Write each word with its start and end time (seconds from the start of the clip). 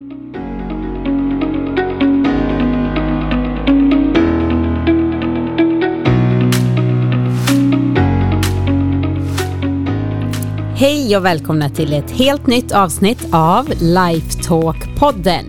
Hej 0.00 0.08
och 11.16 11.24
välkomna 11.24 11.68
till 11.68 11.92
ett 11.92 12.10
helt 12.10 12.46
nytt 12.46 12.72
avsnitt 12.72 13.28
av 13.32 13.68
Lifetalk-podden 13.68 15.44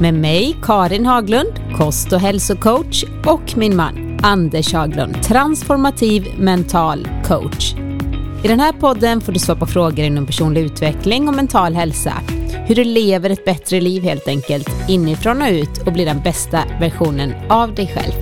med 0.00 0.14
mig 0.14 0.56
Karin 0.62 1.06
Haglund, 1.06 1.52
kost 1.76 2.12
och 2.12 2.20
hälsocoach 2.20 3.04
och 3.26 3.56
min 3.56 3.76
man 3.76 4.20
Anders 4.22 4.72
Haglund, 4.74 5.22
transformativ 5.22 6.26
mental 6.38 7.08
coach. 7.24 7.74
I 8.44 8.48
den 8.48 8.60
här 8.60 8.72
podden 8.72 9.20
får 9.20 9.32
du 9.32 9.38
svara 9.38 9.58
på 9.58 9.66
frågor 9.66 10.04
inom 10.04 10.26
personlig 10.26 10.60
utveckling 10.60 11.28
och 11.28 11.34
mental 11.34 11.74
hälsa. 11.74 12.12
Hur 12.66 12.74
du 12.74 12.84
lever 12.84 13.30
ett 13.30 13.44
bättre 13.44 13.80
liv 13.80 14.02
helt 14.02 14.28
enkelt, 14.28 14.68
inifrån 14.88 15.42
och 15.42 15.48
ut 15.48 15.86
och 15.86 15.92
blir 15.92 16.06
den 16.06 16.20
bästa 16.20 16.64
versionen 16.80 17.34
av 17.50 17.74
dig 17.74 17.86
själv. 17.86 18.12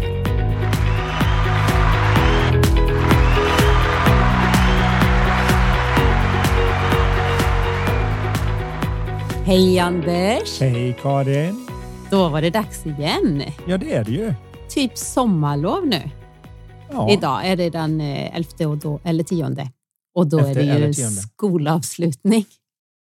Hej 9.44 9.78
Anders! 9.78 10.60
Hej 10.60 10.96
Karin! 11.02 11.66
Då 12.10 12.28
var 12.28 12.42
det 12.42 12.50
dags 12.50 12.86
igen. 12.86 13.42
Ja, 13.66 13.76
det 13.76 13.92
är 13.92 14.04
det 14.04 14.10
ju. 14.10 14.34
Typ 14.68 14.98
sommarlov 14.98 15.86
nu. 15.86 16.10
Ja, 16.92 17.10
Idag 17.10 17.46
är 17.46 17.56
det 17.56 17.70
den 17.70 18.00
eh, 18.00 18.36
11 18.36 18.68
och 18.68 18.76
då, 18.76 19.00
eller 19.04 19.24
10 19.24 19.70
och 20.14 20.26
då 20.26 20.38
Efter 20.38 20.60
är 20.60 20.80
det 20.80 20.86
ju 20.86 20.92
skolavslutning 20.92 22.44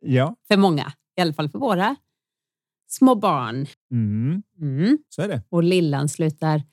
ja. 0.06 0.36
för 0.48 0.58
många. 0.58 0.94
I 1.20 1.22
alla 1.22 1.34
fall 1.34 1.50
för 1.50 1.59
våra 1.59 1.96
små 2.90 3.16
barn. 3.16 3.68
Mm, 3.91 4.44
Mm. 4.62 4.98
så 5.09 5.22
är 5.22 5.28
det. 5.28 5.42
Och 5.50 5.64
lillan 5.64 6.09
slutar 6.09 6.64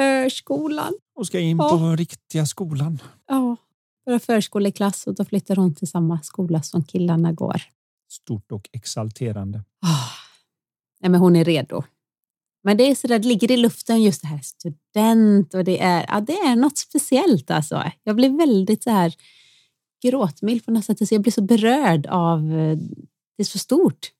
förskolan. 0.00 0.92
Och 1.14 1.26
ska 1.26 1.40
in 1.40 1.56
Ja. 1.56 1.68
på 1.68 1.96
riktiga 1.96 2.46
skolan. 2.46 2.98
Ja, 3.28 3.56
börjar 4.06 4.18
förskoleklass 4.18 5.06
och 5.06 5.14
då 5.14 5.24
flyttar 5.24 5.56
hon 5.56 5.74
till 5.74 5.88
samma 5.88 6.20
skola 6.22 6.62
som 6.62 6.84
killarna 6.84 7.32
går. 7.32 7.62
Stort 8.10 8.52
och 8.52 8.68
exalterande. 8.72 9.58
Ah. 9.86 10.08
Nej, 11.00 11.10
men 11.10 11.20
hon 11.20 11.36
är 11.36 11.44
redo. 11.44 11.82
Men 12.64 12.76
det 12.76 12.84
är 12.90 12.94
så 12.94 13.06
där, 13.06 13.18
det 13.18 13.28
ligger 13.28 13.50
i 13.50 13.56
luften 13.56 14.02
just 14.02 14.20
det 14.22 14.28
här 14.28 14.38
student 14.42 15.54
och 15.54 15.64
det 15.64 15.82
är, 15.82 16.04
ja, 16.08 16.20
det 16.20 16.32
är 16.38 16.56
något 16.56 16.78
speciellt 16.78 17.50
alltså. 17.50 17.82
Jag 18.02 18.16
blir 18.16 18.36
väldigt 18.38 18.82
så 18.82 18.90
här 18.90 19.14
gråtmild 20.02 20.64
på 20.64 20.70
något 20.70 20.84
sätt. 20.84 21.08
Så 21.08 21.14
jag 21.14 21.22
blir 21.22 21.32
så 21.32 21.42
berörd 21.42 22.06
av, 22.06 22.52
eh, 22.58 22.78
det 23.38 23.42
är 23.42 23.44
så 23.44 23.58
stort. 23.58 24.12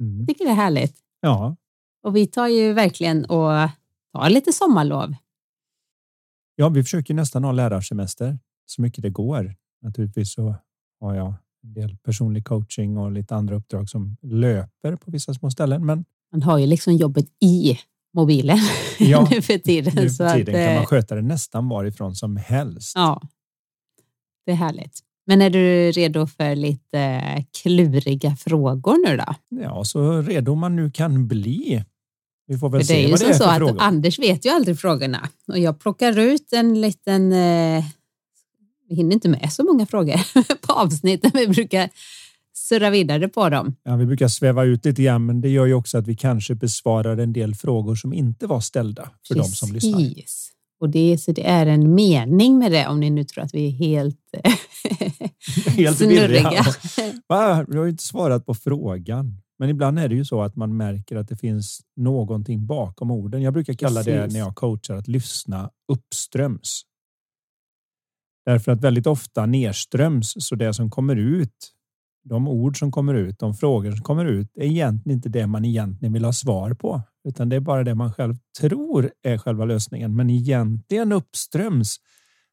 Mm. 0.00 0.18
Jag 0.18 0.28
tycker 0.28 0.44
det 0.44 0.50
är 0.50 0.54
härligt. 0.54 0.96
Ja, 1.20 1.56
Och 2.02 2.16
vi 2.16 2.26
tar 2.26 2.48
ju 2.48 2.72
verkligen 2.72 3.24
och 3.24 3.68
tar 4.12 4.30
lite 4.30 4.52
sommarlov. 4.52 5.14
ja, 6.56 6.68
vi 6.68 6.82
försöker 6.82 7.14
nästan 7.14 7.44
ha 7.44 7.52
lärarsemester 7.52 8.38
så 8.66 8.82
mycket 8.82 9.02
det 9.02 9.10
går. 9.10 9.54
Naturligtvis 9.82 10.32
så 10.34 10.54
har 11.00 11.14
jag 11.14 11.34
en 11.64 11.74
del 11.74 11.96
personlig 11.96 12.44
coaching 12.44 12.98
och 12.98 13.12
lite 13.12 13.34
andra 13.36 13.54
uppdrag 13.56 13.88
som 13.88 14.16
löper 14.22 14.96
på 14.96 15.10
vissa 15.10 15.34
små 15.34 15.50
ställen. 15.50 15.86
Men 15.86 16.04
Man 16.32 16.42
har 16.42 16.58
ju 16.58 16.66
liksom 16.66 16.94
jobbet 16.96 17.26
i 17.40 17.78
mobilen 18.14 18.58
Ja, 18.98 19.28
nu 19.30 19.42
för 19.42 19.58
tiden. 19.58 19.92
nu 19.96 20.10
så 20.10 20.28
för 20.28 20.34
tiden 20.34 20.54
att, 20.54 20.66
kan 20.66 20.74
man 20.76 20.86
sköta 20.86 21.14
det 21.14 21.22
nästan 21.22 21.68
varifrån 21.68 22.14
som 22.14 22.36
helst. 22.36 22.92
Ja, 22.94 23.22
det 24.46 24.52
är 24.52 24.56
härligt. 24.56 25.00
Men 25.32 25.42
är 25.42 25.50
du 25.50 25.92
redo 25.92 26.26
för 26.26 26.56
lite 26.56 26.98
eh, 26.98 27.44
kluriga 27.62 28.36
frågor 28.36 29.08
nu 29.08 29.16
då? 29.16 29.34
Ja, 29.62 29.84
så 29.84 30.22
redo 30.22 30.54
man 30.54 30.76
nu 30.76 30.90
kan 30.90 31.28
bli. 31.28 31.84
Vi 32.46 32.58
får 32.58 32.68
väl 32.68 32.80
För 32.80 32.94
det 32.94 32.94
är 32.94 33.02
se 33.02 33.04
ju 33.04 33.10
vad 33.10 33.20
det 33.20 33.26
är 33.26 33.32
så 33.32 33.44
för 33.44 33.50
att 33.50 33.58
frågor. 33.58 33.82
Anders 33.82 34.18
vet 34.18 34.46
ju 34.46 34.50
aldrig 34.50 34.78
frågorna 34.78 35.28
och 35.48 35.58
jag 35.58 35.80
plockar 35.80 36.18
ut 36.18 36.52
en 36.52 36.80
liten... 36.80 37.32
Eh, 37.32 37.84
vi 38.88 38.94
hinner 38.96 39.12
inte 39.12 39.28
med 39.28 39.52
så 39.52 39.64
många 39.64 39.86
frågor 39.86 40.20
på 40.66 40.72
avsnitten. 40.72 41.30
Vi 41.34 41.48
brukar 41.48 41.90
surra 42.54 42.90
vidare 42.90 43.28
på 43.28 43.48
dem. 43.48 43.76
Ja, 43.82 43.96
vi 43.96 44.06
brukar 44.06 44.28
sväva 44.28 44.64
ut 44.64 44.84
lite 44.84 45.02
grann, 45.02 45.26
men 45.26 45.40
det 45.40 45.48
gör 45.48 45.66
ju 45.66 45.74
också 45.74 45.98
att 45.98 46.06
vi 46.06 46.16
kanske 46.16 46.54
besvarar 46.54 47.16
en 47.16 47.32
del 47.32 47.54
frågor 47.54 47.94
som 47.94 48.12
inte 48.12 48.46
var 48.46 48.60
ställda 48.60 49.10
för 49.28 49.34
de 49.34 49.44
som 49.44 49.72
lyssnar. 49.72 50.00
Och 50.82 50.88
det, 50.88 51.18
så 51.18 51.32
det 51.32 51.46
är 51.46 51.66
en 51.66 51.94
mening 51.94 52.58
med 52.58 52.72
det 52.72 52.86
om 52.86 53.00
ni 53.00 53.10
nu 53.10 53.24
tror 53.24 53.44
att 53.44 53.54
vi 53.54 53.66
är 53.66 53.70
helt, 53.70 54.18
Helt 55.66 55.98
snurriga. 55.98 56.64
Va? 57.28 57.64
Du 57.68 57.78
har 57.78 57.86
inte 57.86 58.02
svarat 58.02 58.46
på 58.46 58.54
frågan. 58.54 59.42
Men 59.58 59.68
ibland 59.68 59.98
är 59.98 60.08
det 60.08 60.14
ju 60.14 60.24
så 60.24 60.42
att 60.42 60.56
man 60.56 60.76
märker 60.76 61.16
att 61.16 61.28
det 61.28 61.36
finns 61.36 61.80
någonting 61.96 62.66
bakom 62.66 63.10
orden. 63.10 63.42
Jag 63.42 63.52
brukar 63.52 63.74
kalla 63.74 64.02
det 64.02 64.12
Precis. 64.12 64.32
när 64.32 64.40
jag 64.40 64.54
coachar 64.54 64.96
att 64.96 65.08
lyssna 65.08 65.70
uppströms. 65.92 66.82
Därför 68.46 68.72
att 68.72 68.80
väldigt 68.80 69.06
ofta 69.06 69.46
nedströms, 69.46 70.34
så 70.38 70.54
det 70.54 70.74
som 70.74 70.90
kommer 70.90 71.16
ut, 71.16 71.72
de 72.24 72.48
ord 72.48 72.78
som 72.78 72.92
kommer 72.92 73.14
ut, 73.14 73.38
de 73.38 73.54
frågor 73.54 73.90
som 73.90 74.00
kommer 74.00 74.24
ut, 74.24 74.50
är 74.54 74.64
egentligen 74.64 75.16
inte 75.16 75.28
det 75.28 75.46
man 75.46 75.64
egentligen 75.64 76.12
vill 76.12 76.24
ha 76.24 76.32
svar 76.32 76.74
på, 76.74 77.02
utan 77.28 77.48
det 77.48 77.56
är 77.56 77.60
bara 77.60 77.84
det 77.84 77.94
man 77.94 78.12
själv 78.12 78.34
tror 78.60 79.10
är 79.22 79.38
själva 79.38 79.64
lösningen. 79.64 80.16
Men 80.16 80.30
egentligen 80.30 81.12
uppströms 81.12 81.96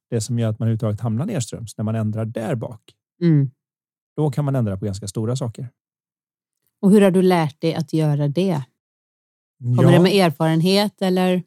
det 0.10 0.22
som 0.22 0.40
gör 0.40 0.50
att 0.50 0.60
man 0.60 0.68
överhuvudtaget 0.68 1.02
hamnar 1.02 1.26
nedströms 1.26 1.78
när 1.78 1.86
man 1.86 1.96
ändrar 1.96 2.26
där 2.26 2.56
bak. 2.56 2.82
Mm. 3.22 3.52
Då 4.16 4.32
kan 4.32 4.46
man 4.46 4.56
ändra 4.56 4.78
på 4.78 4.86
ganska 4.86 5.08
stora 5.08 5.36
saker. 5.36 5.70
Och 6.82 6.92
hur 6.92 7.02
har 7.02 7.12
du 7.12 7.22
lärt 7.22 7.62
dig 7.62 7.76
att 7.76 7.94
göra 7.94 8.28
det? 8.28 8.64
Kommer 9.60 9.84
Ja, 9.84 9.92
det 9.92 10.04
med 10.04 10.26
erfarenhet 10.26 11.02
eller? 11.02 11.44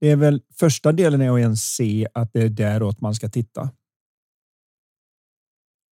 det 0.00 0.10
är 0.10 0.16
väl 0.16 0.42
första 0.54 0.92
delen 0.92 1.20
är 1.20 1.30
att 1.30 1.38
ens 1.38 1.62
se 1.74 2.08
att 2.14 2.32
det 2.32 2.42
är 2.42 2.48
däråt 2.48 3.00
man 3.00 3.14
ska 3.14 3.28
titta. 3.28 3.70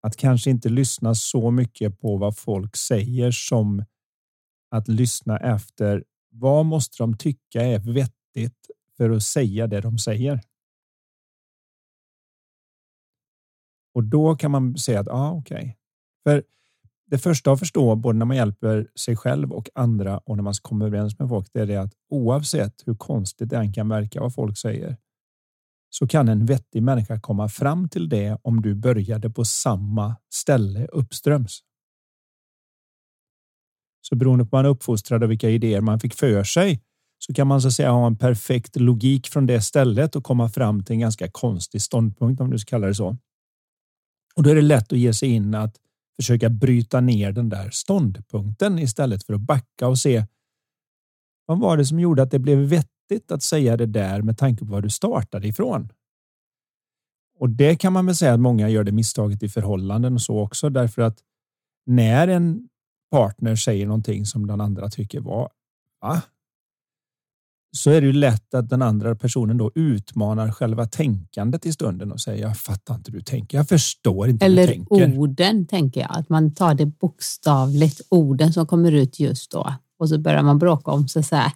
Att 0.01 0.17
kanske 0.17 0.49
inte 0.49 0.69
lyssna 0.69 1.15
så 1.15 1.51
mycket 1.51 1.99
på 1.99 2.17
vad 2.17 2.37
folk 2.37 2.75
säger 2.75 3.31
som 3.31 3.85
att 4.71 4.87
lyssna 4.87 5.37
efter 5.37 6.03
vad 6.31 6.65
måste 6.65 7.03
de 7.03 7.17
tycka 7.17 7.61
är 7.61 7.79
vettigt 7.79 8.69
för 8.97 9.09
att 9.09 9.23
säga 9.23 9.67
det 9.67 9.81
de 9.81 9.97
säger. 9.97 10.41
Och 13.95 14.03
då 14.03 14.35
kan 14.35 14.51
man 14.51 14.77
säga 14.77 14.99
att 14.99 15.07
ja, 15.07 15.13
ah, 15.13 15.31
okej. 15.31 15.77
För 16.23 16.43
det 17.07 17.17
första 17.17 17.51
att 17.51 17.59
förstå, 17.59 17.95
både 17.95 18.17
när 18.17 18.25
man 18.25 18.37
hjälper 18.37 18.87
sig 18.95 19.15
själv 19.15 19.51
och 19.51 19.69
andra 19.75 20.17
och 20.17 20.35
när 20.35 20.43
man 20.43 20.53
kommer 20.61 20.85
överens 20.85 21.19
med 21.19 21.29
folk, 21.29 21.47
det 21.53 21.59
är 21.61 21.65
det 21.65 21.77
att 21.77 21.93
oavsett 22.09 22.73
hur 22.85 22.95
konstigt 22.95 23.49
det 23.49 23.57
än 23.57 23.73
kan 23.73 23.89
verka 23.89 24.21
vad 24.21 24.33
folk 24.33 24.57
säger, 24.57 24.97
så 25.89 26.07
kan 26.07 26.29
en 26.29 26.45
vettig 26.45 26.83
människa 26.83 27.19
komma 27.19 27.49
fram 27.49 27.89
till 27.89 28.09
det 28.09 28.37
om 28.41 28.61
du 28.61 28.75
började 28.75 29.29
på 29.29 29.45
samma 29.45 30.15
ställe 30.33 30.87
uppströms. 30.87 31.59
Så 34.01 34.15
beroende 34.15 34.45
på 34.45 34.57
hur 34.57 34.63
man 34.63 34.65
är 34.65 34.69
uppfostrad 34.69 35.23
och 35.23 35.31
vilka 35.31 35.49
idéer 35.49 35.81
man 35.81 35.99
fick 35.99 36.13
för 36.13 36.43
sig 36.43 36.81
så 37.19 37.33
kan 37.33 37.47
man 37.47 37.61
så 37.61 37.67
att 37.67 37.73
säga 37.73 37.91
ha 37.91 38.07
en 38.07 38.17
perfekt 38.17 38.75
logik 38.75 39.27
från 39.27 39.45
det 39.45 39.61
stället 39.61 40.15
och 40.15 40.23
komma 40.23 40.49
fram 40.49 40.83
till 40.83 40.93
en 40.93 40.99
ganska 40.99 41.27
konstig 41.31 41.81
ståndpunkt 41.81 42.41
om 42.41 42.51
du 42.51 42.59
ska 42.59 42.69
kalla 42.69 42.87
det 42.87 42.95
så. 42.95 43.17
Och 44.35 44.43
då 44.43 44.49
är 44.49 44.55
det 44.55 44.61
lätt 44.61 44.93
att 44.93 44.99
ge 44.99 45.13
sig 45.13 45.29
in 45.29 45.55
att 45.55 45.77
försöka 46.15 46.49
bryta 46.49 47.01
ner 47.01 47.31
den 47.31 47.49
där 47.49 47.69
ståndpunkten 47.69 48.79
istället 48.79 49.23
för 49.23 49.33
att 49.33 49.41
backa 49.41 49.87
och 49.87 49.99
se 49.99 50.25
vad 51.45 51.59
var 51.59 51.77
det 51.77 51.85
som 51.85 51.99
gjorde 51.99 52.23
att 52.23 52.31
det 52.31 52.39
blev 52.39 52.57
vettigt 52.57 53.31
att 53.31 53.43
säga 53.43 53.77
det 53.77 53.85
där 53.85 54.21
med 54.21 54.37
tanke 54.37 54.65
på 54.65 54.71
var 54.71 54.81
du 54.81 54.89
startade 54.89 55.47
ifrån. 55.47 55.91
Och 57.39 57.49
det 57.49 57.75
kan 57.75 57.93
man 57.93 58.05
väl 58.05 58.15
säga 58.15 58.33
att 58.33 58.39
många 58.39 58.69
gör 58.69 58.83
det 58.83 58.91
misstaget 58.91 59.43
i 59.43 59.49
förhållanden 59.49 60.13
och 60.13 60.21
så 60.21 60.39
också 60.39 60.69
därför 60.69 61.01
att 61.01 61.19
när 61.85 62.27
en 62.27 62.69
partner 63.11 63.55
säger 63.55 63.85
någonting 63.85 64.25
som 64.25 64.47
den 64.47 64.61
andra 64.61 64.89
tycker 64.89 65.19
var 65.19 65.49
va? 66.01 66.21
Så 67.75 67.91
är 67.91 68.01
det 68.01 68.07
ju 68.07 68.13
lätt 68.13 68.53
att 68.53 68.69
den 68.69 68.81
andra 68.81 69.15
personen 69.15 69.57
då 69.57 69.71
utmanar 69.75 70.51
själva 70.51 70.85
tänkandet 70.85 71.65
i 71.65 71.73
stunden 71.73 72.11
och 72.11 72.19
säger 72.19 72.43
jag 72.43 72.57
fattar 72.57 72.95
inte 72.95 73.11
hur 73.11 73.17
du 73.19 73.23
tänker, 73.23 73.57
jag 73.57 73.67
förstår 73.69 74.29
inte 74.29 74.45
hur 74.45 74.55
du 74.55 74.61
Eller 74.61 74.71
tänker. 74.71 75.17
orden, 75.19 75.67
tänker 75.67 76.01
jag. 76.01 76.17
Att 76.17 76.29
man 76.29 76.53
tar 76.53 76.73
det 76.73 76.85
bokstavligt, 76.85 78.01
orden 78.09 78.53
som 78.53 78.67
kommer 78.67 78.91
ut 78.91 79.19
just 79.19 79.51
då. 79.51 79.73
Och 79.99 80.09
så 80.09 80.17
börjar 80.19 80.43
man 80.43 80.59
bråka 80.59 80.91
om 80.91 81.07
så 81.07 81.23
så 81.23 81.35
här, 81.35 81.51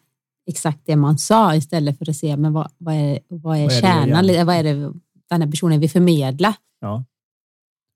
exakt 0.48 0.80
det 0.86 0.95
man 0.95 1.18
sa 1.18 1.56
istället 1.56 1.98
för 1.98 2.10
att 2.10 2.16
se 2.16 2.38
men 2.38 2.54
vad, 2.54 2.71
vad 2.77 2.95
är, 2.95 3.19
vad 3.27 3.57
är 3.57 3.62
Vad 3.62 3.71
är 3.71 3.75
det 3.75 3.81
kärnan, 3.81 4.25
igen? 4.30 4.45
vad 4.48 4.56
är 4.56 4.63
det 4.63 4.74
den 5.30 5.42
här 5.42 5.51
personen 5.51 5.80
vill 5.80 5.89
förmedla? 5.89 6.54
Ja. 6.81 7.04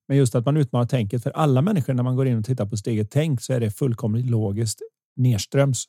Men 0.07 0.17
just 0.17 0.35
att 0.35 0.45
man 0.45 0.57
utmanar 0.57 0.85
tänket 0.85 1.23
för 1.23 1.29
alla 1.31 1.61
människor 1.61 1.93
när 1.93 2.03
man 2.03 2.15
går 2.15 2.27
in 2.27 2.37
och 2.37 2.45
tittar 2.45 2.65
på 2.65 2.77
sitt 2.77 2.87
eget 2.87 3.11
tänk 3.11 3.41
så 3.41 3.53
är 3.53 3.59
det 3.59 3.71
fullkomligt 3.71 4.25
logiskt 4.25 4.81
nedströms. 5.15 5.85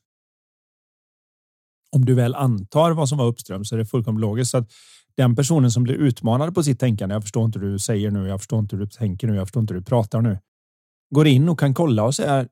Om 1.95 2.05
du 2.05 2.15
väl 2.15 2.35
antar 2.35 2.91
vad 2.91 3.09
som 3.09 3.19
var 3.19 3.27
uppströms 3.27 3.69
så 3.69 3.75
är 3.75 3.79
det 3.79 3.87
fullkomligt 3.87 4.21
logiskt. 4.21 4.51
Så 4.51 4.59
att 4.59 4.73
den 5.17 5.37
personen 5.37 5.71
som 5.71 5.83
blir 5.83 5.95
utmanad 5.95 6.55
på 6.55 6.63
sitt 6.63 6.81
tänkande, 6.81 7.15
jag 7.15 7.23
förstår 7.23 7.45
inte 7.45 7.59
hur 7.59 7.73
du 7.73 7.79
säger 7.79 8.11
nu, 8.11 8.29
jag 8.29 8.41
förstår 8.41 8.59
inte 8.59 8.77
hur 8.77 8.85
du 8.85 8.91
tänker 8.91 9.27
nu, 9.27 9.35
jag 9.37 9.47
förstår 9.47 9.61
inte 9.61 9.75
hur 9.75 9.81
du 9.81 9.85
pratar 9.85 10.21
nu. 10.21 10.39
Går 11.15 11.27
in 11.27 11.49
och 11.49 11.59
kan 11.59 11.75
kolla 11.75 12.05
och 12.05 12.15
säga, 12.15 12.49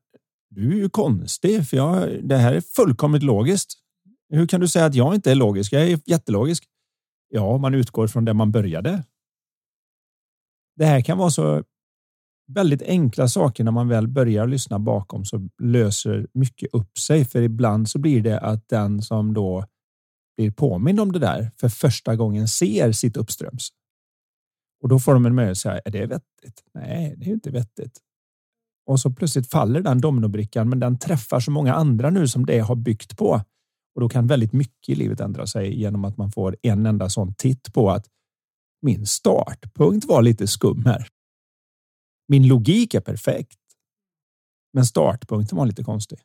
du 0.50 0.72
är 0.72 0.76
ju 0.76 0.88
konstig 0.88 1.68
för 1.68 1.76
jag, 1.76 2.28
det 2.28 2.36
här 2.36 2.52
är 2.52 2.60
fullkomligt 2.60 3.22
logiskt. 3.22 3.72
Hur 4.28 4.46
kan 4.46 4.60
du 4.60 4.68
säga 4.68 4.84
att 4.84 4.94
jag 4.94 5.14
inte 5.14 5.30
är 5.30 5.34
logisk? 5.34 5.72
Jag 5.72 5.82
är 5.82 6.00
jättelogisk. 6.06 6.64
Ja, 7.28 7.58
man 7.58 7.74
utgår 7.74 8.06
från 8.06 8.24
det 8.24 8.34
man 8.34 8.52
började. 8.52 9.04
Det 10.76 10.84
här 10.84 11.00
kan 11.00 11.18
vara 11.18 11.30
så 11.30 11.64
väldigt 12.48 12.82
enkla 12.82 13.28
saker 13.28 13.64
när 13.64 13.72
man 13.72 13.88
väl 13.88 14.08
börjar 14.08 14.46
lyssna 14.46 14.78
bakom 14.78 15.24
så 15.24 15.48
löser 15.62 16.26
mycket 16.34 16.68
upp 16.72 16.98
sig. 16.98 17.24
För 17.24 17.42
ibland 17.42 17.88
så 17.88 17.98
blir 17.98 18.22
det 18.22 18.40
att 18.40 18.68
den 18.68 19.02
som 19.02 19.34
då 19.34 19.64
blir 20.36 20.50
påmind 20.50 21.00
om 21.00 21.12
det 21.12 21.18
där 21.18 21.50
för 21.60 21.68
första 21.68 22.16
gången 22.16 22.48
ser 22.48 22.92
sitt 22.92 23.16
uppströms. 23.16 23.68
Och 24.82 24.88
då 24.88 24.98
får 24.98 25.14
de 25.14 25.26
en 25.26 25.34
möjlighet 25.34 25.56
att 25.56 25.58
säga, 25.58 25.80
är 25.84 25.90
det 25.90 26.06
vettigt? 26.06 26.62
Nej, 26.74 27.14
det 27.16 27.26
är 27.26 27.32
inte 27.32 27.50
vettigt. 27.50 28.00
Och 28.86 29.00
så 29.00 29.10
plötsligt 29.10 29.50
faller 29.50 29.80
den 29.80 30.00
dominobrickan, 30.00 30.68
men 30.68 30.80
den 30.80 30.98
träffar 30.98 31.40
så 31.40 31.50
många 31.50 31.74
andra 31.74 32.10
nu 32.10 32.28
som 32.28 32.46
det 32.46 32.58
har 32.58 32.74
byggt 32.74 33.18
på. 33.18 33.40
Och 33.94 34.00
då 34.00 34.08
kan 34.08 34.26
väldigt 34.26 34.52
mycket 34.52 34.88
i 34.88 34.94
livet 34.94 35.20
ändra 35.20 35.46
sig 35.46 35.80
genom 35.80 36.04
att 36.04 36.16
man 36.16 36.32
får 36.32 36.56
en 36.62 36.86
enda 36.86 37.08
sån 37.08 37.34
titt 37.34 37.72
på 37.72 37.90
att 37.90 38.06
min 38.82 39.06
startpunkt 39.06 40.06
var 40.06 40.22
lite 40.22 40.46
skum 40.46 40.84
här. 40.84 41.08
Min 42.28 42.48
logik 42.48 42.94
är 42.94 43.00
perfekt. 43.00 43.58
Men 44.72 44.86
startpunkten 44.86 45.58
var 45.58 45.66
lite 45.66 45.84
konstig. 45.84 46.18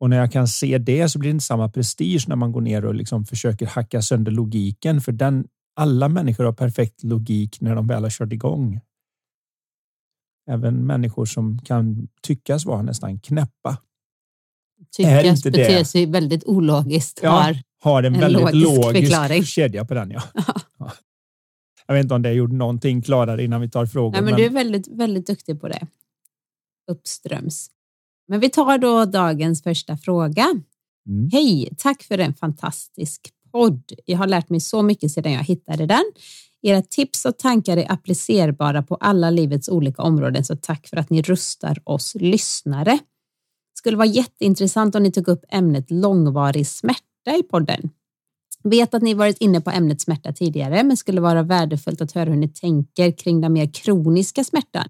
Och 0.00 0.10
när 0.10 0.16
jag 0.16 0.32
kan 0.32 0.48
se 0.48 0.78
det 0.78 1.08
så 1.08 1.18
blir 1.18 1.30
det 1.30 1.34
inte 1.34 1.44
samma 1.44 1.68
prestige 1.68 2.24
när 2.28 2.36
man 2.36 2.52
går 2.52 2.60
ner 2.60 2.84
och 2.84 2.94
liksom 2.94 3.24
försöker 3.24 3.66
hacka 3.66 4.02
sönder 4.02 4.32
logiken. 4.32 5.00
För 5.00 5.12
den, 5.12 5.48
alla 5.76 6.08
människor 6.08 6.44
har 6.44 6.52
perfekt 6.52 7.04
logik 7.04 7.60
när 7.60 7.74
de 7.74 7.86
väl 7.86 8.02
har 8.02 8.10
kört 8.10 8.32
igång. 8.32 8.80
Även 10.50 10.86
människor 10.86 11.26
som 11.26 11.58
kan 11.58 12.08
tyckas 12.22 12.64
vara 12.64 12.82
nästan 12.82 13.20
knäppa. 13.20 13.78
Tyckas 14.96 15.42
bete 15.42 15.84
sig 15.84 16.06
väldigt 16.06 16.44
ologiskt. 16.44 17.20
Ja, 17.22 17.30
har, 17.30 17.62
har 17.80 18.02
en, 18.02 18.14
en 18.14 18.20
väldigt 18.20 18.54
logisk, 18.54 19.12
logisk 19.12 19.48
kedja 19.48 19.84
på 19.84 19.94
den. 19.94 20.10
Ja. 20.10 20.22
ja. 21.86 21.94
Jag 21.94 21.94
vet 21.94 22.04
inte 22.04 22.14
om 22.14 22.22
det 22.22 22.32
gjorde 22.32 22.54
någonting 22.54 23.02
klarare 23.02 23.44
innan 23.44 23.60
vi 23.60 23.70
tar 23.70 23.86
frågor. 23.86 24.12
Nej, 24.12 24.22
men, 24.22 24.30
men... 24.30 24.40
Du 24.40 24.46
är 24.46 24.50
väldigt, 24.50 24.88
väldigt 24.88 25.26
duktig 25.26 25.60
på 25.60 25.68
det. 25.68 25.86
Uppströms. 26.90 27.70
Men 28.28 28.40
vi 28.40 28.50
tar 28.50 28.78
då 28.78 29.04
dagens 29.04 29.62
första 29.62 29.96
fråga. 29.96 30.46
Mm. 31.08 31.30
Hej, 31.32 31.70
tack 31.78 32.02
för 32.02 32.18
en 32.18 32.34
fantastisk 32.34 33.30
podd. 33.52 33.92
Jag 34.04 34.18
har 34.18 34.26
lärt 34.26 34.48
mig 34.48 34.60
så 34.60 34.82
mycket 34.82 35.10
sedan 35.10 35.32
jag 35.32 35.44
hittade 35.44 35.86
den. 35.86 36.04
Era 36.62 36.82
tips 36.82 37.24
och 37.24 37.38
tankar 37.38 37.76
är 37.76 37.92
applicerbara 37.92 38.82
på 38.82 38.94
alla 38.94 39.30
livets 39.30 39.68
olika 39.68 40.02
områden, 40.02 40.44
så 40.44 40.56
tack 40.56 40.86
för 40.86 40.96
att 40.96 41.10
ni 41.10 41.22
rustar 41.22 41.78
oss 41.84 42.14
lyssnare. 42.14 42.90
Det 42.90 43.78
skulle 43.78 43.96
vara 43.96 44.08
jätteintressant 44.08 44.94
om 44.94 45.02
ni 45.02 45.12
tog 45.12 45.28
upp 45.28 45.44
ämnet 45.48 45.90
långvarig 45.90 46.66
smärta 46.66 47.36
i 47.38 47.42
podden. 47.42 47.90
Vet 48.70 48.94
att 48.94 49.02
ni 49.02 49.14
varit 49.14 49.38
inne 49.40 49.60
på 49.60 49.70
ämnet 49.70 50.00
smärta 50.00 50.32
tidigare, 50.32 50.84
men 50.84 50.96
skulle 50.96 51.20
vara 51.20 51.42
värdefullt 51.42 52.00
att 52.00 52.12
höra 52.12 52.30
hur 52.30 52.36
ni 52.36 52.48
tänker 52.48 53.10
kring 53.10 53.40
den 53.40 53.52
mer 53.52 53.66
kroniska 53.66 54.44
smärtan. 54.44 54.88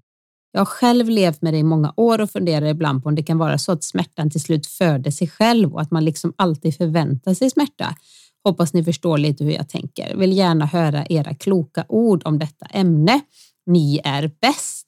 Jag 0.51 0.61
har 0.61 0.65
själv 0.65 1.09
levt 1.09 1.41
med 1.41 1.53
det 1.53 1.57
i 1.57 1.63
många 1.63 1.93
år 1.97 2.21
och 2.21 2.31
funderar 2.31 2.65
ibland 2.65 3.03
på 3.03 3.09
om 3.09 3.15
det 3.15 3.23
kan 3.23 3.37
vara 3.37 3.57
så 3.57 3.71
att 3.71 3.83
smärtan 3.83 4.29
till 4.29 4.41
slut 4.41 4.67
föder 4.67 5.11
sig 5.11 5.27
själv 5.27 5.73
och 5.73 5.81
att 5.81 5.91
man 5.91 6.05
liksom 6.05 6.33
alltid 6.35 6.77
förväntar 6.77 7.33
sig 7.33 7.49
smärta. 7.49 7.95
Hoppas 8.43 8.73
ni 8.73 8.83
förstår 8.83 9.17
lite 9.17 9.43
hur 9.43 9.51
jag 9.51 9.69
tänker. 9.69 10.15
Vill 10.15 10.33
gärna 10.33 10.65
höra 10.65 11.05
era 11.09 11.33
kloka 11.33 11.85
ord 11.89 12.21
om 12.25 12.39
detta 12.39 12.65
ämne. 12.65 13.21
Ni 13.65 14.01
är 14.03 14.31
bäst. 14.41 14.87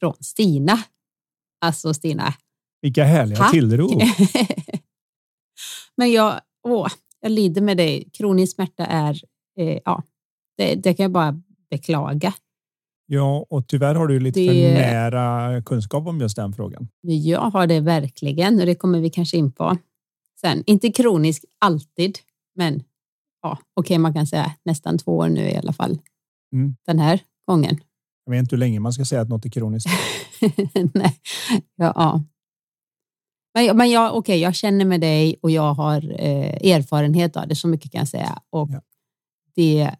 Från 0.00 0.14
Stina. 0.20 0.78
Alltså 1.60 1.94
Stina. 1.94 2.34
Vilka 2.82 3.04
härliga 3.04 3.38
Tack. 3.38 3.50
tillrop. 3.50 4.02
Men 5.96 6.12
jag, 6.12 6.40
åh, 6.68 6.88
jag 7.22 7.32
lider 7.32 7.62
med 7.62 7.76
dig. 7.76 8.08
Kronisk 8.12 8.54
smärta 8.54 8.86
är, 8.86 9.20
eh, 9.58 9.78
ja, 9.84 10.02
det, 10.56 10.74
det, 10.74 10.94
kan 10.94 11.04
jag 11.04 11.12
bara 11.12 11.40
beklaga. 11.70 12.34
Ja, 13.06 13.46
och 13.50 13.68
tyvärr 13.68 13.94
har 13.94 14.06
du 14.06 14.20
lite 14.20 14.40
det... 14.40 14.46
för 14.48 14.80
nära 14.80 15.62
kunskap 15.62 16.06
om 16.06 16.20
just 16.20 16.36
den 16.36 16.52
frågan. 16.52 16.88
Jag 17.00 17.40
har 17.40 17.66
det 17.66 17.80
verkligen 17.80 18.60
och 18.60 18.66
det 18.66 18.74
kommer 18.74 19.00
vi 19.00 19.10
kanske 19.10 19.36
in 19.36 19.52
på 19.52 19.76
sen. 20.40 20.62
Inte 20.66 20.92
kronisk 20.92 21.44
alltid, 21.58 22.18
men 22.54 22.82
ja, 23.42 23.58
okej, 23.74 23.94
okay, 23.94 23.98
man 23.98 24.14
kan 24.14 24.26
säga 24.26 24.52
nästan 24.64 24.98
två 24.98 25.16
år 25.16 25.28
nu 25.28 25.40
i 25.40 25.56
alla 25.56 25.72
fall. 25.72 25.98
Mm. 26.52 26.76
Den 26.86 26.98
här 26.98 27.20
gången. 27.46 27.78
Jag 28.24 28.30
vet 28.30 28.40
inte 28.40 28.54
hur 28.54 28.60
länge 28.60 28.80
man 28.80 28.92
ska 28.92 29.04
säga 29.04 29.20
att 29.20 29.28
något 29.28 29.44
är 29.44 29.50
kroniskt. 29.50 29.88
Nej, 30.94 31.20
ja, 31.76 31.92
ja. 31.94 32.22
Men, 33.54 33.76
men 33.76 33.90
jag, 33.90 34.16
okay, 34.16 34.36
jag 34.36 34.54
känner 34.54 34.84
med 34.84 35.00
dig 35.00 35.36
och 35.42 35.50
jag 35.50 35.74
har 35.74 36.20
eh, 36.20 36.72
erfarenhet 36.72 37.36
av 37.36 37.48
det, 37.48 37.56
så 37.56 37.68
mycket 37.68 37.92
kan 37.92 37.98
jag 37.98 38.08
säga. 38.08 38.42
Och 38.50 38.70
ja. 38.70 38.80
Det 39.54 39.90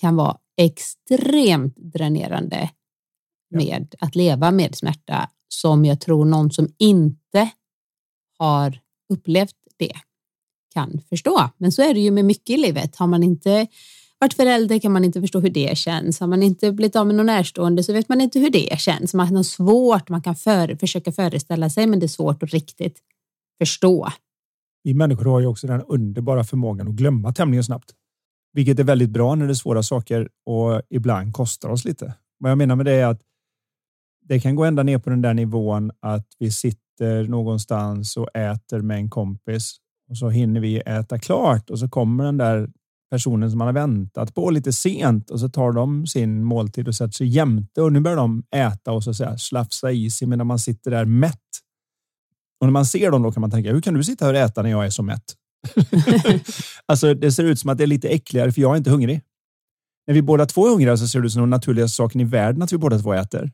kan 0.00 0.16
vara 0.16 0.36
extremt 0.56 1.76
dränerande 1.76 2.70
ja. 3.48 3.58
med 3.58 3.94
att 3.98 4.14
leva 4.14 4.50
med 4.50 4.74
smärta 4.74 5.30
som 5.48 5.84
jag 5.84 6.00
tror 6.00 6.24
någon 6.24 6.50
som 6.50 6.68
inte 6.78 7.50
har 8.38 8.80
upplevt 9.08 9.56
det 9.76 9.92
kan 10.74 11.00
förstå. 11.08 11.50
Men 11.56 11.72
så 11.72 11.82
är 11.82 11.94
det 11.94 12.00
ju 12.00 12.10
med 12.10 12.24
mycket 12.24 12.50
i 12.50 12.56
livet. 12.56 12.96
Har 12.96 13.06
man 13.06 13.22
inte 13.22 13.66
varit 14.22 14.34
förälder 14.34 14.78
kan 14.78 14.92
man 14.92 15.04
inte 15.04 15.20
förstå 15.20 15.40
hur 15.40 15.50
det 15.50 15.78
känns. 15.78 16.20
Har 16.20 16.26
man 16.26 16.42
inte 16.42 16.72
blivit 16.72 16.96
av 16.96 17.06
med 17.06 17.16
någon 17.16 17.26
närstående 17.26 17.82
så 17.82 17.92
vet 17.92 18.08
man 18.08 18.20
inte 18.20 18.38
hur 18.38 18.50
det 18.50 18.80
känns. 18.80 19.14
Man 19.14 19.36
har 19.36 19.42
svårt, 19.42 20.08
man 20.08 20.22
kan 20.22 20.36
för, 20.36 20.76
försöka 20.76 21.12
föreställa 21.12 21.70
sig 21.70 21.86
men 21.86 22.00
det 22.00 22.06
är 22.06 22.08
svårt 22.08 22.42
att 22.42 22.50
riktigt 22.50 22.98
förstå. 23.58 24.08
Vi 24.82 24.94
människor 24.94 25.24
har 25.24 25.40
ju 25.40 25.46
också 25.46 25.66
den 25.66 25.82
underbara 25.82 26.44
förmågan 26.44 26.88
att 26.88 26.94
glömma 26.94 27.32
tämligen 27.32 27.64
snabbt. 27.64 27.90
Vilket 28.52 28.78
är 28.78 28.84
väldigt 28.84 29.10
bra 29.10 29.34
när 29.34 29.46
det 29.46 29.52
är 29.52 29.54
svåra 29.54 29.82
saker 29.82 30.28
och 30.46 30.82
ibland 30.90 31.34
kostar 31.34 31.68
oss 31.68 31.84
lite. 31.84 32.14
Vad 32.38 32.50
jag 32.50 32.58
menar 32.58 32.76
med 32.76 32.86
det 32.86 32.92
är 32.92 33.06
att 33.06 33.20
det 34.28 34.40
kan 34.40 34.56
gå 34.56 34.64
ända 34.64 34.82
ner 34.82 34.98
på 34.98 35.10
den 35.10 35.22
där 35.22 35.34
nivån 35.34 35.90
att 36.00 36.26
vi 36.38 36.50
sitter 36.50 37.28
någonstans 37.28 38.16
och 38.16 38.36
äter 38.36 38.80
med 38.80 38.96
en 38.96 39.10
kompis 39.10 39.76
och 40.10 40.18
så 40.18 40.28
hinner 40.28 40.60
vi 40.60 40.78
äta 40.78 41.18
klart 41.18 41.70
och 41.70 41.78
så 41.78 41.88
kommer 41.88 42.24
den 42.24 42.36
där 42.36 42.68
personen 43.12 43.50
som 43.50 43.58
man 43.58 43.66
har 43.66 43.72
väntat 43.72 44.34
på 44.34 44.50
lite 44.50 44.72
sent 44.72 45.30
och 45.30 45.40
så 45.40 45.48
tar 45.48 45.72
de 45.72 46.06
sin 46.06 46.44
måltid 46.44 46.88
och 46.88 46.94
sätter 46.94 47.12
sig 47.12 47.26
jämte 47.26 47.82
och 47.82 47.92
nu 47.92 48.00
börjar 48.00 48.16
de 48.16 48.42
äta 48.56 48.92
och 48.92 49.04
så 49.04 49.14
säga 49.14 49.38
slafsa 49.38 49.92
i 49.92 50.10
sig 50.10 50.28
medan 50.28 50.46
man 50.46 50.58
sitter 50.58 50.90
där 50.90 51.04
mätt. 51.04 51.38
Och 52.60 52.66
när 52.66 52.72
man 52.72 52.86
ser 52.86 53.10
dem 53.10 53.22
då 53.22 53.32
kan 53.32 53.40
man 53.40 53.50
tänka, 53.50 53.72
hur 53.72 53.80
kan 53.80 53.94
du 53.94 54.04
sitta 54.04 54.24
här 54.24 54.32
och 54.32 54.40
äta 54.40 54.62
när 54.62 54.70
jag 54.70 54.86
är 54.86 54.90
så 54.90 55.02
mätt? 55.02 55.24
alltså, 56.86 57.14
det 57.14 57.32
ser 57.32 57.44
ut 57.44 57.58
som 57.58 57.70
att 57.70 57.78
det 57.78 57.84
är 57.84 57.86
lite 57.86 58.08
äckligare 58.08 58.52
för 58.52 58.60
jag 58.60 58.72
är 58.72 58.76
inte 58.76 58.90
hungrig. 58.90 59.20
När 60.06 60.14
vi 60.14 60.22
båda 60.22 60.46
två 60.46 60.66
är 60.66 60.70
hungriga 60.70 60.96
så 60.96 61.08
ser 61.08 61.20
det 61.20 61.26
ut 61.26 61.32
som 61.32 61.42
den 61.42 61.50
naturligaste 61.50 61.96
saken 61.96 62.20
i 62.20 62.24
världen 62.24 62.62
att 62.62 62.72
vi 62.72 62.78
båda 62.78 62.98
två 62.98 63.12
äter. 63.12 63.52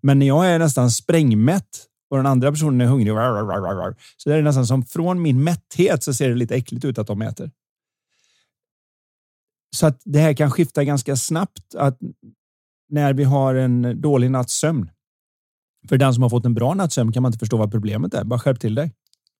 Men 0.00 0.18
när 0.18 0.26
jag 0.26 0.46
är 0.46 0.58
nästan 0.58 0.90
sprängmätt 0.90 1.86
och 2.10 2.16
den 2.16 2.26
andra 2.26 2.50
personen 2.50 2.80
är 2.80 2.86
hungrig. 2.86 3.14
Så 4.16 4.30
det 4.30 4.36
är 4.36 4.42
nästan 4.42 4.66
som 4.66 4.84
från 4.84 5.22
min 5.22 5.44
mätthet 5.44 6.04
så 6.04 6.14
ser 6.14 6.28
det 6.28 6.34
lite 6.34 6.54
äckligt 6.54 6.84
ut 6.84 6.98
att 6.98 7.06
de 7.06 7.22
äter. 7.22 7.50
Så 9.76 9.86
att 9.86 10.00
det 10.04 10.18
här 10.18 10.34
kan 10.34 10.50
skifta 10.50 10.84
ganska 10.84 11.16
snabbt 11.16 11.74
att 11.74 11.98
när 12.88 13.12
vi 13.14 13.24
har 13.24 13.54
en 13.54 14.00
dålig 14.00 14.30
natts 14.30 14.60
sömn. 14.60 14.90
För 15.88 15.98
den 15.98 16.14
som 16.14 16.22
har 16.22 16.30
fått 16.30 16.46
en 16.46 16.54
bra 16.54 16.74
nattsömn 16.74 17.12
kan 17.12 17.22
man 17.22 17.30
inte 17.30 17.38
förstå 17.38 17.56
vad 17.56 17.70
problemet 17.70 18.14
är. 18.14 18.24
Bara 18.24 18.38
skärp 18.38 18.60
till 18.60 18.74
dig. 18.74 18.92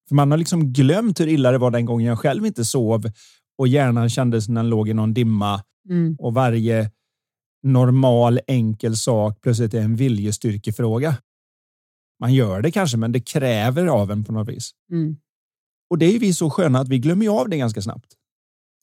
För 0.08 0.14
man 0.14 0.30
har 0.30 0.38
liksom 0.38 0.72
glömt 0.72 1.20
hur 1.20 1.28
illa 1.28 1.50
det 1.50 1.58
var 1.58 1.70
den 1.70 1.84
gången 1.84 2.06
jag 2.06 2.18
själv 2.18 2.46
inte 2.46 2.64
sov 2.64 3.10
och 3.58 3.68
hjärnan 3.68 4.08
kändes 4.08 4.44
som 4.44 4.54
den 4.54 4.68
låg 4.68 4.88
i 4.88 4.94
någon 4.94 5.14
dimma 5.14 5.62
mm. 5.88 6.16
och 6.18 6.34
varje 6.34 6.90
normal 7.62 8.40
enkel 8.46 8.96
sak 8.96 9.38
plötsligt 9.42 9.74
är 9.74 9.80
en 9.80 9.96
viljestyrkefråga. 9.96 11.16
Man 12.20 12.34
gör 12.34 12.62
det 12.62 12.70
kanske, 12.70 12.96
men 12.96 13.12
det 13.12 13.20
kräver 13.20 13.86
av 13.86 14.10
en 14.10 14.24
på 14.24 14.32
något 14.32 14.48
vis. 14.48 14.70
Mm. 14.90 15.16
Och 15.90 15.98
det 15.98 16.06
är 16.06 16.18
vi 16.18 16.34
så 16.34 16.50
sköna 16.50 16.78
att 16.78 16.88
vi 16.88 16.98
glömmer 16.98 17.28
av 17.28 17.48
det 17.48 17.56
ganska 17.56 17.82
snabbt. 17.82 18.16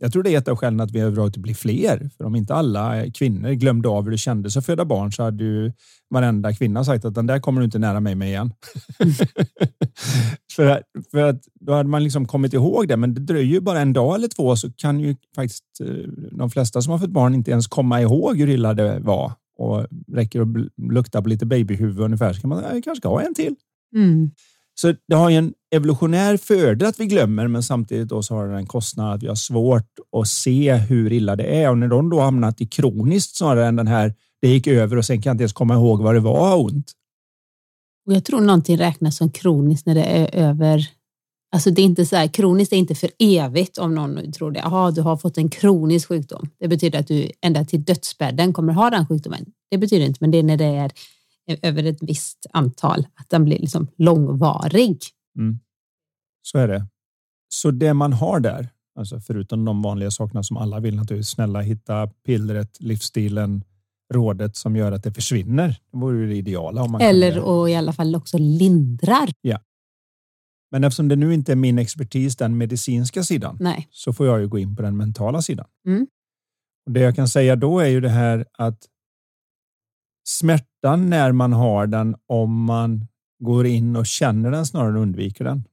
Jag 0.01 0.11
tror 0.11 0.23
det 0.23 0.33
är 0.33 0.37
ett 0.37 0.47
av 0.47 0.55
skälen 0.55 0.79
att 0.79 0.91
vi 0.91 0.99
överhuvudtaget 0.99 1.37
blir 1.37 1.53
fler. 1.53 2.09
För 2.17 2.25
om 2.25 2.35
inte 2.35 2.53
alla 2.53 3.11
kvinnor 3.11 3.51
glömde 3.51 3.89
av 3.89 4.03
hur 4.03 4.11
det 4.11 4.17
kändes 4.17 4.57
att 4.57 4.65
föda 4.65 4.85
barn 4.85 5.11
så 5.11 5.23
hade 5.23 5.43
ju 5.43 5.71
varenda 6.09 6.53
kvinna 6.53 6.83
sagt 6.83 7.05
att 7.05 7.15
den 7.15 7.27
där 7.27 7.39
kommer 7.39 7.61
du 7.61 7.65
inte 7.65 7.79
nära 7.79 7.99
mig 7.99 8.15
med 8.15 8.27
igen. 8.27 8.53
Mm. 8.99 9.13
för, 10.55 10.83
för 11.11 11.29
att 11.29 11.41
då 11.59 11.73
hade 11.73 11.89
man 11.89 12.03
liksom 12.03 12.27
kommit 12.27 12.53
ihåg 12.53 12.87
det, 12.87 12.97
men 12.97 13.13
det 13.13 13.21
dröjer 13.21 13.53
ju 13.53 13.59
bara 13.59 13.79
en 13.79 13.93
dag 13.93 14.15
eller 14.15 14.27
två 14.27 14.55
så 14.55 14.71
kan 14.71 14.99
ju 14.99 15.15
faktiskt 15.35 15.63
eh, 15.81 15.87
de 16.31 16.49
flesta 16.49 16.81
som 16.81 16.91
har 16.91 16.99
fått 16.99 17.09
barn 17.09 17.33
inte 17.33 17.51
ens 17.51 17.67
komma 17.67 18.01
ihåg 18.01 18.37
hur 18.37 18.49
illa 18.49 18.73
det 18.73 18.99
var 18.99 19.31
och 19.57 19.87
räcker 20.13 20.41
att 20.41 20.47
lukta 20.91 21.21
på 21.21 21.29
lite 21.29 21.45
babyhuvud 21.45 21.99
ungefär 21.99 22.33
så 22.33 22.41
kan 22.41 22.49
man 22.49 22.63
jag 22.63 22.83
kanske 22.83 22.95
ska 22.95 23.09
ha 23.09 23.21
en 23.21 23.33
till. 23.33 23.55
Mm. 23.95 24.31
Så 24.81 24.93
det 25.07 25.15
har 25.15 25.29
ju 25.29 25.35
en 25.35 25.53
evolutionär 25.75 26.37
fördel 26.37 26.87
att 26.87 26.99
vi 26.99 27.05
glömmer, 27.05 27.47
men 27.47 27.63
samtidigt 27.63 28.09
då 28.09 28.23
så 28.23 28.35
har 28.35 28.47
det 28.47 28.55
en 28.55 28.65
kostnad 28.65 29.13
att 29.13 29.23
vi 29.23 29.27
har 29.27 29.35
svårt 29.35 29.99
att 30.17 30.27
se 30.27 30.73
hur 30.73 31.13
illa 31.13 31.35
det 31.35 31.43
är. 31.43 31.69
Och 31.69 31.77
när 31.77 31.87
de 31.87 32.09
då 32.09 32.19
hamnat 32.19 32.61
i 32.61 32.65
kroniskt 32.65 33.35
snarare 33.35 33.67
än 33.67 33.75
den 33.75 33.87
här, 33.87 34.13
det 34.41 34.47
gick 34.47 34.67
över 34.67 34.97
och 34.97 35.05
sen 35.05 35.21
kan 35.21 35.29
jag 35.29 35.33
inte 35.33 35.41
ens 35.41 35.53
komma 35.53 35.73
ihåg 35.73 36.01
vad 36.01 36.15
det 36.15 36.19
var 36.19 36.63
ont. 36.63 36.91
Och 38.07 38.13
jag 38.13 38.25
tror 38.25 38.41
någonting 38.41 38.77
räknas 38.77 39.17
som 39.17 39.31
kroniskt 39.31 39.85
när 39.85 39.95
det 39.95 40.03
är 40.03 40.35
över 40.35 40.89
Alltså 41.51 41.71
det 41.71 41.81
är 41.81 41.85
inte 41.85 42.05
så 42.05 42.15
här, 42.15 42.27
kroniskt 42.27 42.73
är 42.73 42.77
inte 42.77 42.95
för 42.95 43.09
evigt 43.19 43.77
om 43.77 43.95
någon 43.95 44.31
tror 44.31 44.51
det. 44.51 44.59
Jaha, 44.59 44.91
du 44.91 45.01
har 45.01 45.17
fått 45.17 45.37
en 45.37 45.49
kronisk 45.49 46.07
sjukdom. 46.07 46.49
Det 46.59 46.67
betyder 46.67 46.99
att 46.99 47.07
du 47.07 47.31
ända 47.41 47.65
till 47.65 47.83
dödsbädden 47.83 48.53
kommer 48.53 48.73
ha 48.73 48.89
den 48.89 49.07
sjukdomen. 49.07 49.45
Det 49.71 49.77
betyder 49.77 50.05
inte, 50.05 50.17
men 50.21 50.31
det 50.31 50.37
är 50.37 50.43
när 50.43 50.57
det 50.57 50.65
är 50.65 50.91
över 51.61 51.83
ett 51.83 51.97
visst 52.01 52.45
antal, 52.53 53.07
att 53.15 53.29
den 53.29 53.45
blir 53.45 53.59
liksom 53.59 53.87
långvarig. 53.97 54.97
Mm. 55.37 55.59
Så 56.41 56.57
är 56.57 56.67
det. 56.67 56.87
Så 57.49 57.71
det 57.71 57.93
man 57.93 58.13
har 58.13 58.39
där, 58.39 58.69
alltså 58.95 59.19
förutom 59.19 59.65
de 59.65 59.81
vanliga 59.81 60.11
sakerna 60.11 60.43
som 60.43 60.57
alla 60.57 60.79
vill 60.79 60.95
naturligtvis, 60.95 61.29
snälla 61.29 61.61
hitta 61.61 62.07
pillret, 62.07 62.77
livsstilen, 62.79 63.63
rådet 64.13 64.55
som 64.55 64.75
gör 64.75 64.91
att 64.91 65.03
det 65.03 65.13
försvinner. 65.13 65.67
Det 65.91 65.97
vore 65.97 66.27
det 66.27 66.35
ideala. 66.35 66.83
Om 66.83 66.91
man 66.91 67.01
Eller 67.01 67.39
och 67.39 67.69
i 67.69 67.75
alla 67.75 67.93
fall 67.93 68.15
också 68.15 68.37
lindrar. 68.37 69.29
Ja. 69.41 69.59
Men 70.71 70.83
eftersom 70.83 71.07
det 71.07 71.15
nu 71.15 71.33
inte 71.33 71.51
är 71.51 71.55
min 71.55 71.79
expertis, 71.79 72.35
den 72.35 72.57
medicinska 72.57 73.23
sidan, 73.23 73.57
Nej. 73.59 73.87
så 73.91 74.13
får 74.13 74.25
jag 74.27 74.39
ju 74.39 74.47
gå 74.47 74.59
in 74.59 74.75
på 74.75 74.81
den 74.81 74.97
mentala 74.97 75.41
sidan. 75.41 75.67
Mm. 75.87 76.07
Och 76.85 76.91
det 76.91 76.99
jag 76.99 77.15
kan 77.15 77.27
säga 77.27 77.55
då 77.55 77.79
är 77.79 77.87
ju 77.87 78.01
det 78.01 78.09
här 78.09 78.45
att 78.57 78.87
smärtan 80.81 81.09
när 81.09 81.31
man 81.31 81.53
har 81.53 81.87
den, 81.87 82.15
om 82.27 82.63
man 82.65 83.07
går 83.39 83.65
in 83.65 83.95
och 83.95 84.05
känner 84.05 84.51
den 84.51 84.65
snarare 84.65 84.89
än 84.89 84.97
undviker 84.97 85.45
den. 85.45 85.63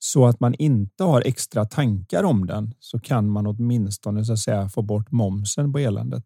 Så 0.00 0.26
att 0.26 0.40
man 0.40 0.54
inte 0.54 1.04
har 1.04 1.22
extra 1.26 1.64
tankar 1.64 2.24
om 2.24 2.46
den 2.46 2.74
så 2.80 2.98
kan 2.98 3.28
man 3.28 3.46
åtminstone 3.46 4.24
så 4.24 4.32
att 4.32 4.38
säga 4.38 4.68
få 4.68 4.82
bort 4.82 5.10
momsen 5.10 5.72
på 5.72 5.78
eländet. 5.78 6.24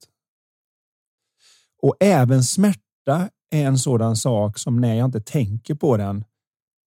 Och 1.82 1.96
även 2.00 2.42
smärta 2.42 3.30
är 3.50 3.66
en 3.66 3.78
sådan 3.78 4.16
sak 4.16 4.58
som 4.58 4.80
när 4.80 4.94
jag 4.94 5.04
inte 5.04 5.20
tänker 5.20 5.74
på 5.74 5.96
den 5.96 6.24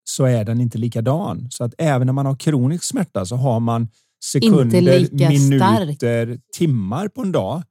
så 0.04 0.24
är 0.24 0.44
den 0.44 0.60
inte 0.60 0.78
likadan. 0.78 1.50
Så 1.50 1.64
att 1.64 1.74
även 1.78 2.06
när 2.06 2.12
man 2.12 2.26
har 2.26 2.36
kronisk 2.36 2.84
smärta 2.84 3.26
så 3.26 3.36
har 3.36 3.60
man 3.60 3.88
sekunder, 4.24 4.82
minuter, 5.12 5.56
stark. 5.56 6.40
timmar 6.52 7.08
på 7.08 7.22
en 7.22 7.32
dag 7.32 7.62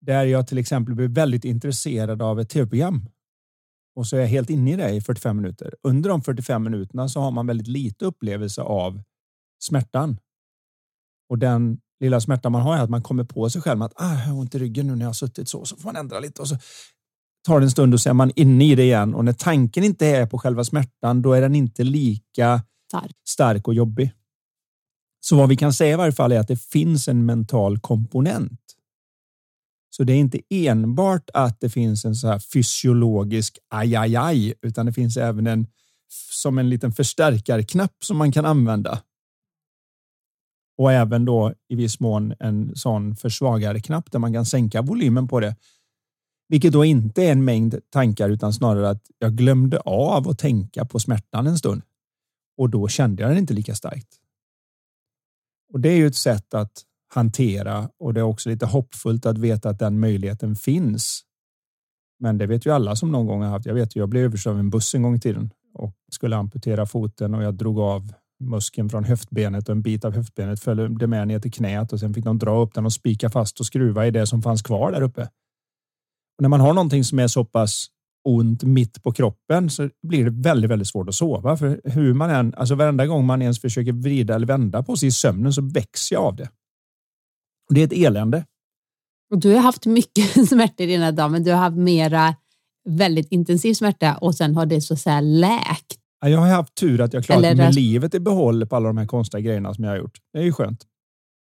där 0.00 0.24
jag 0.24 0.46
till 0.46 0.58
exempel 0.58 0.94
blir 0.94 1.08
väldigt 1.08 1.44
intresserad 1.44 2.22
av 2.22 2.40
ett 2.40 2.48
tv-program 2.48 3.08
och 3.96 4.06
så 4.06 4.16
är 4.16 4.20
jag 4.20 4.28
helt 4.28 4.50
inne 4.50 4.72
i 4.72 4.76
det 4.76 4.90
i 4.90 5.00
45 5.00 5.36
minuter. 5.36 5.74
Under 5.82 6.10
de 6.10 6.22
45 6.22 6.62
minuterna 6.62 7.08
så 7.08 7.20
har 7.20 7.30
man 7.30 7.46
väldigt 7.46 7.68
lite 7.68 8.04
upplevelse 8.04 8.62
av 8.62 9.02
smärtan. 9.58 10.18
Och 11.28 11.38
den 11.38 11.78
lilla 12.00 12.20
smärta 12.20 12.50
man 12.50 12.62
har 12.62 12.76
är 12.76 12.80
att 12.80 12.90
man 12.90 13.02
kommer 13.02 13.24
på 13.24 13.50
sig 13.50 13.62
själv 13.62 13.78
med 13.78 13.86
att 13.86 13.92
ah, 13.96 14.12
jag 14.12 14.20
har 14.20 14.38
ont 14.38 14.54
i 14.54 14.58
ryggen 14.58 14.86
nu 14.86 14.94
när 14.94 15.00
jag 15.00 15.08
har 15.08 15.14
suttit 15.14 15.48
så, 15.48 15.64
så 15.64 15.76
får 15.76 15.84
man 15.84 15.96
ändra 15.96 16.20
lite 16.20 16.42
och 16.42 16.48
så 16.48 16.56
tar 17.46 17.60
det 17.60 17.66
en 17.66 17.70
stund 17.70 17.94
och 17.94 18.00
så 18.00 18.08
är 18.08 18.14
man 18.14 18.32
inne 18.36 18.64
i 18.64 18.74
det 18.74 18.82
igen 18.82 19.14
och 19.14 19.24
när 19.24 19.32
tanken 19.32 19.84
inte 19.84 20.06
är 20.06 20.26
på 20.26 20.38
själva 20.38 20.64
smärtan, 20.64 21.22
då 21.22 21.32
är 21.32 21.40
den 21.40 21.54
inte 21.54 21.84
lika 21.84 22.62
stark, 22.88 23.16
stark 23.28 23.68
och 23.68 23.74
jobbig. 23.74 24.12
Så 25.20 25.36
vad 25.36 25.48
vi 25.48 25.56
kan 25.56 25.72
säga 25.72 25.92
i 25.92 25.96
varje 25.96 26.12
fall 26.12 26.32
är 26.32 26.40
att 26.40 26.48
det 26.48 26.62
finns 26.62 27.08
en 27.08 27.26
mental 27.26 27.78
komponent. 27.78 28.60
Så 29.98 30.04
det 30.04 30.12
är 30.12 30.16
inte 30.16 30.40
enbart 30.50 31.30
att 31.34 31.60
det 31.60 31.70
finns 31.70 32.04
en 32.04 32.14
så 32.14 32.28
här 32.28 32.38
fysiologisk 32.38 33.58
aj, 33.68 33.96
aj, 33.96 34.16
aj, 34.16 34.54
utan 34.62 34.86
det 34.86 34.92
finns 34.92 35.16
även 35.16 35.46
en 35.46 35.66
som 36.30 36.58
en 36.58 36.68
liten 36.68 36.92
förstärkarknapp 36.92 38.04
som 38.04 38.16
man 38.16 38.32
kan 38.32 38.44
använda. 38.44 39.02
Och 40.76 40.92
även 40.92 41.24
då 41.24 41.54
i 41.68 41.74
viss 41.74 42.00
mån 42.00 42.34
en 42.40 42.76
sån 42.76 43.16
försvagarknapp 43.16 44.12
där 44.12 44.18
man 44.18 44.32
kan 44.32 44.46
sänka 44.46 44.82
volymen 44.82 45.28
på 45.28 45.40
det 45.40 45.56
vilket 46.48 46.72
då 46.72 46.84
inte 46.84 47.22
är 47.24 47.32
en 47.32 47.44
mängd 47.44 47.80
tankar 47.90 48.30
utan 48.30 48.52
snarare 48.52 48.90
att 48.90 49.10
jag 49.18 49.36
glömde 49.36 49.80
av 49.80 50.28
att 50.28 50.38
tänka 50.38 50.84
på 50.84 51.00
smärtan 51.00 51.46
en 51.46 51.58
stund. 51.58 51.82
Och 52.56 52.70
då 52.70 52.88
kände 52.88 53.22
jag 53.22 53.30
den 53.30 53.38
inte 53.38 53.54
lika 53.54 53.74
starkt. 53.74 54.08
Och 55.72 55.80
det 55.80 55.88
är 55.88 55.96
ju 55.96 56.06
ett 56.06 56.16
sätt 56.16 56.54
att 56.54 56.84
hantera 57.08 57.88
och 57.98 58.14
det 58.14 58.20
är 58.20 58.24
också 58.24 58.48
lite 58.48 58.66
hoppfullt 58.66 59.26
att 59.26 59.38
veta 59.38 59.70
att 59.70 59.78
den 59.78 60.00
möjligheten 60.00 60.56
finns. 60.56 61.20
Men 62.20 62.38
det 62.38 62.46
vet 62.46 62.66
ju 62.66 62.70
alla 62.70 62.96
som 62.96 63.12
någon 63.12 63.26
gång 63.26 63.42
har 63.42 63.48
haft. 63.48 63.66
Jag 63.66 63.74
vet 63.74 63.96
ju, 63.96 64.00
jag 64.00 64.08
blev 64.08 64.24
överkörd 64.24 64.52
av 64.52 64.58
en 64.58 64.70
buss 64.70 64.94
en 64.94 65.02
gång 65.02 65.14
i 65.14 65.20
tiden 65.20 65.50
och 65.74 65.94
skulle 66.12 66.36
amputera 66.36 66.86
foten 66.86 67.34
och 67.34 67.42
jag 67.42 67.54
drog 67.54 67.78
av 67.78 68.12
muskeln 68.40 68.88
från 68.90 69.04
höftbenet 69.04 69.68
och 69.68 69.72
en 69.72 69.82
bit 69.82 70.04
av 70.04 70.14
höftbenet 70.14 70.60
följde 70.60 71.06
med 71.06 71.28
ner 71.28 71.40
till 71.40 71.52
knät 71.52 71.92
och 71.92 72.00
sen 72.00 72.14
fick 72.14 72.24
de 72.24 72.38
dra 72.38 72.62
upp 72.62 72.74
den 72.74 72.86
och 72.86 72.92
spika 72.92 73.30
fast 73.30 73.60
och 73.60 73.66
skruva 73.66 74.06
i 74.06 74.10
det 74.10 74.26
som 74.26 74.42
fanns 74.42 74.62
kvar 74.62 74.92
där 74.92 75.02
uppe. 75.02 75.22
Och 76.38 76.42
när 76.42 76.48
man 76.48 76.60
har 76.60 76.74
någonting 76.74 77.04
som 77.04 77.18
är 77.18 77.28
så 77.28 77.44
pass 77.44 77.86
ont 78.24 78.62
mitt 78.62 79.02
på 79.02 79.12
kroppen 79.12 79.70
så 79.70 79.90
blir 80.02 80.24
det 80.24 80.30
väldigt, 80.30 80.70
väldigt 80.70 80.88
svårt 80.88 81.08
att 81.08 81.14
sova. 81.14 81.56
För 81.56 81.80
hur 81.84 82.14
man 82.14 82.30
än, 82.30 82.54
alltså 82.54 82.74
varenda 82.74 83.06
gång 83.06 83.26
man 83.26 83.42
ens 83.42 83.60
försöker 83.60 83.92
vrida 83.92 84.34
eller 84.34 84.46
vända 84.46 84.82
på 84.82 84.96
sig 84.96 85.08
i 85.08 85.12
sömnen 85.12 85.52
så 85.52 85.62
växer 85.62 86.16
jag 86.16 86.24
av 86.24 86.36
det. 86.36 86.48
Och 87.68 87.74
det 87.74 87.80
är 87.80 87.84
ett 87.84 87.92
elände. 87.92 88.44
Och 89.30 89.38
du 89.38 89.54
har 89.54 89.60
haft 89.60 89.86
mycket 89.86 90.48
smärta 90.48 90.82
i 90.82 90.86
dina 90.86 91.12
dagar, 91.12 91.28
men 91.28 91.44
du 91.44 91.50
har 91.50 91.58
haft 91.58 91.76
mera 91.76 92.34
väldigt 92.88 93.32
intensiv 93.32 93.74
smärta 93.74 94.16
och 94.16 94.34
sen 94.34 94.56
har 94.56 94.66
det 94.66 94.80
så 94.80 94.94
att 94.94 95.00
säga 95.00 95.20
läkt. 95.20 95.98
Jag 96.20 96.38
har 96.38 96.48
haft 96.48 96.74
tur 96.74 97.00
att 97.00 97.12
jag 97.12 97.24
klarat 97.24 97.42
mig 97.42 97.54
med 97.54 97.74
livet 97.74 98.14
i 98.14 98.20
behåll 98.20 98.66
på 98.66 98.76
alla 98.76 98.86
de 98.86 98.98
här 98.98 99.06
konstiga 99.06 99.40
grejerna 99.40 99.74
som 99.74 99.84
jag 99.84 99.90
har 99.90 99.98
gjort. 99.98 100.18
Det 100.32 100.38
är 100.38 100.42
ju 100.42 100.52
skönt. 100.52 100.86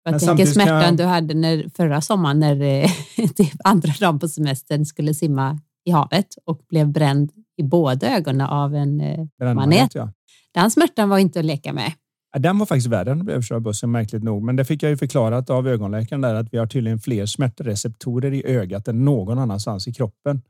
Jag 0.04 0.12
Men 0.12 0.20
tänker 0.20 0.46
smärtan 0.46 0.82
jag... 0.82 0.96
du 0.96 1.04
hade 1.04 1.34
när, 1.34 1.70
förra 1.76 2.00
sommaren 2.00 2.40
när 2.40 2.62
eh, 2.62 2.90
typ 3.36 3.52
andra 3.64 3.92
dagen 4.00 4.18
på 4.18 4.28
semestern 4.28 4.86
skulle 4.86 5.14
simma 5.14 5.60
i 5.84 5.90
havet 5.90 6.26
och 6.44 6.60
blev 6.68 6.88
bränd 6.88 7.32
i 7.56 7.62
båda 7.62 8.16
ögonen 8.16 8.46
av 8.46 8.74
en 8.74 9.00
eh, 9.00 9.54
manet. 9.54 9.94
Ja. 9.94 10.12
Den 10.54 10.70
smärtan 10.70 11.08
var 11.08 11.18
inte 11.18 11.38
att 11.38 11.44
leka 11.44 11.72
med. 11.72 11.92
Den 12.36 12.58
var 12.58 12.66
faktiskt 12.66 12.86
värre 12.86 13.12
än 13.12 13.18
att 13.18 13.24
bli 13.24 13.34
överkörd 13.34 13.56
av 13.56 13.62
bussen, 13.62 13.90
märkligt 13.90 14.22
nog. 14.22 14.42
Men 14.42 14.56
det 14.56 14.64
fick 14.64 14.82
jag 14.82 14.90
ju 14.90 14.96
förklarat 14.96 15.50
av 15.50 15.68
ögonläkaren 15.68 16.20
där 16.20 16.34
att 16.34 16.52
vi 16.52 16.58
har 16.58 16.66
tydligen 16.66 16.98
fler 16.98 17.26
smärtreceptorer 17.26 18.32
i 18.32 18.46
ögat 18.46 18.88
än 18.88 19.04
någon 19.04 19.38
annanstans 19.38 19.88
i 19.88 19.92
kroppen. 19.92 20.42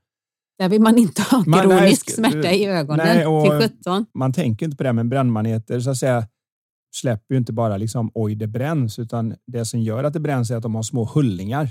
Där 0.58 0.68
vill 0.68 0.80
man 0.80 0.98
inte 0.98 1.22
ha 1.22 1.44
man, 1.46 1.60
kronisk 1.60 2.18
nej, 2.18 2.32
smärta 2.32 2.52
i 2.52 2.66
ögonen 2.66 3.06
nej, 3.06 3.24
till 3.60 3.68
17. 3.82 4.06
Man 4.14 4.32
tänker 4.32 4.66
inte 4.66 4.76
på 4.76 4.82
det, 4.82 4.92
men 4.92 5.08
brännmaneter 5.08 5.80
så 5.80 5.90
att 5.90 5.96
säga 5.96 6.26
släpper 6.96 7.34
ju 7.34 7.38
inte 7.38 7.52
bara 7.52 7.76
liksom 7.76 8.10
oj, 8.14 8.34
det 8.34 8.46
bränns, 8.46 8.98
utan 8.98 9.34
det 9.46 9.64
som 9.64 9.80
gör 9.80 10.04
att 10.04 10.12
det 10.12 10.20
bränns 10.20 10.50
är 10.50 10.56
att 10.56 10.62
de 10.62 10.74
har 10.74 10.82
små 10.82 11.04
hullningar 11.04 11.70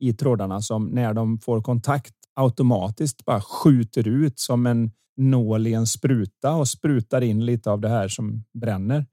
i 0.00 0.12
trådarna 0.12 0.60
som 0.60 0.86
när 0.86 1.14
de 1.14 1.38
får 1.38 1.62
kontakt 1.62 2.14
automatiskt 2.34 3.24
bara 3.24 3.40
skjuter 3.40 4.08
ut 4.08 4.38
som 4.38 4.66
en 4.66 4.90
nål 5.16 5.66
i 5.66 5.74
en 5.74 5.86
spruta 5.86 6.54
och 6.54 6.68
sprutar 6.68 7.20
in 7.20 7.44
lite 7.46 7.70
av 7.70 7.80
det 7.80 7.88
här 7.88 8.08
som 8.08 8.44
bränner. 8.54 9.06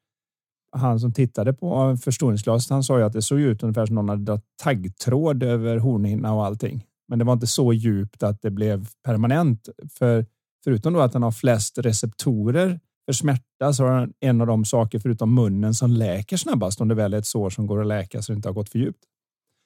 Han 0.75 0.99
som 0.99 1.13
tittade 1.13 1.53
på 1.53 1.97
förstoringsglaset, 1.97 2.69
han 2.69 2.83
sa 2.83 2.97
ju 2.97 3.03
att 3.03 3.13
det 3.13 3.21
såg 3.21 3.39
ut 3.39 3.63
ungefär 3.63 3.85
som 3.85 3.95
någon 3.95 4.09
hade 4.09 4.23
dragit 4.23 4.57
taggtråd 4.63 5.43
över 5.43 5.77
hornhinna 5.77 6.33
och 6.33 6.45
allting. 6.45 6.85
Men 7.07 7.19
det 7.19 7.25
var 7.25 7.33
inte 7.33 7.47
så 7.47 7.73
djupt 7.73 8.23
att 8.23 8.41
det 8.41 8.51
blev 8.51 8.87
permanent. 9.03 9.69
För 9.97 10.25
förutom 10.63 10.93
då 10.93 10.99
att 10.99 11.11
den 11.11 11.23
har 11.23 11.31
flest 11.31 11.77
receptorer 11.77 12.79
för 13.05 13.13
smärta 13.13 13.73
så 13.73 13.83
har 13.83 13.99
den 13.99 14.13
en 14.19 14.41
av 14.41 14.47
de 14.47 14.65
saker 14.65 14.99
förutom 14.99 15.35
munnen 15.35 15.73
som 15.73 15.91
läker 15.91 16.37
snabbast 16.37 16.81
om 16.81 16.87
det 16.87 16.95
väl 16.95 17.13
är 17.13 17.17
ett 17.17 17.25
sår 17.25 17.49
som 17.49 17.67
går 17.67 17.81
att 17.81 17.87
läka 17.87 18.21
så 18.21 18.31
det 18.31 18.35
inte 18.35 18.49
har 18.49 18.53
gått 18.53 18.69
för 18.69 18.79
djupt. 18.79 19.03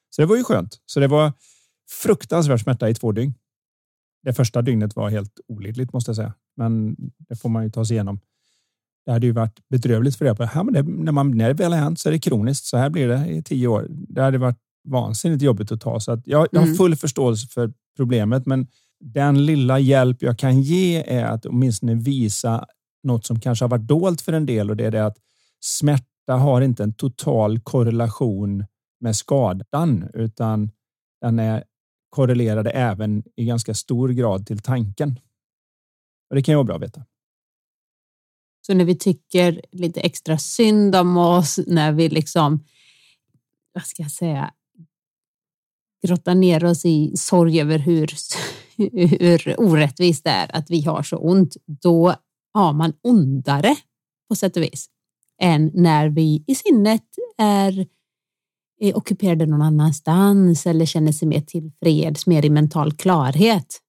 Så 0.09 0.21
det 0.21 0.25
var 0.25 0.35
ju 0.35 0.43
skönt. 0.43 0.81
Så 0.85 0.99
det 0.99 1.07
var 1.07 1.33
fruktansvärd 2.03 2.61
smärta 2.61 2.89
i 2.89 2.95
två 2.95 3.11
dygn. 3.11 3.33
Det 4.23 4.33
första 4.33 4.61
dygnet 4.61 4.95
var 4.95 5.09
helt 5.09 5.39
olidligt 5.47 5.93
måste 5.93 6.09
jag 6.09 6.15
säga, 6.15 6.33
men 6.57 6.95
det 7.29 7.35
får 7.35 7.49
man 7.49 7.63
ju 7.63 7.69
ta 7.69 7.85
sig 7.85 7.95
igenom. 7.95 8.19
Det 9.07 9.13
hade 9.13 9.25
ju 9.25 9.31
varit 9.31 9.59
bedrövligt 9.69 10.15
för 10.15 10.25
det. 10.25 10.49
Ja, 10.53 10.63
men 10.63 10.73
det, 10.73 10.83
när, 10.83 11.11
man, 11.11 11.37
när 11.37 11.47
det 11.47 11.53
väl 11.53 11.73
har 11.73 11.79
hänt 11.79 11.99
så 11.99 12.09
är 12.09 12.13
det 12.13 12.19
kroniskt. 12.19 12.65
Så 12.65 12.77
här 12.77 12.89
blir 12.89 13.07
det 13.07 13.27
i 13.27 13.43
tio 13.43 13.67
år. 13.67 13.87
Det 13.89 14.21
hade 14.21 14.37
varit 14.37 14.57
vansinnigt 14.89 15.41
jobbigt 15.41 15.71
att 15.71 15.81
ta. 15.81 15.99
Så 15.99 16.11
att 16.11 16.27
jag, 16.27 16.47
jag 16.51 16.59
har 16.59 16.65
mm. 16.65 16.77
full 16.77 16.95
förståelse 16.95 17.47
för 17.47 17.73
problemet, 17.97 18.45
men 18.45 18.67
den 18.99 19.45
lilla 19.45 19.79
hjälp 19.79 20.21
jag 20.21 20.39
kan 20.39 20.61
ge 20.61 21.03
är 21.07 21.25
att 21.25 21.45
åtminstone 21.45 21.95
visa 21.95 22.65
något 23.03 23.25
som 23.25 23.39
kanske 23.39 23.65
har 23.65 23.69
varit 23.69 23.87
dolt 23.87 24.21
för 24.21 24.33
en 24.33 24.45
del 24.45 24.69
och 24.69 24.77
det 24.77 24.85
är 24.85 24.91
det 24.91 25.05
att 25.05 25.17
smärta 25.59 26.33
har 26.33 26.61
inte 26.61 26.83
en 26.83 26.93
total 26.93 27.59
korrelation 27.59 28.65
med 28.99 29.15
skadan 29.15 30.09
utan 30.13 30.71
den 31.21 31.39
är 31.39 31.63
korrelerade 32.09 32.69
även 32.69 33.23
i 33.35 33.45
ganska 33.45 33.73
stor 33.73 34.09
grad 34.09 34.47
till 34.47 34.59
tanken. 34.59 35.19
Och 36.29 36.35
det 36.35 36.43
kan 36.43 36.53
ju 36.53 36.55
vara 36.55 36.65
bra 36.65 36.75
att 36.75 36.81
veta. 36.81 37.01
Så 38.67 38.73
när 38.73 38.85
vi 38.85 38.95
tycker 38.95 39.61
lite 39.71 40.01
extra 40.01 40.37
synd 40.37 40.95
om 40.95 41.17
oss, 41.17 41.59
när 41.67 41.91
vi 41.91 42.09
liksom, 42.09 42.63
vad 43.73 43.83
ska 43.83 44.03
jag 44.03 44.11
säga, 44.11 44.53
grottar 46.07 46.35
ner 46.35 46.65
oss 46.65 46.85
i 46.85 47.17
sorg 47.17 47.61
över 47.61 47.79
hur, 47.79 48.13
hur 49.17 49.59
orättvist 49.59 50.23
det 50.23 50.29
är 50.29 50.55
att 50.55 50.69
vi 50.69 50.81
har 50.81 51.03
så 51.03 51.17
ont, 51.17 51.57
då 51.65 52.15
har 52.53 52.73
man 52.73 52.93
ondare 53.03 53.75
på 54.29 54.35
sätt 54.35 54.57
och 54.57 54.63
vis 54.63 54.89
än 55.41 55.71
när 55.73 56.09
vi 56.09 56.43
i 56.47 56.55
sinnet 56.55 57.05
är, 57.37 57.87
är 58.79 58.97
ockuperade 58.97 59.45
någon 59.45 59.61
annanstans 59.61 60.65
eller 60.65 60.85
känner 60.85 61.11
sig 61.11 61.27
mer 61.27 61.41
tillfreds, 61.41 62.27
mer 62.27 62.45
i 62.45 62.49
mental 62.49 62.93
klarhet. 62.93 63.79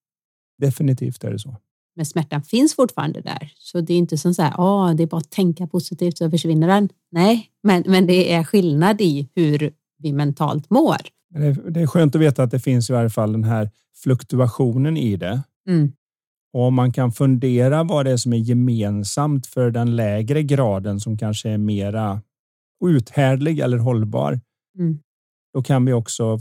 Definitivt 0.58 1.25
är 1.25 1.30
det 1.30 1.38
så. 1.38 1.56
Men 1.99 2.07
smärtan 2.07 2.43
finns 2.43 2.75
fortfarande 2.75 3.21
där. 3.21 3.52
Så 3.57 3.81
det 3.81 3.95
är 3.95 3.99
inte 3.99 4.19
som 4.19 4.35
så 4.35 4.43
här, 4.43 4.55
oh, 4.57 4.95
det 4.95 5.02
är 5.02 5.07
bara 5.07 5.17
att 5.17 5.31
tänka 5.31 5.67
positivt 5.67 6.19
så 6.19 6.31
försvinner 6.31 6.69
den. 6.69 6.88
Nej, 7.11 7.50
men, 7.62 7.85
men 7.87 8.07
det 8.07 8.33
är 8.33 8.45
skillnad 8.45 9.00
i 9.00 9.28
hur 9.35 9.73
vi 9.99 10.12
mentalt 10.12 10.71
mår. 10.71 10.97
Det 11.71 11.81
är, 11.81 11.87
skönt 11.87 12.14
att 12.14 12.21
veta 12.21 12.43
att 12.43 12.50
det 12.50 12.61
finns 12.61 12.90
i 12.90 12.93
varje 12.93 13.11
fall 13.11 13.33
den 13.33 13.45
här 13.45 13.71
fluktuationen 14.02 14.97
i 14.97 15.17
det. 15.17 15.43
Mm. 15.69 15.93
Och 16.52 16.62
om 16.62 16.75
man 16.75 16.93
kan 16.93 17.12
fundera 17.12 17.85
vad 17.85 18.07
det 18.07 18.12
är 18.12 18.17
som 18.17 18.33
är 18.33 18.37
gemensamt 18.37 19.47
för 19.47 19.71
den 19.71 19.97
lägre 19.97 20.43
graden 20.43 21.00
som 21.00 21.19
kanske 21.19 21.50
är 21.50 21.59
mera 21.59 22.23
uthärdlig 22.85 23.61
eller 23.61 23.78
hållbar. 23.78 24.40
Mm. 24.78 24.99
Då 25.55 25.62
kan 25.62 25.85
vi 25.85 25.93
också 25.93 26.38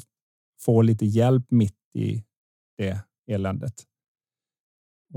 få 0.62 0.82
lite 0.82 1.06
hjälp 1.06 1.46
mitt 1.50 1.78
i 1.96 2.24
det 2.78 3.00
eländet. 3.32 3.74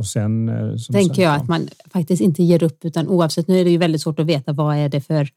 Och 0.01 0.07
sen 0.07 0.49
eh, 0.49 0.77
tänker 0.93 1.23
jag 1.23 1.35
att 1.35 1.49
man 1.49 1.69
faktiskt 1.93 2.23
inte 2.23 2.43
ger 2.43 2.63
upp 2.63 2.85
utan 2.85 3.09
oavsett. 3.09 3.49
Nu 3.49 3.61
är 3.61 3.65
det 3.65 3.71
ju 3.71 3.79
väldigt 3.79 4.03
svårt 4.03 4.19
att 4.19 4.27
veta 4.27 4.53
vad 4.53 4.77
är 4.77 4.89
det 4.89 5.01
för, 5.01 5.29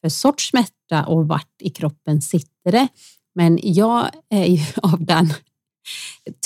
för 0.00 0.08
sorts 0.08 0.48
smärta 0.48 1.06
och 1.06 1.28
vart 1.28 1.62
i 1.62 1.70
kroppen 1.70 2.22
sitter 2.22 2.72
det. 2.72 2.88
Men 3.34 3.58
jag 3.62 4.10
är 4.28 4.44
ju 4.44 4.60
av 4.82 5.04
den 5.04 5.32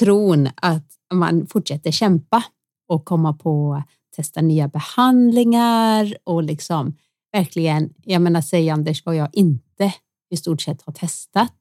tron 0.00 0.48
att 0.54 0.86
man 1.14 1.46
fortsätter 1.46 1.90
kämpa 1.90 2.44
och 2.88 3.04
komma 3.04 3.32
på 3.32 3.82
testa 4.16 4.40
nya 4.40 4.68
behandlingar 4.68 6.16
och 6.24 6.42
liksom 6.42 6.96
verkligen, 7.32 7.94
jag 8.02 8.22
menar 8.22 8.40
säg 8.40 8.70
Anders 8.70 9.04
vad 9.04 9.16
jag 9.16 9.28
inte 9.32 9.94
i 10.30 10.36
stort 10.36 10.62
sett 10.62 10.82
har 10.82 10.92
testat. 10.92 11.56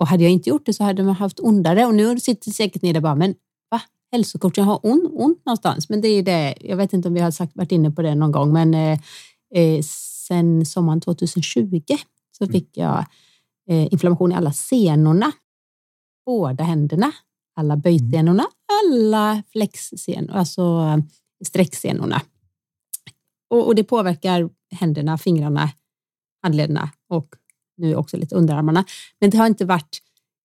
Och 0.00 0.08
hade 0.08 0.22
jag 0.22 0.32
inte 0.32 0.50
gjort 0.50 0.66
det 0.66 0.72
så 0.72 0.84
hade 0.84 1.02
man 1.02 1.14
haft 1.14 1.40
ondare 1.40 1.86
och 1.86 1.94
nu 1.94 2.20
sitter 2.20 2.50
säkert 2.50 2.82
ni 2.82 2.92
där 2.92 3.00
bara, 3.00 3.14
men 3.14 3.34
va? 4.14 4.16
Hälsocoachen 4.16 4.64
har 4.64 4.80
ont, 4.82 5.10
ont 5.12 5.46
någonstans. 5.46 5.88
Men 5.88 6.00
det 6.00 6.08
är 6.08 6.22
det, 6.22 6.54
jag 6.60 6.76
vet 6.76 6.92
inte 6.92 7.08
om 7.08 7.14
vi 7.14 7.20
har 7.20 7.30
sagt, 7.30 7.56
varit 7.56 7.72
inne 7.72 7.90
på 7.90 8.02
det 8.02 8.14
någon 8.14 8.32
gång, 8.32 8.52
men 8.52 8.74
eh, 8.74 8.98
eh 9.54 9.82
sen 10.26 10.66
sommaren 10.66 11.00
2020 11.00 11.80
så 12.38 12.44
mm. 12.44 12.52
fick 12.52 12.76
jag 12.76 13.06
eh, 13.68 13.92
inflammation 13.92 14.32
i 14.32 14.34
alla 14.34 14.52
senorna. 14.52 15.32
Båda 16.26 16.64
händerna, 16.64 17.12
alla 17.56 17.76
böjsenorna, 17.76 18.46
alla 18.84 19.42
flexsenor, 19.52 20.36
alltså 20.36 21.02
sträcksenorna. 21.44 22.22
Och, 23.50 23.66
och 23.66 23.74
det 23.74 23.84
påverkar 23.84 24.50
händerna, 24.70 25.18
fingrarna, 25.18 25.70
handlederna 26.42 26.90
och 27.08 27.34
nu 27.76 27.96
också 27.96 28.16
lite 28.16 28.34
underarmarna. 28.34 28.84
Men 29.20 29.30
det 29.30 29.38
har 29.38 29.46
inte 29.46 29.64
varit 29.64 30.02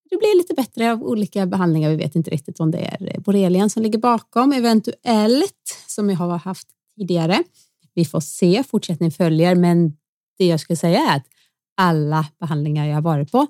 det 0.10 0.18
blir 0.18 0.38
lite 0.38 0.54
bättre 0.54 0.92
av 0.92 1.04
olika 1.04 1.46
behandlingar. 1.46 1.90
Vi 1.90 1.96
vet 1.96 2.16
inte 2.16 2.30
riktigt 2.30 2.60
om 2.60 2.72
det 2.72 2.78
är 2.78 3.16
eh, 3.16 3.22
borrelian 3.22 3.70
som 3.70 3.84
ligger 3.84 4.00
bakom, 4.00 4.52
eventuellt 4.52 5.84
som 5.88 6.10
jag 6.10 6.18
har 6.18 6.38
haft 6.38 6.68
tidigare. 6.96 7.44
Vi 7.94 8.06
får 8.06 8.20
se, 8.20 8.64
fortsättning 8.64 9.12
följer, 9.12 9.56
men 9.56 9.98
det 10.38 10.46
jag 10.46 10.60
skulle 10.60 10.78
säga 10.78 11.00
är 11.00 11.16
att 11.16 11.28
alla 11.78 12.26
behandlingar 12.40 12.86
jag 12.86 12.96
har 12.96 13.02
varit 13.02 13.32
på, 13.32 13.48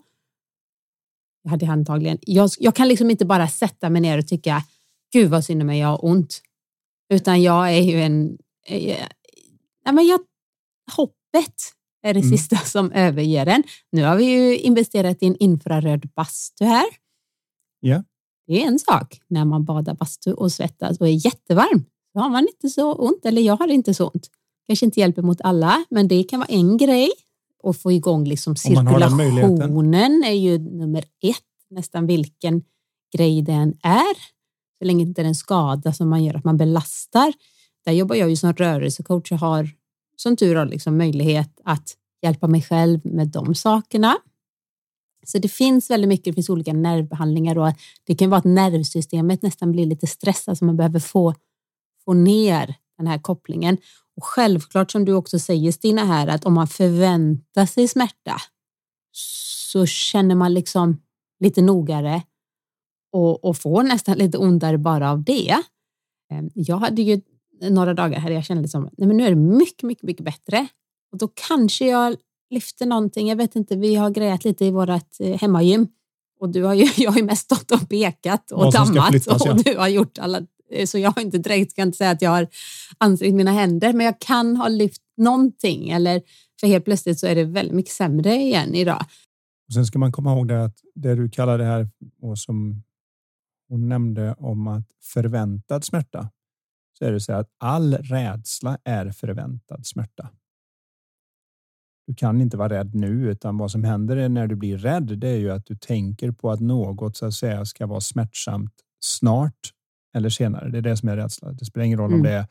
jag 1.44 1.52
hade 1.52 1.68
antagligen, 1.68 2.18
jag, 2.22 2.50
jag 2.60 2.76
kan 2.76 2.88
liksom 2.88 3.10
inte 3.10 3.26
bara 3.26 3.48
sätta 3.48 3.90
mig 3.90 4.02
ner 4.02 4.18
och 4.18 4.28
tycka, 4.28 4.64
gud 5.14 5.30
vad 5.30 5.46
synd 5.46 5.62
om 5.62 5.68
mig, 5.68 5.80
jag 5.80 5.88
har 5.88 6.06
ont. 6.06 6.42
Utan 7.14 7.42
jag 7.42 7.74
är 7.74 7.82
ju 7.82 8.02
en, 8.02 8.38
eh, 8.66 9.08
men 9.92 10.08
jag, 10.08 10.20
hoppet 10.96 11.56
är 12.02 12.14
det 12.14 12.20
mm. 12.20 12.32
sista 12.32 12.58
som 12.66 12.92
överger 12.92 13.46
en. 13.46 13.64
Nu 13.92 14.04
har 14.04 14.16
vi 14.16 14.26
ju 14.26 14.58
investerat 14.58 15.24
i 15.24 15.28
en 15.28 15.36
infraröd 15.36 16.10
bastu 16.16 16.66
här. 16.66 16.86
Ja. 17.80 18.04
Det 18.48 18.64
är 18.64 18.68
en 18.68 18.80
sak 18.80 19.22
när 19.28 19.46
man 19.46 19.66
badar 19.66 19.94
bastu 19.94 20.34
och 20.34 20.52
svettas 20.52 20.98
och 20.98 21.08
är 21.08 21.26
jättevarm. 21.26 21.86
Då 22.14 22.20
har 22.20 22.30
man 22.30 22.48
inte 22.48 22.70
så 22.70 22.94
ont, 22.94 23.26
eller 23.26 23.42
jag 23.42 23.56
har 23.56 23.68
inte 23.68 23.94
så 23.94 24.08
ont. 24.08 24.30
Kanske 24.68 24.86
inte 24.86 25.00
hjälper 25.00 25.22
mot 25.22 25.42
alla, 25.42 25.86
men 25.90 26.08
det 26.08 26.24
kan 26.24 26.40
vara 26.40 26.50
en 26.50 26.78
grej 26.78 27.10
och 27.64 27.76
få 27.76 27.92
igång 27.92 28.26
liksom 28.26 28.56
cirkulationen 28.56 30.24
är 30.24 30.34
ju 30.34 30.58
nummer 30.58 31.04
ett, 31.22 31.38
nästan 31.70 32.08
vilken 32.08 32.64
grej 33.18 33.42
den 33.42 33.78
är. 33.84 34.16
Så 34.80 34.86
länge 34.86 35.02
inte 35.04 35.22
är 35.22 35.26
en 35.26 35.36
skada 35.36 35.94
som 35.94 36.10
man 36.10 36.24
gör 36.24 36.34
att 36.34 36.44
man 36.44 36.58
belastar. 36.58 37.34
Där 37.86 37.92
jobbar 37.92 38.16
jag 38.16 38.30
ju 38.30 38.36
som 38.36 38.54
rörelsecoach 38.54 39.32
och 39.32 39.40
har 39.40 39.70
som 40.22 40.36
tur 40.38 40.56
har 40.56 40.66
liksom 40.66 40.98
möjlighet 40.98 41.60
att 41.64 41.96
hjälpa 42.22 42.48
mig 42.48 42.62
själv 42.62 43.00
med 43.04 43.28
de 43.28 43.56
sakerna. 43.56 44.18
Så 45.26 45.38
det 45.38 45.48
finns 45.48 45.90
väldigt 45.90 46.08
mycket, 46.08 46.26
det 46.26 46.34
finns 46.34 46.50
olika 46.50 46.74
nervbehandlingar 46.74 47.58
och 47.58 47.74
det 48.04 48.16
kan 48.16 48.30
vara 48.30 48.38
att 48.38 48.46
nervsystemet 48.46 49.42
nästan 49.42 49.72
blir 49.72 49.86
lite 49.86 50.08
stressat 50.08 50.58
så 50.58 50.66
man 50.66 50.78
behöver 50.78 51.00
få, 51.00 51.36
få 52.06 52.14
ner 52.14 52.76
den 52.98 53.08
här 53.08 53.20
kopplingen. 53.20 53.78
Och 54.16 54.24
självklart 54.24 54.92
som 54.92 55.06
du 55.06 55.14
också 55.14 55.40
säger 55.40 55.72
Stina 55.72 56.06
här 56.06 56.28
att 56.28 56.46
om 56.46 56.54
man 56.54 56.68
förväntar 56.68 57.66
sig 57.66 57.88
smärta 57.88 58.36
så 59.72 59.86
känner 59.86 60.36
man 60.36 60.54
liksom 60.54 61.02
lite 61.40 61.62
nogare 61.62 62.24
och, 63.12 63.46
och 63.46 63.58
får 63.58 63.84
nästan 63.84 64.18
lite 64.18 64.38
ondare 64.38 64.78
bara 64.78 65.12
av 65.12 65.24
det. 65.24 65.56
Ehm, 66.32 66.50
jag 66.54 66.78
hade 66.78 67.02
ju 67.02 67.22
några 67.62 67.94
dagar 67.94 68.20
här 68.20 68.32
jag 68.32 68.46
kände 68.46 68.62
liksom, 68.62 68.90
nej 68.98 69.08
men 69.08 69.18
nu 69.18 69.26
är 69.26 69.30
det 69.30 69.36
mycket, 69.36 69.84
mycket, 69.84 70.04
mycket 70.04 70.26
bättre. 70.26 70.68
Och 71.12 71.18
då 71.18 71.28
kanske 71.48 71.88
jag 71.88 72.16
lyfter 72.50 72.86
någonting. 72.86 73.30
Jag 73.30 73.36
vet 73.36 73.56
inte, 73.56 73.76
vi 73.76 73.96
har 73.96 74.10
grejat 74.10 74.44
lite 74.44 74.66
i 74.66 74.72
vårt 74.72 74.90
eh, 75.20 75.40
hemmagym 75.40 75.88
och 76.40 76.50
du 76.50 76.64
har 76.64 76.74
ju, 76.74 76.86
jag 77.04 77.12
har 77.12 77.18
ju 77.18 77.26
mest 77.26 77.44
stått 77.44 77.72
och 77.72 77.90
pekat 77.90 78.52
och 78.52 78.74
dammat 78.74 79.10
flyttas, 79.10 79.46
och 79.46 79.64
du 79.64 79.78
har 79.78 79.88
gjort 79.88 80.18
alla 80.18 80.42
Eh, 80.72 80.86
så 80.86 80.98
jag 80.98 81.12
har 81.12 81.22
inte 81.22 81.38
direkt, 81.38 81.76
kan 81.76 81.88
inte 81.88 81.98
säga 81.98 82.12
att 82.12 82.22
jag 82.22 82.30
har 82.30 82.48
ansträngt 82.98 83.36
mina 83.36 83.52
händer, 83.52 83.94
men 83.94 84.06
jag 84.06 84.20
kan 84.20 84.58
ha 84.58 84.68
lyft 84.68 85.02
någonting 85.18 85.90
eller 85.90 86.22
för 86.60 86.68
helt 86.68 86.86
plötsligt 86.86 87.20
så 87.20 87.28
är 87.28 87.36
det 87.36 87.44
väldigt 87.44 87.76
mycket 87.76 87.92
sämre 87.92 88.36
igen 88.36 88.76
idag. 88.76 89.06
Och 89.68 89.74
sen 89.74 89.86
ska 89.86 90.00
man 90.00 90.12
komma 90.12 90.34
ihåg 90.34 90.48
det 90.48 90.64
att 90.64 90.78
det 90.96 91.16
du 91.16 91.30
kallar 91.30 91.58
det 91.58 91.64
här 91.64 91.90
och 92.22 92.38
som 92.38 92.84
hon 93.70 93.90
nämnde 93.90 94.34
om 94.34 94.68
att 94.68 94.88
förväntad 95.14 95.84
smärta 95.84 96.30
så 97.00 97.06
är 97.06 97.12
det 97.12 97.20
så 97.20 97.34
att 97.34 97.50
all 97.58 97.94
rädsla 97.94 98.78
är 98.84 99.12
förväntad 99.12 99.86
smärta. 99.86 100.30
Du 102.08 102.14
kan 102.16 102.42
inte 102.42 102.58
vara 102.58 102.70
rädd 102.70 102.96
nu, 102.96 103.32
utan 103.32 103.58
vad 103.58 103.72
som 103.72 103.84
händer 103.84 104.30
när 104.30 104.48
du 104.48 104.56
blir 104.56 104.78
rädd, 104.78 105.20
det 105.20 105.28
är 105.28 105.38
ju 105.38 105.52
att 105.52 105.66
du 105.66 105.76
tänker 105.76 106.32
på 106.32 106.52
att 106.52 106.60
något 106.60 107.18
så 107.18 107.26
att 107.26 107.34
säga 107.34 107.66
ska 107.66 107.88
vara 107.88 108.02
smärtsamt 108.02 108.74
snart 109.00 109.74
eller 110.16 110.30
senare. 110.30 110.70
Det 110.70 110.78
är 110.78 110.82
det 110.82 110.98
som 110.98 111.10
är 111.10 111.18
rädsla. 111.18 111.52
Det 111.52 111.66
spelar 111.66 111.86
ingen 111.86 112.00
roll 112.00 112.10
mm. 112.10 112.20
om 112.20 112.24
det 112.24 112.32
är 112.32 112.46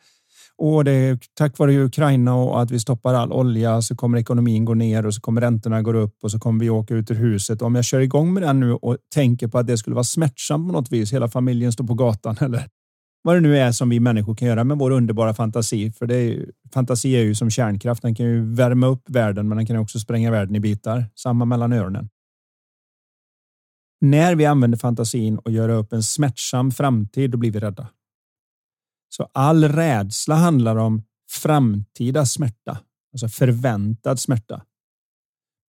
och 0.56 0.84
det 0.84 0.90
är 0.90 1.18
tack 1.34 1.58
vare 1.58 1.84
Ukraina 1.84 2.34
och 2.34 2.60
att 2.60 2.70
vi 2.70 2.80
stoppar 2.80 3.14
all 3.14 3.32
olja 3.32 3.82
så 3.82 3.96
kommer 3.96 4.18
ekonomin 4.18 4.64
gå 4.64 4.74
ner 4.74 5.06
och 5.06 5.14
så 5.14 5.20
kommer 5.20 5.40
räntorna 5.40 5.82
gå 5.82 5.92
upp 5.92 6.16
och 6.22 6.30
så 6.30 6.38
kommer 6.38 6.60
vi 6.60 6.70
åka 6.70 6.94
ut 6.94 7.10
ur 7.10 7.14
huset. 7.14 7.62
Om 7.62 7.74
jag 7.74 7.84
kör 7.84 8.00
igång 8.00 8.34
med 8.34 8.42
den 8.42 8.60
nu 8.60 8.72
och 8.72 8.96
tänker 9.14 9.48
på 9.48 9.58
att 9.58 9.66
det 9.66 9.78
skulle 9.78 9.94
vara 9.94 10.04
smärtsamt 10.04 10.68
på 10.68 10.72
något 10.72 10.92
vis, 10.92 11.12
hela 11.12 11.28
familjen 11.28 11.72
står 11.72 11.84
på 11.84 11.94
gatan 11.94 12.36
eller 12.40 12.68
vad 13.22 13.36
det 13.36 13.40
nu 13.40 13.58
är 13.58 13.72
som 13.72 13.88
vi 13.88 14.00
människor 14.00 14.34
kan 14.34 14.48
göra 14.48 14.64
med 14.64 14.78
vår 14.78 14.90
underbara 14.90 15.34
fantasi. 15.34 15.92
För 15.92 16.06
det 16.06 16.16
är, 16.16 16.50
fantasi 16.74 17.16
är 17.16 17.22
ju 17.22 17.34
som 17.34 17.50
kärnkraft. 17.50 18.02
Den 18.02 18.14
kan 18.14 18.26
ju 18.26 18.54
värma 18.54 18.86
upp 18.86 19.10
världen, 19.10 19.48
men 19.48 19.56
den 19.56 19.66
kan 19.66 19.76
också 19.76 19.98
spränga 19.98 20.30
världen 20.30 20.56
i 20.56 20.60
bitar. 20.60 21.04
Samma 21.14 21.44
mellan 21.44 21.72
öronen. 21.72 22.08
När 24.00 24.34
vi 24.34 24.46
använder 24.46 24.78
fantasin 24.78 25.38
och 25.38 25.50
gör 25.50 25.68
upp 25.68 25.92
en 25.92 26.02
smärtsam 26.02 26.70
framtid, 26.70 27.30
då 27.30 27.38
blir 27.38 27.50
vi 27.50 27.60
rädda. 27.60 27.88
Så 29.08 29.28
all 29.32 29.64
rädsla 29.64 30.34
handlar 30.34 30.76
om 30.76 31.02
framtida 31.30 32.26
smärta, 32.26 32.78
alltså 33.12 33.28
förväntad 33.28 34.20
smärta. 34.20 34.62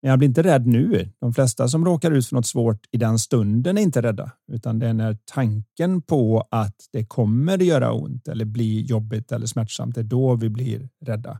Men 0.02 0.10
jag 0.10 0.20
blir 0.20 0.30
inte 0.30 0.44
rädd 0.44 0.68
nu. 0.68 1.12
De 1.20 1.34
flesta 1.34 1.68
som 1.68 1.86
råkar 1.86 2.12
ut 2.12 2.28
för 2.28 2.36
något 2.36 2.46
svårt 2.46 2.86
i 2.92 2.98
den 2.98 3.20
stunden 3.20 3.78
är 3.78 3.82
inte 3.82 4.02
rädda, 4.02 4.32
utan 4.52 4.80
det 4.80 4.88
är 4.88 4.94
när 4.94 5.18
tanken 5.26 6.02
på 6.02 6.48
att 6.52 6.76
det 6.92 7.06
kommer 7.06 7.54
att 7.54 7.66
göra 7.66 7.94
ont 7.94 8.28
eller 8.28 8.46
bli 8.46 8.82
jobbigt 8.82 9.32
eller 9.32 9.46
smärtsamt, 9.46 9.96
det 9.96 10.02
är 10.02 10.04
då 10.04 10.36
vi 10.36 10.50
blir 10.50 10.90
rädda. 11.06 11.40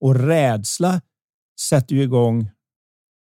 Och 0.00 0.14
rädsla 0.14 1.00
sätter 1.60 1.96
ju 1.96 2.02
igång 2.02 2.50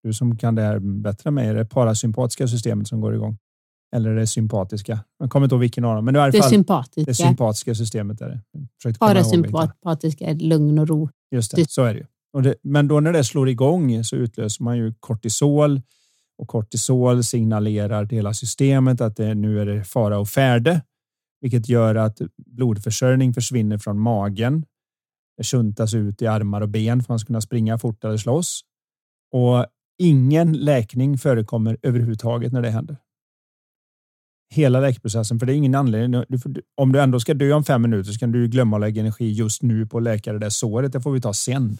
du 0.03 0.13
som 0.13 0.37
kan 0.37 0.55
det 0.55 0.61
här 0.61 0.79
bättre 0.79 1.27
än 1.27 1.33
mig. 1.33 1.47
Är 1.47 1.55
det 1.55 1.65
parasympatiska 1.65 2.47
systemet 2.47 2.87
som 2.87 3.01
går 3.01 3.15
igång? 3.15 3.37
Eller 3.95 4.09
är 4.09 4.15
det 4.15 4.27
sympatiska? 4.27 4.99
Jag 5.19 5.29
kommer 5.29 5.45
inte 5.45 5.55
ihåg 5.55 5.61
vilken 5.61 5.85
av 5.85 5.95
dem. 5.95 6.05
Men 6.05 6.13
det, 6.13 6.19
är 6.19 6.27
i 6.27 6.31
det 6.31 6.37
fall, 6.37 6.49
sympatiska. 6.49 7.11
Det 7.11 7.15
sympatiska 7.15 7.75
systemet 7.75 8.21
är 8.21 8.29
det. 8.29 8.99
Parasympatiska 8.99 10.25
är 10.25 10.35
lugn 10.35 10.79
och 10.79 10.87
ro. 10.87 11.09
Just 11.31 11.55
det, 11.55 11.69
så 11.69 11.83
är 11.83 11.93
det 11.93 11.99
ju. 11.99 12.05
Det, 12.43 12.55
men 12.63 12.87
då 12.87 12.99
när 12.99 13.13
det 13.13 13.23
slår 13.23 13.49
igång 13.49 14.03
så 14.03 14.15
utlöser 14.15 14.63
man 14.63 14.77
ju 14.77 14.93
kortisol 14.99 15.81
och 16.37 16.47
kortisol 16.47 17.23
signalerar 17.23 18.05
till 18.05 18.15
hela 18.17 18.33
systemet 18.33 19.01
att 19.01 19.15
det, 19.15 19.35
nu 19.35 19.61
är 19.61 19.65
det 19.65 19.83
fara 19.83 20.19
och 20.19 20.29
färde, 20.29 20.81
vilket 21.41 21.69
gör 21.69 21.95
att 21.95 22.21
blodförsörjning 22.37 23.33
försvinner 23.33 23.77
från 23.77 23.99
magen. 23.99 24.65
Det 25.37 25.43
sjuntas 25.43 25.93
ut 25.93 26.21
i 26.21 26.27
armar 26.27 26.61
och 26.61 26.69
ben 26.69 26.99
för 26.99 27.03
att 27.03 27.09
man 27.09 27.19
ska 27.19 27.27
kunna 27.27 27.41
springa 27.41 27.77
fort 27.77 28.03
eller 28.03 28.17
slåss. 28.17 28.61
Och 29.31 29.65
Ingen 30.01 30.53
läkning 30.53 31.17
förekommer 31.17 31.77
överhuvudtaget 31.81 32.53
när 32.53 32.61
det 32.61 32.69
händer. 32.69 32.97
hela 34.51 34.79
läkeprocessen. 34.79 35.39
För 35.39 35.45
det 35.45 35.53
är 35.53 35.57
ingen 35.57 35.75
anledning. 35.75 36.23
Om 36.75 36.91
du 36.91 37.01
ändå 37.01 37.19
ska 37.19 37.33
dö 37.33 37.53
om 37.53 37.63
fem 37.63 37.81
minuter 37.81 38.11
så 38.11 38.19
kan 38.19 38.31
du 38.31 38.47
glömma 38.47 38.77
att 38.77 38.81
lägga 38.81 39.01
energi 39.01 39.31
just 39.31 39.63
nu 39.63 39.85
på 39.85 39.97
att 39.97 40.03
läka 40.03 40.33
det 40.33 40.39
där 40.39 40.49
såret. 40.49 40.91
Det 40.91 41.01
får 41.01 41.11
vi 41.11 41.21
ta 41.21 41.33
sen. 41.33 41.77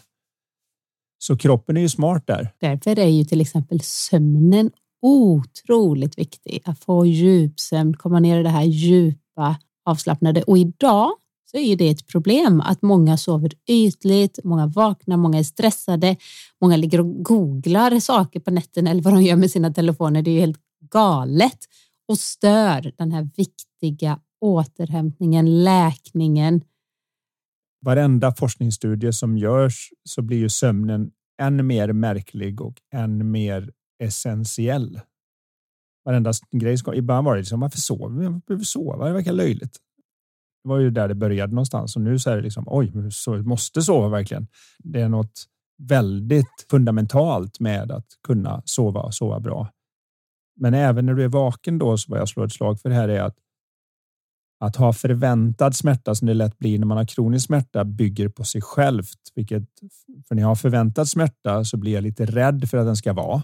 Så 1.19 1.37
kroppen 1.37 1.77
är 1.77 1.81
ju 1.81 1.89
smart 1.89 2.27
där. 2.27 2.53
Därför 2.59 2.99
är 2.99 3.07
ju 3.07 3.23
till 3.23 3.41
exempel 3.41 3.79
sömnen 3.81 4.71
otroligt 5.01 6.17
viktig. 6.17 6.61
Att 6.65 6.79
få 6.79 7.05
djupsömn, 7.05 7.93
komma 7.93 8.19
ner 8.19 8.39
i 8.39 8.43
det 8.43 8.49
här 8.49 8.63
djupa 8.63 9.55
avslappnade. 9.85 10.43
Och 10.43 10.57
idag 10.57 11.11
så 11.51 11.57
är 11.57 11.75
det 11.75 11.89
ett 11.89 12.07
problem 12.07 12.61
att 12.61 12.81
många 12.81 13.17
sover 13.17 13.51
ytligt, 13.67 14.39
många 14.43 14.67
vaknar, 14.67 15.17
många 15.17 15.39
är 15.39 15.43
stressade, 15.43 16.15
många 16.61 16.77
ligger 16.77 16.99
och 16.99 17.23
googlar 17.23 17.99
saker 17.99 18.39
på 18.39 18.51
nätterna 18.51 18.89
eller 18.89 19.01
vad 19.01 19.13
de 19.13 19.23
gör 19.23 19.35
med 19.35 19.51
sina 19.51 19.73
telefoner. 19.73 20.21
Det 20.21 20.31
är 20.31 20.33
ju 20.33 20.39
helt 20.39 20.59
galet 20.91 21.57
och 22.07 22.17
stör 22.17 22.93
den 22.97 23.11
här 23.11 23.29
viktiga 23.35 24.19
återhämtningen, 24.41 25.63
läkningen. 25.63 26.61
Varenda 27.81 28.31
forskningsstudie 28.31 29.13
som 29.13 29.37
görs 29.37 29.89
så 30.03 30.21
blir 30.21 30.37
ju 30.37 30.49
sömnen 30.49 31.11
än 31.41 31.67
mer 31.67 31.93
märklig 31.93 32.61
och 32.61 32.75
än 32.93 33.31
mer 33.31 33.71
essentiell. 34.03 35.01
Varenda 36.05 36.33
grej. 36.51 36.77
Ska, 36.77 36.95
ibland 36.95 37.25
var 37.25 37.35
det 37.35 37.41
liksom, 37.41 37.59
varför 37.59 37.77
sover 37.77 38.19
vi? 38.19 38.25
Varför 38.25 38.41
behöver 38.47 38.63
sova? 38.63 39.07
Det 39.07 39.13
verkar 39.13 39.33
löjligt. 39.33 39.77
Det 40.63 40.69
var 40.69 40.79
ju 40.79 40.89
där 40.89 41.07
det 41.07 41.15
började 41.15 41.53
någonstans 41.53 41.95
och 41.95 42.01
nu 42.01 42.19
så 42.19 42.29
är 42.29 42.35
det 42.35 42.41
liksom 42.41 42.63
oj, 42.67 42.91
vi 43.27 43.41
måste 43.41 43.81
sova 43.81 44.09
verkligen. 44.09 44.47
Det 44.79 45.01
är 45.01 45.09
något 45.09 45.45
väldigt 45.77 46.65
fundamentalt 46.69 47.59
med 47.59 47.91
att 47.91 48.07
kunna 48.27 48.61
sova 48.65 49.01
och 49.01 49.13
sova 49.13 49.39
bra. 49.39 49.69
Men 50.55 50.73
även 50.73 51.05
när 51.05 51.13
du 51.13 51.23
är 51.23 51.27
vaken 51.27 51.77
då 51.77 51.97
så 51.97 52.11
vad 52.11 52.19
jag 52.19 52.29
slår 52.29 52.45
ett 52.45 52.53
slag 52.53 52.81
för 52.81 52.89
det 52.89 52.95
här 52.95 53.09
är 53.09 53.21
att 53.21 53.35
att 54.59 54.75
ha 54.75 54.93
förväntad 54.93 55.75
smärta 55.75 56.15
som 56.15 56.27
det 56.27 56.33
lätt 56.33 56.59
blir 56.59 56.79
när 56.79 56.85
man 56.85 56.97
har 56.97 57.05
kronisk 57.05 57.45
smärta 57.45 57.85
bygger 57.85 58.29
på 58.29 58.43
sig 58.43 58.61
självt, 58.61 59.19
vilket 59.35 59.63
för 60.27 60.35
när 60.35 60.41
jag 60.41 60.47
har 60.47 60.55
förväntad 60.55 61.07
smärta 61.07 61.63
så 61.63 61.77
blir 61.77 61.93
jag 61.93 62.03
lite 62.03 62.25
rädd 62.25 62.69
för 62.69 62.77
att 62.77 62.85
den 62.85 62.95
ska 62.95 63.13
vara. 63.13 63.43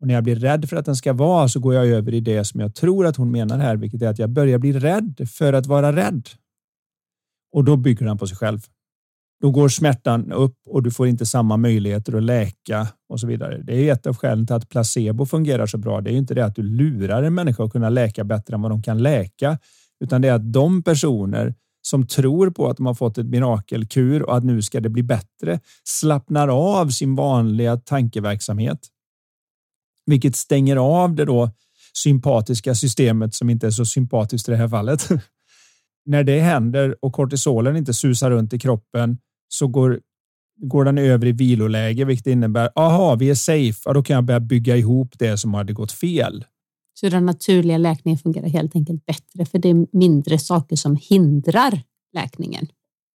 Och 0.00 0.06
när 0.06 0.14
jag 0.14 0.24
blir 0.24 0.36
rädd 0.36 0.68
för 0.68 0.76
att 0.76 0.86
den 0.86 0.96
ska 0.96 1.12
vara 1.12 1.48
så 1.48 1.60
går 1.60 1.74
jag 1.74 1.86
över 1.86 2.14
i 2.14 2.20
det 2.20 2.44
som 2.44 2.60
jag 2.60 2.74
tror 2.74 3.06
att 3.06 3.16
hon 3.16 3.30
menar 3.30 3.58
här, 3.58 3.76
vilket 3.76 4.02
är 4.02 4.08
att 4.08 4.18
jag 4.18 4.30
börjar 4.30 4.58
bli 4.58 4.72
rädd 4.72 5.28
för 5.30 5.52
att 5.52 5.66
vara 5.66 5.96
rädd. 5.96 6.28
Och 7.52 7.64
då 7.64 7.76
bygger 7.76 8.06
den 8.06 8.18
på 8.18 8.26
sig 8.26 8.36
själv. 8.36 8.60
Då 9.40 9.50
går 9.50 9.68
smärtan 9.68 10.32
upp 10.32 10.56
och 10.66 10.82
du 10.82 10.90
får 10.90 11.06
inte 11.06 11.26
samma 11.26 11.56
möjligheter 11.56 12.16
att 12.16 12.22
läka 12.22 12.88
och 13.08 13.20
så 13.20 13.26
vidare. 13.26 13.62
Det 13.62 13.74
är 13.74 13.92
ett 13.92 14.06
av 14.06 14.16
skälen 14.16 14.46
till 14.46 14.56
att 14.56 14.68
placebo 14.68 15.26
fungerar 15.26 15.66
så 15.66 15.78
bra. 15.78 16.00
Det 16.00 16.12
är 16.12 16.16
inte 16.16 16.34
det 16.34 16.44
att 16.44 16.56
du 16.56 16.62
lurar 16.62 17.22
en 17.22 17.34
människa 17.34 17.64
att 17.64 17.72
kunna 17.72 17.88
läka 17.88 18.24
bättre 18.24 18.54
än 18.54 18.62
vad 18.62 18.70
de 18.70 18.82
kan 18.82 19.02
läka, 19.02 19.58
utan 20.00 20.22
det 20.22 20.28
är 20.28 20.32
att 20.32 20.52
de 20.52 20.82
personer 20.82 21.54
som 21.82 22.06
tror 22.06 22.50
på 22.50 22.70
att 22.70 22.76
de 22.76 22.86
har 22.86 22.94
fått 22.94 23.18
ett 23.18 23.26
mirakelkur 23.26 24.22
och 24.22 24.36
att 24.36 24.44
nu 24.44 24.62
ska 24.62 24.80
det 24.80 24.88
bli 24.88 25.02
bättre 25.02 25.60
slappnar 25.84 26.48
av 26.48 26.88
sin 26.88 27.14
vanliga 27.14 27.76
tankeverksamhet 27.76 28.88
vilket 30.08 30.36
stänger 30.36 30.76
av 30.76 31.14
det 31.14 31.24
då 31.24 31.50
sympatiska 31.94 32.74
systemet 32.74 33.34
som 33.34 33.50
inte 33.50 33.66
är 33.66 33.70
så 33.70 33.84
sympatiskt 33.84 34.48
i 34.48 34.50
det 34.50 34.56
här 34.56 34.68
fallet. 34.68 35.08
När 36.06 36.24
det 36.24 36.40
händer 36.40 36.96
och 37.04 37.12
kortisolen 37.12 37.76
inte 37.76 37.94
susar 37.94 38.30
runt 38.30 38.52
i 38.52 38.58
kroppen 38.58 39.18
så 39.48 39.66
går, 39.66 40.00
går 40.56 40.84
den 40.84 40.98
över 40.98 41.26
i 41.26 41.32
viloläge, 41.32 42.04
vilket 42.04 42.26
innebär 42.26 42.70
aha, 42.74 43.14
vi 43.14 43.30
är 43.30 43.34
safe. 43.34 43.80
Ja, 43.84 43.92
då 43.92 44.02
kan 44.02 44.14
jag 44.14 44.24
börja 44.24 44.40
bygga 44.40 44.76
ihop 44.76 45.14
det 45.18 45.38
som 45.38 45.54
hade 45.54 45.72
gått 45.72 45.92
fel. 45.92 46.44
Så 47.00 47.08
den 47.08 47.26
naturliga 47.26 47.78
läkningen 47.78 48.18
fungerar 48.18 48.48
helt 48.48 48.76
enkelt 48.76 49.06
bättre 49.06 49.46
för 49.46 49.58
det 49.58 49.68
är 49.68 49.86
mindre 49.96 50.38
saker 50.38 50.76
som 50.76 50.96
hindrar 50.96 51.82
läkningen. 52.14 52.66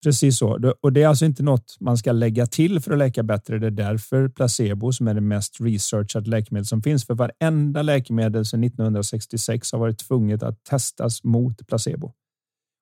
Precis 0.04 0.38
så. 0.38 0.74
Och 0.80 0.92
det 0.92 1.02
är 1.02 1.08
alltså 1.08 1.24
inte 1.24 1.42
något 1.42 1.76
man 1.80 1.98
ska 1.98 2.12
lägga 2.12 2.46
till 2.46 2.80
för 2.80 2.92
att 2.92 2.98
läka 2.98 3.22
bättre. 3.22 3.58
Det 3.58 3.66
är 3.66 3.70
därför 3.70 4.28
placebo 4.28 4.92
som 4.92 5.08
är 5.08 5.14
det 5.14 5.20
mest 5.20 5.60
researchade 5.60 6.30
läkemedel 6.30 6.66
som 6.66 6.82
finns. 6.82 7.06
För 7.06 7.14
varenda 7.14 7.82
läkemedel 7.82 8.44
sedan 8.44 8.64
1966 8.64 9.72
har 9.72 9.78
varit 9.78 9.98
tvunget 9.98 10.42
att 10.42 10.64
testas 10.64 11.24
mot 11.24 11.66
placebo. 11.66 12.12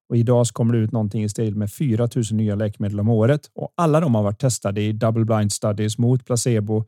Och 0.09 0.17
idag 0.17 0.47
så 0.47 0.53
kommer 0.53 0.75
det 0.75 0.81
ut 0.81 0.93
någonting 0.93 1.25
i 1.25 1.29
stil 1.29 1.57
med 1.57 1.73
4000 1.73 2.37
nya 2.37 2.55
läkemedel 2.55 3.01
om 3.01 3.09
året 3.09 3.51
och 3.55 3.73
alla 3.77 4.01
de 4.01 4.15
har 4.15 4.23
varit 4.23 4.41
testade 4.41 4.81
i 4.81 4.93
double 4.93 5.25
blind 5.25 5.53
studies 5.53 5.99
mot 5.99 6.25
placebo. 6.25 6.85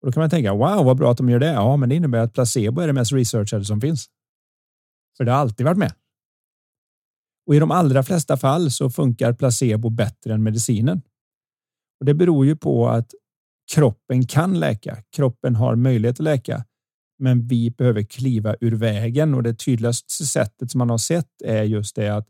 Och 0.00 0.08
då 0.08 0.12
kan 0.12 0.20
man 0.20 0.30
tänka 0.30 0.52
wow, 0.52 0.84
vad 0.84 0.96
bra 0.96 1.10
att 1.10 1.16
de 1.16 1.28
gör 1.28 1.38
det. 1.38 1.52
Ja, 1.52 1.76
men 1.76 1.88
det 1.88 1.94
innebär 1.94 2.18
att 2.18 2.32
placebo 2.32 2.80
är 2.80 2.86
det 2.86 2.92
mest 2.92 3.12
researchade 3.12 3.64
som 3.64 3.80
finns. 3.80 4.06
För 5.16 5.24
det 5.24 5.32
har 5.32 5.38
alltid 5.38 5.66
varit 5.66 5.78
med. 5.78 5.92
Och 7.46 7.54
i 7.54 7.58
de 7.58 7.70
allra 7.70 8.02
flesta 8.02 8.36
fall 8.36 8.70
så 8.70 8.90
funkar 8.90 9.32
placebo 9.32 9.90
bättre 9.90 10.34
än 10.34 10.42
medicinen. 10.42 11.02
Och 12.00 12.06
det 12.06 12.14
beror 12.14 12.46
ju 12.46 12.56
på 12.56 12.88
att 12.88 13.10
kroppen 13.74 14.26
kan 14.26 14.60
läka. 14.60 15.02
Kroppen 15.16 15.54
har 15.54 15.76
möjlighet 15.76 16.20
att 16.20 16.24
läka, 16.24 16.64
men 17.18 17.46
vi 17.46 17.70
behöver 17.70 18.02
kliva 18.02 18.56
ur 18.60 18.72
vägen 18.76 19.34
och 19.34 19.42
det 19.42 19.54
tydligaste 19.54 20.26
sättet 20.26 20.70
som 20.70 20.78
man 20.78 20.90
har 20.90 20.98
sett 20.98 21.42
är 21.44 21.62
just 21.62 21.96
det 21.96 22.08
att 22.08 22.28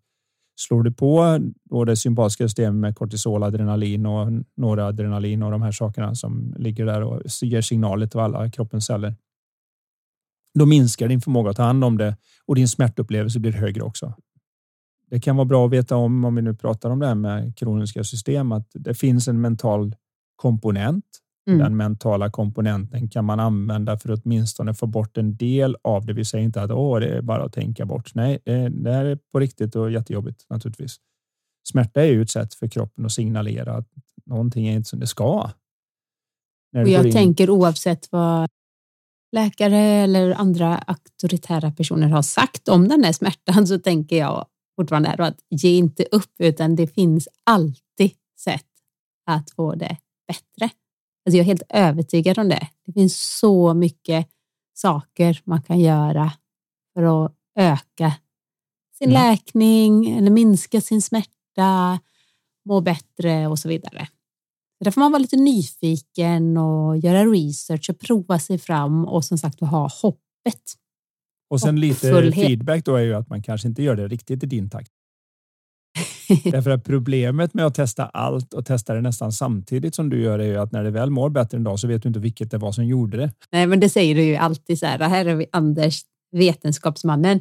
slår 0.57 0.83
du 0.83 0.93
på 0.93 1.41
då 1.65 1.85
det 1.85 1.97
sympatiska 1.97 2.45
systemet 2.45 2.81
med 2.81 2.97
kortisol, 2.97 3.43
adrenalin 3.43 4.07
och 4.07 4.29
några 4.57 4.87
adrenalin 4.87 5.43
och 5.43 5.51
de 5.51 5.63
här 5.63 5.73
sakerna 5.73 6.15
som 6.15 6.55
ligger 6.59 6.87
där 6.87 7.03
och 7.03 7.23
ger 7.43 7.61
signaler 7.61 8.07
till 8.07 8.21
alla 8.21 8.51
kroppens 8.51 8.87
celler. 8.87 9.15
Då 10.55 10.67
minskar 10.67 11.09
din 11.09 11.21
förmåga 11.21 11.51
att 11.51 11.57
ta 11.57 11.63
hand 11.63 11.85
om 11.85 11.99
det 11.99 12.17
och 12.47 12.55
din 12.55 12.69
smärtupplevelse 12.69 13.39
blir 13.39 13.53
högre 13.53 13.83
också 13.83 14.15
det 15.11 15.21
kan 15.21 15.37
vara 15.37 15.45
bra 15.45 15.67
att 15.67 15.73
veta 15.73 15.97
om, 15.97 16.25
om 16.25 16.35
vi 16.35 16.43
nu 16.43 16.55
pratar 16.55 16.91
om 16.91 16.99
det 16.99 17.07
här 17.07 17.15
med 17.15 17.57
kroniska 17.57 18.05
system, 18.05 18.53
att 18.53 18.71
det 18.75 18.95
finns 18.95 19.29
en 19.29 19.41
mental 19.41 19.97
komponent. 20.37 21.05
Mm. 21.47 21.59
Den 21.59 21.77
mentala 21.77 22.31
komponenten 22.31 23.09
kan 23.09 23.25
man 23.25 23.41
använda 23.41 23.99
för 23.99 24.13
att 24.13 24.21
åtminstone 24.25 24.75
få 24.75 24.87
bort 24.87 25.17
en 25.17 25.37
del 25.37 25.77
av 25.83 26.07
det. 26.07 26.13
Vi 26.13 26.25
säger 26.25 26.45
inte 26.45 26.63
att 26.63 26.71
Åh, 26.71 27.01
det 27.01 27.09
är 27.09 27.23
bara 27.23 27.45
att 27.45 27.53
tänka 27.53 27.87
bort. 27.87 28.15
Nej, 28.15 28.39
det, 28.45 28.69
det 28.69 28.93
här 28.93 29.05
är 29.05 29.19
på 29.33 29.41
riktigt 29.41 29.77
och 29.77 29.91
jättejobbigt 29.91 30.47
naturligtvis. 30.51 30.97
Smärta 31.69 32.03
är 32.03 32.07
ju 32.07 32.23
ett 32.23 32.31
sätt 32.31 32.55
för 32.55 32.69
kroppen 32.69 33.07
att 33.07 33.13
signalera 33.13 33.73
att 33.73 33.89
någonting 34.27 34.67
är 34.69 34.77
inte 34.77 34.89
som 34.89 35.01
det 35.01 35.07
ska. 35.07 35.51
och 36.77 36.89
jag 36.89 37.13
tänker 37.13 37.51
oavsett 37.51 38.13
vad 38.13 38.49
läkare 39.33 39.79
eller 39.79 40.33
andra 40.33 40.79
auktoritära 40.79 41.71
personer 41.71 42.09
har 42.09 42.23
sagt 42.23 42.69
om 42.69 42.89
den 42.89 43.05
här 43.05 43.13
smärtan 43.13 43.67
så 43.67 43.79
tänker 43.79 44.19
jag 44.19 44.47
fortfarande 44.77 45.11
att 45.11 45.39
ge 45.51 45.77
inte 45.77 46.05
upp, 46.05 46.33
utan 46.39 46.77
det 46.77 46.87
finns 46.87 47.29
alltid 47.45 48.13
sätt 48.39 48.67
att 49.27 49.51
få 49.51 49.75
det 49.75 49.97
bättre. 50.29 50.71
Alltså 51.27 51.37
jag 51.37 51.43
är 51.43 51.47
helt 51.47 51.63
övertygad 51.69 52.39
om 52.39 52.49
det. 52.49 52.69
Det 52.87 52.93
finns 52.93 53.39
så 53.39 53.75
mycket 53.75 54.29
saker 54.75 55.41
man 55.45 55.63
kan 55.63 55.81
göra 55.81 56.33
för 56.95 57.25
att 57.25 57.33
öka 57.59 58.13
sin 58.99 59.11
mm. 59.11 59.23
läkning 59.23 60.11
eller 60.19 60.31
minska 60.31 60.81
sin 60.81 61.03
smärta, 61.03 61.99
må 62.65 62.81
bättre 62.81 63.47
och 63.47 63.59
så 63.59 63.69
vidare. 63.69 64.09
Där 64.85 64.91
får 64.91 65.01
man 65.01 65.13
vara 65.13 65.23
lite 65.23 65.37
nyfiken 65.37 66.57
och 66.57 66.99
göra 66.99 67.27
research 67.27 67.91
och 67.91 67.99
prova 67.99 68.39
sig 68.39 68.59
fram 68.59 69.05
och 69.05 69.25
som 69.25 69.39
sagt 69.39 69.61
ha 69.61 69.89
hoppet 70.03 70.77
och 71.49 71.61
sen 71.61 71.81
lite 71.81 72.33
feedback 72.33 72.85
då 72.85 72.97
är 72.97 73.03
ju 73.03 73.15
att 73.15 73.29
man 73.29 73.43
kanske 73.43 73.69
inte 73.69 73.83
gör 73.83 73.97
det 73.97 74.09
riktigt 74.09 74.43
i 74.43 74.47
din 74.47 74.71
takt. 74.71 74.93
Därför 76.45 76.71
att 76.71 76.85
problemet 76.85 77.55
med 77.55 77.67
att 77.67 77.75
testa 77.75 78.07
allt 78.07 78.55
och 78.55 78.67
testa 78.67 78.95
det 78.95 79.01
nästan 79.01 79.33
samtidigt 79.33 79.95
som 79.95 80.11
du 80.11 80.23
gör 80.23 80.39
är 80.39 80.47
ju 80.47 80.57
att 80.57 80.73
när 80.73 80.85
det 80.85 80.91
väl 80.91 81.11
mår 81.11 81.31
bättre 81.31 81.57
en 81.57 81.65
dag 81.65 81.79
så 81.79 81.89
vet 81.89 82.03
du 82.03 82.09
inte 82.09 82.21
vilket 82.21 82.51
det 82.51 82.59
var 82.59 82.73
som 82.73 82.85
gjorde 82.85 83.17
det. 83.17 83.33
Nej, 83.53 83.67
men 83.67 83.81
det 83.81 83.89
säger 83.89 84.15
du 84.15 84.23
ju 84.23 84.37
alltid 84.37 84.79
så 84.79 84.87
här. 84.87 84.99
Här 84.99 85.27
är 85.27 85.35
vi 85.35 85.47
Anders, 85.53 86.01
vetenskapsmannen. 86.33 87.41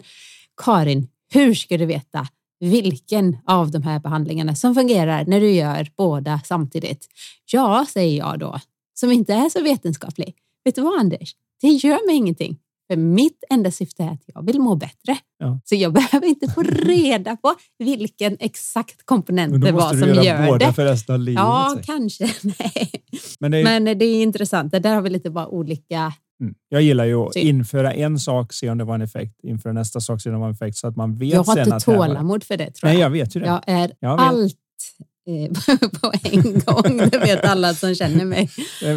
Karin, 0.64 1.08
hur 1.34 1.54
ska 1.54 1.78
du 1.78 1.86
veta 1.86 2.28
vilken 2.60 3.38
av 3.46 3.72
de 3.72 3.84
här 3.84 4.00
behandlingarna 4.00 4.56
som 4.56 4.76
fungerar 4.76 5.26
när 5.26 5.40
du 5.40 5.52
gör 5.52 5.88
båda 5.98 6.42
samtidigt? 6.46 7.08
Ja, 7.52 7.86
säger 7.90 8.18
jag 8.18 8.40
då, 8.40 8.60
som 8.94 9.12
inte 9.12 9.34
är 9.34 9.50
så 9.50 9.64
vetenskaplig. 9.64 10.36
Vet 10.66 10.76
du 10.76 10.82
vad 10.82 11.00
Anders? 11.00 11.36
Det 11.62 11.68
gör 11.68 12.08
mig 12.08 12.16
ingenting. 12.16 12.58
För 12.88 12.98
mitt 12.98 13.44
enda 13.50 13.72
syfte 13.72 14.04
är 14.04 14.08
att 14.08 14.24
jag 14.26 14.46
vill 14.46 14.60
må 14.60 14.76
bättre. 14.76 15.18
Ja. 15.38 15.60
Så 15.66 15.76
jag 15.76 15.94
behöver 16.12 16.28
inte 16.28 16.52
få 16.52 16.64
reda 16.64 17.38
på 17.38 17.56
vilken 17.80 18.38
exakt 18.40 19.06
komponent 19.06 19.66
det 19.66 19.72
var 19.72 19.90
som 19.90 20.00
gör 20.00 20.08
det. 20.08 20.14
Då 20.14 20.18
måste 20.18 20.22
du 20.22 20.28
göra 20.28 20.48
båda 20.48 20.74
för 20.74 20.86
resten 20.86 21.16
av 21.16 21.22
livet. 21.22 21.40
Ja, 21.40 21.78
kanske. 21.86 22.26
Nej. 22.44 22.92
Men, 23.40 23.52
det 23.52 23.58
är, 23.58 23.64
Men 23.64 23.84
det 23.84 24.06
är 24.06 24.24
intressant. 24.24 24.72
Där 24.72 24.96
har 24.96 25.02
vi 25.02 25.10
lite 25.10 25.30
bara 25.30 25.48
olika 25.48 26.14
Mm. 26.42 26.56
Jag 26.70 26.82
gillar 26.82 27.06
ju 27.06 27.16
att 27.16 27.36
införa 27.36 27.94
en 27.94 28.20
sak, 28.20 28.54
se 28.54 28.70
om 28.70 28.78
det 28.78 28.84
var 28.84 28.96
en 28.96 29.02
effekt, 29.02 29.44
införa 29.44 29.74
nästa 29.74 30.02
sak, 30.02 30.22
se 30.22 30.30
om 30.30 30.34
det 30.34 30.40
var 30.40 30.48
en 30.48 30.54
effekt 30.54 30.78
så 30.78 30.88
att 30.88 30.96
man 30.96 31.18
vet. 31.18 31.34
Jag 31.34 31.44
har 31.44 31.60
inte 31.60 31.80
tålamod 31.80 32.44
för 32.44 32.58
det. 32.58 32.72
Tror 32.72 32.90
jag. 32.90 32.94
Nej, 32.94 33.02
jag 33.02 33.10
vet 33.10 33.36
ju 33.36 33.40
det. 33.40 33.46
Jag 33.46 33.62
är 33.68 33.92
jag 34.00 34.20
allt 34.20 34.54
eh, 35.00 35.06
på 36.02 36.12
en 36.24 36.42
gång. 36.60 36.98
Det 36.98 37.18
vet 37.18 37.46
alla 37.46 37.74
som 37.74 37.96
känner 37.96 38.26
mig. 38.26 38.50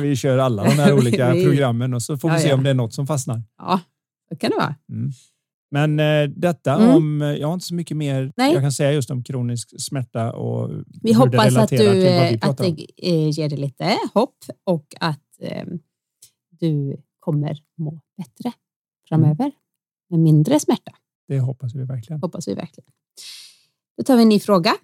Vi 0.02 0.16
kör 0.16 0.38
alla 0.38 0.64
de 0.64 0.70
här 0.70 0.92
olika 0.92 1.32
programmen 1.44 1.94
och 1.94 2.02
så 2.02 2.16
får 2.18 2.28
vi 2.28 2.34
ja, 2.34 2.40
se 2.40 2.52
om 2.52 2.64
det 2.64 2.70
är 2.70 2.74
något 2.74 2.94
som 2.94 3.06
fastnar. 3.06 3.42
Ja, 3.58 3.80
det 4.30 4.36
kan 4.36 4.50
det 4.50 4.56
vara. 4.56 4.74
Mm. 4.92 5.10
Men 5.70 6.00
eh, 6.00 6.28
detta 6.36 6.74
Mm. 6.74 6.96
om, 6.96 7.20
jag 7.20 7.46
har 7.46 7.54
inte 7.54 7.66
så 7.66 7.74
mycket 7.74 7.96
mer 7.96 8.32
Nej. 8.36 8.52
jag 8.52 8.62
kan 8.62 8.72
säga 8.72 8.92
just 8.92 9.10
om 9.10 9.24
kronisk 9.24 9.80
smärta 9.82 10.32
och 10.32 10.70
Vi 10.70 10.74
hur 10.74 10.86
det 11.02 11.14
hoppas 11.14 11.46
att, 11.46 11.52
relaterar 11.72 11.94
du, 11.94 12.00
till 12.02 12.12
vad 12.14 12.28
vi 12.28 12.34
eh, 12.34 12.40
pratar 12.40 12.64
att 12.64 12.70
om. 12.70 12.76
det 12.76 13.08
eh, 13.08 13.28
ger 13.30 13.48
dig 13.48 13.58
lite 13.58 13.98
hopp 14.14 14.36
och 14.64 14.86
att 15.00 15.22
eh, 15.40 15.64
du 16.50 16.96
kommer 17.20 17.58
må 17.78 18.00
bättre 18.16 18.52
framöver 19.08 19.52
med 20.10 20.20
mindre 20.20 20.60
smärta. 20.60 20.92
Det 21.28 21.40
hoppas 21.40 21.74
vi 21.74 21.84
verkligen. 21.84 22.20
Hoppas 22.22 22.48
vi 22.48 22.54
verkligen. 22.54 22.90
Då 23.96 24.04
tar 24.04 24.16
vi 24.16 24.22
en 24.22 24.28
ny 24.28 24.40
fråga. 24.40 24.74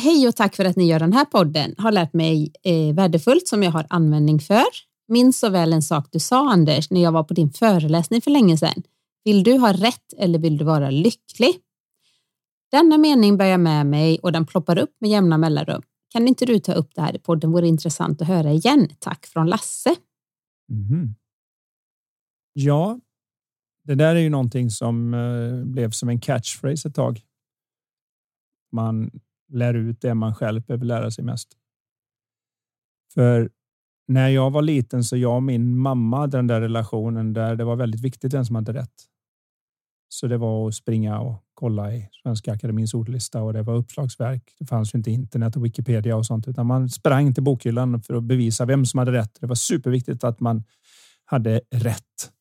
Hej 0.00 0.28
och 0.28 0.36
tack 0.36 0.56
för 0.56 0.64
att 0.64 0.76
ni 0.76 0.86
gör 0.86 0.98
den 0.98 1.12
här 1.12 1.24
podden. 1.24 1.74
Har 1.78 1.92
lärt 1.92 2.12
mig 2.12 2.52
eh, 2.62 2.94
värdefullt 2.94 3.48
som 3.48 3.62
jag 3.62 3.70
har 3.70 3.86
användning 3.90 4.40
för. 4.40 4.64
Minns 5.08 5.38
så 5.38 5.48
väl 5.48 5.72
en 5.72 5.82
sak 5.82 6.08
du 6.10 6.18
sa 6.18 6.50
Anders 6.50 6.90
när 6.90 7.02
jag 7.02 7.12
var 7.12 7.24
på 7.24 7.34
din 7.34 7.52
föreläsning 7.52 8.20
för 8.20 8.30
länge 8.30 8.58
sedan. 8.58 8.82
Vill 9.24 9.42
du 9.42 9.58
ha 9.58 9.72
rätt 9.72 10.12
eller 10.18 10.38
vill 10.38 10.56
du 10.56 10.64
vara 10.64 10.90
lycklig? 10.90 11.54
Denna 12.70 12.98
mening 12.98 13.36
bär 13.36 13.46
jag 13.46 13.60
med 13.60 13.86
mig 13.86 14.18
och 14.18 14.32
den 14.32 14.46
ploppar 14.46 14.78
upp 14.78 14.96
med 15.00 15.10
jämna 15.10 15.38
mellanrum. 15.38 15.82
Kan 16.12 16.28
inte 16.28 16.46
du 16.46 16.58
ta 16.58 16.72
upp 16.72 16.94
det 16.94 17.00
här 17.00 17.16
i 17.16 17.18
podden? 17.18 17.52
Vore 17.52 17.68
intressant 17.68 18.22
att 18.22 18.28
höra 18.28 18.52
igen. 18.52 18.88
Tack 18.98 19.26
från 19.26 19.46
Lasse. 19.46 19.96
Mm. 20.70 21.14
Ja, 22.52 23.00
det 23.84 23.94
där 23.94 24.16
är 24.16 24.20
ju 24.20 24.30
någonting 24.30 24.70
som 24.70 25.14
eh, 25.14 25.64
blev 25.64 25.90
som 25.90 26.08
en 26.08 26.20
catchphrase 26.20 26.88
ett 26.88 26.94
tag. 26.94 27.20
Man 28.72 29.10
lär 29.50 29.74
ut 29.74 30.00
det 30.00 30.14
man 30.14 30.34
själv 30.34 30.62
behöver 30.62 30.84
lära 30.84 31.10
sig 31.10 31.24
mest. 31.24 31.48
För 33.14 33.50
när 34.08 34.28
jag 34.28 34.50
var 34.50 34.62
liten 34.62 35.04
så 35.04 35.16
jag 35.16 35.36
och 35.36 35.42
min 35.42 35.78
mamma 35.78 36.18
hade 36.18 36.38
den 36.38 36.46
där 36.46 36.60
relationen 36.60 37.32
där 37.32 37.56
det 37.56 37.64
var 37.64 37.76
väldigt 37.76 38.00
viktigt 38.00 38.34
vem 38.34 38.44
som 38.44 38.56
hade 38.56 38.72
rätt. 38.72 38.94
Så 40.08 40.26
det 40.26 40.38
var 40.38 40.68
att 40.68 40.74
springa 40.74 41.20
och 41.20 41.44
kolla 41.54 41.94
i 41.94 42.08
Svenska 42.22 42.52
Akademins 42.52 42.94
ordlista 42.94 43.42
och 43.42 43.52
det 43.52 43.62
var 43.62 43.74
uppslagsverk. 43.74 44.54
Det 44.58 44.66
fanns 44.66 44.94
ju 44.94 44.96
inte 44.96 45.10
internet 45.10 45.56
och 45.56 45.64
Wikipedia 45.64 46.16
och 46.16 46.26
sånt 46.26 46.48
utan 46.48 46.66
man 46.66 46.88
sprang 46.88 47.34
till 47.34 47.42
bokhyllan 47.42 48.02
för 48.02 48.14
att 48.14 48.24
bevisa 48.24 48.64
vem 48.64 48.86
som 48.86 48.98
hade 48.98 49.12
rätt. 49.12 49.40
Det 49.40 49.46
var 49.46 49.54
superviktigt 49.54 50.24
att 50.24 50.40
man 50.40 50.64
hade 51.24 51.60
rätt. 51.70 52.32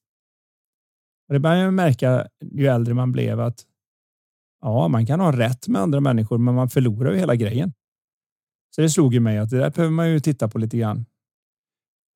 Och 1.28 1.34
det 1.34 1.40
började 1.40 1.62
jag 1.62 1.74
märka 1.74 2.28
ju 2.52 2.68
äldre 2.68 2.94
man 2.94 3.12
blev 3.12 3.40
att 3.40 3.66
ja, 4.62 4.88
man 4.88 5.06
kan 5.06 5.20
ha 5.20 5.38
rätt 5.38 5.68
med 5.68 5.82
andra 5.82 6.00
människor, 6.00 6.38
men 6.38 6.56
man 6.56 6.70
förlorar 6.70 7.12
ju 7.12 7.18
hela 7.18 7.36
grejen. 7.36 7.74
Så 8.76 8.82
det 8.82 8.90
slog 8.90 9.14
ju 9.14 9.20
mig 9.20 9.38
att 9.38 9.50
det 9.50 9.58
där 9.58 9.70
behöver 9.70 9.94
man 9.94 10.10
ju 10.10 10.20
titta 10.20 10.48
på 10.48 10.58
lite 10.58 10.78
grann. 10.78 11.06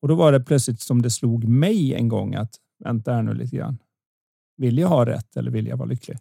Och 0.02 0.08
då 0.08 0.16
var 0.16 0.32
det 0.32 0.40
plötsligt 0.40 0.82
som 0.82 1.02
det 1.02 1.10
slog 1.10 1.44
mig 1.44 1.94
en 1.94 2.08
gång 2.08 2.36
att 2.36 2.56
vänta 2.84 3.14
här 3.14 3.22
nu 3.22 3.34
lite 3.34 3.56
grann. 3.56 3.78
Vill 4.58 4.78
jag 4.78 4.88
ha 4.88 5.06
rätt 5.06 5.38
eller 5.38 5.52
vill 5.52 5.68
jag 5.68 5.78
vara 5.78 5.90
lycklig? 5.90 6.18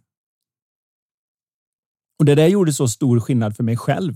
Och 2.18 2.24
det 2.24 2.34
där 2.34 2.46
gjorde 2.46 2.72
så 2.72 2.88
stor 2.88 3.20
skillnad 3.20 3.56
för 3.56 3.64
mig 3.64 3.76
själv 3.76 4.14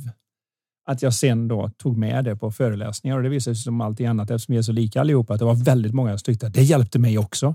att 0.87 1.03
jag 1.03 1.15
sen 1.15 1.49
då 1.49 1.71
tog 1.77 1.97
med 1.97 2.25
det 2.25 2.37
på 2.37 2.53
föreläsningar 2.53 3.17
och 3.17 3.23
det 3.23 3.29
visade 3.29 3.57
sig 3.57 3.65
som 3.65 3.81
allting 3.81 4.07
annat 4.07 4.31
eftersom 4.31 4.53
vi 4.53 4.59
är 4.59 4.63
så 4.63 4.73
lika 4.73 5.01
allihopa 5.01 5.35
att 5.35 5.39
det 5.39 5.45
var 5.45 5.65
väldigt 5.65 5.95
många 5.95 6.19
som 6.19 6.25
tyckte 6.25 6.47
att 6.47 6.55
det 6.55 6.63
hjälpte 6.63 6.99
mig 6.99 7.19
också. 7.19 7.55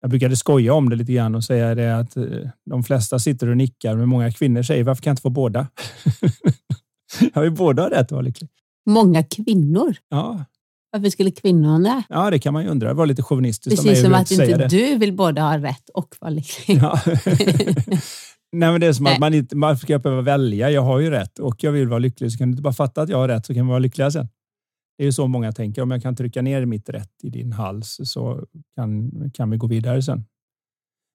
Jag 0.00 0.10
brukade 0.10 0.36
skoja 0.36 0.74
om 0.74 0.88
det 0.88 0.96
lite 0.96 1.12
grann 1.12 1.34
och 1.34 1.44
säga 1.44 1.74
det 1.74 1.96
att 1.98 2.16
eh, 2.16 2.24
de 2.70 2.84
flesta 2.84 3.18
sitter 3.18 3.48
och 3.48 3.56
nickar 3.56 3.96
men 3.96 4.08
många 4.08 4.32
kvinnor 4.32 4.62
säger 4.62 4.84
varför 4.84 5.02
kan 5.02 5.10
jag 5.10 5.12
inte 5.12 5.22
få 5.22 5.30
båda? 5.30 5.66
jag 7.34 7.42
vill 7.42 7.52
båda 7.52 7.82
ha 7.82 7.90
rätt 7.90 8.00
att 8.00 8.12
vara 8.12 8.22
lycklig. 8.22 8.50
Många 8.86 9.22
kvinnor. 9.22 9.96
Ja, 10.08 10.44
Varför 10.92 11.10
skulle 11.10 11.30
kvinnorna? 11.30 12.02
ja, 12.08 12.30
det 12.30 12.38
kan 12.38 12.52
man 12.52 12.62
ju 12.64 12.68
undra. 12.70 12.88
Det 12.88 12.94
var 12.94 13.06
lite 13.06 13.22
chauvinistiskt 13.22 13.82
Precis 13.82 14.02
som 14.02 14.14
att 14.14 14.20
att 14.20 14.30
inte 14.30 14.56
det. 14.56 14.68
du 14.68 14.98
vill 14.98 15.12
både 15.12 15.40
ha 15.40 15.58
rätt 15.58 15.88
och 15.94 16.14
vara 16.20 16.30
lycklig. 16.30 16.78
Ja. 16.82 17.00
Nej, 18.52 18.72
men 18.72 18.80
det 18.80 18.86
är 18.86 18.92
som 18.92 19.04
Nej. 19.04 19.12
att 19.14 19.20
man 19.20 19.34
inte 19.34 19.56
man 19.56 19.78
ska 19.78 19.92
jag 19.92 20.02
behöva 20.02 20.22
välja. 20.22 20.70
Jag 20.70 20.82
har 20.82 20.98
ju 20.98 21.10
rätt 21.10 21.38
och 21.38 21.64
jag 21.64 21.72
vill 21.72 21.88
vara 21.88 21.98
lycklig. 21.98 22.32
Så 22.32 22.38
kan 22.38 22.48
du 22.48 22.52
inte 22.52 22.62
bara 22.62 22.72
fatta 22.72 23.02
att 23.02 23.08
jag 23.08 23.18
har 23.18 23.28
rätt 23.28 23.46
så 23.46 23.54
kan 23.54 23.66
vi 23.66 23.68
vara 23.68 23.78
lyckliga 23.78 24.10
sen. 24.10 24.28
Det 24.98 25.02
är 25.02 25.06
ju 25.06 25.12
så 25.12 25.26
många 25.26 25.52
tänker. 25.52 25.82
Om 25.82 25.90
jag 25.90 26.02
kan 26.02 26.16
trycka 26.16 26.42
ner 26.42 26.64
mitt 26.66 26.88
rätt 26.88 27.12
i 27.22 27.30
din 27.30 27.52
hals 27.52 28.00
så 28.04 28.44
kan, 28.76 29.10
kan 29.34 29.50
vi 29.50 29.56
gå 29.56 29.66
vidare 29.66 30.02
sen. 30.02 30.24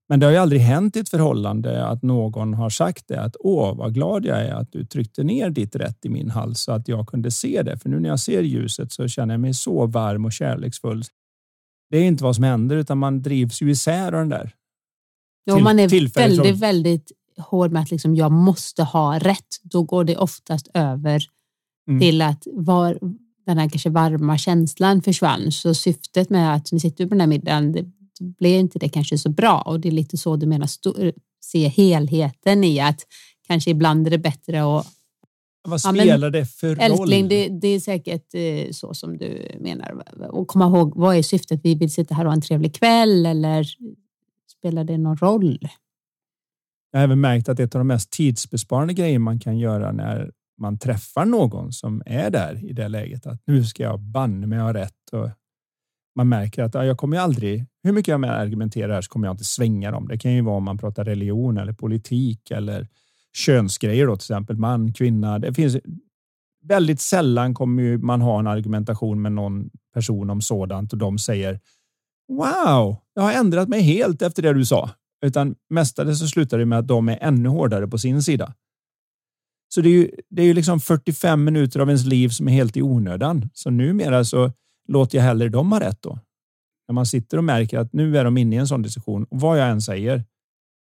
Men 0.10 0.20
det 0.20 0.26
har 0.26 0.32
ju 0.34 0.38
aldrig 0.38 0.62
hänt 0.62 0.96
i 0.96 1.00
ett 1.00 1.10
förhållande 1.10 1.86
att 1.88 2.04
någon 2.04 2.54
har 2.54 2.70
sagt 2.70 3.08
det 3.08 3.22
att 3.22 3.36
åh, 3.40 3.76
vad 3.78 3.94
glad 3.94 4.26
jag 4.26 4.42
är 4.46 4.54
att 4.54 4.72
du 4.72 4.86
tryckte 4.86 5.24
ner 5.24 5.50
ditt 5.50 5.76
rätt 5.76 6.06
i 6.06 6.10
min 6.10 6.30
hals 6.30 6.60
så 6.62 6.72
att 6.72 6.88
jag 6.88 7.08
kunde 7.08 7.32
se 7.32 7.64
det. 7.64 7.78
För 7.78 7.90
nu 7.90 8.00
när 8.00 8.10
jag 8.10 8.20
ser 8.20 8.42
ljuset 8.44 8.92
så 8.92 9.08
känner 9.08 9.34
jag 9.34 9.42
mig 9.42 9.54
så 9.54 9.86
varm 9.86 10.26
och 10.26 10.32
kärleksfull. 10.34 11.04
Det 11.90 11.98
är 11.98 12.04
inte 12.04 12.24
vad 12.24 12.36
som 12.36 12.44
händer 12.44 12.76
utan 12.76 12.98
man 12.98 13.22
drivs 13.22 13.62
ju 13.62 13.72
isär 13.72 14.06
av 14.06 14.20
den 14.20 14.30
där. 14.30 14.52
Ja, 15.44 15.56
Till- 15.56 15.64
man 15.64 15.80
är 15.80 15.88
väldigt, 16.16 16.46
som- 16.48 16.56
väldigt 16.60 17.12
hård 17.38 17.72
med 17.72 17.82
att 17.82 17.92
liksom, 17.92 18.16
jag 18.16 18.32
måste 18.32 18.84
ha 18.84 19.20
rätt, 19.20 19.48
då 19.64 19.84
går 19.84 20.04
det 20.04 20.18
oftast 20.18 20.68
över 20.74 21.24
Mm. 21.90 22.00
till 22.00 22.22
att 22.22 22.48
var, 22.54 23.00
den 23.46 23.58
här 23.58 23.70
kanske 23.70 23.90
varma 23.90 24.38
känslan 24.38 25.02
försvann. 25.02 25.52
Så 25.52 25.74
syftet 25.74 26.30
med 26.30 26.56
att 26.56 26.72
ni 26.72 26.80
sitter 26.80 27.06
på 27.06 27.10
den 27.10 27.20
här 27.20 27.28
middagen, 27.28 27.72
det, 27.72 27.86
blev 28.20 28.60
inte 28.60 28.80
det 28.80 28.90
kanske 28.90 29.18
så 29.18 29.30
bra. 29.30 29.62
Och 29.62 29.80
det 29.80 29.88
är 29.88 29.92
lite 29.92 30.18
så 30.18 30.36
du 30.36 30.46
menar, 30.46 30.70
se 31.44 31.68
helheten 31.68 32.64
i 32.64 32.80
att 32.80 33.00
kanske 33.48 33.72
ibland 33.72 34.08
är 34.08 34.12
det 34.12 34.18
bättre 34.18 34.58
att 34.60 34.88
Vad 35.68 35.80
Ja, 35.84 35.92
men 35.92 36.06
spelar 36.06 36.30
det 36.30 36.46
för 36.46 36.76
roll? 36.76 36.80
Älskling, 36.80 37.28
det, 37.28 37.48
det 37.50 37.68
är 37.68 37.80
säkert 37.80 38.34
eh, 38.34 38.72
så 38.72 38.94
som 38.94 39.18
du 39.18 39.58
menar. 39.60 40.04
Och 40.30 40.48
komma 40.48 40.66
ihåg, 40.68 40.94
vad 40.96 41.16
är 41.16 41.22
syftet? 41.22 41.60
Vi 41.64 41.76
vill 41.76 41.94
sitta 41.94 42.16
här 42.16 42.26
och 42.26 42.32
ha 42.32 42.36
en 42.36 42.42
trevlig 42.42 42.76
kväll 42.76 43.26
eller 43.26 43.68
spelar 44.58 44.84
det 44.84 44.98
någon 44.98 45.18
roll? 45.18 45.60
Jag 46.92 47.00
har 47.00 47.04
även 47.04 47.22
märkt 47.22 47.50
att 47.50 47.60
ett 47.60 47.76
av 47.76 47.80
de 47.80 47.88
mest 47.88 48.12
tidsbesparande 48.12 48.94
grejer 48.94 49.20
man 49.20 49.40
kan 49.40 49.58
göra 49.58 49.92
när 49.92 50.32
man 50.58 50.80
träffar 50.80 51.26
någon 51.26 51.74
som 51.74 52.04
är 52.06 52.30
där 52.30 52.66
i 52.66 52.74
det 52.74 52.88
läget 52.88 53.26
att 53.26 53.42
nu 53.46 53.66
ska 53.66 53.84
jag 53.84 54.00
banne 54.00 54.48
mig 54.48 54.60
ha 54.60 54.74
rätt 54.74 55.10
och 55.12 55.30
man 56.16 56.30
märker 56.30 56.64
att 56.64 56.74
ja, 56.74 56.86
jag 56.86 56.98
kommer 56.98 57.18
aldrig, 57.18 57.66
hur 57.84 57.92
mycket 57.92 58.08
jag 58.08 58.24
än 58.24 58.30
argumenterar 58.30 58.94
här 58.94 59.02
så 59.02 59.10
kommer 59.10 59.28
jag 59.28 59.34
inte 59.34 59.44
svänga 59.44 59.92
dem. 59.92 60.08
Det 60.08 60.18
kan 60.18 60.34
ju 60.34 60.42
vara 60.42 60.58
om 60.58 60.64
man 60.64 60.78
pratar 60.78 61.06
religion 61.06 61.58
eller 61.58 61.74
politik 61.74 62.52
eller 62.52 62.88
könsgrejer 63.34 64.08
då 64.08 64.16
till 64.16 64.24
exempel 64.24 64.58
man, 64.58 64.94
kvinna. 64.94 65.40
Det 65.40 65.54
finns 65.54 65.78
väldigt 66.64 67.00
sällan 67.00 67.54
kommer 67.54 67.98
man 67.98 68.22
ha 68.22 68.40
en 68.40 68.48
argumentation 68.48 69.22
med 69.22 69.32
någon 69.32 69.70
person 69.94 70.30
om 70.30 70.42
sådant 70.42 70.94
och 70.94 71.00
de 71.00 71.18
säger 71.18 71.60
Wow, 72.28 72.96
jag 73.14 73.24
har 73.24 73.34
ändrat 73.34 73.70
mig 73.70 73.82
helt 73.82 74.22
efter 74.22 74.42
det 74.42 74.54
du 74.54 74.66
sa. 74.66 74.90
Utan 75.26 75.56
mestadels 75.70 76.20
så 76.20 76.28
slutar 76.28 76.58
det 76.58 76.66
med 76.66 76.80
att 76.80 76.88
de 76.88 77.10
är 77.10 77.18
ännu 77.22 77.50
hårdare 77.50 77.88
på 77.88 77.98
sin 77.98 78.24
sida. 78.24 78.54
Så 79.74 79.82
det 79.82 79.90
är 79.90 79.92
ju, 79.92 80.12
det 80.30 80.42
är 80.42 80.46
ju 80.46 80.54
liksom 80.54 80.80
45 80.80 81.44
minuter 81.44 81.80
av 81.80 81.88
ens 81.90 82.06
liv 82.06 82.30
som 82.30 82.48
är 82.48 82.52
helt 82.52 82.78
i 82.78 82.82
onödan. 82.82 83.50
Så 83.54 83.70
numera 83.70 84.26
så 84.26 84.52
låter 84.88 85.18
jag 85.18 85.26
hellre 85.26 85.50
dem 85.50 85.72
ha 85.72 85.80
rätt 85.80 86.02
då. 86.02 86.20
När 86.88 86.94
man 86.94 87.06
sitter 87.06 87.38
och 87.38 87.44
märker 87.44 87.80
att 87.80 87.94
nu 87.94 88.18
är 88.18 88.24
de 88.24 88.38
inne 88.38 88.56
i 88.56 88.60
en 88.60 88.68
sån 88.68 88.82
diskussion 88.82 89.24
och 89.24 89.40
vad 89.40 89.60
jag 89.60 89.70
än 89.70 89.82
säger 89.82 90.24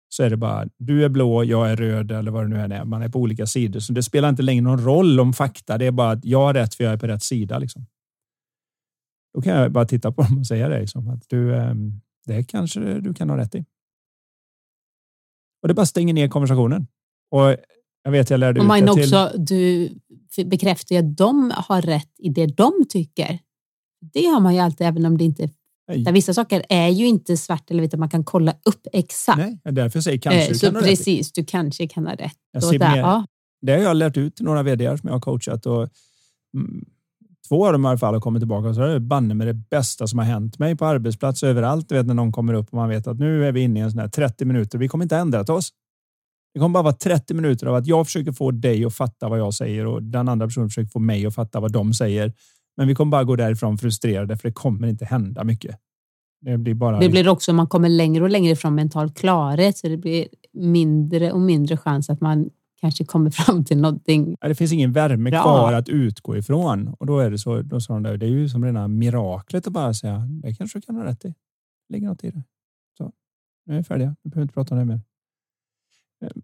så 0.10 0.24
är 0.24 0.30
det 0.30 0.38
bara 0.38 0.68
du 0.78 1.06
är 1.06 1.10
blå, 1.10 1.44
jag 1.44 1.72
är 1.72 1.76
röd 1.76 2.12
eller 2.12 2.32
vad 2.32 2.44
det 2.44 2.48
nu 2.48 2.62
än 2.62 2.72
är. 2.72 2.86
Man 2.86 3.02
är 3.02 3.10
på 3.10 3.20
olika 3.20 3.46
sidor, 3.46 3.80
så 3.80 3.94
det 3.94 4.04
spelar 4.04 4.30
inte 4.30 4.44
längre 4.44 4.62
någon 4.62 4.84
roll 4.86 5.20
om 5.20 5.34
fakta. 5.34 5.78
Det 5.78 5.86
är 5.86 5.92
bara 5.92 6.12
att 6.12 6.26
jag 6.26 6.40
har 6.40 6.54
rätt 6.54 6.76
för 6.76 6.84
jag 6.84 6.94
är 6.94 6.98
på 6.98 7.08
rätt 7.08 7.24
sida. 7.24 7.60
Liksom. 7.60 7.86
Då 9.34 9.42
kan 9.42 9.56
jag 9.56 9.72
bara 9.72 9.86
titta 9.86 10.12
på 10.12 10.22
dem 10.22 10.38
och 10.38 10.48
säga 10.48 10.70
det 10.70 10.80
liksom, 10.80 11.10
att 11.10 11.30
du, 11.30 11.56
ehm, 11.56 12.02
det 12.26 12.44
kanske 12.44 13.00
du 13.00 13.14
kan 13.14 13.30
ha 13.30 13.38
rätt 13.38 13.56
i. 13.56 13.66
Och 15.62 15.68
det 15.68 15.74
bara 15.74 15.86
stänger 15.86 16.14
ner 16.14 16.28
konversationen. 16.28 16.88
Och 17.32 17.56
jag 18.10 18.20
vet 18.20 18.30
jag 18.30 18.40
lärde 18.40 18.60
Och 18.60 18.66
ut 18.76 18.86
det 18.86 18.94
till... 18.94 19.04
också, 19.04 19.32
du 19.38 19.90
bekräftar 20.46 20.96
ju 20.96 21.00
att 21.00 21.18
de 21.18 21.52
har 21.56 21.82
rätt 21.82 22.14
i 22.18 22.30
det 22.30 22.46
de 22.46 22.74
tycker. 22.90 23.40
Det 24.14 24.26
har 24.26 24.40
man 24.40 24.54
ju 24.54 24.60
alltid, 24.60 24.88
även 24.88 25.06
om 25.06 25.18
det 25.18 25.24
inte... 25.24 25.50
Där 26.06 26.12
vissa 26.12 26.34
saker 26.34 26.66
är 26.70 26.88
ju 26.88 27.08
inte 27.08 27.38
svart 27.38 27.72
eller 27.72 27.82
vitt, 27.82 27.98
man 27.98 28.10
kan 28.10 28.24
kolla 28.24 28.52
upp 28.66 28.88
exakt. 28.94 29.38
Nej, 29.38 29.60
därför 29.64 30.02
säger 30.02 30.18
kanske 30.18 30.42
Eh, 30.42 30.50
du 30.50 30.56
Så 30.56 30.66
kan 30.66 30.76
ha 30.76 30.82
rätt 30.82 30.88
i. 30.88 30.92
precis, 30.92 31.32
du 31.32 31.46
kanske 31.46 31.88
kan 31.88 32.08
ha 32.08 32.14
rätt. 32.14 32.38
Jag 32.52 32.64
ser 32.64 32.80
där, 32.80 32.98
ja. 32.98 33.26
Det 33.62 33.72
har 33.72 33.80
jag 33.80 33.98
lärt 33.98 34.18
ut 34.18 34.36
till 34.36 34.46
några 34.46 34.64
vd 34.64 34.98
som 34.98 35.08
jag 35.08 35.14
har 35.16 35.20
coachat 35.22 35.66
och 35.66 35.90
mm, 36.56 36.86
två 37.48 37.66
av 37.66 37.72
dem 37.74 37.86
i 37.86 37.88
alla 37.88 37.98
fall 37.98 38.14
har 38.14 38.22
kommit 38.22 38.42
tillbaka 38.42 38.70
och 38.70 38.76
så 38.76 38.82
är 38.82 38.88
det 38.88 39.00
banne 39.00 39.34
med 39.34 39.48
det 39.48 39.54
bästa 39.54 40.08
som 40.08 40.20
har 40.20 40.26
hänt 40.26 40.60
mig 40.60 40.76
på 40.76 40.86
arbetsplats 40.86 41.44
överallt. 41.44 41.90
Du 41.90 41.96
vet 41.96 42.06
när 42.06 42.14
någon 42.14 42.32
kommer 42.32 42.54
upp 42.54 42.68
och 42.68 42.74
man 42.74 42.90
vet 42.90 43.08
att 43.08 43.20
nu 43.20 43.46
är 43.46 43.52
vi 43.52 43.62
inne 43.62 43.80
i 43.80 43.84
en 43.84 43.92
sån 43.92 44.00
här 44.00 44.08
30 44.08 44.46
minuter. 44.46 44.78
Vi 44.78 44.88
kommer 44.88 45.06
inte 45.06 45.18
ändra 45.18 45.42
oss. 45.42 45.70
Det 46.54 46.60
kommer 46.60 46.74
bara 46.74 46.84
vara 46.84 46.94
30 46.94 47.34
minuter 47.34 47.68
av 47.68 47.76
att 47.76 47.88
jag 47.88 48.06
försöker 48.06 48.32
få 48.32 48.52
dig 48.52 48.86
att 48.86 48.94
fatta 48.94 49.30
vad 49.30 49.40
jag 49.40 49.54
säger 49.54 49.86
och 49.86 50.04
den 50.04 50.30
andra 50.30 50.48
personen 50.48 50.70
försöker 50.70 50.90
få 50.90 51.00
mig 51.00 51.26
att 51.26 51.36
fatta 51.36 51.60
vad 51.60 51.72
de 51.72 51.94
säger. 51.94 52.34
Men 52.78 52.88
vi 52.88 52.96
kommer 52.96 53.12
bara 53.12 53.24
gå 53.24 53.36
därifrån 53.36 53.78
frustrerade 53.78 54.38
för 54.38 54.48
det 54.48 54.54
kommer 54.54 54.88
inte 54.88 55.06
hända 55.06 55.44
mycket. 55.44 55.80
Det 56.42 56.58
blir 56.58 56.74
bara... 56.74 57.00
Det 57.00 57.10
blir 57.10 57.28
också, 57.28 57.54
man 57.54 57.68
kommer 57.68 57.90
längre 57.90 58.24
och 58.24 58.30
längre 58.30 58.56
från 58.56 58.76
mental 58.76 59.12
klarhet 59.12 59.78
så 59.78 59.88
det 59.88 59.98
blir 59.98 60.28
mindre 60.54 61.32
och 61.32 61.42
mindre 61.42 61.78
chans 61.78 62.10
att 62.10 62.22
man 62.22 62.50
kanske 62.82 63.06
kommer 63.06 63.30
fram 63.32 63.66
till 63.66 63.78
någonting. 63.78 64.38
Ja, 64.42 64.48
Det 64.48 64.56
finns 64.56 64.72
ingen 64.72 64.92
värme 64.92 65.30
Bra. 65.30 65.42
kvar 65.42 65.74
att 65.74 65.90
utgå 65.90 66.38
ifrån. 66.38 66.88
Och 67.00 67.06
då 67.06 67.20
är 67.20 67.32
det 67.32 67.38
så, 67.38 67.62
då 67.62 67.82
sa 67.82 67.94
de 67.94 68.04
där, 68.04 68.18
det 68.18 68.26
är 68.26 68.30
ju 68.30 68.50
som 68.50 68.66
rena 68.66 68.88
miraklet 68.88 69.68
att 69.68 69.74
bara 69.74 69.94
säga, 69.94 70.18
det 70.18 70.56
kanske 70.56 70.78
du 70.78 70.82
kan 70.82 70.96
ha 70.96 71.06
rätt 71.06 71.26
i. 71.26 71.28
Det 71.28 71.94
ligger 71.94 72.08
något 72.08 72.24
i 72.24 72.32
det. 72.32 72.44
Så. 72.98 73.12
nu 73.66 73.74
är 73.74 73.78
vi 73.78 73.84
färdiga. 73.84 74.16
Vi 74.24 74.30
behöver 74.30 74.44
inte 74.44 74.54
prata 74.54 74.76
om 74.76 74.80
det 74.80 74.86
mer. 74.86 75.02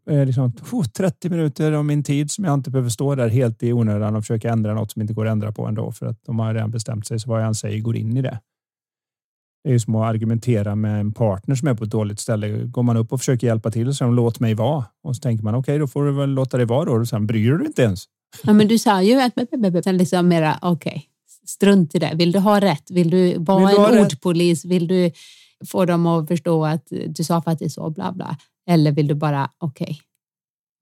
Eh, 0.10 0.26
liksom, 0.26 0.52
30 0.98 1.30
minuter 1.30 1.72
av 1.72 1.86
min 1.86 2.04
tid 2.04 2.32
som 2.32 2.44
jag 2.44 2.54
inte 2.54 2.70
behöver 2.70 2.90
stå 2.90 3.16
där 3.16 3.28
helt 3.28 3.64
i 3.64 3.74
onödan 3.74 4.16
och 4.16 4.24
försöka 4.24 4.50
ändra 4.50 4.74
något 4.74 4.92
som 4.92 5.02
inte 5.02 5.14
går 5.14 5.26
att 5.26 5.32
ändra 5.32 5.52
på 5.52 5.68
ändå 5.68 5.92
för 5.92 6.06
att 6.06 6.26
de 6.26 6.40
har 6.40 6.54
redan 6.54 6.72
bestämt 6.72 7.08
sig 7.08 7.20
så 7.20 7.30
vad 7.30 7.42
jag 7.42 7.48
än 7.48 7.56
säger 7.56 7.80
går 7.80 7.96
in 7.96 8.18
i 8.18 8.22
det. 8.22 8.40
Det 9.64 9.70
är 9.70 9.74
ju 9.74 9.80
som 9.80 9.96
att 9.96 10.10
argumentera 10.10 10.76
med 10.76 11.00
en 11.00 11.14
partner 11.14 11.56
som 11.56 11.68
är 11.68 11.74
på 11.74 11.84
ett 11.84 11.90
dåligt 11.90 12.20
ställe. 12.20 12.48
Går 12.66 12.84
man 12.84 12.98
upp 12.98 13.14
och 13.14 13.20
försöker 13.20 13.48
hjälpa 13.48 13.72
till 13.72 13.86
så 13.88 13.94
säger 13.94 14.12
de 14.12 14.16
låt 14.16 14.40
mig 14.40 14.54
vara 14.54 14.86
och 15.04 15.16
så 15.16 15.20
tänker 15.20 15.44
man 15.44 15.56
okej, 15.56 15.62
okay, 15.62 15.80
då 15.80 15.88
får 15.88 16.06
du 16.06 16.12
väl 16.12 16.30
låta 16.30 16.58
det 16.58 16.66
vara 16.66 16.86
då 16.86 16.92
och 16.92 17.08
sen 17.08 17.28
bryr 17.28 17.52
du 17.52 17.58
dig 17.58 17.68
inte 17.68 17.82
ens. 17.82 18.04
Ja, 18.44 18.54
men 18.54 18.68
du 18.68 18.78
sa 18.78 19.02
ju 19.02 19.22
att 19.22 19.34
liksom 19.86 20.28
mera 20.28 20.60
okej, 20.62 20.92
okay, 20.92 21.02
strunt 21.48 21.96
i 21.96 22.00
det. 22.00 22.12
Vill 22.16 22.32
du 22.32 22.40
ha 22.40 22.62
rätt? 22.62 22.92
Vill 22.92 23.10
du 23.10 23.38
vara 23.38 23.68
Vill 23.68 23.76
du 23.76 23.98
en 23.98 24.06
ordpolis? 24.06 24.66
Vill 24.66 24.88
du 24.88 25.12
få 25.68 25.86
dem 25.86 26.08
att 26.08 26.28
förstå 26.28 26.66
att 26.66 26.88
du 27.08 27.24
sa 27.24 27.42
faktiskt 27.42 27.76
så, 27.76 27.90
bla 27.90 28.12
bla. 28.12 28.38
Eller 28.68 28.92
vill 28.92 29.08
du 29.08 29.16
bara, 29.16 29.52
okej, 29.58 29.84
okay, 29.84 29.96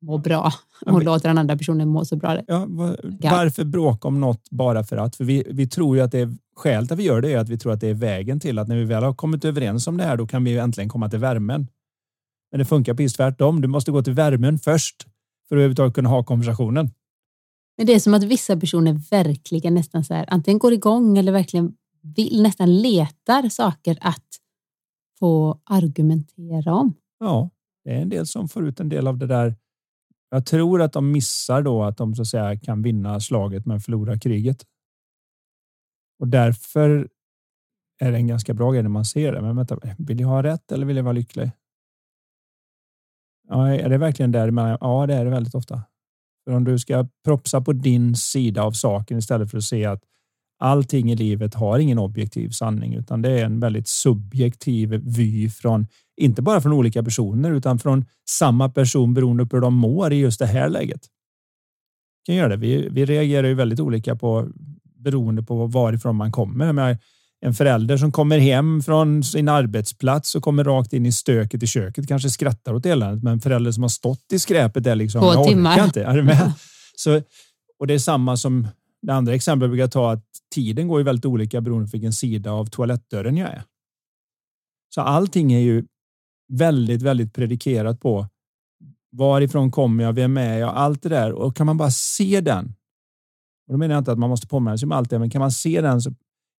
må 0.01 0.17
bra 0.17 0.41
och 0.41 0.53
ja, 0.85 0.91
men, 0.93 1.03
låta 1.03 1.27
den 1.27 1.37
andra 1.37 1.57
personen 1.57 1.87
må 1.87 2.05
så 2.05 2.15
bra? 2.15 2.39
Ja, 2.47 2.65
var, 2.67 2.99
varför 3.21 3.63
bråka 3.63 4.07
om 4.07 4.19
något 4.19 4.49
bara 4.49 4.83
för 4.83 4.97
att? 4.97 5.15
För 5.15 5.23
vi, 5.23 5.43
vi 5.49 5.67
tror 5.67 5.97
ju 5.97 6.03
att 6.03 6.11
det 6.11 6.19
är 6.19 6.35
skälet 6.55 6.91
att 6.91 6.99
vi 6.99 7.03
gör 7.03 7.21
det 7.21 7.33
är 7.33 7.37
att 7.37 7.49
vi 7.49 7.57
tror 7.57 7.73
att 7.73 7.79
det 7.79 7.87
är 7.87 7.93
vägen 7.93 8.39
till 8.39 8.59
att 8.59 8.67
när 8.67 8.75
vi 8.75 8.83
väl 8.83 9.03
har 9.03 9.13
kommit 9.13 9.45
överens 9.45 9.87
om 9.87 9.97
det 9.97 10.03
här, 10.03 10.17
då 10.17 10.27
kan 10.27 10.43
vi 10.43 10.57
äntligen 10.57 10.89
komma 10.89 11.09
till 11.09 11.19
värmen. 11.19 11.67
Men 12.51 12.59
det 12.59 12.65
funkar 12.65 12.93
precis 12.93 13.13
tvärtom. 13.13 13.61
Du 13.61 13.67
måste 13.67 13.91
gå 13.91 14.03
till 14.03 14.13
värmen 14.13 14.59
först 14.59 15.03
för 15.47 15.55
att 15.55 15.57
överhuvudtaget 15.57 15.93
kunna 15.93 16.09
ha 16.09 16.23
konversationen. 16.23 16.89
Men 17.77 17.85
det 17.85 17.93
är 17.93 17.99
som 17.99 18.13
att 18.13 18.23
vissa 18.23 18.57
personer 18.57 19.01
verkligen 19.11 19.73
nästan 19.73 20.03
så 20.03 20.13
här, 20.13 20.25
antingen 20.27 20.59
går 20.59 20.73
igång 20.73 21.17
eller 21.17 21.31
verkligen 21.31 21.73
vill, 22.01 22.41
nästan 22.41 22.81
letar 22.81 23.49
saker 23.49 23.97
att 24.01 24.27
få 25.19 25.59
argumentera 25.63 26.73
om. 26.73 26.93
Ja, 27.19 27.49
det 27.83 27.91
är 27.91 28.01
en 28.01 28.09
del 28.09 28.27
som 28.27 28.49
får 28.49 28.67
ut 28.67 28.79
en 28.79 28.89
del 28.89 29.07
av 29.07 29.17
det 29.17 29.27
där. 29.27 29.55
Jag 30.29 30.45
tror 30.45 30.81
att 30.81 30.93
de 30.93 31.11
missar 31.11 31.61
då 31.61 31.83
att 31.83 31.97
de 31.97 32.15
så 32.15 32.21
att 32.21 32.27
säga 32.27 32.59
kan 32.59 32.81
vinna 32.81 33.19
slaget 33.19 33.65
men 33.65 33.79
förlora 33.79 34.19
kriget. 34.19 34.65
Och 36.19 36.27
därför 36.27 37.09
är 37.99 38.11
det 38.11 38.17
en 38.17 38.27
ganska 38.27 38.53
bra 38.53 38.71
grej 38.71 38.83
när 38.83 38.89
man 38.89 39.05
ser 39.05 39.33
det. 39.33 39.41
Men 39.41 39.55
vänta, 39.55 39.79
vill 39.97 40.19
jag 40.19 40.27
ha 40.27 40.43
rätt 40.43 40.71
eller 40.71 40.85
vill 40.85 40.97
jag 40.97 41.03
vara 41.03 41.13
lycklig? 41.13 41.51
Ja, 43.47 43.67
är 43.67 43.89
det 43.89 43.97
verkligen 43.97 44.31
där? 44.31 44.77
Ja, 44.81 45.05
det 45.07 45.13
är 45.13 45.25
det 45.25 45.31
väldigt 45.31 45.55
ofta. 45.55 45.83
För 46.45 46.51
om 46.51 46.63
du 46.63 46.79
ska 46.79 47.07
propsa 47.23 47.61
på 47.61 47.73
din 47.73 48.15
sida 48.15 48.63
av 48.63 48.71
saken 48.71 49.17
istället 49.17 49.51
för 49.51 49.57
att 49.57 49.63
se 49.63 49.85
att 49.85 50.03
allting 50.63 51.11
i 51.11 51.15
livet 51.15 51.53
har 51.53 51.79
ingen 51.79 51.99
objektiv 51.99 52.49
sanning, 52.49 52.93
utan 52.93 53.21
det 53.21 53.29
är 53.29 53.45
en 53.45 53.59
väldigt 53.59 53.87
subjektiv 53.87 55.01
vy 55.05 55.49
från 55.49 55.87
inte 56.17 56.41
bara 56.41 56.61
från 56.61 56.73
olika 56.73 57.03
personer 57.03 57.51
utan 57.51 57.79
från 57.79 58.05
samma 58.29 58.69
person 58.69 59.13
beroende 59.13 59.45
på 59.45 59.55
hur 59.55 59.61
de 59.61 59.73
mår 59.73 60.13
i 60.13 60.15
just 60.15 60.39
det 60.39 60.45
här 60.45 60.69
läget. 60.69 61.01
Kan 62.25 62.35
göra 62.35 62.49
det. 62.49 62.57
Vi, 62.57 62.89
vi 62.91 63.05
reagerar 63.05 63.47
ju 63.47 63.53
väldigt 63.53 63.79
olika 63.79 64.15
på 64.15 64.49
beroende 65.03 65.43
på 65.43 65.67
varifrån 65.67 66.15
man 66.15 66.31
kommer. 66.31 66.73
Men 66.73 66.97
en 67.41 67.53
förälder 67.53 67.97
som 67.97 68.11
kommer 68.11 68.39
hem 68.39 68.81
från 68.81 69.23
sin 69.23 69.49
arbetsplats 69.49 70.35
och 70.35 70.43
kommer 70.43 70.63
rakt 70.63 70.93
in 70.93 71.05
i 71.05 71.11
stöket 71.11 71.63
i 71.63 71.67
köket 71.67 72.07
kanske 72.07 72.29
skrattar 72.29 72.73
åt 72.73 72.85
eländet, 72.85 73.23
men 73.23 73.33
en 73.33 73.41
förälder 73.41 73.71
som 73.71 73.83
har 73.83 73.89
stått 73.89 74.33
i 74.33 74.39
skräpet 74.39 74.87
är 74.87 74.95
liksom. 74.95 75.21
Två 75.21 75.45
timmar. 75.45 75.83
Inte. 75.83 76.03
Är 76.03 76.21
med? 76.21 76.53
Så, 76.95 77.21
och 77.79 77.87
det 77.87 77.93
är 77.93 77.99
samma 77.99 78.37
som 78.37 78.67
det 79.03 79.13
andra 79.13 79.33
exemplet 79.33 79.67
jag 79.67 79.71
brukar 79.71 79.87
ta 79.87 80.11
att 80.11 80.25
tiden 80.55 80.87
går 80.87 80.99
ju 80.99 81.03
väldigt 81.03 81.25
olika 81.25 81.61
beroende 81.61 81.87
på 81.87 81.91
vilken 81.91 82.13
sida 82.13 82.51
av 82.51 82.65
toalettdörren 82.65 83.37
jag 83.37 83.49
är. 83.49 83.63
Så 84.95 85.01
allting 85.01 85.53
är 85.53 85.59
ju 85.59 85.85
väldigt, 86.53 87.01
väldigt 87.01 87.33
predikerat 87.33 87.99
på 87.99 88.27
varifrån 89.11 89.71
kommer 89.71 90.03
jag, 90.03 90.13
vem 90.13 90.37
är 90.37 90.57
jag, 90.57 90.75
allt 90.75 91.03
det 91.03 91.09
där. 91.09 91.31
Och 91.31 91.55
kan 91.55 91.65
man 91.65 91.77
bara 91.77 91.91
se 91.91 92.41
den. 92.41 92.75
Och 93.67 93.73
då 93.73 93.77
menar 93.77 93.95
jag 93.95 94.01
inte 94.01 94.11
att 94.11 94.19
man 94.19 94.29
måste 94.29 94.47
påminna 94.47 94.77
sig 94.77 94.85
om 94.85 94.91
allt 94.91 95.09
det, 95.09 95.19
men 95.19 95.29
kan 95.29 95.39
man 95.39 95.51
se 95.51 95.81
den 95.81 96.01
så 96.01 96.13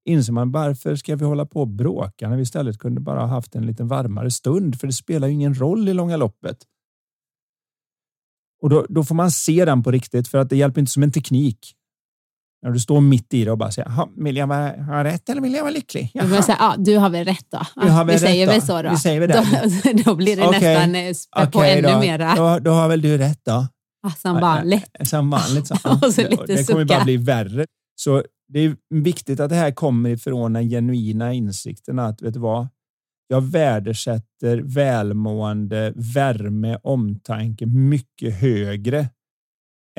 inser 0.04 0.32
man 0.32 0.52
varför 0.52 0.96
ska 0.96 1.16
vi 1.16 1.24
hålla 1.24 1.46
på 1.46 1.60
och 1.60 1.68
bråka 1.68 2.28
när 2.28 2.36
vi 2.36 2.42
istället 2.42 2.78
kunde 2.78 3.00
bara 3.00 3.20
ha 3.20 3.26
haft 3.26 3.54
en 3.54 3.66
lite 3.66 3.84
varmare 3.84 4.30
stund? 4.30 4.80
För 4.80 4.86
det 4.86 4.92
spelar 4.92 5.28
ju 5.28 5.34
ingen 5.34 5.54
roll 5.54 5.88
i 5.88 5.94
långa 5.94 6.16
loppet. 6.16 6.58
Och 8.62 8.70
då, 8.70 8.86
då 8.88 9.04
får 9.04 9.14
man 9.14 9.30
se 9.30 9.64
den 9.64 9.82
på 9.82 9.90
riktigt 9.90 10.28
för 10.28 10.38
att 10.38 10.50
det 10.50 10.56
hjälper 10.56 10.80
inte 10.80 10.92
som 10.92 11.02
en 11.02 11.12
teknik. 11.12 11.76
När 12.64 12.70
du 12.70 12.80
står 12.80 13.00
mitt 13.00 13.34
i 13.34 13.44
det 13.44 13.50
och 13.50 13.58
bara 13.58 13.70
säger, 13.70 14.22
vill 14.24 14.36
jag 14.36 14.46
vara, 14.46 14.82
ha 14.82 15.04
rätt 15.04 15.28
eller 15.28 15.40
vill 15.40 15.54
jag 15.54 15.62
vara 15.62 15.72
lycklig? 15.72 16.10
Du, 16.14 16.42
säga, 16.42 16.56
ja, 16.60 16.74
du 16.78 16.96
har 16.96 17.10
väl 17.10 17.24
rätt 17.24 17.46
då? 17.50 17.60
Ja, 17.76 18.04
vi 18.04 18.18
säger 18.18 18.46
väl 18.46 18.62
så 18.62 18.82
då? 18.82 18.90
Vi 18.90 18.96
säger 18.96 19.20
väl 19.20 19.28
det. 19.28 19.82
Då, 19.94 20.02
då 20.04 20.14
blir 20.14 20.36
det 20.36 20.46
okay. 20.46 20.60
nästan 20.60 20.94
eh, 20.94 21.12
spä 21.12 21.46
på 21.46 21.62
ännu 21.62 21.88
då. 21.88 21.98
mera. 21.98 22.34
Då, 22.34 22.58
då 22.58 22.70
har 22.70 22.88
väl 22.88 23.00
du 23.00 23.18
rätt 23.18 23.40
då? 23.44 23.66
Ja, 24.02 24.10
som 24.10 24.40
vanligt. 24.40 24.96
Som 25.04 25.30
vanligt. 25.30 25.66
Så. 25.66 25.74
och 26.06 26.14
så 26.14 26.22
lite 26.22 26.44
det 26.46 26.68
kommer 26.68 26.84
bara 26.84 27.04
bli 27.04 27.16
värre. 27.16 27.66
Så 27.96 28.22
det 28.48 28.60
är 28.60 28.76
viktigt 28.90 29.40
att 29.40 29.50
det 29.50 29.56
här 29.56 29.70
kommer 29.70 30.10
ifrån 30.10 30.52
den 30.52 30.68
genuina 30.68 31.32
insikten 31.32 31.98
att, 31.98 32.22
vet 32.22 32.34
du 32.34 32.40
vad? 32.40 32.68
Jag 33.28 33.40
värdesätter 33.40 34.62
välmående, 34.64 35.92
värme, 35.96 36.78
omtanke 36.82 37.66
mycket 37.66 38.34
högre 38.34 39.08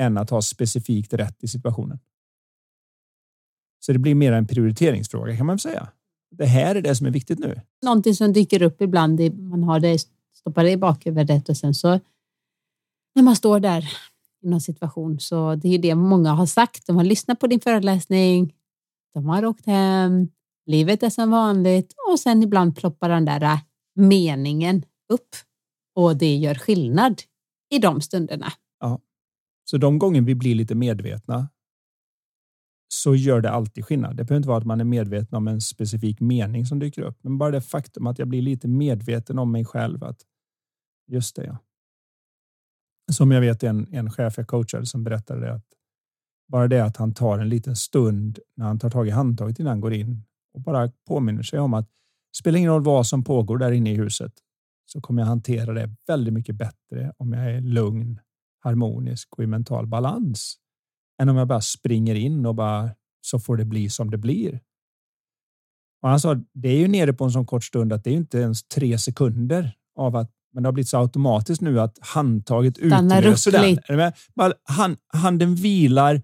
än 0.00 0.18
att 0.18 0.30
ha 0.30 0.42
specifikt 0.42 1.12
rätt 1.12 1.44
i 1.44 1.48
situationen. 1.48 1.98
Så 3.86 3.92
det 3.92 3.98
blir 3.98 4.14
mer 4.14 4.32
en 4.32 4.46
prioriteringsfråga 4.46 5.36
kan 5.36 5.46
man 5.46 5.58
säga. 5.58 5.88
Det 6.30 6.46
här 6.46 6.74
är 6.74 6.82
det 6.82 6.94
som 6.94 7.06
är 7.06 7.10
viktigt 7.10 7.38
nu. 7.38 7.60
Någonting 7.82 8.14
som 8.14 8.32
dyker 8.32 8.62
upp 8.62 8.82
ibland, 8.82 9.20
man 9.34 9.62
har 9.62 9.80
det 9.80 9.98
stoppar 10.34 10.64
i 10.64 10.76
bakhuvudet 10.76 11.48
och 11.48 11.56
sen 11.56 11.74
så 11.74 12.00
när 13.14 13.22
man 13.22 13.36
står 13.36 13.60
där 13.60 13.88
i 14.42 14.48
någon 14.48 14.60
situation 14.60 15.20
så 15.20 15.54
det 15.54 15.68
är 15.68 15.72
ju 15.72 15.78
det 15.78 15.94
många 15.94 16.32
har 16.32 16.46
sagt. 16.46 16.86
De 16.86 16.96
har 16.96 17.04
lyssnat 17.04 17.40
på 17.40 17.46
din 17.46 17.60
föreläsning, 17.60 18.54
de 19.14 19.26
har 19.26 19.44
åkt 19.44 19.66
hem, 19.66 20.28
livet 20.66 21.02
är 21.02 21.10
som 21.10 21.30
vanligt 21.30 21.94
och 22.10 22.20
sen 22.20 22.42
ibland 22.42 22.76
ploppar 22.76 23.08
den 23.08 23.24
där 23.24 23.42
äh, 23.42 23.58
meningen 23.94 24.82
upp 25.12 25.36
och 25.94 26.16
det 26.16 26.36
gör 26.36 26.54
skillnad 26.54 27.22
i 27.70 27.78
de 27.78 28.00
stunderna. 28.00 28.52
Ja, 28.80 29.00
så 29.64 29.76
de 29.76 29.98
gånger 29.98 30.20
vi 30.20 30.34
blir 30.34 30.54
lite 30.54 30.74
medvetna 30.74 31.48
så 32.88 33.14
gör 33.14 33.40
det 33.40 33.50
alltid 33.50 33.84
skillnad. 33.84 34.16
Det 34.16 34.24
behöver 34.24 34.36
inte 34.36 34.48
vara 34.48 34.58
att 34.58 34.66
man 34.66 34.80
är 34.80 34.84
medveten 34.84 35.36
om 35.36 35.48
en 35.48 35.60
specifik 35.60 36.20
mening 36.20 36.66
som 36.66 36.78
dyker 36.78 37.02
upp, 37.02 37.18
men 37.22 37.38
bara 37.38 37.50
det 37.50 37.60
faktum 37.60 38.06
att 38.06 38.18
jag 38.18 38.28
blir 38.28 38.42
lite 38.42 38.68
medveten 38.68 39.38
om 39.38 39.52
mig 39.52 39.64
själv. 39.64 40.04
Att 40.04 40.20
just 41.06 41.36
det, 41.36 41.44
ja. 41.44 41.58
Som 43.12 43.30
jag 43.30 43.40
vet 43.40 43.62
en, 43.62 43.94
en 43.94 44.10
chef 44.10 44.38
jag 44.38 44.46
coachade 44.46 44.86
som 44.86 45.04
berättade 45.04 45.40
det 45.40 45.54
att 45.54 45.66
bara 46.48 46.68
det 46.68 46.84
att 46.84 46.96
han 46.96 47.14
tar 47.14 47.38
en 47.38 47.48
liten 47.48 47.76
stund 47.76 48.38
när 48.56 48.66
han 48.66 48.78
tar 48.78 48.90
tag 48.90 49.08
i 49.08 49.10
handtaget 49.10 49.58
innan 49.58 49.70
han 49.70 49.80
går 49.80 49.92
in 49.92 50.22
och 50.54 50.60
bara 50.60 50.90
påminner 51.08 51.42
sig 51.42 51.60
om 51.60 51.74
att 51.74 51.86
det 51.86 52.38
spelar 52.38 52.58
ingen 52.58 52.70
roll 52.70 52.84
vad 52.84 53.06
som 53.06 53.24
pågår 53.24 53.58
där 53.58 53.72
inne 53.72 53.92
i 53.92 53.94
huset 53.94 54.32
så 54.84 55.00
kommer 55.00 55.22
jag 55.22 55.26
hantera 55.26 55.72
det 55.72 55.90
väldigt 56.06 56.34
mycket 56.34 56.54
bättre 56.54 57.12
om 57.16 57.32
jag 57.32 57.50
är 57.50 57.60
lugn, 57.60 58.20
harmonisk 58.60 59.34
och 59.38 59.44
i 59.44 59.46
mental 59.46 59.86
balans 59.86 60.58
än 61.22 61.28
om 61.28 61.36
jag 61.36 61.48
bara 61.48 61.60
springer 61.60 62.14
in 62.14 62.46
och 62.46 62.54
bara 62.54 62.90
så 63.20 63.38
får 63.38 63.56
det 63.56 63.64
bli 63.64 63.90
som 63.90 64.10
det 64.10 64.18
blir. 64.18 64.60
Och 66.02 66.08
han 66.08 66.20
sa 66.20 66.34
det 66.52 66.68
är 66.68 66.78
ju 66.78 66.88
nere 66.88 67.12
på 67.12 67.24
en 67.24 67.30
sån 67.30 67.46
kort 67.46 67.64
stund 67.64 67.92
att 67.92 68.04
det 68.04 68.10
är 68.10 68.14
inte 68.14 68.38
ens 68.38 68.68
tre 68.68 68.98
sekunder 68.98 69.76
av 69.98 70.16
att 70.16 70.30
men 70.56 70.62
det 70.62 70.66
har 70.66 70.72
blivit 70.72 70.88
så 70.88 70.98
automatiskt 70.98 71.62
nu 71.62 71.80
att 71.80 71.98
handtaget 72.00 72.78
utlöser 72.78 73.52
den. 73.52 74.12
Hand, 74.64 74.96
handen 75.12 75.54
vilar 75.54 76.22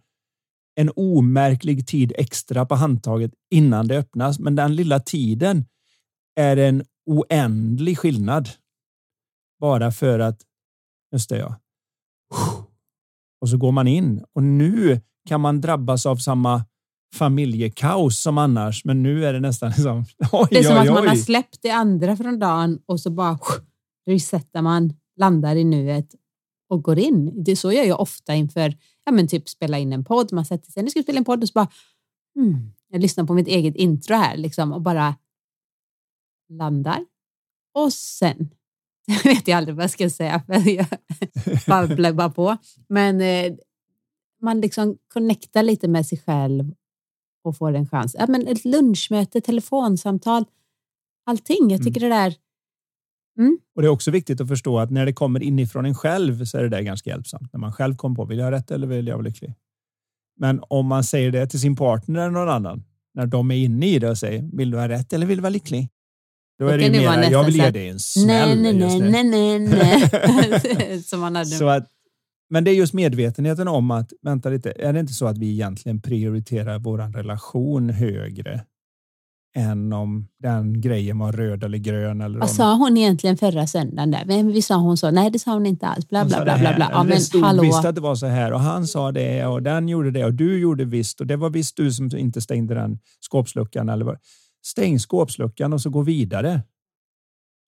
en 0.74 0.90
omärklig 0.96 1.86
tid 1.86 2.12
extra 2.16 2.66
på 2.66 2.74
handtaget 2.74 3.32
innan 3.50 3.88
det 3.88 3.98
öppnas, 3.98 4.38
men 4.38 4.54
den 4.54 4.76
lilla 4.76 5.00
tiden 5.00 5.64
är 6.36 6.56
en 6.56 6.84
oändlig 7.06 7.98
skillnad. 7.98 8.48
Bara 9.60 9.92
för 9.92 10.18
att, 10.18 10.40
just 11.12 11.28
det 11.28 11.38
ja, 11.38 11.56
och 13.42 13.48
så 13.48 13.56
går 13.56 13.72
man 13.72 13.88
in 13.88 14.24
och 14.32 14.42
nu 14.42 15.00
kan 15.28 15.40
man 15.40 15.60
drabbas 15.60 16.06
av 16.06 16.16
samma 16.16 16.64
familjekaos 17.14 18.22
som 18.22 18.38
annars, 18.38 18.84
men 18.84 19.02
nu 19.02 19.24
är 19.26 19.32
det 19.32 19.40
nästan 19.40 19.70
liksom, 19.70 20.04
oj, 20.32 20.46
Det 20.50 20.58
är 20.58 20.62
som 20.62 20.76
oj, 20.76 20.88
att 20.88 20.94
man 20.94 21.08
har 21.08 21.16
släppt 21.16 21.58
det 21.62 21.70
andra 21.70 22.16
från 22.16 22.38
dagen 22.38 22.78
och 22.86 23.00
så 23.00 23.10
bara 23.10 23.38
resetar 24.06 24.62
man, 24.62 24.92
landar 25.16 25.56
i 25.56 25.64
nuet 25.64 26.08
och 26.68 26.82
går 26.82 26.98
in. 26.98 27.44
Det 27.44 27.56
så 27.56 27.72
gör 27.72 27.84
jag 27.84 28.00
ofta 28.00 28.34
inför, 28.34 28.76
ja 29.04 29.12
men 29.12 29.28
typ 29.28 29.48
spela 29.48 29.78
in 29.78 29.92
en 29.92 30.04
podd. 30.04 30.32
Man 30.32 30.44
sätter 30.44 30.72
sig, 30.72 30.82
nu 30.82 30.90
ska 30.90 31.02
spela 31.02 31.18
en 31.18 31.24
podd 31.24 31.42
och 31.42 31.48
så 31.48 31.52
bara, 31.52 31.68
hmm, 32.34 32.72
jag 32.88 33.02
lyssnar 33.02 33.24
på 33.24 33.34
mitt 33.34 33.48
eget 33.48 33.76
intro 33.76 34.14
här 34.14 34.36
liksom 34.36 34.72
och 34.72 34.82
bara 34.82 35.14
landar. 36.48 37.06
Och 37.74 37.92
sen 37.92 38.50
jag 39.06 39.24
vet 39.24 39.48
jag 39.48 39.56
aldrig 39.56 39.76
vad 39.76 39.82
jag 39.82 39.90
ska 39.90 40.10
säga, 40.10 40.42
för 40.46 40.70
jag 40.70 40.86
babblar 41.66 42.12
bara 42.12 42.30
på. 42.30 42.56
Men 42.88 43.20
eh, 43.20 43.52
man 44.42 44.60
liksom 44.60 44.96
connectar 45.12 45.62
lite 45.62 45.88
med 45.88 46.06
sig 46.06 46.18
själv 46.18 46.74
och 47.44 47.56
får 47.56 47.74
en 47.74 47.88
chans. 47.88 48.16
Ja, 48.18 48.26
men 48.28 48.46
ett 48.46 48.64
lunchmöte, 48.64 49.40
telefonsamtal, 49.40 50.44
allting. 51.26 51.70
Jag 51.70 51.84
tycker 51.84 52.00
mm. 52.00 52.10
det 52.10 52.16
där 52.16 52.36
Mm. 53.38 53.58
Och 53.74 53.82
Det 53.82 53.88
är 53.88 53.90
också 53.90 54.10
viktigt 54.10 54.40
att 54.40 54.48
förstå 54.48 54.78
att 54.78 54.90
när 54.90 55.06
det 55.06 55.12
kommer 55.12 55.42
inifrån 55.42 55.86
en 55.86 55.94
själv 55.94 56.44
så 56.44 56.58
är 56.58 56.62
det 56.62 56.68
där 56.68 56.82
ganska 56.82 57.10
hjälpsamt. 57.10 57.52
När 57.52 57.60
man 57.60 57.72
själv 57.72 57.96
kommer 57.96 58.16
på, 58.16 58.24
vill 58.24 58.38
jag 58.38 58.44
ha 58.44 58.52
rätt 58.52 58.70
eller 58.70 58.86
vill 58.86 59.06
jag 59.06 59.14
vara 59.14 59.24
lycklig? 59.24 59.54
Men 60.36 60.60
om 60.68 60.86
man 60.86 61.04
säger 61.04 61.30
det 61.30 61.46
till 61.46 61.60
sin 61.60 61.76
partner 61.76 62.20
eller 62.20 62.30
någon 62.30 62.48
annan, 62.48 62.84
när 63.14 63.26
de 63.26 63.50
är 63.50 63.54
inne 63.54 63.86
i 63.86 63.98
det 63.98 64.10
och 64.10 64.18
säger, 64.18 64.50
vill 64.52 64.70
du 64.70 64.78
ha 64.78 64.88
rätt 64.88 65.12
eller 65.12 65.26
vill 65.26 65.38
du 65.38 65.42
vara 65.42 65.50
lycklig? 65.50 65.88
Då, 66.62 66.68
är 66.68 66.78
det 66.78 66.84
ju 66.84 66.90
det 66.90 67.06
vara 67.06 67.10
mer, 67.10 67.16
nästan 67.16 67.32
jag 67.32 67.44
vill 67.44 67.56
ge 67.56 67.70
dig 67.70 67.88
en 67.88 67.98
smäll 68.00 68.62
Nej, 68.62 68.72
nej, 68.72 68.82
just 68.82 68.98
nej, 68.98 69.24
nu. 69.24 69.28
nej, 69.28 69.58
nej, 69.58 70.60
nej. 70.78 71.02
Som 71.06 71.20
man 71.20 71.36
hade. 71.36 71.46
Så 71.46 71.68
att, 71.68 71.86
men 72.50 72.64
det 72.64 72.70
är 72.70 72.74
just 72.74 72.94
medvetenheten 72.94 73.68
om 73.68 73.90
att, 73.90 74.12
vänta 74.22 74.48
lite, 74.48 74.72
är 74.76 74.92
det 74.92 75.00
inte 75.00 75.12
så 75.12 75.26
att 75.26 75.38
vi 75.38 75.52
egentligen 75.52 76.00
prioriterar 76.02 76.78
vår 76.78 76.98
relation 76.98 77.90
högre 77.90 78.60
än 79.56 79.92
om 79.92 80.28
den 80.42 80.80
grejen 80.80 81.18
var 81.18 81.32
röd 81.32 81.64
eller 81.64 81.78
grön? 81.78 82.20
Eller 82.20 82.38
Vad 82.38 82.48
om, 82.48 82.54
sa 82.54 82.74
hon 82.74 82.96
egentligen 82.96 83.36
förra 83.36 83.66
söndagen? 83.66 84.10
Där? 84.10 84.24
Men 84.26 84.52
vi 84.52 84.62
sa 84.62 84.76
hon 84.76 84.96
så? 84.96 85.10
Nej, 85.10 85.30
det 85.30 85.38
sa 85.38 85.52
hon 85.52 85.66
inte 85.66 85.86
alls. 85.86 86.08
Bla, 86.08 86.24
bla, 86.24 86.44
bla, 86.44 86.58
bla, 86.58 86.74
bla. 86.74 86.88
Ja, 86.92 87.02
men 87.02 87.12
det 87.12 87.20
stod 87.20 87.42
hallå. 87.42 87.62
visst 87.62 87.84
att 87.84 87.94
det 87.94 88.00
var 88.00 88.14
så 88.14 88.26
här 88.26 88.52
och 88.52 88.60
han 88.60 88.86
sa 88.86 89.12
det 89.12 89.46
och 89.46 89.62
den 89.62 89.88
gjorde 89.88 90.10
det 90.10 90.24
och 90.24 90.34
du 90.34 90.58
gjorde 90.58 90.84
visst 90.84 91.20
och 91.20 91.26
det 91.26 91.36
var 91.36 91.50
visst 91.50 91.76
du 91.76 91.92
som 91.92 92.16
inte 92.16 92.40
stängde 92.40 92.74
den 92.74 92.98
skåpsluckan. 93.20 93.88
Eller 93.88 94.04
vad. 94.04 94.18
Stäng 94.62 94.98
skåpsluckan 94.98 95.72
och 95.72 95.80
så 95.80 95.90
gå 95.90 96.02
vidare. 96.02 96.62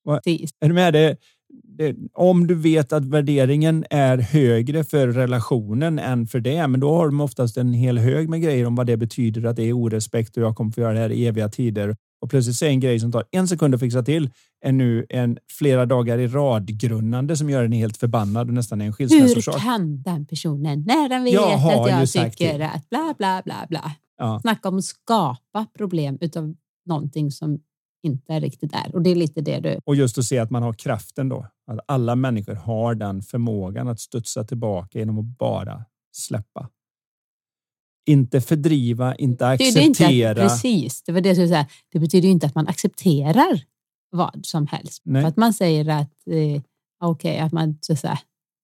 Precis. 0.08 0.50
Är 0.60 0.68
du 0.68 0.74
med? 0.74 0.92
Det, 0.92 1.16
det, 1.62 1.96
om 2.12 2.46
du 2.46 2.54
vet 2.54 2.92
att 2.92 3.04
värderingen 3.04 3.84
är 3.90 4.18
högre 4.18 4.84
för 4.84 5.08
relationen 5.08 5.98
än 5.98 6.26
för 6.26 6.40
det, 6.40 6.66
men 6.68 6.80
då 6.80 6.94
har 6.94 7.06
de 7.06 7.20
oftast 7.20 7.56
en 7.56 7.72
hel 7.72 7.98
hög 7.98 8.28
med 8.28 8.42
grejer 8.42 8.66
om 8.66 8.74
vad 8.74 8.86
det 8.86 8.96
betyder, 8.96 9.44
att 9.44 9.56
det 9.56 9.62
är 9.62 9.72
orespekt 9.72 10.36
och 10.36 10.42
jag 10.42 10.56
kommer 10.56 10.70
få 10.72 10.80
göra 10.80 10.92
det 10.92 10.98
här 10.98 11.12
i 11.12 11.26
eviga 11.26 11.48
tider. 11.48 11.96
Och 12.20 12.30
plötsligt 12.30 12.56
säger 12.56 12.72
en 12.72 12.80
grej 12.80 13.00
som 13.00 13.12
tar 13.12 13.24
en 13.30 13.48
sekund 13.48 13.74
att 13.74 13.80
fixa 13.80 14.02
till 14.02 14.30
är 14.64 14.72
nu 14.72 15.06
en 15.08 15.38
flera 15.50 15.86
dagar 15.86 16.18
i 16.18 16.26
rad 16.26 16.66
grunnande 16.80 17.36
som 17.36 17.50
gör 17.50 17.62
den 17.62 17.72
helt 17.72 17.96
förbannad 17.96 18.48
och 18.48 18.54
nästan 18.54 18.80
är 18.80 18.84
en 18.84 18.88
Hur 18.88 18.92
skilsmässosak. 19.08 19.62
kan 19.62 20.02
den 20.02 20.26
personen, 20.26 20.84
när 20.86 21.08
den 21.08 21.24
vet 21.24 21.32
Jag 21.32 21.52
att 21.52 21.90
jag 21.90 22.08
tycker 22.30 22.58
det. 22.58 22.70
att 22.70 22.90
bla, 22.90 23.14
bla, 23.18 23.42
bla, 23.44 23.66
bla. 23.68 23.92
Ja. 24.18 24.40
Snacka 24.40 24.68
om 24.68 24.78
att 24.78 24.84
skapa 24.84 25.66
problem 25.76 26.18
utav 26.20 26.54
någonting 26.86 27.30
som 27.30 27.60
inte 28.02 28.32
är 28.32 28.40
riktigt 28.40 28.72
där. 28.72 28.90
Och 28.94 29.02
det 29.02 29.10
är 29.10 29.14
lite 29.14 29.40
det 29.40 29.60
du... 29.60 29.78
Och 29.84 29.96
just 29.96 30.18
att 30.18 30.24
se 30.24 30.38
att 30.38 30.50
man 30.50 30.62
har 30.62 30.72
kraften 30.72 31.28
då. 31.28 31.46
Att 31.66 31.80
alla 31.86 32.16
människor 32.16 32.54
har 32.54 32.94
den 32.94 33.22
förmågan 33.22 33.88
att 33.88 34.00
studsa 34.00 34.44
tillbaka 34.44 34.98
genom 34.98 35.18
att 35.18 35.38
bara 35.38 35.84
släppa. 36.12 36.68
Inte 38.06 38.40
fördriva, 38.40 39.14
inte 39.14 39.50
Det 39.50 39.58
betyder 39.58 39.80
inte 39.80 40.04
acceptera. 40.04 40.30
att, 40.30 40.50
precis, 40.50 41.02
det 41.02 41.12
var 41.12 41.20
det 41.20 41.28
jag 41.28 41.36
säga. 41.36 41.66
Det 41.92 41.98
betyder 41.98 42.28
inte 42.28 42.46
att 42.46 42.54
man 42.54 42.68
accepterar 42.68 43.60
vad 44.10 44.46
som 44.46 44.66
helst. 44.66 45.02
Nej. 45.04 45.22
För 45.22 45.28
att 45.28 45.36
man 45.36 45.52
säger 45.54 45.88
att 45.88 46.12
eh, 46.30 46.62
okej, 47.02 47.38
att 47.38 47.52
man 47.52 47.78
så 47.80 47.92
att 47.92 47.98
säga, 47.98 48.18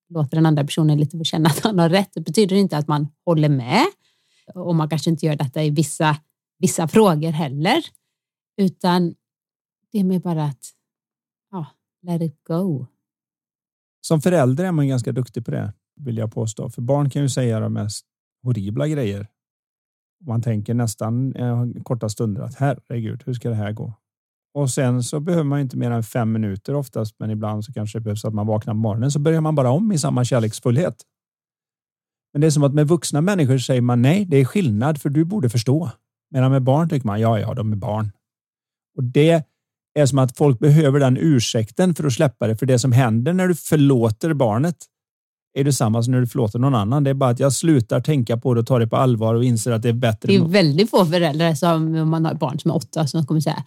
låter 0.08 0.36
den 0.36 0.46
andra 0.46 0.64
personen 0.64 0.98
lite 0.98 1.18
få 1.18 1.24
känna 1.24 1.48
att 1.48 1.60
han 1.60 1.78
har 1.78 1.88
rätt. 1.88 2.10
Det 2.14 2.20
betyder 2.20 2.56
inte 2.56 2.76
att 2.76 2.88
man 2.88 3.08
håller 3.24 3.48
med. 3.48 3.86
Och 4.54 4.74
man 4.74 4.88
kanske 4.88 5.10
inte 5.10 5.26
gör 5.26 5.36
detta 5.36 5.64
i 5.64 5.70
vissa, 5.70 6.16
vissa 6.58 6.88
frågor 6.88 7.30
heller. 7.30 7.82
Utan 8.56 9.14
det 9.92 9.98
är 9.98 10.04
mer 10.04 10.20
bara 10.20 10.44
att 10.44 10.64
ja, 11.50 11.66
let 12.02 12.22
it 12.22 12.44
go. 12.44 12.86
Som 14.00 14.20
förälder 14.20 14.64
är 14.64 14.72
man 14.72 14.88
ganska 14.88 15.12
duktig 15.12 15.44
på 15.44 15.50
det, 15.50 15.72
vill 15.96 16.16
jag 16.16 16.32
påstå. 16.32 16.70
För 16.70 16.82
barn 16.82 17.10
kan 17.10 17.22
ju 17.22 17.28
säga 17.28 17.60
de 17.60 17.72
mest 17.72 18.06
horribla 18.42 18.88
grejer. 18.88 19.26
Man 20.26 20.42
tänker 20.42 20.74
nästan 20.74 21.36
eh, 21.36 21.66
korta 21.82 22.08
stunder 22.08 22.42
att 22.42 22.54
herregud, 22.54 23.22
hur 23.26 23.34
ska 23.34 23.48
det 23.48 23.54
här 23.54 23.72
gå? 23.72 23.94
Och 24.54 24.70
sen 24.70 25.02
så 25.02 25.20
behöver 25.20 25.44
man 25.44 25.60
inte 25.60 25.76
mer 25.76 25.90
än 25.90 26.02
fem 26.02 26.32
minuter 26.32 26.74
oftast, 26.74 27.14
men 27.18 27.30
ibland 27.30 27.64
så 27.64 27.72
kanske 27.72 27.98
det 27.98 28.02
behövs 28.02 28.24
att 28.24 28.34
man 28.34 28.46
vaknar 28.46 28.74
på 28.74 28.78
morgonen 28.78 29.10
så 29.10 29.18
börjar 29.18 29.40
man 29.40 29.54
bara 29.54 29.70
om 29.70 29.92
i 29.92 29.98
samma 29.98 30.24
kärleksfullhet. 30.24 31.02
Men 32.32 32.40
det 32.40 32.46
är 32.46 32.50
som 32.50 32.64
att 32.64 32.74
med 32.74 32.88
vuxna 32.88 33.20
människor 33.20 33.58
säger 33.58 33.80
man 33.80 34.02
nej, 34.02 34.24
det 34.24 34.36
är 34.36 34.44
skillnad 34.44 35.00
för 35.00 35.08
du 35.08 35.24
borde 35.24 35.50
förstå. 35.50 35.90
Medan 36.30 36.50
med 36.50 36.62
barn 36.62 36.88
tycker 36.88 37.06
man 37.06 37.20
ja, 37.20 37.38
ja, 37.38 37.54
de 37.54 37.72
är 37.72 37.76
barn. 37.76 38.10
Och 38.96 39.04
det 39.04 39.44
är 39.94 40.06
som 40.06 40.18
att 40.18 40.36
folk 40.36 40.58
behöver 40.58 41.00
den 41.00 41.16
ursäkten 41.16 41.94
för 41.94 42.04
att 42.04 42.12
släppa 42.12 42.46
det. 42.46 42.56
För 42.56 42.66
det 42.66 42.78
som 42.78 42.92
händer 42.92 43.32
när 43.32 43.48
du 43.48 43.54
förlåter 43.54 44.34
barnet 44.34 44.76
är 45.54 45.64
detsamma 45.64 46.02
som 46.02 46.12
när 46.12 46.20
du 46.20 46.26
förlåter 46.26 46.58
någon 46.58 46.74
annan. 46.74 47.04
Det 47.04 47.10
är 47.10 47.14
bara 47.14 47.30
att 47.30 47.40
jag 47.40 47.52
slutar 47.52 48.00
tänka 48.00 48.36
på 48.36 48.54
det 48.54 48.60
och 48.60 48.66
tar 48.66 48.80
det 48.80 48.86
på 48.86 48.96
allvar 48.96 49.34
och 49.34 49.44
inser 49.44 49.70
att 49.72 49.82
det 49.82 49.88
är 49.88 49.92
bättre. 49.92 50.26
Det 50.32 50.36
är 50.36 50.44
väldigt 50.48 50.90
få 50.90 51.06
föräldrar 51.06 51.54
som, 51.54 51.94
om 51.94 52.08
man 52.10 52.24
har 52.24 52.34
barn 52.34 52.58
som 52.58 52.70
är 52.70 52.74
åtta, 52.76 53.06
som 53.06 53.26
kommer 53.26 53.40
säga, 53.40 53.64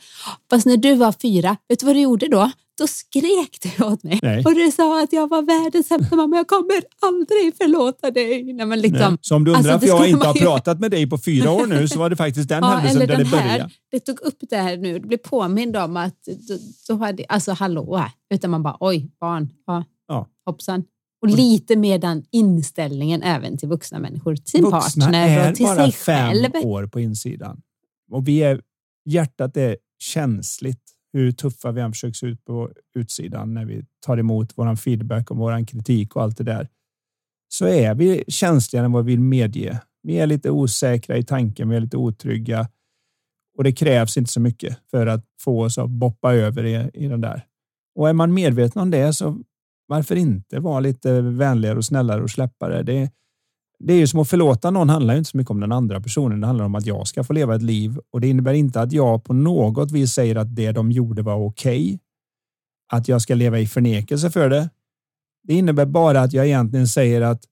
fast 0.50 0.66
när 0.66 0.78
du 0.78 0.96
var 0.96 1.12
fyra, 1.22 1.58
vet 1.70 1.80
du 1.80 1.86
vad 1.86 1.96
du 1.96 2.00
gjorde 2.02 2.28
då? 2.28 2.52
Då 2.78 2.88
skrek 2.88 3.58
du 3.78 3.84
åt 3.86 4.04
mig 4.04 4.20
Nej. 4.24 4.46
och 4.46 4.56
du 4.56 4.72
sa 4.72 5.04
att 5.04 5.14
jag 5.14 5.30
var 5.30 5.42
världens 5.42 5.88
sämsta 5.88 6.16
mamma, 6.16 6.36
jag 6.36 6.48
kommer 6.48 6.76
aldrig 7.02 7.58
förlåta 7.58 8.12
dig. 8.12 8.54
Nej, 8.54 8.66
men 8.66 8.82
liksom, 8.82 9.10
Nej. 9.12 9.18
Så 9.22 9.36
om 9.36 9.44
du 9.44 9.52
undrar 9.52 9.72
Alltså, 9.74 9.88
varför 9.90 10.04
det 10.04 10.10
jag 10.10 10.10
inte 10.10 10.28
har 10.28 10.36
ju- 10.36 10.42
pratat 10.42 10.80
med 10.80 10.92
dig 10.92 11.10
på 11.10 11.18
fyra 11.18 11.52
år 11.52 11.66
nu 11.68 11.88
så 11.88 12.00
var 12.00 12.10
det 12.10 12.16
faktiskt 12.16 12.50
den 12.50 12.60
Ja, 12.64 12.68
händelsen 12.70 13.08
där 13.08 13.18
det 13.18 13.26
började. 13.32 13.70
det 13.92 14.00
tog 14.00 14.20
upp 14.20 14.38
det 14.50 14.58
här 14.58 14.78
nu, 14.78 15.00
det 15.00 15.08
blev 15.08 15.18
påmind 15.18 15.76
om 15.78 15.98
att 15.98 16.16
då, 16.48 16.58
då 16.88 16.96
hade, 17.06 17.26
alltså 17.30 17.52
hallå, 17.52 18.04
utan 18.34 18.52
man 18.52 18.64
bara 18.64 18.78
oj, 18.80 19.10
barn, 19.20 19.50
ja, 19.68 19.84
Ja. 20.08 20.28
hoppsan. 20.46 20.84
Och 21.24 21.30
lite 21.30 21.76
mer 21.76 22.00
den 22.00 22.26
inställningen 22.32 23.24
även 23.24 23.58
till 23.58 23.70
vuxna 23.70 24.00
människor, 24.00 24.36
till 24.36 24.46
sin 24.46 24.62
Vuxna 24.62 24.80
partner 24.80 25.28
är 25.28 25.50
och 25.50 25.56
till 25.56 25.66
bara 25.66 25.76
sig 25.76 25.92
fem 25.92 26.30
själv. 26.30 26.66
år 26.66 26.88
på 26.88 27.00
insidan. 27.00 27.62
Och 28.12 28.28
vi 28.28 28.44
är, 28.44 28.62
hjärtat 29.06 29.58
är 29.58 29.78
känsligt 30.00 30.82
hur 31.14 31.32
tuffa 31.32 31.72
vi 31.72 31.82
än 31.82 31.92
försöker 31.92 32.14
se 32.14 32.28
ut 32.28 32.46
på 32.46 32.72
utsidan 32.96 33.54
när 33.54 33.66
vi 33.66 33.86
tar 34.06 34.18
emot 34.18 34.58
våran 34.58 34.78
feedback 34.78 35.32
och 35.32 35.38
våran 35.38 35.66
kritik 35.66 36.16
och 36.16 36.22
allt 36.24 36.38
det 36.38 36.44
där. 36.44 36.70
Så 37.48 37.68
är 37.68 37.96
vi 37.96 38.24
känsligare 38.28 38.86
än 38.86 38.92
vad 38.92 39.06
vi 39.06 39.12
vill 39.12 39.20
medge. 39.20 39.82
Vi 40.02 40.16
är 40.16 40.28
lite 40.28 40.50
osäkra 40.50 41.18
i 41.18 41.24
tanken, 41.24 41.70
vi 41.70 41.76
är 41.76 41.80
lite 41.80 41.98
otrygga 41.98 42.70
och 43.58 43.64
det 43.64 43.72
krävs 43.72 44.18
inte 44.18 44.32
så 44.32 44.40
mycket 44.40 44.78
för 44.92 45.08
att 45.08 45.26
få 45.40 45.64
oss 45.64 45.78
att 45.78 45.90
boppa 45.90 46.34
över 46.34 46.66
i, 46.66 46.90
i 46.94 47.08
den 47.08 47.22
där. 47.22 47.46
Och 47.96 48.10
är 48.10 48.14
man 48.14 48.34
medveten 48.34 48.82
om 48.82 48.92
det 48.92 49.14
så 49.14 49.44
varför 49.94 50.16
inte 50.16 50.60
vara 50.60 50.80
lite 50.80 51.22
vänligare 51.22 51.78
och 51.78 51.86
snällare 51.86 52.24
och 52.24 52.30
släppa 52.30 52.70
det? 52.70 52.84
Det, 52.84 53.12
det 53.80 53.94
är 53.94 53.98
ju 53.98 54.08
som 54.08 54.20
att 54.20 54.30
förlåta 54.30 54.72
någon 54.72 54.89
handlar 54.89 55.14
ju 55.14 55.18
inte 55.18 55.30
så 55.30 55.38
mycket 55.38 55.52
om 55.52 55.60
den 55.60 55.72
andra 55.72 56.02
personen. 56.02 56.41
Det 56.41 56.48
handlar 56.48 56.66
om 56.66 56.76
att 56.76 56.86
jag 56.86 57.08
ska 57.08 57.24
få 57.24 57.34
leva 57.34 57.56
ett 57.56 57.62
liv 57.62 58.00
och 58.12 58.22
det 58.22 58.28
innebär 58.28 58.54
inte 58.54 58.82
att 58.82 58.91
jag 58.91 59.24
på 59.24 59.34
något 59.34 59.91
vis 59.91 60.14
säger 60.14 60.36
att 60.36 60.56
det 60.56 60.72
de 60.72 60.91
gjorde 60.91 61.22
var 61.22 61.36
okej. 61.36 62.00
Att 62.94 63.08
jag 63.08 63.22
ska 63.22 63.36
leva 63.36 63.60
i 63.60 63.68
förnekelse 63.68 64.32
för 64.32 64.50
det. 64.50 64.70
Det 65.44 65.54
innebär 65.54 65.86
bara 65.86 66.22
att 66.22 66.34
jag 66.34 66.46
egentligen 66.46 66.88
säger 66.88 67.22
att 67.22 67.44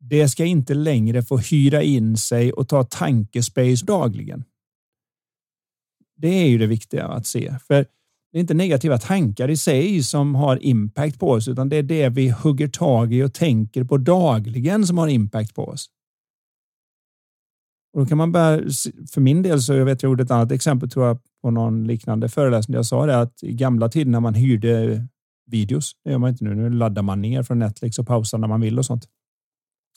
det 0.00 0.28
ska 0.28 0.44
inte 0.44 0.74
längre 0.74 1.22
få 1.22 1.38
hyra 1.38 1.82
in 1.82 2.16
sig 2.16 2.52
och 2.52 2.68
ta 2.68 2.84
tankespace 2.84 3.84
dagligen. 3.84 4.44
Det 6.16 6.28
är 6.28 6.48
ju 6.48 6.58
det 6.58 6.66
viktiga 6.66 7.06
att 7.06 7.26
se. 7.26 7.54
För 7.66 7.86
det 8.32 8.38
är 8.38 8.40
inte 8.40 8.54
negativa 8.54 8.98
tankar 8.98 9.50
i 9.50 9.56
sig 9.56 10.02
som 10.02 10.34
har 10.34 10.64
impact 10.64 11.18
på 11.18 11.30
oss, 11.30 11.48
utan 11.48 11.68
det 11.68 11.76
är 11.76 11.82
det 11.82 12.08
vi 12.08 12.30
hugger 12.30 12.68
tag 12.68 13.14
i 13.14 13.22
och 13.22 13.34
tänker 13.34 13.84
på 13.84 13.98
dagligen 13.98 14.86
som 14.86 14.98
har 14.98 15.08
impact 15.08 15.54
på 15.54 15.64
oss. 15.64 15.86
Och 17.94 18.00
då 18.00 18.06
kan 18.06 18.18
man 18.18 18.32
börja, 18.32 18.62
för 19.12 19.20
min 19.20 19.42
del 19.42 19.62
så 19.62 19.72
jag 19.72 19.84
vet 19.84 20.02
jag 20.02 20.10
gjorde 20.10 20.22
ett 20.22 20.30
annat 20.30 20.52
exempel 20.52 20.90
tror 20.90 21.06
jag 21.06 21.18
på 21.42 21.50
någon 21.50 21.86
liknande 21.86 22.28
föreläsning. 22.28 22.74
Jag 22.74 22.86
sa 22.86 23.06
det 23.06 23.20
att 23.20 23.42
i 23.42 23.52
gamla 23.52 23.88
tider 23.88 24.10
när 24.10 24.20
man 24.20 24.34
hyrde 24.34 25.06
videos, 25.46 25.92
det 26.04 26.10
gör 26.10 26.18
man 26.18 26.30
inte 26.30 26.44
nu, 26.44 26.54
nu 26.54 26.70
laddar 26.70 27.02
man 27.02 27.22
ner 27.22 27.42
från 27.42 27.58
Netflix 27.58 27.98
och 27.98 28.06
pausar 28.06 28.38
när 28.38 28.48
man 28.48 28.60
vill 28.60 28.78
och 28.78 28.86
sånt. 28.86 29.08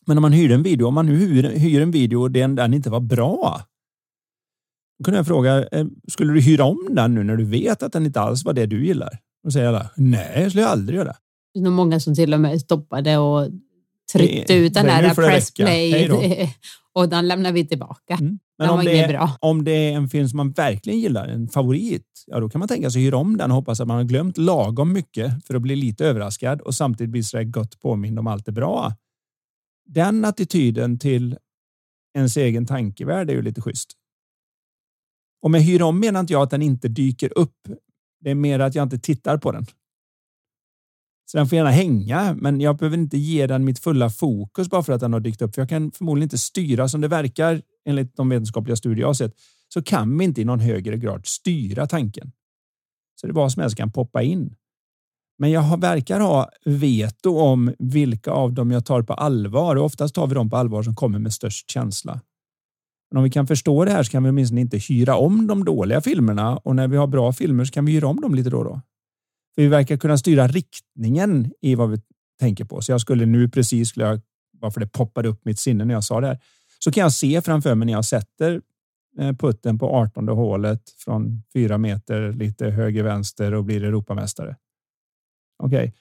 Men 0.05 0.17
om 0.17 0.21
man 0.21 0.31
hyrde 0.31 0.53
en 0.53 0.63
video, 0.63 0.88
om 0.88 0.93
man 0.93 1.05
nu 1.05 1.15
hyr, 1.15 1.43
hyr 1.43 1.81
en 1.81 1.91
video 1.91 2.21
och 2.21 2.31
den, 2.31 2.55
den 2.55 2.73
inte 2.73 2.89
var 2.89 2.99
bra, 2.99 3.61
då 5.00 5.04
kunde 5.04 5.18
jag 5.18 5.28
fråga, 5.28 5.68
eh, 5.68 5.86
skulle 6.08 6.34
du 6.34 6.41
hyra 6.41 6.64
om 6.64 6.88
den 6.91 7.16
nu 7.16 7.24
när 7.24 7.36
du 7.36 7.46
vet 7.46 7.84
att 7.84 7.93
den 7.93 8.06
inte 8.06 8.22
alls 8.22 8.46
var 8.46 8.54
det 8.54 8.66
du 8.66 8.86
gillar? 8.86 9.20
Och 9.43 9.54
säger 9.54 9.68
alla, 9.68 9.89
nej, 9.96 10.43
det 10.43 10.50
skulle 10.50 10.64
jag 10.64 10.72
aldrig 10.72 10.98
göra. 10.98 11.16
Det 11.54 11.60
är 11.60 11.64
nog 11.64 11.74
många 11.74 12.00
som 12.00 12.16
till 12.16 12.34
och 12.34 12.39
med 12.41 12.62
stoppade 12.62 13.18
och 13.18 13.50
tryckte 14.14 14.54
ut 14.54 14.74
den 14.74 14.86
där 14.86 15.14
får 15.14 15.22
det 15.22 15.28
press 15.28 15.52
räcka. 15.60 15.72
Hej 15.72 16.08
då. 16.08 16.18
play 16.20 16.54
och 16.93 17.10
den 17.10 17.28
lämnar 17.28 17.52
vi 17.52 17.68
tillbaka. 17.68 18.14
Mm. 18.14 18.39
Men 18.58 18.68
Den 18.68 18.70
om 18.70 18.78
var 18.78 18.84
det, 18.84 19.00
är, 19.00 19.08
bra. 19.08 19.38
om 19.39 19.64
det 19.64 19.72
är 19.72 19.93
en 19.93 20.10
film 20.10 20.30
som 20.30 20.38
man 20.38 20.52
verkligen 20.52 21.00
gillar, 21.00 21.28
en 21.28 21.48
favorit, 21.48 22.24
ja 22.28 22.39
då 22.39 22.50
kan 22.50 22.60
man 22.60 22.68
tänka 22.68 22.91
sig 22.91 23.02
hyra 23.02 23.18
om 23.18 23.38
den 23.38 23.52
och 23.52 23.56
hoppas 23.56 23.80
att 23.80 23.88
man 23.88 23.98
har 23.98 24.04
glömt 24.04 24.38
lagom 24.38 24.93
mycket 24.93 25.46
för 25.48 25.56
att 25.56 25.62
bli 25.62 25.76
lite 25.76 26.06
överraskad 26.06 26.62
och 26.62 26.76
samtidigt 26.76 27.12
bli 27.12 27.24
så 27.24 27.38
där 27.38 27.43
gott 27.43 27.80
påmind 27.80 28.20
om 28.20 28.28
allt 28.28 28.46
det 28.46 28.52
bra. 28.52 28.93
Den 29.86 30.26
attityden 30.26 31.00
till 31.00 31.38
ens 32.18 32.38
egen 32.38 32.66
tankevärld 32.66 33.30
är 33.30 33.34
ju 33.34 33.41
lite 33.41 33.62
schysst. 33.62 33.93
Och 35.46 35.52
med 35.52 35.62
hyra 35.64 35.86
om 35.86 36.00
menar 36.00 36.20
inte 36.20 36.34
jag 36.34 36.41
att 36.41 36.50
den 36.50 36.62
inte 36.62 36.88
dyker 36.88 37.38
upp. 37.38 37.68
Det 38.22 38.32
är 38.32 38.36
mer 38.36 38.60
att 38.60 38.76
jag 38.76 38.84
inte 38.84 39.00
tittar 39.00 39.38
på 39.38 39.52
den. 39.52 39.66
Så 41.26 41.38
den 41.38 41.48
får 41.48 41.56
gärna 41.56 41.70
hänga, 41.70 42.34
men 42.34 42.62
jag 42.62 42.78
behöver 42.78 42.98
inte 42.98 43.18
ge 43.18 43.48
den 43.48 43.66
mitt 43.66 43.80
fulla 43.80 44.10
fokus 44.10 44.70
bara 44.70 44.84
för 44.84 44.93
att 44.93 45.00
den 45.00 45.14
har 45.14 45.20
dykt 45.20 45.41
upp. 45.41 45.56
För 45.56 45.62
jag 45.62 45.70
kan 45.70 45.91
förmodligen 45.91 46.26
inte 46.26 46.38
styra 46.38 46.88
som 46.88 47.02
det 47.02 47.08
verkar 47.08 47.62
enligt 47.86 48.16
de 48.16 48.30
vetenskapliga 48.30 48.76
studier 48.76 49.02
jag 49.02 49.08
har 49.08 49.14
sett. 49.14 49.34
Så 49.74 49.84
kan 49.84 50.18
vi 50.18 50.26
inte 50.26 50.41
i 50.41 50.46
någon 50.46 50.60
högre 50.60 50.98
grad 50.98 51.26
styra 51.26 51.88
tanken. 51.88 52.32
Så 53.22 53.28
det 53.28 53.32
är 53.32 53.36
vad 53.36 53.52
som 53.52 53.62
helst 53.62 53.78
kan 53.78 53.91
poppa 53.91 54.22
in. 54.24 54.56
Men 55.38 55.52
jag 55.52 55.82
verkar 55.82 56.20
ha 56.20 56.50
veto 56.66 57.38
om 57.38 57.74
vilka 57.80 58.32
av 58.32 58.54
dem 58.54 58.72
jag 58.72 58.86
tar 58.86 59.02
på 59.02 59.14
allvar 59.14 59.76
och 59.76 59.86
oftast 59.86 60.16
tar 60.16 60.28
vi 60.28 60.34
dem 60.34 60.50
på 60.50 60.58
allvar 60.58 60.84
som 60.84 60.96
kommer 60.96 61.20
med 61.20 61.34
störst 61.34 61.72
känsla. 61.72 62.22
Men 63.12 63.18
om 63.18 63.24
vi 63.24 63.30
kan 63.30 63.47
förstå 63.47 63.86
det 63.86 63.91
här 63.91 64.03
så 64.03 64.12
kan 64.12 64.24
vi 64.24 64.30
åtminstone 64.30 64.62
inte 64.62 64.78
hyra 64.78 65.16
om 65.16 65.47
de 65.47 65.66
dåliga 65.66 66.01
filmerna 66.01 66.58
och 66.58 66.76
när 66.76 66.88
vi 66.88 66.97
har 66.97 67.08
bra 67.08 67.34
filmer 67.34 67.66
så 67.66 67.74
kan 67.74 67.86
vi 67.86 67.91
hyra 67.91 68.08
om 68.08 68.22
dem 68.22 68.36
lite 68.36 68.49
då 68.49 68.58
och 68.58 68.66
då. 68.66 68.82
För 69.56 69.62
vi 69.62 69.68
verkar 69.68 69.97
kunna 69.97 70.18
styra 70.18 70.47
riktningen 70.47 71.51
i 71.62 71.76
vad 71.76 71.89
vi 71.89 71.97
tänker 72.39 72.66
på. 72.66 72.82
Så 72.82 72.91
jag 72.91 73.01
skulle 73.01 73.26
nu 73.26 73.49
precis, 73.49 73.89
skulle 73.89 74.06
jag, 74.06 74.22
varför 74.60 74.80
det 74.80 74.88
poppade 74.88 75.30
upp 75.30 75.45
mitt 75.45 75.60
sinne 75.60 75.86
när 75.86 75.93
jag 75.93 76.03
sa 76.03 76.22
det 76.22 76.28
här, 76.28 76.39
så 76.80 76.91
kan 76.91 77.01
jag 77.01 77.14
se 77.14 77.41
framför 77.41 77.76
mig 77.76 77.86
när 77.86 77.93
jag 77.93 78.06
sätter 78.06 78.62
eh, 79.20 79.34
putten 79.34 79.80
på 79.80 79.89
18 79.89 80.28
hålet 80.28 80.82
från 80.97 81.43
fyra 81.53 81.78
meter 81.78 82.34
lite 82.34 82.70
höger 82.70 83.03
vänster 83.03 83.53
och 83.53 83.64
blir 83.64 83.84
Europamästare. 83.84 84.56
Okej, 85.64 85.78
okay. 85.78 85.91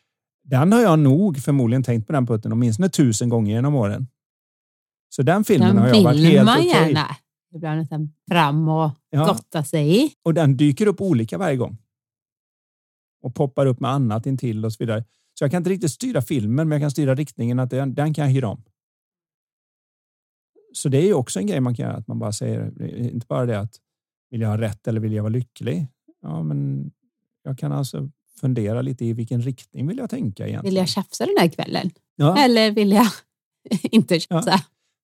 den 0.45 0.73
har 0.73 0.81
jag 0.81 0.99
nog 0.99 1.39
förmodligen 1.39 1.83
tänkt 1.83 2.07
på 2.07 2.13
den 2.13 2.27
putten 2.27 2.53
åtminstone 2.53 2.89
tusen 2.89 3.29
gånger 3.29 3.55
genom 3.55 3.75
åren. 3.75 4.07
Så 5.17 5.23
den 5.23 5.45
filmen 5.45 5.69
den 5.69 5.79
har 5.79 5.89
jag 5.89 6.03
varit 6.03 6.21
helt 6.21 6.51
okej. 6.51 6.69
Okay. 6.69 6.89
gärna 6.91 7.17
ibland 7.55 8.13
fram 8.31 8.69
och 8.69 8.91
ja. 9.11 9.27
gotta 9.27 9.65
sig 9.65 10.05
i. 10.05 10.13
Och 10.23 10.35
den 10.35 10.57
dyker 10.57 10.87
upp 10.87 11.01
olika 11.01 11.39
varje 11.39 11.57
gång. 11.57 11.79
Och 13.23 13.35
poppar 13.35 13.67
upp 13.67 13.81
med 13.81 13.91
annat 13.91 14.27
intill 14.27 14.65
och 14.65 14.73
så 14.73 14.77
vidare. 14.79 15.05
Så 15.39 15.45
jag 15.45 15.51
kan 15.51 15.59
inte 15.59 15.71
riktigt 15.71 15.91
styra 15.91 16.23
filmen, 16.23 16.69
men 16.69 16.77
jag 16.77 16.83
kan 16.83 16.91
styra 16.91 17.15
riktningen 17.15 17.59
att 17.59 17.71
den, 17.71 17.95
den 17.95 18.15
kan 18.15 18.25
jag 18.25 18.33
hyra 18.33 18.49
om. 18.49 18.63
Så 20.73 20.89
det 20.89 20.99
är 20.99 21.07
ju 21.07 21.15
också 21.15 21.39
en 21.39 21.47
grej 21.47 21.61
man 21.61 21.75
kan 21.75 21.87
göra, 21.87 21.97
att 21.97 22.09
man 22.09 22.19
bara 22.19 22.33
säger, 22.33 22.83
inte 22.97 23.27
bara 23.27 23.47
det 23.47 23.61
att 23.61 23.77
vill 24.31 24.41
jag 24.41 24.49
ha 24.49 24.59
rätt 24.59 24.89
eller 24.89 25.01
vill 25.01 25.13
jag 25.13 25.23
vara 25.23 25.33
lycklig? 25.33 25.87
Ja, 26.23 26.43
men 26.43 26.91
jag 27.43 27.59
kan 27.59 27.73
alltså 27.73 28.11
fundera 28.41 28.83
lite 28.83 29.05
i 29.05 29.13
vilken 29.13 29.43
riktning 29.43 29.87
vill 29.87 29.99
jag 29.99 30.11
tänka 30.11 30.49
egentligen? 30.49 30.63
Vill 30.65 30.77
jag 30.77 30.89
tjafsa 30.89 31.27
den 31.27 31.37
här 31.39 31.49
kvällen? 31.49 31.91
Ja. 32.17 32.45
Eller 32.45 32.71
vill 32.71 32.93
jag 32.93 33.07
inte 33.83 34.21
tjafsa? 34.21 34.51
Ja. 34.51 34.61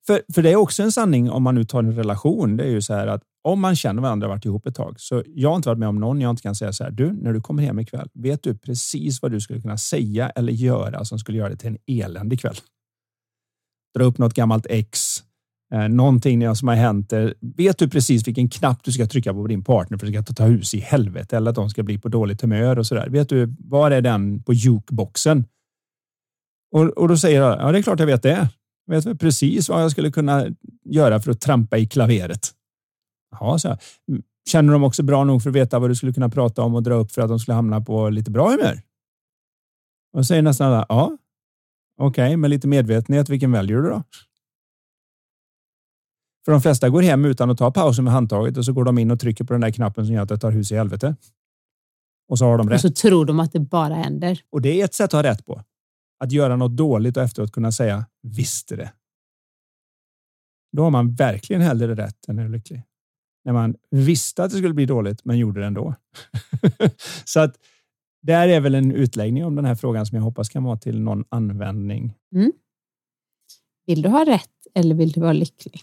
För, 0.07 0.23
för 0.35 0.43
det 0.43 0.51
är 0.51 0.57
också 0.57 0.83
en 0.83 0.93
sanning 0.93 1.31
om 1.31 1.43
man 1.43 1.55
nu 1.55 1.65
tar 1.65 1.79
en 1.79 1.95
relation. 1.95 2.57
Det 2.57 2.65
är 2.65 2.71
ju 2.71 2.83
så 2.83 2.95
här 2.95 3.07
att 3.07 3.23
om 3.43 3.61
man 3.61 3.77
känner 3.77 4.03
varandra 4.03 4.27
och 4.27 4.31
varit 4.31 4.45
ihop 4.45 4.67
ett 4.67 4.75
tag. 4.75 5.01
Så 5.01 5.23
jag 5.27 5.49
har 5.49 5.57
inte 5.57 5.69
varit 5.69 5.79
med 5.79 5.89
om 5.89 6.01
någon 6.01 6.21
jag 6.21 6.31
inte 6.31 6.43
kan 6.43 6.55
säga 6.55 6.73
så 6.73 6.85
här. 6.85 6.91
Du, 6.91 7.13
när 7.13 7.33
du 7.33 7.41
kommer 7.41 7.63
hem 7.63 7.79
ikväll, 7.79 8.09
vet 8.15 8.43
du 8.43 8.59
precis 8.59 9.23
vad 9.23 9.33
du 9.33 9.41
skulle 9.41 9.61
kunna 9.61 9.77
säga 9.77 10.31
eller 10.31 10.53
göra 10.53 11.05
som 11.05 11.19
skulle 11.19 11.39
göra 11.39 11.49
det 11.49 11.57
till 11.57 11.69
en 11.69 11.79
eländig 11.87 12.41
kväll? 12.41 12.57
Dra 13.99 14.05
upp 14.05 14.19
något 14.19 14.35
gammalt 14.35 14.67
ex, 14.71 15.01
eh, 15.75 15.89
någonting 15.89 16.57
som 16.57 16.69
har 16.69 16.75
hänt. 16.75 17.13
Vet 17.41 17.79
du 17.79 17.89
precis 17.89 18.29
vilken 18.29 18.49
knapp 18.49 18.85
du 18.85 18.93
ska 18.93 19.07
trycka 19.07 19.35
på 19.35 19.47
din 19.47 19.65
partner 19.65 19.99
för 19.99 20.07
att 20.07 20.25
ska 20.25 20.35
ta 20.35 20.45
hus 20.45 20.75
i 20.75 20.81
helvete 20.81 21.37
eller 21.37 21.51
att 21.51 21.57
de 21.57 21.71
ska 21.71 21.83
bli 21.83 21.99
på 21.99 22.09
dåligt 22.09 22.43
humör 22.43 22.79
och 22.79 22.87
så 22.87 22.95
där. 22.95 23.09
Vet 23.09 23.29
du, 23.29 23.55
var 23.59 23.91
är 23.91 24.01
den 24.01 24.43
på 24.43 24.53
jukeboxen? 24.53 25.45
Och, 26.73 26.89
och 26.89 27.09
då 27.09 27.17
säger 27.17 27.41
jag, 27.41 27.61
ja 27.61 27.73
det 27.73 27.79
är 27.79 27.83
klart 27.83 28.01
jag 28.01 28.07
vet 28.07 28.23
det. 28.23 28.49
Jag 28.91 29.03
vet 29.03 29.21
precis 29.21 29.69
vad 29.69 29.83
jag 29.83 29.91
skulle 29.91 30.11
kunna 30.11 30.47
göra 30.85 31.21
för 31.21 31.31
att 31.31 31.41
trampa 31.41 31.79
i 31.79 31.87
klaveret. 31.87 32.51
Jaha, 33.31 33.59
så 33.59 33.77
Känner 34.49 34.73
de 34.73 34.85
också 34.85 35.03
bra 35.03 35.25
nog 35.25 35.43
för 35.43 35.51
att 35.51 35.57
veta 35.57 35.79
vad 35.79 35.91
du 35.91 35.95
skulle 35.95 36.13
kunna 36.13 36.29
prata 36.29 36.63
om 36.63 36.75
och 36.75 36.83
dra 36.83 36.95
upp 36.95 37.13
för 37.13 37.23
att 37.23 37.29
de 37.29 37.39
skulle 37.39 37.55
hamna 37.55 37.81
på 37.81 38.11
lite 38.11 38.31
bra 38.31 38.51
humör? 38.51 38.83
Och 40.13 40.27
säger 40.27 40.43
nästan 40.43 40.67
alla, 40.67 40.87
ja. 40.89 41.19
Okej, 42.01 42.27
okay, 42.27 42.37
med 42.37 42.51
lite 42.51 42.69
medvetenhet, 42.69 43.29
vilken 43.29 43.53
väljer 43.53 43.77
du 43.77 43.89
då? 43.89 44.03
För 46.45 46.53
de 46.53 46.61
flesta 46.61 46.89
går 46.89 47.03
hem 47.03 47.25
utan 47.25 47.51
att 47.51 47.59
ta 47.59 47.71
pausen 47.71 48.05
med 48.05 48.13
handtaget 48.13 48.57
och 48.57 48.65
så 48.65 48.73
går 48.73 48.85
de 48.85 48.99
in 48.99 49.11
och 49.11 49.21
trycker 49.21 49.45
på 49.45 49.53
den 49.53 49.61
där 49.61 49.71
knappen 49.71 50.07
som 50.07 50.15
gör 50.15 50.23
att 50.23 50.29
det 50.29 50.39
tar 50.39 50.51
hus 50.51 50.73
i 50.73 50.77
helvete. 50.77 51.17
Och 52.29 52.39
så 52.39 52.45
har 52.45 52.59
de 52.59 52.69
rätt. 52.69 52.77
Och 52.77 52.81
så 52.81 52.91
tror 52.91 53.25
de 53.27 53.41
att 53.41 53.53
det 53.53 53.61
bara 53.61 53.95
händer. 53.95 54.41
Och 54.51 54.61
det 54.61 54.81
är 54.81 54.85
ett 54.85 54.95
sätt 54.95 55.05
att 55.05 55.13
ha 55.13 55.23
rätt 55.23 55.47
på. 55.47 55.63
Att 56.25 56.33
göra 56.33 56.57
något 56.57 56.77
dåligt 56.77 57.17
och 57.17 57.23
efteråt 57.23 57.53
kunna 57.53 57.73
säga 57.73 58.07
visste 58.23 58.77
det. 58.77 58.93
Då 60.73 60.83
har 60.83 60.91
man 60.91 61.15
verkligen 61.15 61.63
hellre 61.63 61.95
rätt 61.95 62.29
än 62.29 62.39
är 62.39 62.49
lycklig. 62.49 62.83
När 63.45 63.53
man 63.53 63.77
visste 63.91 64.45
att 64.45 64.51
det 64.51 64.57
skulle 64.57 64.75
bli 64.75 64.87
dåligt 64.87 65.25
men 65.25 65.39
gjorde 65.39 65.61
det 65.61 65.67
ändå. 65.67 65.95
så 67.25 67.41
att 67.41 67.57
där 68.23 68.49
är 68.49 68.61
väl 68.61 68.75
en 68.75 68.93
utläggning 68.93 69.45
om 69.45 69.55
den 69.55 69.65
här 69.65 69.75
frågan 69.75 70.07
som 70.07 70.17
jag 70.17 70.23
hoppas 70.23 70.49
kan 70.49 70.65
vara 70.65 70.77
till 70.77 71.01
någon 71.01 71.25
användning. 71.29 72.15
Mm. 72.35 72.53
Vill 73.87 74.03
du 74.03 74.09
ha 74.09 74.27
rätt 74.27 74.67
eller 74.75 74.95
vill 74.95 75.13
du 75.13 75.21
vara 75.21 75.33
lycklig? 75.33 75.83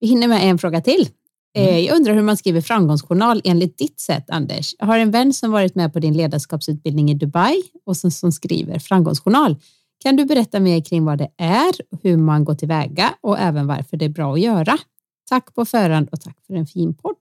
Vi 0.00 0.06
hinner 0.06 0.28
med 0.28 0.50
en 0.50 0.58
fråga 0.58 0.80
till. 0.80 1.08
Eh, 1.54 1.68
mm. 1.68 1.84
Jag 1.84 1.96
undrar 1.96 2.14
hur 2.14 2.22
man 2.22 2.36
skriver 2.36 2.60
framgångsjournal 2.60 3.40
enligt 3.44 3.78
ditt 3.78 4.00
sätt, 4.00 4.30
Anders. 4.30 4.74
Jag 4.78 4.86
har 4.86 4.98
en 4.98 5.10
vän 5.10 5.32
som 5.32 5.50
varit 5.50 5.74
med 5.74 5.92
på 5.92 5.98
din 5.98 6.16
ledarskapsutbildning 6.16 7.10
i 7.10 7.14
Dubai 7.14 7.62
och 7.84 7.96
som, 7.96 8.10
som 8.10 8.32
skriver 8.32 8.78
framgångsjournal. 8.78 9.56
Kan 9.98 10.16
du 10.16 10.24
berätta 10.24 10.60
mer 10.60 10.80
kring 10.80 11.04
vad 11.04 11.18
det 11.18 11.28
är, 11.36 11.72
hur 12.02 12.16
man 12.16 12.44
går 12.44 12.54
tillväga 12.54 13.14
och 13.20 13.38
även 13.38 13.66
varför 13.66 13.96
det 13.96 14.04
är 14.04 14.08
bra 14.08 14.32
att 14.32 14.40
göra? 14.40 14.78
Tack 15.28 15.54
på 15.54 15.64
förhand 15.64 16.08
och 16.12 16.20
tack 16.20 16.36
för 16.46 16.54
en 16.54 16.66
fin 16.66 16.94
podd. 16.94 17.16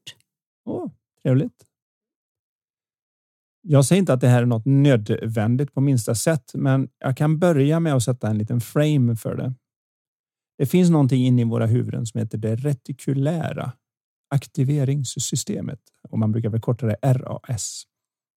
Oh, 0.66 0.92
trevligt. 1.24 1.66
Jag 3.62 3.86
säger 3.86 4.00
inte 4.00 4.14
att 4.14 4.22
det 4.22 4.28
här 4.28 4.42
är 4.42 4.46
något 4.46 4.66
nödvändigt 4.66 5.74
på 5.74 5.82
minsta 5.82 6.16
sätt, 6.16 6.52
men 6.54 6.90
jag 7.00 7.18
kan 7.18 7.40
börja 7.40 7.80
med 7.80 7.94
att 7.94 8.04
sätta 8.04 8.30
en 8.30 8.38
liten 8.38 8.62
frame 8.62 9.16
för 9.16 9.36
det. 9.36 9.54
Det 10.58 10.66
finns 10.66 10.90
någonting 10.90 11.26
inne 11.26 11.42
i 11.42 11.46
våra 11.46 11.66
huvuden 11.66 12.06
som 12.06 12.20
heter 12.20 12.38
det 12.38 12.56
retikulära 12.56 13.72
aktiveringssystemet 14.30 15.80
och 16.10 16.20
man 16.20 16.32
brukar 16.32 16.50
förkorta 16.50 16.86
det 16.86 16.98
RAS. 17.04 17.84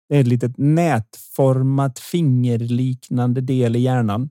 Det 0.08 0.16
är 0.16 0.20
ett 0.20 0.26
litet 0.26 0.58
nätformat 0.58 1.98
fingerliknande 1.98 3.40
del 3.40 3.76
i 3.76 3.78
hjärnan 3.78 4.30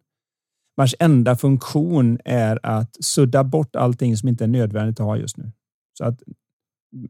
vars 0.76 0.96
enda 1.00 1.36
funktion 1.36 2.20
är 2.26 2.60
att 2.64 3.04
sudda 3.04 3.44
bort 3.44 3.76
allting 3.76 4.18
som 4.18 4.30
inte 4.30 4.44
är 4.44 4.48
nödvändigt 4.48 5.00
att 5.00 5.06
ha 5.06 5.18
just 5.18 5.38
nu. 5.38 5.52
Så 5.98 6.06
att 6.06 6.22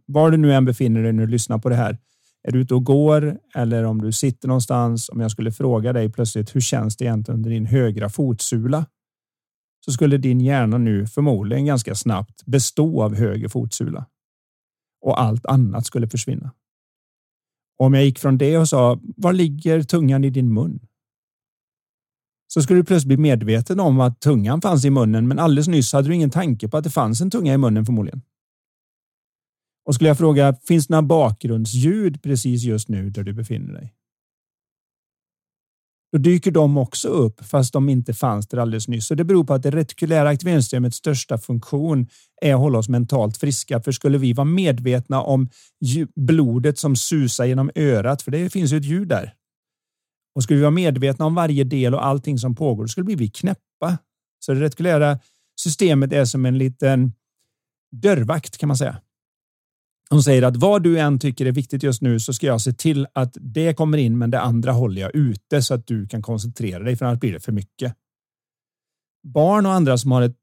var 0.06 0.32
du 0.32 0.38
nu 0.38 0.54
än 0.54 0.66
befinner 0.66 1.04
dig 1.04 1.14
när 1.14 1.26
du 1.26 1.32
lyssnar 1.32 1.58
på 1.58 1.70
det 1.70 1.76
här, 1.76 1.98
är 2.44 2.52
du 2.52 2.60
ute 2.60 2.76
och 2.76 2.84
går 2.84 3.38
eller 3.56 3.84
om 3.84 4.02
du 4.02 4.12
sitter 4.12 4.48
någonstans, 4.48 5.10
om 5.10 5.20
jag 5.20 5.32
skulle 5.32 5.52
fråga 5.52 5.94
dig 5.94 6.12
plötsligt, 6.12 6.56
hur 6.56 6.62
känns 6.62 6.98
det 6.98 7.06
egentligen 7.06 7.38
under 7.38 7.50
din 7.50 7.66
högra 7.66 8.10
fotsula? 8.10 8.86
Så 9.86 9.92
skulle 9.92 10.18
din 10.18 10.42
hjärna 10.42 10.78
nu 10.78 11.08
förmodligen 11.08 11.66
ganska 11.66 11.96
snabbt 11.96 12.46
bestå 12.46 13.04
av 13.04 13.16
höger 13.16 13.48
fotsula 13.48 14.06
och 15.02 15.22
allt 15.22 15.46
annat 15.46 15.86
skulle 15.86 16.08
försvinna. 16.08 16.52
Om 17.78 17.94
jag 17.94 18.06
gick 18.06 18.20
från 18.20 18.38
det 18.38 18.58
och 18.58 18.70
sa, 18.70 19.00
var 19.18 19.34
ligger 19.34 19.84
tungan 19.84 20.24
i 20.24 20.30
din 20.30 20.54
mun? 20.54 20.80
Så 22.54 22.62
skulle 22.62 22.80
du 22.80 22.84
plötsligt 22.84 23.08
bli 23.08 23.18
medveten 23.18 23.80
om 23.80 24.00
att 24.00 24.20
tungan 24.20 24.62
fanns 24.62 24.86
i 24.86 24.90
munnen, 24.90 25.28
men 25.28 25.40
alldeles 25.40 25.68
nyss 25.68 25.94
hade 25.94 26.08
du 26.08 26.16
ingen 26.16 26.30
tanke 26.30 26.68
på 26.68 26.78
att 26.78 26.84
det 26.84 26.90
fanns 26.90 27.22
en 27.22 27.32
tunga 27.32 27.54
i 27.54 27.58
munnen 27.58 27.86
förmodligen. 27.86 28.22
Och 29.86 29.96
skulle 29.96 30.08
jag 30.08 30.18
fråga, 30.18 30.56
finns 30.68 30.88
det 30.88 30.94
några 30.94 31.02
bakgrundsljud 31.02 32.24
precis 32.24 32.64
just 32.64 32.90
nu 32.90 33.10
där 33.10 33.24
du 33.24 33.34
befinner 33.34 33.74
dig? 33.74 33.94
Då 36.12 36.18
dyker 36.18 36.52
de 36.52 36.78
också 36.78 37.08
upp 37.08 37.46
fast 37.46 37.74
de 37.74 37.90
inte 37.90 38.14
fanns 38.14 38.48
där 38.48 38.58
alldeles 38.58 38.88
nyss. 38.88 39.08
Så 39.08 39.16
det 39.16 39.24
beror 39.24 39.44
på 39.44 39.54
att 39.54 39.64
det 39.64 39.72
retikulära 39.72 40.30
aktiveringssystemets 40.30 40.98
största 40.98 41.38
funktion 41.38 42.08
är 42.42 42.54
att 42.54 42.60
hålla 42.60 42.80
oss 42.80 42.90
mentalt 42.90 43.38
friska. 43.38 43.82
För 43.82 43.92
skulle 43.92 44.18
vi 44.18 44.34
vara 44.34 44.46
medvetna 44.46 45.22
om 45.22 45.50
blodet 46.16 46.80
som 46.80 46.96
susar 46.96 47.46
genom 47.46 47.72
örat, 47.76 48.22
för 48.22 48.32
det 48.32 48.50
finns 48.50 48.74
ju 48.74 48.78
ett 48.78 48.86
ljud 48.86 49.08
där. 49.08 49.34
Och 50.36 50.44
skulle 50.44 50.58
vi 50.58 50.62
vara 50.62 50.72
medvetna 50.72 51.26
om 51.26 51.36
varje 51.36 51.64
del 51.64 51.94
och 51.94 52.06
allting 52.06 52.38
som 52.38 52.56
pågår, 52.56 52.84
då 52.84 52.88
skulle 52.88 53.16
vi 53.16 53.30
knäppa. 53.30 53.98
Så 54.40 54.54
det 54.54 54.62
retikulära 54.62 55.20
systemet 55.62 56.14
är 56.14 56.26
som 56.26 56.46
en 56.46 56.58
liten 56.58 57.14
dörrvakt 57.96 58.58
kan 58.58 58.68
man 58.68 58.78
säga. 58.78 59.02
Hon 60.12 60.24
säger 60.24 60.44
att 60.44 60.58
vad 60.58 60.84
du 60.84 61.00
än 61.00 61.20
tycker 61.20 61.46
är 61.46 61.52
viktigt 61.52 61.84
just 61.84 62.02
nu 62.02 62.20
så 62.20 62.34
ska 62.34 62.48
jag 62.48 62.62
se 62.62 62.74
till 62.74 63.08
att 63.14 63.38
det 63.40 63.74
kommer 63.74 63.98
in, 63.98 64.18
men 64.18 64.32
det 64.32 64.42
andra 64.42 64.72
håller 64.72 65.02
jag 65.02 65.16
ute 65.16 65.62
så 65.62 65.74
att 65.74 65.88
du 65.88 66.08
kan 66.08 66.22
koncentrera 66.22 66.84
dig, 66.84 66.96
för 66.96 67.06
annars 67.06 67.20
blir 67.20 67.34
det 67.34 67.40
för 67.40 67.52
mycket. 67.52 67.96
Barn 69.24 69.66
och 69.66 69.72
andra 69.72 69.98
som 69.98 70.12
har 70.12 70.22
ett, 70.22 70.36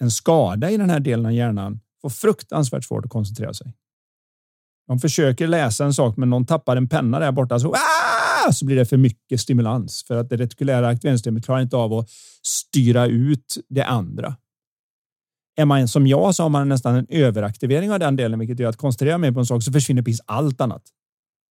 en 0.00 0.10
skada 0.10 0.70
i 0.70 0.76
den 0.76 0.90
här 0.90 1.00
delen 1.00 1.26
av 1.26 1.32
hjärnan 1.32 1.80
får 2.02 2.10
fruktansvärt 2.10 2.84
svårt 2.84 3.04
att 3.04 3.10
koncentrera 3.10 3.54
sig. 3.54 3.74
De 4.86 4.98
försöker 4.98 5.46
läsa 5.46 5.84
en 5.84 5.94
sak, 5.94 6.16
men 6.16 6.30
någon 6.30 6.46
tappar 6.46 6.76
en 6.76 6.88
penna 6.88 7.18
där 7.18 7.32
borta 7.32 7.60
så, 7.60 7.74
så 8.52 8.66
blir 8.66 8.76
det 8.76 8.86
för 8.86 8.96
mycket 8.96 9.40
stimulans 9.40 10.04
för 10.08 10.16
att 10.16 10.28
det 10.28 10.36
retikulära 10.36 10.88
aktiveringssystemet 10.88 11.44
klarar 11.44 11.62
inte 11.62 11.76
av 11.76 11.92
att 11.92 12.10
styra 12.42 13.06
ut 13.06 13.56
det 13.68 13.84
andra. 13.84 14.36
Är 15.56 15.64
man 15.64 15.88
som 15.88 16.06
jag 16.06 16.34
så 16.34 16.42
har 16.42 16.50
man 16.50 16.68
nästan 16.68 16.96
en 16.96 17.06
överaktivering 17.08 17.92
av 17.92 17.98
den 17.98 18.16
delen, 18.16 18.38
vilket 18.38 18.58
gör 18.58 18.68
att 18.68 18.76
koncentrerar 18.76 19.10
jag 19.10 19.20
mig 19.20 19.32
på 19.32 19.40
en 19.40 19.46
sak 19.46 19.62
så 19.62 19.72
försvinner 19.72 20.02
precis 20.02 20.20
allt 20.26 20.60
annat. 20.60 20.82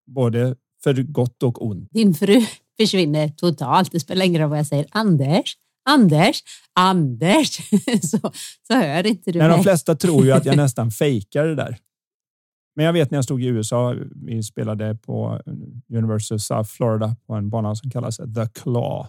Både 0.07 0.55
för 0.83 0.93
gott 0.93 1.43
och 1.43 1.65
ont. 1.65 1.89
Din 1.91 2.13
fru 2.13 2.41
försvinner 2.77 3.29
totalt. 3.29 3.91
Det 3.91 3.99
spelar 3.99 4.25
ingen 4.25 4.41
roll 4.41 4.49
vad 4.49 4.59
jag 4.59 4.67
säger. 4.67 4.85
Anders, 4.91 5.57
Anders, 5.89 6.43
Anders, 6.73 7.57
så, 8.01 8.31
så 8.67 8.73
hör 8.73 9.07
inte 9.07 9.31
du 9.31 9.39
Men 9.39 9.47
mig. 9.47 9.57
De 9.57 9.63
flesta 9.63 9.95
tror 9.95 10.25
ju 10.25 10.31
att 10.31 10.45
jag 10.45 10.57
nästan 10.65 10.91
fejkar 10.91 11.45
det 11.45 11.55
där. 11.55 11.77
Men 12.75 12.85
jag 12.85 12.93
vet 12.93 13.11
när 13.11 13.17
jag 13.17 13.25
stod 13.25 13.43
i 13.43 13.45
USA, 13.45 13.95
vi 14.15 14.43
spelade 14.43 14.95
på 14.95 15.41
University 15.93 16.35
of 16.35 16.41
South 16.41 16.69
Florida 16.69 17.15
på 17.27 17.33
en 17.33 17.49
bana 17.49 17.75
som 17.75 17.91
kallas 17.91 18.17
The 18.17 18.47
Claw. 18.53 19.07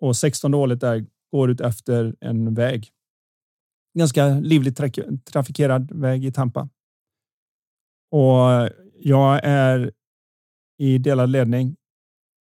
Och 0.00 0.16
16 0.16 0.54
hålet 0.54 0.80
där 0.80 1.06
går 1.32 1.50
ut 1.50 1.60
efter 1.60 2.14
en 2.20 2.54
väg. 2.54 2.88
Ganska 3.98 4.28
livligt 4.28 4.76
tra 4.76 4.88
trafikerad 5.32 5.92
väg 5.92 6.24
i 6.24 6.32
Tampa. 6.32 6.68
Och 8.10 8.70
jag 9.00 9.40
är 9.42 9.92
i 10.78 10.98
delad 10.98 11.30
ledning 11.30 11.76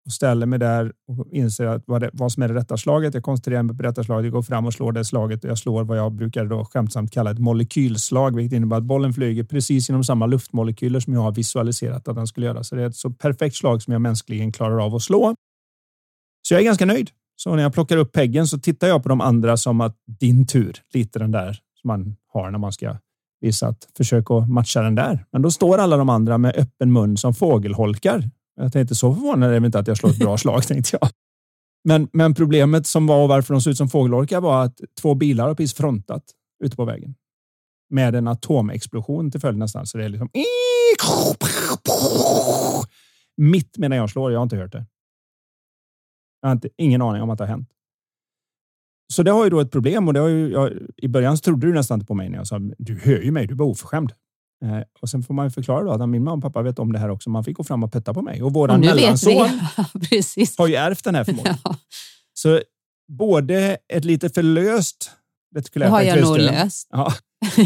och 0.06 0.12
ställer 0.12 0.46
mig 0.46 0.58
där 0.58 0.92
och 1.08 1.26
inser 1.32 1.66
att 1.66 1.82
vad, 1.86 2.00
det, 2.00 2.10
vad 2.12 2.32
som 2.32 2.42
är 2.42 2.48
det 2.48 2.54
rätta 2.54 2.76
slaget. 2.76 3.14
Jag 3.14 3.22
koncentrerar 3.22 3.62
mig 3.62 3.76
på 3.76 3.82
det 3.82 3.88
rätta 3.88 4.04
slaget. 4.04 4.24
Jag 4.24 4.32
går 4.32 4.42
fram 4.42 4.66
och 4.66 4.74
slår 4.74 4.92
det 4.92 5.04
slaget 5.04 5.44
och 5.44 5.50
jag 5.50 5.58
slår 5.58 5.84
vad 5.84 5.98
jag 5.98 6.12
brukar 6.12 6.44
då 6.44 6.64
skämtsamt 6.64 7.10
kalla 7.10 7.30
ett 7.30 7.38
molekylslag, 7.38 8.36
vilket 8.36 8.56
innebär 8.56 8.76
att 8.76 8.82
bollen 8.82 9.12
flyger 9.12 9.44
precis 9.44 9.88
genom 9.88 10.04
samma 10.04 10.26
luftmolekyler 10.26 11.00
som 11.00 11.12
jag 11.12 11.20
har 11.20 11.32
visualiserat 11.32 12.08
att 12.08 12.16
den 12.16 12.26
skulle 12.26 12.46
göra. 12.46 12.64
Så 12.64 12.74
det 12.74 12.82
är 12.82 12.86
ett 12.86 12.96
så 12.96 13.10
perfekt 13.10 13.56
slag 13.56 13.82
som 13.82 13.92
jag 13.92 14.02
mänskligen 14.02 14.52
klarar 14.52 14.84
av 14.84 14.94
att 14.94 15.02
slå. 15.02 15.34
Så 16.48 16.54
jag 16.54 16.60
är 16.60 16.64
ganska 16.64 16.86
nöjd. 16.86 17.10
Så 17.36 17.54
när 17.54 17.62
jag 17.62 17.74
plockar 17.74 17.96
upp 17.96 18.12
peggen 18.12 18.46
så 18.46 18.58
tittar 18.58 18.88
jag 18.88 19.02
på 19.02 19.08
de 19.08 19.20
andra 19.20 19.56
som 19.56 19.80
att 19.80 19.96
din 20.20 20.46
tur, 20.46 20.82
lite 20.92 21.18
den 21.18 21.30
där 21.30 21.52
som 21.52 21.88
man 21.88 22.16
har 22.32 22.50
när 22.50 22.58
man 22.58 22.72
ska 22.72 22.96
visa 23.40 23.68
att 23.68 23.88
försöka 23.96 24.34
matcha 24.34 24.82
den 24.82 24.94
där. 24.94 25.24
Men 25.32 25.42
då 25.42 25.50
står 25.50 25.78
alla 25.78 25.96
de 25.96 26.08
andra 26.08 26.38
med 26.38 26.56
öppen 26.56 26.92
mun 26.92 27.16
som 27.16 27.34
fågelholkar 27.34 28.30
jag 28.56 28.72
tänkte 28.72 28.94
så 28.94 29.14
förvånad 29.14 29.54
är 29.54 29.60
det 29.60 29.66
inte 29.66 29.78
att 29.78 29.88
jag 29.88 29.96
slår 29.96 30.10
ett 30.10 30.18
bra 30.18 30.38
slag, 30.38 30.66
tänkte 30.66 30.98
jag. 31.00 31.10
Men, 31.84 32.08
men 32.12 32.34
problemet 32.34 32.86
som 32.86 33.06
var 33.06 33.22
och 33.22 33.28
varför 33.28 33.54
de 33.54 33.60
såg 33.60 33.70
ut 33.70 33.76
som 33.76 33.88
fågelholkar 33.88 34.40
var 34.40 34.64
att 34.64 34.80
två 35.00 35.14
bilar 35.14 35.48
har 35.48 35.54
precis 35.54 35.74
frontat 35.74 36.22
ute 36.64 36.76
på 36.76 36.84
vägen. 36.84 37.14
Med 37.90 38.14
en 38.14 38.28
atomexplosion 38.28 39.30
till 39.30 39.40
följd 39.40 39.58
nästan. 39.58 39.86
Så 39.86 39.98
det 39.98 40.04
är 40.04 40.08
liksom... 40.08 40.28
Mitt 43.36 43.78
medan 43.78 43.98
jag 43.98 44.10
slår. 44.10 44.32
Jag 44.32 44.38
har 44.38 44.42
inte 44.42 44.56
hört 44.56 44.72
det. 44.72 44.86
Jag 46.46 46.50
har 46.50 46.54
inte, 46.54 46.68
ingen 46.76 47.02
aning 47.02 47.22
om 47.22 47.30
att 47.30 47.38
det 47.38 47.44
har 47.44 47.48
hänt. 47.48 47.68
Så 49.12 49.22
det 49.22 49.30
har 49.30 49.44
ju 49.44 49.50
då 49.50 49.60
ett 49.60 49.70
problem 49.70 50.08
och 50.08 50.14
det 50.14 50.20
har 50.20 50.28
ju, 50.28 50.50
jag, 50.50 50.72
i 50.96 51.08
början 51.08 51.36
så 51.36 51.42
trodde 51.42 51.66
du 51.66 51.74
nästan 51.74 51.96
inte 51.96 52.06
på 52.06 52.14
mig 52.14 52.28
när 52.28 52.38
jag 52.38 52.46
sa 52.46 52.58
du 52.78 52.98
hör 53.02 53.22
ju 53.22 53.30
mig, 53.30 53.46
du 53.46 53.54
är 53.54 53.56
bara 53.56 53.68
oförskämd. 53.68 54.12
Eh, 54.64 54.80
och 55.00 55.08
sen 55.08 55.22
får 55.22 55.34
man 55.34 55.50
förklara 55.50 55.84
då 55.84 55.90
att 55.90 56.08
min 56.08 56.24
mamma 56.24 56.36
och 56.36 56.42
pappa 56.42 56.62
vet 56.62 56.78
om 56.78 56.92
det 56.92 56.98
här 56.98 57.08
också. 57.08 57.30
Man 57.30 57.44
fick 57.44 57.56
gå 57.56 57.64
fram 57.64 57.82
och 57.82 57.92
petta 57.92 58.14
på 58.14 58.22
mig 58.22 58.42
och 58.42 58.52
våran 58.52 58.80
mellanson 58.80 59.32
har 60.58 60.66
ju 60.66 60.74
ärvt 60.74 61.04
den 61.04 61.14
här 61.14 61.24
förmågan. 61.24 61.56
Ja. 61.64 61.76
Så 62.32 62.60
både 63.08 63.78
ett 63.88 64.04
lite 64.04 64.30
för 64.30 64.42
löst 64.42 65.10
retikulärt 65.54 65.90
har 65.90 66.02
jag 66.02 66.20
nog 66.20 66.38
löst. 66.38 66.88
Ja, 66.90 67.12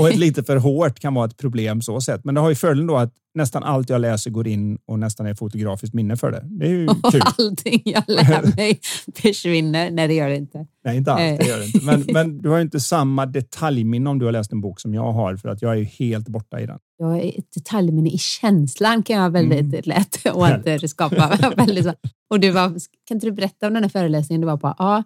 och 0.01 0.09
ett 0.09 0.17
lite 0.17 0.43
för 0.43 0.57
hårt 0.57 0.99
kan 0.99 1.15
vara 1.15 1.27
ett 1.27 1.37
problem 1.37 1.83
så 1.83 2.01
sett. 2.01 2.25
Men 2.25 2.35
det 2.35 2.41
har 2.41 2.49
ju 2.49 2.55
fördelen 2.55 2.87
då 2.87 2.97
att 2.97 3.13
nästan 3.35 3.63
allt 3.63 3.91
jag 3.91 4.01
läser 4.01 4.31
går 4.31 4.49
in 4.49 4.79
och 4.87 4.99
nästan 4.99 5.27
är 5.27 5.35
fotografiskt 5.35 5.95
minne 5.95 6.17
för 6.17 6.31
det. 6.31 6.43
Det 6.45 6.67
är 6.67 6.71
ju 6.71 6.89
kul. 7.11 7.23
Allting 7.39 7.83
jag 7.85 8.05
lär 8.07 8.57
mig 8.57 8.81
försvinner. 9.15 9.91
Nej, 9.91 10.09
det 10.09 10.15
gör 10.15 10.29
det 10.29 10.37
inte. 10.37 10.67
Nej, 10.85 10.97
inte 10.97 11.13
allt. 11.13 11.41
Det 11.41 11.47
gör 11.47 11.59
det 11.59 11.67
inte. 11.67 11.85
Men, 11.85 12.05
men 12.13 12.39
du 12.39 12.49
har 12.49 12.61
inte 12.61 12.81
samma 12.81 13.27
detaljminne 13.27 14.11
om 14.11 14.19
du 14.19 14.25
har 14.25 14.33
läst 14.33 14.53
en 14.53 14.61
bok 14.61 14.81
som 14.81 14.95
jag 14.95 15.13
har 15.13 15.37
för 15.37 15.49
att 15.49 15.63
jag 15.63 15.79
är 15.79 15.85
helt 15.85 16.29
borta 16.29 16.61
i 16.61 16.67
den. 16.67 16.79
Jag 16.99 17.19
är 17.19 17.39
ett 17.39 17.53
detaljminne 17.55 18.11
i 18.11 18.19
känslan 18.19 19.03
kan 19.03 19.17
jag 19.17 19.31
väldigt 19.31 19.61
mm. 19.61 19.83
lätt 19.85 20.27
återskapa. 20.35 21.53
väldigt. 21.57 21.87
Och 22.31 22.41
du 22.41 22.51
var, 22.51 22.69
kan 23.09 23.17
inte 23.17 23.27
du 23.27 23.33
berätta 23.33 23.67
om 23.67 23.75
den 23.75 23.83
här 23.83 23.91
föreläsningen 23.91 24.41
du 24.41 24.47
var 24.47 24.57
på? 24.57 24.75
Ja, 24.79 25.03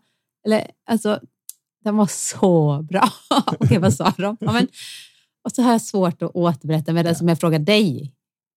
eller 0.46 0.66
alltså 0.90 1.20
den 1.84 1.96
var 1.96 2.06
så 2.06 2.82
bra. 2.82 3.08
Okej, 3.46 3.78
vad 3.78 3.94
sa 3.94 4.12
de? 4.16 4.36
Ja, 4.40 4.52
men, 4.52 4.68
och 5.44 5.52
så 5.52 5.62
har 5.62 5.72
jag 5.72 5.82
svårt 5.82 6.22
att 6.22 6.30
återberätta 6.34 6.92
med 6.92 7.04
det 7.04 7.14
som 7.14 7.28
jag 7.28 7.40
frågar 7.40 7.58
dig, 7.58 8.12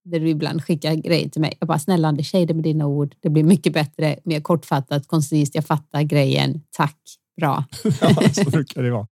där 0.06 0.20
du 0.20 0.30
ibland 0.30 0.64
skickar 0.64 0.94
grejer 0.94 1.30
till 1.30 1.42
mig. 1.42 1.58
Jag 1.60 1.68
bara, 1.68 1.80
snälla 1.80 2.08
Anders, 2.08 2.32
säg 2.32 2.46
det 2.46 2.54
med 2.54 2.64
dina 2.64 2.88
ord. 2.88 3.16
Det 3.20 3.30
blir 3.30 3.44
mycket 3.44 3.74
bättre, 3.74 4.20
mer 4.24 4.42
kortfattat, 4.42 5.08
koncist. 5.08 5.56
Jag 5.56 5.66
fattar 5.66 6.02
grejen. 6.02 6.62
Tack, 6.72 6.98
bra. 7.38 7.64
ja, 8.02 8.30
så 8.34 8.50
brukar 8.50 8.84
det 8.84 8.92
vara. 8.92 9.08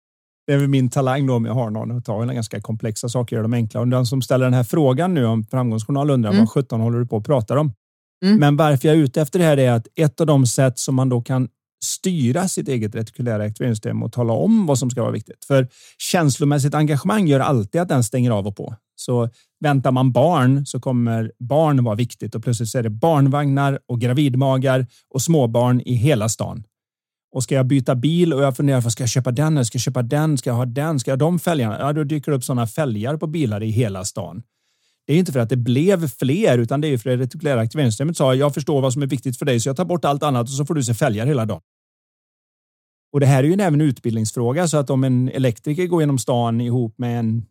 Det 0.46 0.52
är 0.52 0.58
väl 0.58 0.68
min 0.68 0.90
talang 0.90 1.26
då 1.26 1.34
om 1.34 1.44
jag 1.44 1.54
har 1.54 1.70
någon 1.70 1.98
att 1.98 2.04
ta 2.04 2.24
ganska 2.24 2.60
komplexa 2.60 3.08
saker, 3.08 3.36
gör 3.36 3.42
dem 3.42 3.52
enkla. 3.52 3.80
Och 3.80 3.88
den 3.88 4.06
som 4.06 4.22
ställer 4.22 4.44
den 4.44 4.54
här 4.54 4.64
frågan 4.64 5.14
nu 5.14 5.26
om 5.26 5.44
framgångsjournal 5.44 6.10
undrar 6.10 6.30
mm. 6.30 6.40
vad 6.40 6.50
17 6.50 6.80
håller 6.80 6.98
du 6.98 7.06
på 7.06 7.16
att 7.16 7.24
prata 7.24 7.60
om? 7.60 7.72
Mm. 8.24 8.38
Men 8.38 8.56
varför 8.56 8.88
jag 8.88 8.96
är 8.96 9.00
ute 9.00 9.22
efter 9.22 9.38
det 9.38 9.44
här 9.44 9.56
är 9.56 9.70
att 9.70 9.86
ett 9.94 10.20
av 10.20 10.26
de 10.26 10.46
sätt 10.46 10.78
som 10.78 10.94
man 10.94 11.08
då 11.08 11.20
kan 11.20 11.48
styra 11.84 12.48
sitt 12.48 12.68
eget 12.68 12.94
retikulära 12.94 13.44
aktiveringssystem 13.44 14.02
och 14.02 14.12
tala 14.12 14.32
om 14.32 14.66
vad 14.66 14.78
som 14.78 14.90
ska 14.90 15.02
vara 15.02 15.12
viktigt. 15.12 15.44
För 15.44 15.68
känslomässigt 15.98 16.74
engagemang 16.74 17.26
gör 17.26 17.40
alltid 17.40 17.80
att 17.80 17.88
den 17.88 18.04
stänger 18.04 18.30
av 18.30 18.46
och 18.46 18.56
på. 18.56 18.74
Så 18.96 19.28
väntar 19.60 19.92
man 19.92 20.12
barn 20.12 20.66
så 20.66 20.80
kommer 20.80 21.32
barn 21.38 21.84
vara 21.84 21.94
viktigt 21.94 22.34
och 22.34 22.42
plötsligt 22.42 22.68
så 22.68 22.78
är 22.78 22.82
det 22.82 22.90
barnvagnar 22.90 23.78
och 23.86 24.00
gravidmagar 24.00 24.86
och 25.10 25.22
småbarn 25.22 25.80
i 25.80 25.94
hela 25.94 26.28
stan. 26.28 26.64
Och 27.34 27.42
ska 27.42 27.54
jag 27.54 27.66
byta 27.66 27.94
bil 27.94 28.32
och 28.32 28.42
jag 28.42 28.56
funderar 28.56 28.82
på 28.82 28.90
ska 28.90 29.02
jag 29.02 29.10
köpa 29.10 29.30
den 29.30 29.64
ska 29.64 29.76
jag 29.76 29.82
köpa 29.82 30.02
den? 30.02 30.38
Ska 30.38 30.50
jag 30.50 30.54
ha 30.54 30.64
den? 30.64 31.00
Ska 31.00 31.10
jag 31.10 31.16
ha 31.16 31.26
de 31.26 31.38
fälgarna? 31.38 31.76
Ja, 31.80 31.92
då 31.92 32.04
dyker 32.04 32.30
det 32.30 32.36
upp 32.36 32.44
sådana 32.44 32.66
fälgar 32.66 33.16
på 33.16 33.26
bilar 33.26 33.62
i 33.62 33.70
hela 33.70 34.04
stan. 34.04 34.42
Det 35.06 35.12
är 35.12 35.18
inte 35.18 35.32
för 35.32 35.40
att 35.40 35.48
det 35.48 35.56
blev 35.56 36.08
fler, 36.08 36.58
utan 36.58 36.80
det 36.80 36.88
är 36.88 36.98
för 36.98 37.10
att 37.10 37.18
det 37.18 37.24
retikulära 37.24 37.60
aktiveringssystemet 37.60 38.16
sa 38.16 38.34
jag 38.34 38.54
förstår 38.54 38.80
vad 38.80 38.92
som 38.92 39.02
är 39.02 39.06
viktigt 39.06 39.38
för 39.38 39.46
dig, 39.46 39.60
så 39.60 39.68
jag 39.68 39.76
tar 39.76 39.84
bort 39.84 40.04
allt 40.04 40.22
annat 40.22 40.42
och 40.42 40.54
så 40.54 40.64
får 40.64 40.74
du 40.74 40.84
se 40.84 40.94
fälgar 40.94 41.26
hela 41.26 41.46
dagen. 41.46 41.60
Och 43.12 43.20
det 43.20 43.26
här 43.26 43.44
är 43.44 43.48
ju 43.48 43.52
även 43.52 43.80
en 43.80 43.88
utbildningsfråga 43.88 44.68
så 44.68 44.76
att 44.76 44.90
om 44.90 45.04
en 45.04 45.28
elektriker 45.28 45.86
går 45.86 46.02
genom 46.02 46.18
stan 46.18 46.60
ihop 46.60 46.98
med 46.98 47.18
en 47.18 47.46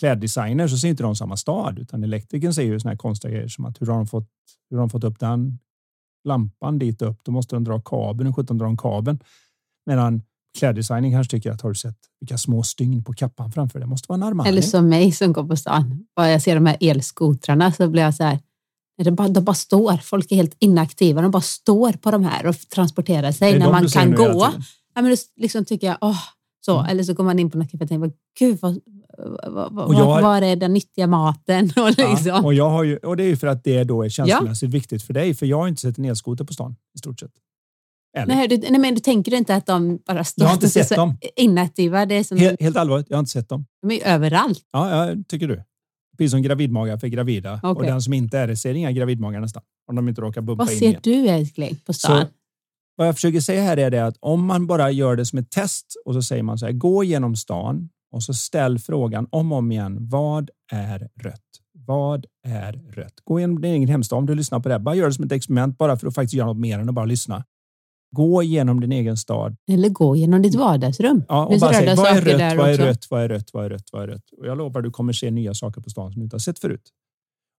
kläddesigner 0.00 0.68
så 0.68 0.78
ser 0.78 0.88
inte 0.88 1.02
de 1.02 1.16
samma 1.16 1.36
stad 1.36 1.78
utan 1.78 2.04
elektrikern 2.04 2.54
ser 2.54 2.62
ju 2.62 2.80
såna 2.80 2.90
här 2.90 2.98
konstiga 2.98 3.34
grejer 3.34 3.48
som 3.48 3.64
att 3.64 3.80
hur 3.80 3.86
har 3.86 3.96
de 3.96 4.06
fått, 4.06 4.28
hur 4.70 4.76
har 4.76 4.82
de 4.82 4.90
fått 4.90 5.04
upp 5.04 5.18
den 5.18 5.58
lampan 6.24 6.78
dit 6.78 7.02
upp? 7.02 7.18
Då 7.24 7.32
måste 7.32 7.56
de 7.56 7.64
dra 7.64 7.80
kabeln. 7.80 8.26
Hur 8.26 8.34
sjutton 8.34 8.58
drar 8.58 8.66
de 8.66 8.76
kabeln? 8.76 9.18
Medan 9.86 10.22
kläddesigning 10.58 11.12
kanske 11.12 11.30
tycker 11.30 11.50
att 11.50 11.62
har 11.62 11.68
du 11.68 11.74
sett 11.74 11.96
vilka 12.20 12.38
små 12.38 12.62
stygn 12.62 13.04
på 13.04 13.12
kappan 13.12 13.52
framför? 13.52 13.80
Det 13.80 13.86
måste 13.86 14.06
vara 14.08 14.16
en 14.16 14.22
Armani. 14.22 14.48
Eller 14.48 14.62
som 14.62 14.88
mig 14.88 15.12
som 15.12 15.32
går 15.32 15.44
på 15.44 15.56
stan 15.56 16.06
och 16.16 16.24
jag 16.24 16.42
ser 16.42 16.54
de 16.54 16.66
här 16.66 16.76
elskotrarna 16.80 17.72
så 17.72 17.88
blir 17.88 18.02
jag 18.02 18.14
så 18.14 18.24
här. 18.24 18.38
De 19.04 19.10
bara, 19.10 19.28
de 19.28 19.44
bara 19.44 19.54
står. 19.54 19.96
Folk 19.96 20.32
är 20.32 20.36
helt 20.36 20.56
inaktiva. 20.58 21.22
De 21.22 21.30
bara 21.30 21.42
står 21.42 21.92
på 21.92 22.10
de 22.10 22.24
här 22.24 22.46
och 22.46 22.56
transporterar 22.74 23.32
sig 23.32 23.58
när 23.58 23.70
man 23.70 23.88
kan 23.88 24.14
gå. 24.14 24.48
Ja, 24.94 25.02
men 25.02 25.10
då 25.10 25.16
liksom 25.36 25.64
tycker 25.64 25.86
jag, 25.86 25.96
åh, 26.00 26.20
så. 26.60 26.78
Mm. 26.78 26.90
Eller 26.90 27.02
så 27.02 27.14
går 27.14 27.24
man 27.24 27.38
in 27.38 27.50
på 27.50 27.58
något 27.58 27.70
café 27.70 27.84
och 27.84 27.88
tänker, 27.88 28.12
gud 28.38 28.58
vad, 28.60 28.80
vad, 29.46 29.72
vad, 29.72 29.94
har, 29.94 30.22
var 30.22 30.42
är 30.42 30.56
den 30.56 30.72
nyttiga 30.72 31.06
maten? 31.06 31.72
Och, 31.76 31.88
liksom. 31.88 32.26
ja, 32.26 32.42
och, 32.42 32.54
jag 32.54 32.70
har 32.70 32.84
ju, 32.84 32.96
och 32.96 33.16
det 33.16 33.22
är 33.22 33.28
ju 33.28 33.36
för 33.36 33.46
att 33.46 33.64
det 33.64 33.84
då 33.84 34.02
är 34.02 34.08
känslomässigt 34.08 34.68
ja. 34.68 34.72
viktigt 34.72 35.02
för 35.02 35.14
dig, 35.14 35.34
för 35.34 35.46
jag 35.46 35.56
har 35.56 35.68
inte 35.68 35.80
sett 35.80 35.98
en 35.98 36.04
elskoter 36.04 36.44
på 36.44 36.52
stan 36.52 36.76
i 36.94 36.98
stort 36.98 37.20
sett. 37.20 37.32
Nej, 38.26 38.48
du, 38.48 38.58
nej, 38.58 38.80
men 38.80 38.94
du 38.94 39.00
tänker 39.00 39.34
inte 39.34 39.54
att 39.54 39.66
de 39.66 39.98
bara 40.06 40.24
står 40.24 40.44
jag 40.44 40.48
har 40.48 40.54
inte 40.54 40.68
sett 40.68 40.88
så 40.88 40.94
dem. 40.94 41.18
inaktiva? 41.36 42.06
Det 42.06 42.14
är 42.14 42.24
som... 42.24 42.38
helt, 42.38 42.62
helt 42.62 42.76
allvarligt, 42.76 43.06
jag 43.10 43.16
har 43.16 43.20
inte 43.20 43.30
sett 43.30 43.48
dem. 43.48 43.66
De 43.82 43.90
är 43.90 43.94
ju 43.94 44.02
överallt. 44.02 44.64
Ja, 44.72 45.06
ja 45.06 45.16
tycker 45.28 45.48
du. 45.48 45.62
Precis 46.18 46.30
som 46.30 46.42
gravidmagar 46.42 46.98
för 46.98 47.06
gravida. 47.06 47.54
Okay. 47.54 47.70
Och 47.70 47.82
den 47.82 48.02
som 48.02 48.12
inte 48.12 48.38
är 48.38 48.46
det 48.46 48.56
ser 48.56 48.74
inga 48.74 48.92
gravidmagar 48.92 49.40
nästan. 49.40 49.62
Om 49.86 49.96
de 49.96 50.08
inte 50.08 50.20
råkar 50.20 50.40
bumpa 50.40 50.64
Vad 50.64 50.72
in 50.72 50.78
ser 50.78 50.86
igen. 50.86 51.00
du 51.02 51.28
älskling 51.28 51.76
på 51.86 51.92
stan? 51.92 52.20
Så, 52.20 52.26
vad 53.00 53.08
jag 53.08 53.14
försöker 53.14 53.40
säga 53.40 53.62
här 53.62 53.76
är 53.76 53.90
det 53.90 54.06
att 54.06 54.16
om 54.20 54.44
man 54.46 54.66
bara 54.66 54.90
gör 54.90 55.16
det 55.16 55.26
som 55.26 55.38
ett 55.38 55.50
test 55.50 55.86
och 56.04 56.14
så 56.14 56.22
säger 56.22 56.42
man 56.42 56.58
så 56.58 56.66
här, 56.66 56.72
gå 56.72 57.04
genom 57.04 57.36
stan 57.36 57.88
och 58.12 58.22
så 58.22 58.34
ställ 58.34 58.78
frågan 58.78 59.26
om 59.30 59.52
och 59.52 59.58
om 59.58 59.72
igen. 59.72 59.96
Vad 60.00 60.50
är 60.72 61.08
rött? 61.20 61.40
Vad 61.86 62.26
är 62.46 62.72
rött? 62.72 63.14
Gå 63.24 63.38
igenom 63.38 63.60
din 63.60 63.74
egen 63.74 63.88
hemstad 63.88 64.16
om 64.16 64.26
du 64.26 64.34
lyssnar 64.34 64.60
på 64.60 64.68
det. 64.68 64.78
Bara 64.78 64.94
gör 64.94 65.06
det 65.06 65.12
som 65.12 65.24
ett 65.24 65.32
experiment 65.32 65.78
bara 65.78 65.96
för 65.96 66.06
att 66.06 66.14
faktiskt 66.14 66.34
göra 66.34 66.46
något 66.46 66.56
mer 66.56 66.78
än 66.78 66.88
att 66.88 66.94
bara 66.94 67.04
lyssna. 67.04 67.44
Gå 68.16 68.42
genom 68.42 68.80
din 68.80 68.92
egen 68.92 69.16
stad. 69.16 69.56
Eller 69.70 69.88
gå 69.88 70.16
genom 70.16 70.42
ditt 70.42 70.54
vardagsrum. 70.54 71.24
Ja, 71.28 71.46
och 71.46 71.60
bara 71.60 71.72
säg, 71.72 71.96
vad 71.96 72.06
är 72.06 72.20
rött, 72.20 72.58
vad 72.58 72.70
är 72.70 72.78
rött, 72.78 73.06
vad 73.10 73.22
är 73.22 73.28
rött, 73.28 73.50
vad 73.52 73.64
är 73.64 73.68
rött, 73.68 73.88
vad 73.92 74.02
är 74.02 74.06
rött? 74.06 74.24
Och 74.38 74.46
jag 74.46 74.58
lovar, 74.58 74.82
du 74.82 74.90
kommer 74.90 75.12
se 75.12 75.30
nya 75.30 75.54
saker 75.54 75.80
på 75.80 75.90
stan 75.90 76.12
som 76.12 76.20
du 76.20 76.24
inte 76.24 76.34
har 76.34 76.40
sett 76.40 76.58
förut. 76.58 76.82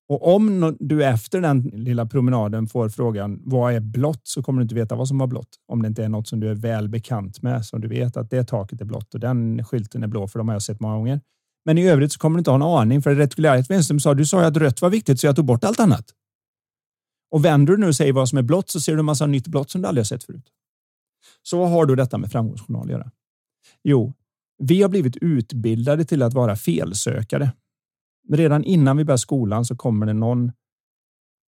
Och 0.10 0.36
om 0.36 0.78
du 0.80 1.06
efter 1.06 1.42
den 1.42 1.62
lilla 1.62 2.06
promenaden 2.06 2.68
får 2.68 2.90
frågan 2.90 3.42
vad 3.44 3.74
är 3.74 3.80
blått 3.80 4.22
så 4.24 4.44
kommer 4.44 4.60
du 4.60 4.64
inte 4.64 4.76
veta 4.76 4.96
vad 4.96 5.08
som 5.08 5.18
var 5.18 5.28
blått. 5.28 5.50
Om 5.68 5.82
det 5.82 5.88
inte 5.88 6.04
är 6.04 6.10
något 6.10 6.28
som 6.28 6.40
du 6.40 6.50
är 6.50 6.56
väl 6.56 6.90
bekant 6.90 7.42
med. 7.42 7.66
Som 7.66 7.82
du 7.82 7.88
vet 7.88 8.18
att 8.18 8.30
det 8.30 8.44
taket 8.44 8.82
är 8.82 8.86
blått 8.86 9.14
och 9.14 9.20
den 9.20 9.66
skylten 9.66 10.04
är 10.04 10.08
blå 10.08 10.28
för 10.28 10.40
de 10.40 10.48
har 10.48 10.56
jag 10.56 10.62
sett 10.62 10.80
många 10.80 10.96
gånger. 10.96 11.22
Men 11.66 11.78
i 11.78 11.88
övrigt 11.88 12.14
så 12.14 12.20
kommer 12.20 12.38
du 12.38 12.40
inte 12.40 12.52
ha 12.52 12.56
en 12.56 12.62
aning 12.62 13.02
för 13.02 13.16
retikuläret 13.16 13.70
vänster 13.70 14.00
sa 14.00 14.14
du 14.14 14.26
sa 14.26 14.42
ju 14.42 14.48
att 14.48 14.58
rött 14.58 14.82
var 14.82 14.90
viktigt 14.90 15.20
så 15.20 15.28
jag 15.28 15.36
tog 15.36 15.46
bort 15.46 15.64
allt 15.64 15.80
annat. 15.80 16.06
Och 17.32 17.46
vänder 17.46 17.74
du 17.74 17.80
nu 17.80 17.88
och 17.88 17.96
säger 17.96 18.14
vad 18.14 18.30
som 18.30 18.38
är 18.38 18.42
blått 18.42 18.70
så 18.70 18.80
ser 18.80 18.94
du 18.94 19.00
en 19.00 19.06
massa 19.06 19.26
nytt 19.26 19.48
blått 19.48 19.70
som 19.70 19.82
du 19.82 19.88
aldrig 19.88 20.00
har 20.02 20.06
sett 20.06 20.24
förut. 20.24 20.46
Så 21.44 21.58
vad 21.58 21.70
har 21.70 21.86
då 21.86 21.96
detta 21.96 22.18
med 22.18 22.32
framgångsjournal 22.32 22.84
att 22.84 22.92
göra? 22.92 23.12
Jo, 23.84 24.14
vi 24.64 24.82
har 24.82 24.90
blivit 24.90 25.18
utbildade 25.18 26.06
till 26.06 26.22
att 26.22 26.34
vara 26.34 26.56
felsökare 26.56 27.52
redan 28.30 28.64
innan 28.64 28.98
vi 28.98 29.04
börjar 29.06 29.18
skolan 29.18 29.66
så 29.66 29.76
kommer 29.76 30.06
det 30.06 30.14
någon 30.14 30.52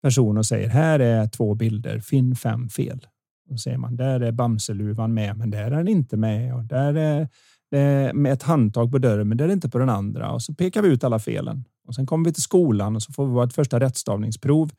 person 0.03 0.39
och 0.39 0.47
säger 0.47 0.69
här 0.69 0.99
är 0.99 1.27
två 1.29 1.55
bilder, 1.55 1.99
finn 2.01 2.37
fem 2.37 2.69
fel. 2.69 3.07
Då 3.51 3.57
säger 3.57 3.79
man 3.79 3.97
där 3.97 4.21
är 4.21 4.33
Bamseluvan 4.33 5.15
med, 5.15 5.37
men 5.37 5.51
där 5.51 5.63
är 5.65 5.71
den 5.71 5.89
inte 5.89 6.17
med 6.17 6.55
och 6.55 6.65
där 6.65 6.95
är 6.95 7.29
det 7.71 8.11
med 8.15 8.33
ett 8.33 8.43
handtag 8.43 8.91
på 8.93 8.99
dörren, 8.99 9.29
men 9.29 9.39
det 9.39 9.45
är 9.45 9.49
inte 9.53 9.69
på 9.69 9.79
den 9.79 9.89
andra 9.89 10.33
och 10.33 10.43
så 10.43 10.55
pekar 10.55 10.83
vi 10.83 10.89
ut 10.89 11.05
alla 11.05 11.19
felen 11.19 11.65
Och 11.89 11.95
sen 11.95 12.07
kommer 12.07 12.25
vi 12.25 12.33
till 12.33 12.43
skolan 12.43 12.97
och 12.97 13.03
så 13.03 13.13
får 13.13 13.27
vi 13.27 13.33
vårt 13.33 13.53
första 13.53 13.81
rättstavningsprov. 13.81 14.71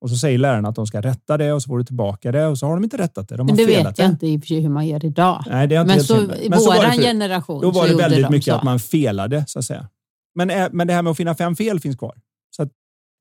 Och 0.00 0.10
så 0.10 0.16
säger 0.16 0.38
lärarna 0.38 0.68
att 0.68 0.74
de 0.74 0.86
ska 0.86 1.00
rätta 1.00 1.36
det 1.36 1.52
och 1.52 1.62
så 1.62 1.66
får 1.66 1.78
du 1.78 1.84
tillbaka 1.84 2.32
det 2.32 2.46
och 2.46 2.58
så 2.58 2.66
har 2.66 2.74
de 2.74 2.84
inte 2.84 2.96
rättat 2.98 3.28
det. 3.28 3.36
De 3.36 3.48
har 3.48 3.56
det 3.56 3.66
vet 3.66 3.98
jag 3.98 4.08
inte 4.08 4.26
i 4.26 4.36
och 4.36 4.40
för 4.40 4.46
sig 4.46 4.60
hur 4.60 4.68
man 4.68 4.86
gör 4.86 5.04
idag. 5.04 5.44
Nej, 5.50 5.66
det 5.68 5.74
är 5.74 5.80
inte 5.80 5.94
Men 5.94 6.04
så 6.04 6.16
i 6.16 6.26
Men 6.26 6.58
det 6.58 6.64
våran 6.66 6.92
för- 6.92 7.02
generation 7.02 7.60
Då 7.62 7.70
var 7.70 7.88
det 7.88 7.94
väldigt 7.96 8.22
de 8.22 8.30
mycket 8.30 8.44
så. 8.52 8.54
att 8.54 8.62
man 8.62 8.78
felade 8.80 9.44
så 9.46 9.58
att 9.58 9.64
säga. 9.64 9.88
Men, 10.34 10.50
ä- 10.50 10.70
men 10.72 10.86
det 10.86 10.92
här 10.92 11.02
med 11.02 11.10
att 11.10 11.16
finna 11.16 11.34
fem 11.34 11.56
fel 11.56 11.80
finns 11.80 11.96
kvar. 11.96 12.20
Så 12.56 12.68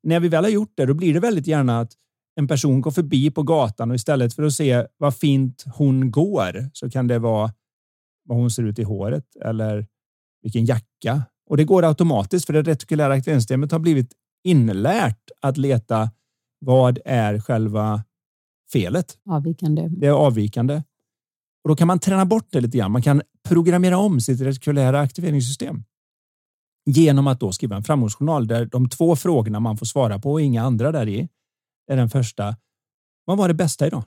när 0.04 0.20
vi 0.20 0.28
väl 0.28 0.44
har 0.44 0.52
gjort 0.52 0.74
det, 0.76 0.86
då 0.86 0.94
blir 0.94 1.14
det 1.14 1.20
väldigt 1.20 1.48
gärna 1.48 1.80
att 1.80 1.94
en 2.36 2.48
person 2.48 2.82
går 2.82 2.92
förbi 2.92 3.32
på 3.32 3.44
gatan 3.44 3.90
och 3.92 3.96
istället 3.96 4.34
för 4.34 4.44
att 4.44 4.54
se 4.54 4.88
vad 4.98 5.16
fint 5.16 5.64
hon 5.76 6.12
går 6.12 6.70
så 6.74 6.90
kan 6.90 7.08
det 7.08 7.20
vara 7.20 7.54
vad 8.26 8.38
hon 8.38 8.52
ser 8.52 8.64
ut 8.64 8.80
i 8.80 8.84
håret 8.84 9.36
eller 9.46 9.88
vilken 10.42 10.66
jacka. 10.66 11.24
Och 11.50 11.58
det 11.58 11.64
går 11.64 11.86
automatiskt 11.86 12.46
för 12.46 12.54
det 12.54 12.62
retikulära 12.62 13.14
aktiveringssystemet 13.14 13.72
har 13.72 13.80
blivit 13.80 14.14
inlärt 14.44 15.32
att 15.42 15.58
leta 15.58 16.12
vad 16.60 17.00
är 17.06 17.40
själva 17.40 18.04
felet. 18.74 19.18
Avvikande. 19.30 19.88
Det 19.90 20.08
är 20.08 20.12
avvikande. 20.12 20.84
Och 21.64 21.70
då 21.70 21.76
kan 21.76 21.88
man 21.88 22.00
träna 22.00 22.26
bort 22.26 22.48
det 22.50 22.62
lite 22.62 22.78
grann. 22.78 22.92
Man 22.92 23.02
kan 23.02 23.22
programmera 23.48 23.98
om 23.98 24.22
sitt 24.22 24.42
retikulära 24.42 25.00
aktiveringssystem 25.00 25.84
genom 26.86 27.28
att 27.28 27.40
då 27.40 27.52
skriva 27.52 27.76
en 27.76 27.84
framgångsjournal 27.84 28.48
där 28.48 28.66
de 28.66 28.90
två 28.90 29.16
frågorna 29.16 29.60
man 29.60 29.78
får 29.78 29.86
svara 29.86 30.20
på 30.20 30.32
och 30.32 30.42
inga 30.42 30.64
andra 30.64 30.92
där 30.92 31.10
i 31.10 31.30
är 31.92 31.98
den 31.98 32.10
första. 32.10 32.56
Vad 33.26 33.38
var 33.38 33.48
det 33.48 33.54
bästa 33.54 33.88
idag? 33.88 34.04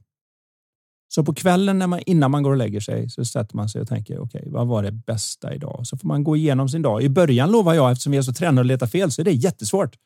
Så 1.08 1.24
på 1.24 1.34
kvällen 1.34 1.78
när 1.78 1.86
man, 1.86 2.00
innan 2.06 2.30
man 2.30 2.42
går 2.42 2.50
och 2.50 2.56
lägger 2.56 2.80
sig 2.80 3.10
så 3.10 3.24
sätter 3.24 3.56
man 3.56 3.68
sig 3.68 3.80
och 3.80 3.88
tänker 3.88 4.18
okej, 4.18 4.44
vad 4.46 4.66
var 4.66 4.82
det 4.82 4.92
bästa 4.92 5.54
idag? 5.54 5.80
Så 5.82 5.96
får 5.96 6.08
man 6.08 6.24
gå 6.24 6.36
igenom 6.36 6.68
sin 6.68 6.82
dag. 6.82 7.02
I 7.02 7.08
början 7.08 7.52
lovar 7.52 7.74
jag, 7.74 7.92
eftersom 7.92 8.12
vi 8.12 8.18
är 8.18 8.22
så 8.22 8.32
tränade 8.32 8.60
att 8.60 8.66
leta 8.66 8.86
fel, 8.86 9.12
så 9.12 9.22
är 9.22 9.24
det 9.24 9.32
jättesvårt. 9.32 9.96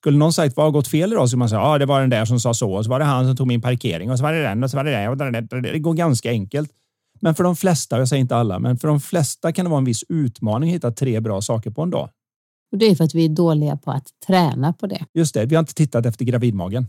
Skulle 0.00 0.18
någon 0.18 0.32
sagt 0.32 0.56
vad 0.56 0.66
har 0.66 0.70
gått 0.70 0.88
fel 0.88 1.12
idag 1.12 1.30
så 1.30 1.36
man 1.36 1.48
säga 1.48 1.60
ja, 1.60 1.78
det 1.78 1.86
var 1.86 2.00
den 2.00 2.10
där 2.10 2.24
som 2.24 2.40
sa 2.40 2.54
så 2.54 2.72
och 2.72 2.84
så 2.84 2.90
var 2.90 2.98
det 2.98 3.04
han 3.04 3.26
som 3.26 3.36
tog 3.36 3.46
min 3.46 3.60
parkering 3.60 4.10
och 4.10 4.18
så 4.18 4.22
var 4.22 4.32
det 4.32 4.42
den 4.42 4.64
och 4.64 4.70
så 4.70 4.76
var 4.76 4.84
det 4.84 4.90
den. 4.90 5.10
och 5.10 5.16
det, 5.16 5.40
det, 5.40 5.60
det 5.60 5.78
går 5.78 5.94
ganska 5.94 6.30
enkelt. 6.30 6.70
Men 7.20 7.34
för 7.34 7.44
de 7.44 7.56
flesta, 7.56 7.98
jag 7.98 8.08
säger 8.08 8.20
inte 8.20 8.36
alla, 8.36 8.58
men 8.58 8.78
för 8.78 8.88
de 8.88 9.00
flesta 9.00 9.52
kan 9.52 9.64
det 9.64 9.70
vara 9.70 9.78
en 9.78 9.84
viss 9.84 10.04
utmaning 10.08 10.70
att 10.70 10.74
hitta 10.74 10.90
tre 10.90 11.20
bra 11.20 11.40
saker 11.40 11.70
på 11.70 11.82
en 11.82 11.90
dag. 11.90 12.10
Och 12.72 12.78
det 12.78 12.86
är 12.86 12.94
för 12.94 13.04
att 13.04 13.14
vi 13.14 13.24
är 13.24 13.28
dåliga 13.28 13.76
på 13.76 13.90
att 13.90 14.08
träna 14.26 14.72
på 14.72 14.86
det. 14.86 15.06
Just 15.14 15.34
det, 15.34 15.46
vi 15.46 15.54
har 15.54 15.60
inte 15.60 15.74
tittat 15.74 16.06
efter 16.06 16.24
gravidmagen. 16.24 16.86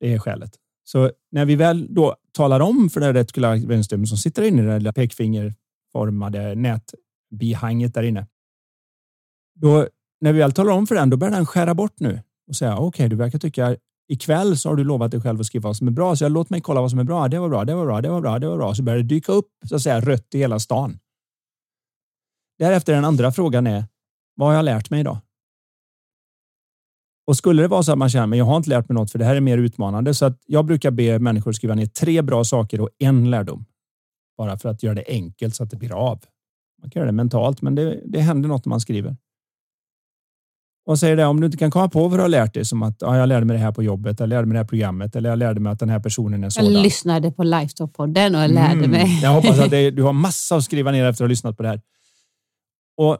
Det 0.00 0.12
är 0.12 0.18
skälet. 0.18 0.50
Så 0.84 1.10
när 1.30 1.44
vi 1.44 1.56
väl 1.56 1.94
då 1.94 2.16
talar 2.32 2.60
om 2.60 2.90
för 2.90 3.00
det 3.00 3.12
retikulära 3.12 3.52
aktiveringssystemet 3.52 4.08
som 4.08 4.18
sitter 4.18 4.42
inne 4.42 4.62
i 4.62 4.64
det 4.64 4.78
där 4.78 4.92
pekfingerformade 4.92 6.54
nätbihanget 6.54 7.94
där 7.94 8.02
inne. 8.02 8.26
Då, 9.54 9.88
när 10.20 10.32
vi 10.32 10.38
väl 10.38 10.52
talar 10.52 10.72
om 10.72 10.86
för 10.86 10.94
den, 10.94 11.10
då 11.10 11.16
börjar 11.16 11.34
den 11.34 11.46
skära 11.46 11.74
bort 11.74 12.00
nu 12.00 12.22
och 12.48 12.56
säga 12.56 12.76
okej, 12.76 13.08
du 13.08 13.16
verkar 13.16 13.38
tycka 13.38 13.76
ikväll 14.08 14.56
så 14.56 14.68
har 14.68 14.76
du 14.76 14.84
lovat 14.84 15.10
dig 15.10 15.20
själv 15.20 15.40
att 15.40 15.46
skriva 15.46 15.68
vad 15.68 15.76
som 15.76 15.88
är 15.88 15.92
bra, 15.92 16.16
så 16.16 16.24
jag 16.24 16.32
låt 16.32 16.50
mig 16.50 16.60
kolla 16.60 16.80
vad 16.80 16.90
som 16.90 16.98
är 16.98 17.04
bra. 17.04 17.28
Det 17.28 17.38
var 17.38 17.48
bra, 17.48 17.64
det 17.64 17.74
var 17.74 17.84
bra, 17.86 18.00
det 18.00 18.08
var 18.08 18.20
bra, 18.20 18.38
det 18.38 18.48
var 18.48 18.56
bra. 18.56 18.74
Så 18.74 18.82
börjar 18.82 18.98
det 18.98 19.04
dyka 19.04 19.32
upp 19.32 19.48
så 19.68 19.76
att 19.76 19.82
säga 19.82 20.00
rött 20.00 20.34
i 20.34 20.38
hela 20.38 20.58
stan. 20.58 20.98
Därefter 22.58 22.92
den 22.92 23.04
andra 23.04 23.32
frågan 23.32 23.66
är, 23.66 23.84
vad 24.34 24.48
har 24.48 24.54
jag 24.54 24.64
lärt 24.64 24.90
mig 24.90 25.00
idag? 25.00 25.18
Och 27.26 27.36
skulle 27.36 27.62
det 27.62 27.68
vara 27.68 27.82
så 27.82 27.92
att 27.92 27.98
man 27.98 28.08
känner, 28.10 28.26
men 28.26 28.38
jag 28.38 28.46
har 28.46 28.56
inte 28.56 28.70
lärt 28.70 28.88
mig 28.88 28.94
något 28.94 29.10
för 29.10 29.18
det 29.18 29.24
här 29.24 29.36
är 29.36 29.40
mer 29.40 29.58
utmanande. 29.58 30.14
Så 30.14 30.26
att 30.26 30.42
jag 30.46 30.64
brukar 30.64 30.90
be 30.90 31.18
människor 31.18 31.52
skriva 31.52 31.74
ner 31.74 31.86
tre 31.86 32.22
bra 32.22 32.44
saker 32.44 32.80
och 32.80 32.88
en 32.98 33.30
lärdom. 33.30 33.64
Bara 34.38 34.58
för 34.58 34.68
att 34.68 34.82
göra 34.82 34.94
det 34.94 35.04
enkelt 35.06 35.54
så 35.54 35.62
att 35.62 35.70
det 35.70 35.76
blir 35.76 35.92
av. 35.92 36.24
Man 36.82 36.90
kan 36.90 37.00
göra 37.00 37.06
det 37.06 37.16
mentalt, 37.16 37.62
men 37.62 37.74
det, 37.74 38.02
det 38.04 38.20
händer 38.20 38.48
något 38.48 38.64
när 38.64 38.70
man 38.70 38.80
skriver. 38.80 39.16
Och 40.86 40.98
säger 40.98 41.16
det, 41.16 41.24
om 41.26 41.40
du 41.40 41.46
inte 41.46 41.58
kan 41.58 41.70
komma 41.70 41.88
på 41.88 42.08
vad 42.08 42.18
du 42.18 42.22
har 42.22 42.28
lärt 42.28 42.54
dig, 42.54 42.64
som 42.64 42.82
att 42.82 42.96
ja, 43.00 43.16
jag 43.16 43.28
lärde 43.28 43.46
mig 43.46 43.56
det 43.56 43.62
här 43.62 43.72
på 43.72 43.82
jobbet, 43.82 44.20
jag 44.20 44.28
lärde 44.28 44.46
mig 44.46 44.54
det 44.54 44.58
här 44.58 44.64
programmet, 44.68 45.16
eller 45.16 45.28
jag 45.30 45.38
lärde 45.38 45.60
mig 45.60 45.72
att 45.72 45.78
den 45.78 45.88
här 45.88 46.00
personen 46.00 46.44
är 46.44 46.50
sådan. 46.50 46.72
Jag 46.72 46.82
lyssnade 46.82 47.32
på 47.32 47.42
Lifestyle-podden 47.44 48.36
och 48.36 48.42
jag 48.42 48.50
lärde 48.50 48.72
Mm. 48.72 48.90
mig. 48.90 49.20
Jag 49.22 49.30
hoppas 49.30 49.58
att 49.60 49.70
det, 49.70 49.90
du 49.98 50.02
har 50.02 50.12
massa 50.12 50.56
att 50.56 50.64
skriva 50.64 50.90
ner 50.90 51.04
efter 51.04 51.24
att 51.24 51.28
ha 51.28 51.30
lyssnat 51.30 51.56
på 51.56 51.62
det 51.62 51.68
här. 51.68 51.80
Och 52.96 53.18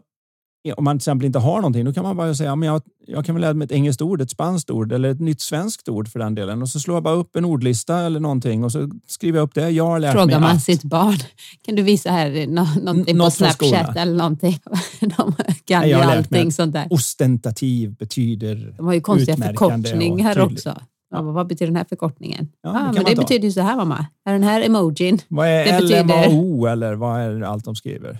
om 0.73 0.85
man 0.85 0.97
till 0.97 1.01
exempel 1.03 1.27
inte 1.27 1.39
har 1.39 1.57
någonting, 1.57 1.85
då 1.85 1.93
kan 1.93 2.03
man 2.03 2.17
bara 2.17 2.35
säga 2.35 2.57
men 2.57 2.67
jag, 2.69 2.83
jag 3.07 3.27
kan 3.27 3.35
väl 3.35 3.43
lära 3.43 3.55
mig 3.55 3.65
ett 3.65 3.73
engelskt 3.73 4.03
ord, 4.03 4.21
ett 4.21 4.31
spanskt 4.31 4.71
ord 4.71 4.93
eller 4.93 5.09
ett 5.11 5.21
nytt 5.21 5.41
svenskt 5.41 5.89
ord 5.89 6.09
för 6.09 6.19
den 6.19 6.35
delen. 6.35 6.63
Och 6.63 6.69
så 6.69 6.81
slår 6.81 6.97
jag 6.97 7.03
bara 7.03 7.15
upp 7.15 7.37
en 7.37 7.45
ordlista 7.45 7.99
eller 7.99 8.21
någonting 8.21 8.65
och 8.65 8.73
så 8.73 8.91
skriver 9.07 9.39
jag 9.39 9.45
upp 9.45 9.55
det. 9.55 9.71
Jag 9.71 9.87
har 9.87 9.99
lärt 9.99 10.13
Frågar 10.13 10.27
mig 10.27 10.49
man 10.49 10.57
att. 10.57 10.63
sitt 10.63 10.83
barn, 10.83 11.17
kan 11.63 11.75
du 11.75 11.83
visa 11.83 12.11
här 12.11 12.47
nå- 12.47 12.67
någonting 12.83 13.15
på 13.15 13.25
Något 13.25 13.35
från 13.35 13.51
Snapchat 13.53 13.97
eller 13.97 14.15
någonting? 14.17 14.59
De 15.01 15.35
kan 15.65 15.81
Nej, 15.81 15.89
ju 15.89 15.95
allting 15.95 16.49
att 16.49 16.55
sånt 16.55 16.73
där. 16.73 16.87
Ostentativ 16.91 17.95
betyder 17.97 18.75
De 18.77 18.87
har 18.87 18.95
ju 18.95 19.01
konstiga 19.01 19.37
förkortningar 19.37 20.39
också. 20.41 20.75
Ja, 21.11 21.23
vad 21.23 21.47
betyder 21.47 21.67
den 21.67 21.77
här 21.77 21.87
förkortningen? 21.89 22.49
Ja, 22.63 22.71
Ja, 22.75 22.79
det 22.79 22.93
men 22.93 23.05
det 23.05 23.15
ta. 23.17 23.23
betyder 23.23 23.45
ju 23.45 23.53
så 23.53 23.61
här 23.61 23.77
mamma. 23.77 24.07
Är 24.25 24.33
den 24.33 24.43
här 24.43 24.67
emojin? 24.67 25.19
Vad 25.29 25.49
är 25.49 25.65
Det 25.65 25.81
betyder- 25.81 26.05
LMAO 26.05 26.67
eller 26.67 26.95
vad 26.95 27.21
är 27.21 27.41
allt 27.41 27.65
de 27.65 27.77
skriver? 27.77 28.19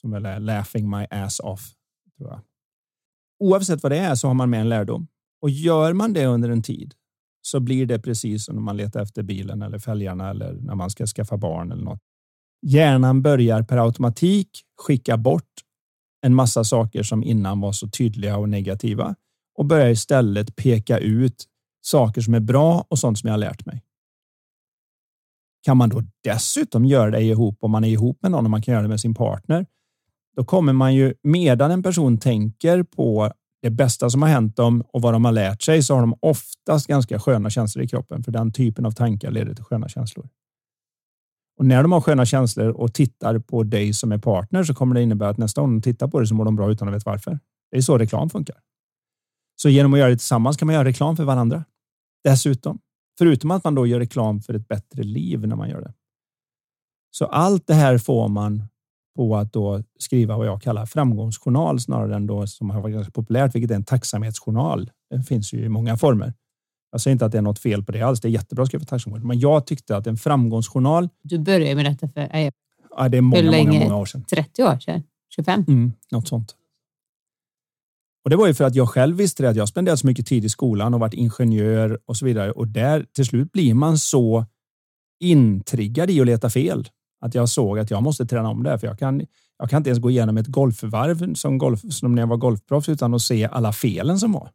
Som 0.00 0.10
väl 0.10 0.26
är 0.26 0.40
laughing 0.40 0.90
my 0.90 1.06
ass 1.10 1.40
off. 1.40 1.74
Tror 2.16 2.30
jag. 2.30 2.40
Oavsett 3.40 3.82
vad 3.82 3.92
det 3.92 3.98
är 3.98 4.14
så 4.14 4.26
har 4.26 4.34
man 4.34 4.50
med 4.50 4.60
en 4.60 4.68
lärdom. 4.68 5.06
Och 5.42 5.50
gör 5.50 5.92
man 5.92 6.12
det 6.12 6.26
under 6.26 6.48
en 6.48 6.62
tid 6.62 6.94
så 7.42 7.60
blir 7.60 7.86
det 7.86 7.98
precis 7.98 8.44
som 8.44 8.54
när 8.54 8.62
man 8.62 8.76
letar 8.76 9.02
efter 9.02 9.22
bilen 9.22 9.62
eller 9.62 9.78
fälgarna 9.78 10.30
eller 10.30 10.52
när 10.52 10.74
man 10.74 10.90
ska 10.90 11.06
skaffa 11.06 11.36
barn 11.36 11.72
eller 11.72 11.84
något. 11.84 12.02
Hjärnan 12.66 13.22
börjar 13.22 13.62
per 13.62 13.76
automatik 13.76 14.48
skicka 14.86 15.16
bort 15.16 15.62
en 16.20 16.34
massa 16.34 16.64
saker 16.64 17.02
som 17.02 17.22
innan 17.22 17.60
var 17.60 17.72
så 17.72 17.88
tydliga 17.88 18.36
och 18.36 18.48
negativa 18.48 19.14
och 19.54 19.66
börjar 19.66 19.88
istället 19.88 20.56
peka 20.56 20.98
ut 20.98 21.44
saker 21.80 22.20
som 22.20 22.34
är 22.34 22.40
bra 22.40 22.86
och 22.88 22.98
sånt 22.98 23.18
som 23.18 23.26
jag 23.26 23.32
har 23.32 23.38
lärt 23.38 23.66
mig. 23.66 23.84
Kan 25.62 25.76
man 25.76 25.88
då 25.88 26.02
dessutom 26.24 26.84
göra 26.84 27.10
det 27.10 27.22
ihop 27.22 27.58
om 27.60 27.70
man 27.70 27.84
är 27.84 27.88
ihop 27.88 28.22
med 28.22 28.30
någon 28.30 28.44
och 28.44 28.50
man 28.50 28.62
kan 28.62 28.72
göra 28.72 28.82
det 28.82 28.88
med 28.88 29.00
sin 29.00 29.14
partner, 29.14 29.66
då 30.38 30.44
kommer 30.44 30.72
man 30.72 30.94
ju 30.94 31.14
medan 31.22 31.70
en 31.70 31.82
person 31.82 32.18
tänker 32.18 32.82
på 32.82 33.32
det 33.62 33.70
bästa 33.70 34.10
som 34.10 34.22
har 34.22 34.28
hänt 34.28 34.56
dem 34.56 34.84
och 34.92 35.02
vad 35.02 35.12
de 35.12 35.24
har 35.24 35.32
lärt 35.32 35.62
sig 35.62 35.82
så 35.82 35.94
har 35.94 36.00
de 36.00 36.18
oftast 36.20 36.86
ganska 36.86 37.18
sköna 37.18 37.50
känslor 37.50 37.84
i 37.84 37.88
kroppen 37.88 38.22
för 38.22 38.32
den 38.32 38.52
typen 38.52 38.86
av 38.86 38.90
tankar 38.90 39.30
leder 39.30 39.54
till 39.54 39.64
sköna 39.64 39.88
känslor. 39.88 40.28
Och 41.58 41.66
när 41.66 41.82
de 41.82 41.92
har 41.92 42.00
sköna 42.00 42.26
känslor 42.26 42.68
och 42.68 42.94
tittar 42.94 43.38
på 43.38 43.62
dig 43.62 43.94
som 43.94 44.12
är 44.12 44.18
partner 44.18 44.64
så 44.64 44.74
kommer 44.74 44.94
det 44.94 45.02
innebära 45.02 45.28
att 45.28 45.38
nästa 45.38 45.60
gång 45.60 45.70
de 45.70 45.82
tittar 45.82 46.08
på 46.08 46.18
dig 46.20 46.28
så 46.28 46.34
mår 46.34 46.44
de 46.44 46.56
bra 46.56 46.70
utan 46.70 46.88
att 46.88 46.94
veta 46.94 47.10
varför. 47.10 47.38
Det 47.70 47.76
är 47.76 47.82
så 47.82 47.98
reklam 47.98 48.30
funkar. 48.30 48.56
Så 49.56 49.68
genom 49.68 49.94
att 49.94 49.98
göra 49.98 50.10
det 50.10 50.16
tillsammans 50.16 50.56
kan 50.56 50.66
man 50.66 50.74
göra 50.74 50.84
reklam 50.84 51.16
för 51.16 51.24
varandra. 51.24 51.64
Dessutom. 52.24 52.78
Förutom 53.18 53.50
att 53.50 53.64
man 53.64 53.74
då 53.74 53.86
gör 53.86 53.98
reklam 53.98 54.40
för 54.40 54.54
ett 54.54 54.68
bättre 54.68 55.02
liv 55.02 55.46
när 55.46 55.56
man 55.56 55.70
gör 55.70 55.80
det. 55.80 55.94
Så 57.10 57.24
allt 57.24 57.66
det 57.66 57.74
här 57.74 57.98
får 57.98 58.28
man 58.28 58.62
på 59.18 59.36
att 59.36 59.52
då 59.52 59.82
skriva 59.98 60.36
vad 60.36 60.46
jag 60.46 60.62
kallar 60.62 60.86
framgångsjournal 60.86 61.80
snarare 61.80 62.16
än 62.16 62.26
då 62.26 62.46
som 62.46 62.70
har 62.70 62.80
varit 62.80 62.94
ganska 62.94 63.10
populärt, 63.12 63.54
vilket 63.54 63.70
är 63.70 63.74
en 63.74 63.84
tacksamhetsjournal. 63.84 64.90
Det 65.10 65.22
finns 65.22 65.52
ju 65.52 65.64
i 65.64 65.68
många 65.68 65.96
former. 65.96 66.34
Jag 66.92 67.00
säger 67.00 67.12
inte 67.12 67.26
att 67.26 67.32
det 67.32 67.38
är 67.38 67.42
något 67.42 67.58
fel 67.58 67.84
på 67.84 67.92
det 67.92 68.02
alls. 68.02 68.20
Det 68.20 68.28
är 68.28 68.30
jättebra 68.30 68.62
att 68.62 68.68
skriva 68.68 68.84
tacksamhetsjournal, 68.84 69.26
men 69.28 69.38
jag 69.38 69.66
tyckte 69.66 69.96
att 69.96 70.06
en 70.06 70.16
framgångsjournal, 70.16 71.08
Du 71.22 71.38
började 71.38 71.74
med 71.74 71.84
detta 71.84 72.08
för 72.08 72.20
eh, 72.20 72.50
ja, 72.96 73.08
det 73.08 73.16
är 73.16 73.20
många, 73.20 73.42
Hur 73.42 73.46
många, 73.46 73.56
länge? 73.56 73.80
många 73.80 73.96
år 73.96 74.06
sedan. 74.06 74.24
30 74.24 74.62
år 74.62 74.78
sedan, 74.78 75.02
25. 75.34 75.64
Mm, 75.68 75.92
något 76.10 76.28
sånt. 76.28 76.56
Och 78.24 78.30
det 78.30 78.36
var 78.36 78.46
ju 78.46 78.54
för 78.54 78.64
att 78.64 78.74
jag 78.74 78.88
själv 78.88 79.16
visste 79.16 79.42
det 79.42 79.48
att 79.50 79.56
jag 79.56 79.68
spenderat 79.68 79.98
så 79.98 80.06
mycket 80.06 80.26
tid 80.26 80.44
i 80.44 80.48
skolan 80.48 80.94
och 80.94 81.00
varit 81.00 81.14
ingenjör 81.14 81.98
och 82.06 82.16
så 82.16 82.24
vidare. 82.24 82.52
Och 82.52 82.68
där 82.68 83.06
till 83.12 83.24
slut 83.24 83.52
blir 83.52 83.74
man 83.74 83.98
så 83.98 84.44
intriggad 85.20 86.10
i 86.10 86.20
att 86.20 86.26
leta 86.26 86.50
fel 86.50 86.88
att 87.20 87.34
jag 87.34 87.48
såg 87.48 87.78
att 87.78 87.90
jag 87.90 88.02
måste 88.02 88.26
träna 88.26 88.48
om 88.48 88.62
det. 88.62 88.70
här, 88.70 88.78
För 88.78 88.86
jag 88.86 88.98
kan, 88.98 89.22
jag 89.58 89.70
kan 89.70 89.76
inte 89.76 89.90
ens 89.90 90.02
gå 90.02 90.10
igenom 90.10 90.36
ett 90.36 90.46
golfvarv 90.46 91.34
som, 91.34 91.58
golf, 91.58 91.80
som 91.90 92.14
när 92.14 92.22
jag 92.22 92.26
var 92.26 92.36
golfproffs 92.36 92.88
utan 92.88 93.14
att 93.14 93.22
se 93.22 93.48
alla 93.52 93.72
felen 93.72 94.18
som 94.18 94.32
var. 94.32 94.50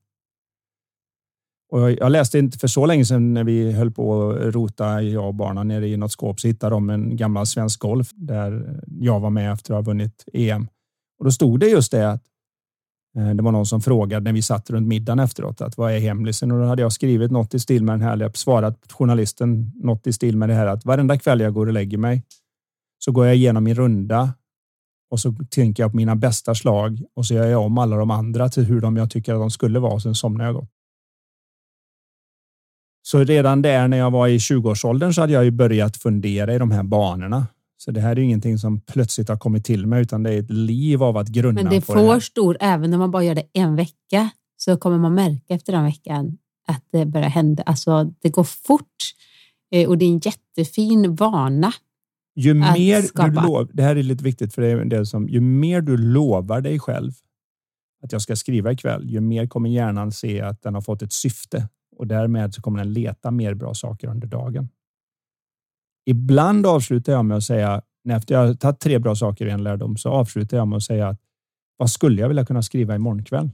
Och 1.71 1.81
jag, 1.81 1.99
jag 1.99 2.11
läste 2.11 2.39
inte 2.39 2.59
för 2.59 2.67
så 2.67 2.85
länge 2.85 3.05
sedan 3.05 3.33
när 3.33 3.43
vi 3.43 3.71
höll 3.71 3.91
på 3.91 4.29
att 4.29 4.55
rota, 4.55 5.01
jag 5.01 5.27
och 5.27 5.35
barnen, 5.35 5.67
nere 5.67 5.87
i 5.87 5.97
något 5.97 6.11
skåp 6.11 6.39
så 6.39 6.47
hittade 6.47 6.75
de 6.75 6.89
en 6.89 7.15
gammal 7.17 7.45
svensk 7.45 7.79
golf 7.79 8.09
där 8.13 8.79
jag 8.99 9.19
var 9.19 9.29
med 9.29 9.53
efter 9.53 9.73
att 9.73 9.77
ha 9.77 9.91
vunnit 9.91 10.23
EM. 10.33 10.67
Och 11.19 11.25
då 11.25 11.31
stod 11.31 11.59
det 11.59 11.67
just 11.67 11.91
det 11.91 12.11
att 12.11 12.23
eh, 13.17 13.29
det 13.29 13.43
var 13.43 13.51
någon 13.51 13.65
som 13.65 13.81
frågade 13.81 14.23
när 14.23 14.33
vi 14.33 14.41
satt 14.41 14.69
runt 14.69 14.87
middagen 14.87 15.19
efteråt 15.19 15.61
att 15.61 15.77
vad 15.77 15.93
är 15.93 15.99
hemlisen? 15.99 16.51
Och 16.51 16.59
då 16.59 16.65
hade 16.65 16.81
jag 16.81 16.93
skrivit 16.93 17.31
något 17.31 17.53
i 17.53 17.59
stil 17.59 17.83
med 17.83 17.93
den 17.93 18.01
här, 18.01 18.13
eller 18.13 18.31
svarat 18.33 18.91
journalisten 18.91 19.71
något 19.75 20.07
i 20.07 20.13
stil 20.13 20.37
med 20.37 20.49
det 20.49 20.55
här 20.55 20.67
att 20.67 20.85
varenda 20.85 21.17
kväll 21.17 21.39
jag 21.39 21.53
går 21.53 21.67
och 21.67 21.73
lägger 21.73 21.97
mig 21.97 22.23
så 23.05 23.11
går 23.11 23.25
jag 23.25 23.35
igenom 23.35 23.63
min 23.63 23.75
runda 23.75 24.33
och 25.09 25.19
så 25.19 25.35
tänker 25.49 25.83
jag 25.83 25.91
på 25.91 25.97
mina 25.97 26.15
bästa 26.15 26.55
slag 26.55 27.03
och 27.15 27.25
så 27.25 27.33
gör 27.33 27.47
jag 27.47 27.61
om 27.61 27.77
alla 27.77 27.95
de 27.95 28.11
andra 28.11 28.49
till 28.49 28.63
hur 28.63 28.81
de 28.81 28.97
jag 28.97 29.11
tycker 29.11 29.33
att 29.33 29.39
de 29.39 29.51
skulle 29.51 29.79
vara 29.79 29.93
och 29.93 30.01
sen 30.01 30.15
somnar 30.15 30.45
jag 30.45 30.55
gott. 30.55 30.69
Så 33.01 33.23
redan 33.23 33.61
där 33.61 33.87
när 33.87 33.97
jag 33.97 34.11
var 34.11 34.27
i 34.27 34.37
20-årsåldern 34.37 35.13
så 35.13 35.21
hade 35.21 35.33
jag 35.33 35.43
ju 35.43 35.51
börjat 35.51 35.97
fundera 35.97 36.55
i 36.55 36.57
de 36.57 36.71
här 36.71 36.83
banorna. 36.83 37.47
Så 37.77 37.91
det 37.91 38.01
här 38.01 38.11
är 38.11 38.19
ingenting 38.19 38.57
som 38.57 38.81
plötsligt 38.81 39.29
har 39.29 39.37
kommit 39.37 39.65
till 39.65 39.87
mig 39.87 40.01
utan 40.01 40.23
det 40.23 40.33
är 40.33 40.39
ett 40.39 40.51
liv 40.51 41.03
av 41.03 41.17
att 41.17 41.27
grunna 41.27 41.61
Men 41.63 41.71
det 41.71 41.81
på 41.81 41.93
får 41.93 42.15
det 42.15 42.21
stor, 42.21 42.57
även 42.59 42.91
när 42.91 42.97
man 42.97 43.11
bara 43.11 43.23
gör 43.23 43.35
det 43.35 43.47
en 43.53 43.75
vecka, 43.75 44.29
så 44.57 44.77
kommer 44.77 44.97
man 44.97 45.13
märka 45.13 45.53
efter 45.53 45.73
den 45.73 45.85
veckan 45.85 46.37
att 46.67 46.83
det 46.91 47.05
börjar 47.05 47.29
hända. 47.29 47.63
Alltså 47.63 48.03
det 48.21 48.29
går 48.29 48.43
fort 48.43 48.97
eh, 49.71 49.89
och 49.89 49.97
det 49.97 50.05
är 50.05 50.09
en 50.09 50.19
jättefin 50.19 51.15
vana. 51.15 51.73
Ju 52.35 52.53
mer 52.53 53.29
du 53.29 53.41
lov, 53.41 53.69
det 53.73 53.83
här 53.83 53.95
är 53.95 54.03
lite 54.03 54.23
viktigt 54.23 54.53
för 54.53 54.61
det 54.61 54.67
är 54.67 54.85
det 54.85 55.05
som, 55.05 55.29
ju 55.29 55.41
mer 55.41 55.81
du 55.81 55.97
lovar 55.97 56.61
dig 56.61 56.79
själv 56.79 57.11
att 58.03 58.11
jag 58.11 58.21
ska 58.21 58.35
skriva 58.35 58.71
ikväll, 58.71 59.09
ju 59.09 59.21
mer 59.21 59.47
kommer 59.47 59.69
hjärnan 59.69 60.11
se 60.11 60.41
att 60.41 60.61
den 60.61 60.73
har 60.73 60.81
fått 60.81 61.01
ett 61.01 61.13
syfte 61.13 61.69
och 61.97 62.07
därmed 62.07 62.53
så 62.53 62.61
kommer 62.61 62.79
den 62.79 62.93
leta 62.93 63.31
mer 63.31 63.53
bra 63.53 63.73
saker 63.73 64.07
under 64.07 64.27
dagen. 64.27 64.69
Ibland 66.05 66.65
avslutar 66.65 67.13
jag 67.13 67.25
med 67.25 67.37
att 67.37 67.43
säga, 67.43 67.81
när 68.03 68.17
efter 68.17 68.35
jag 68.35 68.47
har 68.47 68.53
tagit 68.53 68.79
tre 68.79 68.99
bra 68.99 69.15
saker 69.15 69.45
i 69.45 69.49
en 69.49 69.63
lärdom, 69.63 69.97
så 69.97 70.09
avslutar 70.09 70.57
jag 70.57 70.67
med 70.67 70.77
att 70.77 70.83
säga 70.83 71.07
att 71.07 71.19
vad 71.77 71.89
skulle 71.89 72.21
jag 72.21 72.27
vilja 72.27 72.45
kunna 72.45 72.61
skriva 72.61 72.95
imorgon 72.95 73.23
kväll? 73.23 73.49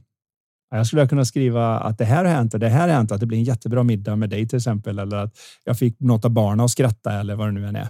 Ja, 0.70 0.76
Jag 0.76 0.86
skulle 0.86 1.08
kunna 1.08 1.24
skriva 1.24 1.78
att 1.78 1.98
det 1.98 2.04
här 2.04 2.24
har 2.24 2.32
hänt 2.32 2.54
och 2.54 2.60
det 2.60 2.68
här 2.68 2.88
har 2.88 2.94
hänt, 2.94 3.12
att 3.12 3.20
det 3.20 3.26
blir 3.26 3.38
en 3.38 3.44
jättebra 3.44 3.82
middag 3.82 4.16
med 4.16 4.30
dig 4.30 4.48
till 4.48 4.56
exempel, 4.56 4.98
eller 4.98 5.16
att 5.16 5.38
jag 5.64 5.78
fick 5.78 6.00
något 6.00 6.24
av 6.24 6.30
barnen 6.30 6.60
att 6.60 6.70
skratta 6.70 7.12
eller 7.12 7.36
vad 7.36 7.48
det 7.48 7.52
nu 7.52 7.66
än 7.66 7.76
är. 7.76 7.88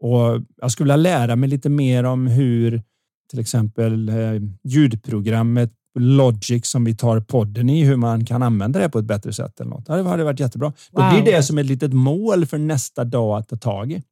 Och 0.00 0.42
jag 0.56 0.70
skulle 0.72 0.84
vilja 0.84 0.96
lära 0.96 1.36
mig 1.36 1.48
lite 1.48 1.68
mer 1.68 2.04
om 2.04 2.26
hur 2.26 2.82
till 3.30 3.38
exempel 3.40 4.08
eh, 4.08 4.16
ljudprogrammet 4.64 5.72
Logic 5.98 6.66
som 6.66 6.84
vi 6.84 6.96
tar 6.96 7.20
podden 7.20 7.70
i, 7.70 7.84
hur 7.84 7.96
man 7.96 8.24
kan 8.24 8.42
använda 8.42 8.78
det 8.80 8.88
på 8.88 8.98
ett 8.98 9.04
bättre 9.04 9.32
sätt 9.32 9.60
eller 9.60 9.70
något. 9.70 9.86
Det 9.86 10.02
hade 10.02 10.24
varit 10.24 10.40
jättebra. 10.40 10.72
Då 10.90 11.02
Wow. 11.02 11.10
blir 11.12 11.32
det 11.32 11.42
som 11.42 11.58
ett 11.58 11.66
litet 11.66 11.92
mål 11.92 12.46
för 12.46 12.58
nästa 12.58 13.04
dag 13.04 13.38
att 13.38 13.48
ta 13.48 13.56
tag 13.56 13.92
i. 13.92 14.02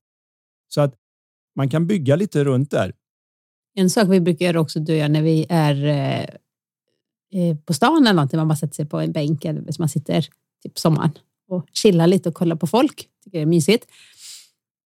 Så 0.69 0.81
att 0.81 0.95
man 1.57 1.69
kan 1.69 1.87
bygga 1.87 2.17
lite 2.17 2.45
runt 2.45 2.71
där. 2.71 2.93
En 3.75 3.91
sak 3.91 4.09
vi 4.09 4.21
brukar 4.21 4.47
göra 4.47 4.61
också 4.61 4.81
du 4.81 4.93
och 4.93 4.99
jag 4.99 5.11
när 5.11 5.23
vi 5.23 5.47
är 5.49 5.85
eh, 5.85 6.21
eh, 7.43 7.57
på 7.65 7.75
stan 7.75 8.03
eller 8.03 8.13
någonting, 8.15 8.37
man 8.39 8.49
bara 8.49 8.57
sätter 8.57 8.75
sig 8.75 8.87
på 8.87 9.01
en 9.01 9.13
bänk 9.13 9.45
eller 9.45 9.65
man 9.79 9.89
sitter 9.89 10.27
typ 10.63 10.79
sommaren 10.79 11.11
och 11.49 11.67
chillar 11.73 12.07
lite 12.07 12.29
och 12.29 12.35
kollar 12.35 12.57
på 12.57 12.67
folk. 12.67 13.09
Tycker 13.25 13.39
det 13.39 13.43
är 13.43 13.47
mysigt. 13.47 13.87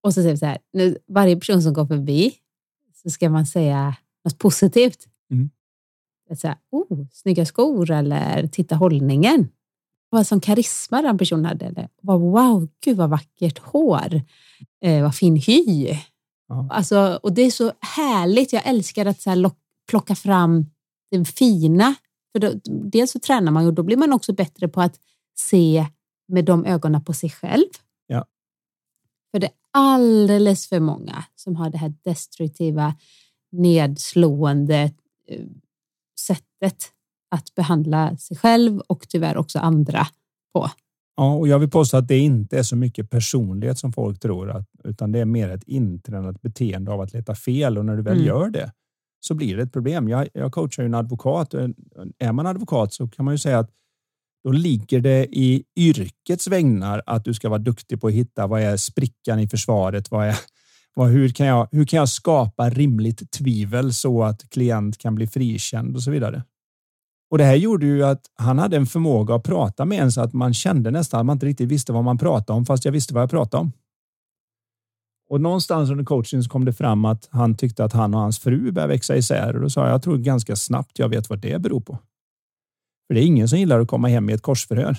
Och 0.03 0.15
så 0.15 0.23
säger 0.23 0.31
vi 0.31 0.39
så 0.39 0.47
här, 0.47 0.59
nu, 0.73 0.99
varje 1.09 1.37
person 1.37 1.63
som 1.63 1.73
går 1.73 1.87
förbi 1.87 2.35
så 3.03 3.11
ska 3.11 3.31
man 3.31 3.47
säga 3.47 3.97
något 4.25 4.39
positivt. 4.39 5.09
Mm. 5.31 5.51
Att 6.31 6.39
säga, 6.39 6.59
oh, 6.71 7.07
snygga 7.13 7.47
skor 7.47 7.91
eller 7.91 8.47
titta 8.47 8.75
hållningen. 8.75 9.49
Vad 10.09 10.27
som 10.27 10.41
karisma 10.41 11.03
den 11.03 11.19
personen 11.19 11.45
hade. 11.45 11.65
Eller, 11.65 11.89
vad, 12.01 12.21
wow, 12.21 12.69
gud 12.85 12.97
vad 12.97 13.11
vackert 13.11 13.59
hår. 13.59 14.23
Eh, 14.85 15.03
vad 15.03 15.15
fin 15.15 15.37
hy. 15.37 15.97
Ja. 16.49 16.69
Alltså, 16.71 17.21
och 17.23 17.33
det 17.33 17.43
är 17.43 17.51
så 17.51 17.73
härligt. 17.81 18.53
Jag 18.53 18.67
älskar 18.67 19.07
att 19.07 19.21
så 19.21 19.31
här 19.31 19.37
lock, 19.37 19.59
plocka 19.89 20.15
fram 20.15 20.67
det 21.11 21.25
fina. 21.25 21.95
För 22.33 22.39
då, 22.39 22.53
dels 22.65 23.11
så 23.11 23.19
tränar 23.19 23.53
man 23.53 23.67
och 23.67 23.75
då 23.75 23.83
blir 23.83 23.97
man 23.97 24.13
också 24.13 24.33
bättre 24.33 24.69
på 24.69 24.81
att 24.81 25.01
se 25.35 25.87
med 26.29 26.45
de 26.45 26.65
ögonen 26.65 27.05
på 27.05 27.13
sig 27.13 27.31
själv. 27.31 27.69
Ja. 28.07 28.27
För 29.31 29.39
det 29.39 29.51
alldeles 29.73 30.69
för 30.69 30.81
många 30.81 31.25
som 31.35 31.57
har 31.57 31.71
det 31.71 31.79
här 31.79 31.95
destruktiva, 32.05 32.95
nedslående 33.53 34.93
eh, 35.29 35.47
sättet 36.21 36.85
att 37.31 37.55
behandla 37.55 38.17
sig 38.17 38.37
själv 38.37 38.81
och 38.81 39.09
tyvärr 39.09 39.37
också 39.37 39.59
andra 39.59 40.07
på. 40.55 40.71
Ja, 41.17 41.35
och 41.35 41.49
jag 41.49 41.59
vill 41.59 41.71
påstå 41.71 41.97
att 41.97 42.09
det 42.09 42.19
inte 42.19 42.59
är 42.59 42.63
så 42.63 42.77
mycket 42.77 43.11
personlighet 43.11 43.79
som 43.79 43.93
folk 43.93 44.21
tror, 44.21 44.51
att, 44.51 44.69
utan 44.85 45.13
det 45.13 45.19
är 45.19 45.25
mer 45.25 45.49
ett 45.49 45.65
intränat 45.65 46.43
beteende 46.43 46.93
av 46.93 47.01
att 47.01 47.13
leta 47.13 47.35
fel 47.35 47.79
och 47.79 47.85
när 47.85 47.97
du 47.97 48.03
väl 48.03 48.15
Mm. 48.17 48.27
gör 48.27 48.51
det 48.51 48.73
så 49.21 49.35
blir 49.35 49.57
det 49.57 49.63
ett 49.63 49.73
problem. 49.73 50.09
Jag, 50.09 50.29
jag 50.35 50.53
coachar 50.53 50.83
ju 50.83 50.87
en 50.87 50.95
advokat 50.95 51.55
är 52.19 52.33
man 52.33 52.47
advokat 52.47 52.93
så 52.93 53.09
kan 53.09 53.25
man 53.25 53.35
ju 53.35 53.39
säga 53.39 53.59
att 53.59 53.71
då 54.45 54.51
ligger 54.53 55.01
det 55.01 55.27
i 55.33 55.65
yrkets 55.77 56.47
vägnar 56.47 57.03
att 57.07 57.25
du 57.25 57.35
ska 57.35 57.49
vara 57.49 57.59
duktig 57.59 58.01
på 58.01 58.07
att 58.07 58.13
hitta 58.13 58.47
vad 58.47 58.63
är 58.63 58.77
sprickan 58.77 59.41
i 59.41 59.49
försvaret? 59.49 60.11
Vad 60.11 60.27
är, 60.27 60.39
vad, 60.95 61.09
hur, 61.09 61.29
kan 61.29 61.47
jag, 61.47 61.69
hur 61.73 61.85
kan 61.85 61.99
jag 61.99 62.09
skapa 62.09 62.71
rimligt 62.71 63.31
tvivel 63.31 63.93
så 63.93 64.23
att 64.23 64.51
klient 64.51 64.99
kan 64.99 65.15
bli 65.15 65.27
frikänd 65.27 65.97
och 65.97 66.03
så 66.03 66.11
vidare? 66.11 66.43
Och 67.31 67.39
det 67.39 67.45
här 67.45 67.57
gjorde 67.57 67.87
ju 67.87 68.05
att 68.05 68.23
han 68.35 68.59
hade 68.59 68.77
en 68.77 68.87
förmåga 68.87 69.35
att 69.35 69.45
prata 69.45 69.85
med 69.85 70.03
en 70.03 70.13
så 70.13 70.21
att 70.21 70.33
man 70.33 70.55
kände 70.55 70.91
nästan 70.91 71.21
att 71.21 71.27
man 71.27 71.37
inte 71.37 71.47
riktigt 71.47 71.69
visste 71.69 71.93
vad 71.93 72.05
man 72.05 72.19
pratade 72.19 72.57
om 72.57 72.67
fast 72.67 72.85
jag 72.85 72.93
visste 72.93 73.15
vad 73.15 73.23
jag 73.23 73.31
pratade 73.31 73.61
om. 73.61 73.73
Och 75.29 75.41
någonstans 75.41 75.91
under 75.91 76.05
coachingen 76.05 76.45
kom 76.45 76.65
det 76.65 76.73
fram 76.73 77.05
att 77.05 77.29
han 77.31 77.57
tyckte 77.57 77.85
att 77.85 77.93
han 77.93 78.15
och 78.15 78.21
hans 78.21 78.39
fru 78.39 78.73
började 78.73 78.93
växa 78.93 79.17
isär 79.17 79.57
och 79.57 79.63
då 79.63 79.71
sa 79.71 79.81
jag, 79.85 79.93
jag 79.95 80.03
tror 80.03 80.19
ganska 80.19 80.57
snabbt 80.57 80.99
jag 80.99 81.09
vet 81.09 81.31
vad 81.31 81.39
det 81.39 81.63
beror 81.63 81.81
på. 81.81 81.99
För 83.13 83.15
det 83.15 83.23
är 83.23 83.27
ingen 83.27 83.49
som 83.49 83.59
gillar 83.59 83.81
att 83.81 83.89
komma 83.89 84.09
hem 84.09 84.31
i 84.31 84.33
ett 84.33 84.43
korsförhör. 84.43 84.97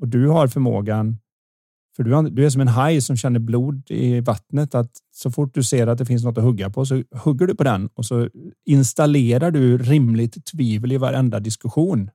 Och 0.00 0.08
du 0.08 0.28
har 0.28 0.48
förmågan, 0.48 1.18
för 1.96 2.02
du, 2.02 2.14
har- 2.14 2.22
du 2.22 2.46
är 2.46 2.50
som 2.50 2.60
en 2.60 2.68
haj 2.68 3.00
som 3.00 3.16
känner 3.16 3.38
blod 3.40 3.90
i 3.90 4.20
vattnet, 4.20 4.74
att 4.74 4.90
så 5.10 5.30
fort 5.30 5.54
du 5.54 5.62
ser 5.62 5.86
att 5.86 5.98
det 5.98 6.06
finns 6.06 6.24
något 6.24 6.38
att 6.38 6.44
hugga 6.44 6.70
på 6.70 6.86
så 6.86 7.02
hugger 7.24 7.46
du 7.46 7.54
på 7.54 7.64
den 7.64 7.88
och 7.94 8.06
så 8.06 8.28
installerar 8.64 9.50
du 9.50 9.78
rimligt 9.78 10.44
tvivel 10.44 10.92
i 10.92 10.96
varenda 10.96 11.40
diskussion. 11.40 12.10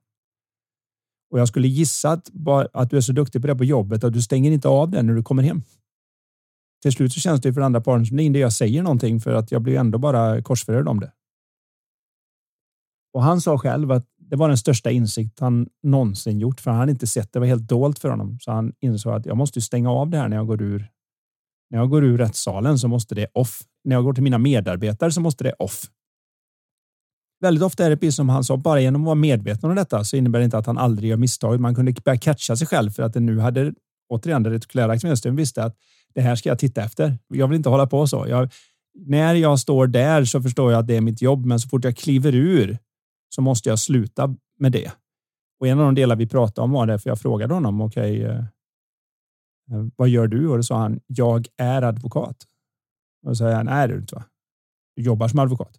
Och 1.30 1.40
jag 1.40 1.48
skulle 1.48 1.68
gissa 1.68 2.10
att, 2.10 2.30
att 2.72 2.90
du 2.90 2.96
är 2.96 3.00
så 3.00 3.12
duktig 3.12 3.40
på 3.40 3.46
det 3.46 3.56
på 3.56 3.64
jobbet 3.64 4.04
att 4.04 4.12
du 4.12 4.22
stänger 4.22 4.50
inte 4.50 4.68
av 4.68 4.90
den 4.90 5.06
när 5.06 5.14
du 5.14 5.22
kommer 5.22 5.42
hem. 5.42 5.62
Till 6.82 6.92
slut 6.92 7.12
så 7.12 7.20
känns 7.20 7.40
det 7.40 7.52
för 7.52 7.60
andra 7.60 7.80
parten 7.80 8.06
som 8.06 8.16
det 8.16 8.22
inte 8.22 8.38
jag 8.38 8.52
säger 8.52 8.82
någonting 8.82 9.20
för 9.20 9.34
att 9.34 9.52
jag 9.52 9.62
blir 9.62 9.78
ändå 9.78 9.98
bara 9.98 10.42
korsförhörd 10.42 10.88
om 10.88 11.00
det. 11.00 11.12
Och 13.14 13.22
han 13.22 13.40
sa 13.40 13.58
själv 13.58 13.92
att 13.92 14.06
det 14.34 14.38
var 14.38 14.48
den 14.48 14.58
största 14.58 14.90
insikt 14.90 15.40
han 15.40 15.68
någonsin 15.82 16.38
gjort 16.40 16.60
för 16.60 16.70
han 16.70 16.80
hade 16.80 16.92
inte 16.92 17.06
sett 17.06 17.32
det. 17.32 17.38
var 17.38 17.46
helt 17.46 17.68
dolt 17.68 17.98
för 17.98 18.08
honom. 18.08 18.38
Så 18.40 18.52
han 18.52 18.72
insåg 18.80 19.12
att 19.12 19.26
jag 19.26 19.36
måste 19.36 19.60
stänga 19.60 19.90
av 19.90 20.10
det 20.10 20.18
här 20.18 20.28
när 20.28 20.36
jag 20.36 20.46
går 20.46 20.62
ur. 20.62 20.90
När 21.70 21.78
jag 21.78 21.90
går 21.90 22.04
ur 22.04 22.18
rättssalen 22.18 22.78
så 22.78 22.88
måste 22.88 23.14
det 23.14 23.26
off. 23.34 23.60
När 23.84 23.96
jag 23.96 24.04
går 24.04 24.12
till 24.12 24.22
mina 24.22 24.38
medarbetare 24.38 25.12
så 25.12 25.20
måste 25.20 25.44
det 25.44 25.52
off. 25.52 25.82
Väldigt 27.40 27.64
ofta 27.64 27.86
är 27.86 27.90
det 27.90 27.96
precis 27.96 28.16
som 28.16 28.28
han 28.28 28.44
sa, 28.44 28.56
bara 28.56 28.80
genom 28.80 29.02
att 29.02 29.06
vara 29.06 29.14
medveten 29.14 29.70
om 29.70 29.76
detta 29.76 30.04
så 30.04 30.16
innebär 30.16 30.38
det 30.38 30.44
inte 30.44 30.58
att 30.58 30.66
han 30.66 30.78
aldrig 30.78 31.10
gör 31.10 31.16
misstag. 31.16 31.60
Man 31.60 31.74
kunde 31.74 31.92
börja 32.04 32.18
catcha 32.18 32.56
sig 32.56 32.66
själv 32.66 32.90
för 32.90 33.02
att 33.02 33.12
det 33.12 33.20
nu 33.20 33.38
hade 33.38 33.72
återigen 34.08 34.42
det 34.42 34.50
retikulära 34.50 34.92
aktivitetssystemet 34.92 35.40
visste 35.40 35.64
att 35.64 35.76
det 36.14 36.20
här 36.20 36.36
ska 36.36 36.48
jag 36.48 36.58
titta 36.58 36.82
efter. 36.82 37.18
Jag 37.28 37.48
vill 37.48 37.56
inte 37.56 37.68
hålla 37.68 37.86
på 37.86 38.06
så. 38.06 38.26
Jag, 38.28 38.52
när 38.94 39.34
jag 39.34 39.58
står 39.58 39.86
där 39.86 40.24
så 40.24 40.42
förstår 40.42 40.72
jag 40.72 40.78
att 40.78 40.86
det 40.86 40.96
är 40.96 41.00
mitt 41.00 41.22
jobb, 41.22 41.46
men 41.46 41.60
så 41.60 41.68
fort 41.68 41.84
jag 41.84 41.96
kliver 41.96 42.34
ur 42.34 42.78
så 43.28 43.42
måste 43.42 43.68
jag 43.68 43.78
sluta 43.78 44.36
med 44.58 44.72
det. 44.72 44.92
Och 45.60 45.66
en 45.66 45.78
av 45.78 45.84
de 45.84 45.94
delar 45.94 46.16
vi 46.16 46.26
pratade 46.26 46.64
om 46.64 46.70
var 46.70 46.86
det, 46.86 46.98
för 46.98 47.10
jag 47.10 47.20
frågade 47.20 47.54
honom, 47.54 47.80
okej, 47.80 48.24
okay, 48.24 48.44
vad 49.96 50.08
gör 50.08 50.26
du? 50.26 50.48
Och 50.48 50.56
då 50.56 50.62
sa 50.62 50.78
han, 50.78 51.00
jag 51.06 51.46
är 51.56 51.82
advokat. 51.82 52.36
Och 53.22 53.28
då 53.28 53.34
sa 53.34 53.48
jag, 53.50 53.66
nej 53.66 53.88
det 53.88 53.94
är 53.94 53.96
du 53.96 54.00
inte 54.00 54.14
va? 54.14 54.24
Du 54.96 55.02
jobbar 55.02 55.28
som 55.28 55.38
advokat. 55.38 55.76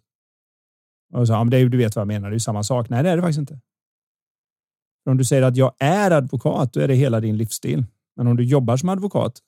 Och 1.12 1.18
då 1.18 1.26
sa 1.26 1.36
han, 1.36 1.50
du 1.50 1.76
vet 1.76 1.96
vad 1.96 2.00
jag 2.00 2.08
menar, 2.08 2.28
det 2.28 2.32
är 2.32 2.36
ju 2.36 2.40
samma 2.40 2.62
sak. 2.62 2.88
Nej, 2.88 3.02
det 3.02 3.10
är 3.10 3.16
det 3.16 3.22
faktiskt 3.22 3.38
inte. 3.38 3.60
För 5.04 5.10
om 5.10 5.16
du 5.16 5.24
säger 5.24 5.42
att 5.42 5.56
jag 5.56 5.72
är 5.78 6.10
advokat, 6.10 6.72
då 6.72 6.80
är 6.80 6.88
det 6.88 6.94
hela 6.94 7.20
din 7.20 7.36
livsstil. 7.36 7.84
Men 8.16 8.26
om 8.26 8.36
du 8.36 8.44
jobbar 8.44 8.76
som 8.76 8.88
advokat 8.88 9.42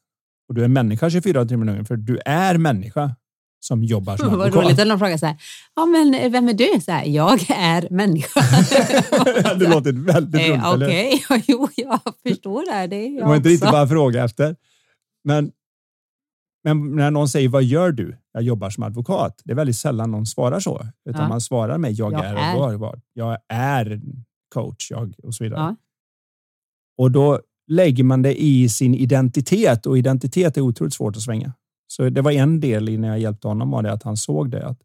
och 0.49 0.55
du 0.55 0.65
är 0.65 0.69
människa 0.69 1.11
24 1.11 1.45
timmar 1.45 1.79
om 1.79 1.85
för 1.85 1.97
du 1.97 2.19
är 2.25 2.59
människa 2.59 3.17
som 3.61 3.85
jobbar 3.85 4.17
som 4.17 4.27
Vad 4.31 4.41
advokat. 4.47 4.65
roligt 4.65 4.81
om 4.83 4.89
någon 4.89 4.99
frågar 4.99 5.17
så 5.17 5.27
här, 5.27 5.37
ja 5.77 5.87
men 5.87 6.33
vem 6.33 6.49
är 6.49 6.53
du? 6.55 6.81
Så 6.81 6.93
här, 6.93 7.05
jag 7.05 7.51
är 7.51 7.89
människa. 7.91 8.41
det 9.59 9.69
låter 9.69 9.93
väldigt 9.93 10.41
Eh, 10.41 10.51
runt. 10.53 10.65
eller? 10.65 10.87
Okej, 10.87 11.25
ja, 11.29 11.41
jo, 11.47 11.69
jag 11.77 12.01
förstår 12.29 12.65
det. 12.67 12.73
här. 12.73 12.89
Det 12.89 12.97
är 12.97 13.11
Det 13.11 13.17
jag 13.17 13.29
var 13.29 13.37
inte 13.37 13.49
riktigt 13.49 13.63
också. 13.63 13.73
bara 13.73 13.89
fråga 13.89 14.25
efter. 14.25 14.57
Men, 15.25 15.51
men 16.65 16.97
när 16.97 17.11
någon 17.11 17.29
säger 17.29 17.49
vad 17.49 17.65
gör 17.65 17.93
du? 17.93 18.17
Jag 18.33 18.43
jobbar 18.43 18.71
som 18.71 18.83
advokat. 18.83 19.41
Det 19.45 19.53
är 19.53 19.57
väldigt 19.57 19.77
sällan 19.77 20.11
någon 20.11 20.27
svarar 20.27 20.61
så. 20.61 20.87
Utan 21.09 21.23
Ja. 21.23 21.29
man 21.29 21.41
svarar 21.41 21.79
med 21.79 21.93
jag, 21.93 22.13
Jag 22.13 22.25
är, 22.25 22.35
är. 22.35 22.67
advokat. 22.69 23.01
Jag 23.13 23.39
är 23.49 24.01
coach 24.55 24.91
jag, 24.91 25.15
och 25.23 25.35
så 25.35 25.45
vidare. 25.45 25.61
Ja. 25.61 25.77
Och 26.99 27.11
då 27.11 27.41
lägger 27.71 28.05
man 28.05 28.23
det 28.23 28.43
i 28.43 28.69
sin 28.69 28.95
identitet 28.95 29.87
och 29.87 29.99
identitet 29.99 30.57
är 30.57 30.61
otroligt 30.61 30.95
svårt 30.95 31.17
att 31.17 31.23
svänga. 31.23 31.53
Så 31.91 32.09
det 32.09 32.23
var 32.23 32.33
en 32.33 32.61
del 32.61 32.89
i 32.89 32.97
när 32.99 33.09
jag 33.09 33.19
hjälpte 33.19 33.49
honom 33.49 33.71
var 33.71 33.83
det 33.83 33.93
att 33.93 34.03
han 34.03 34.17
såg 34.17 34.51
det. 34.51 34.67
Att, 34.67 34.79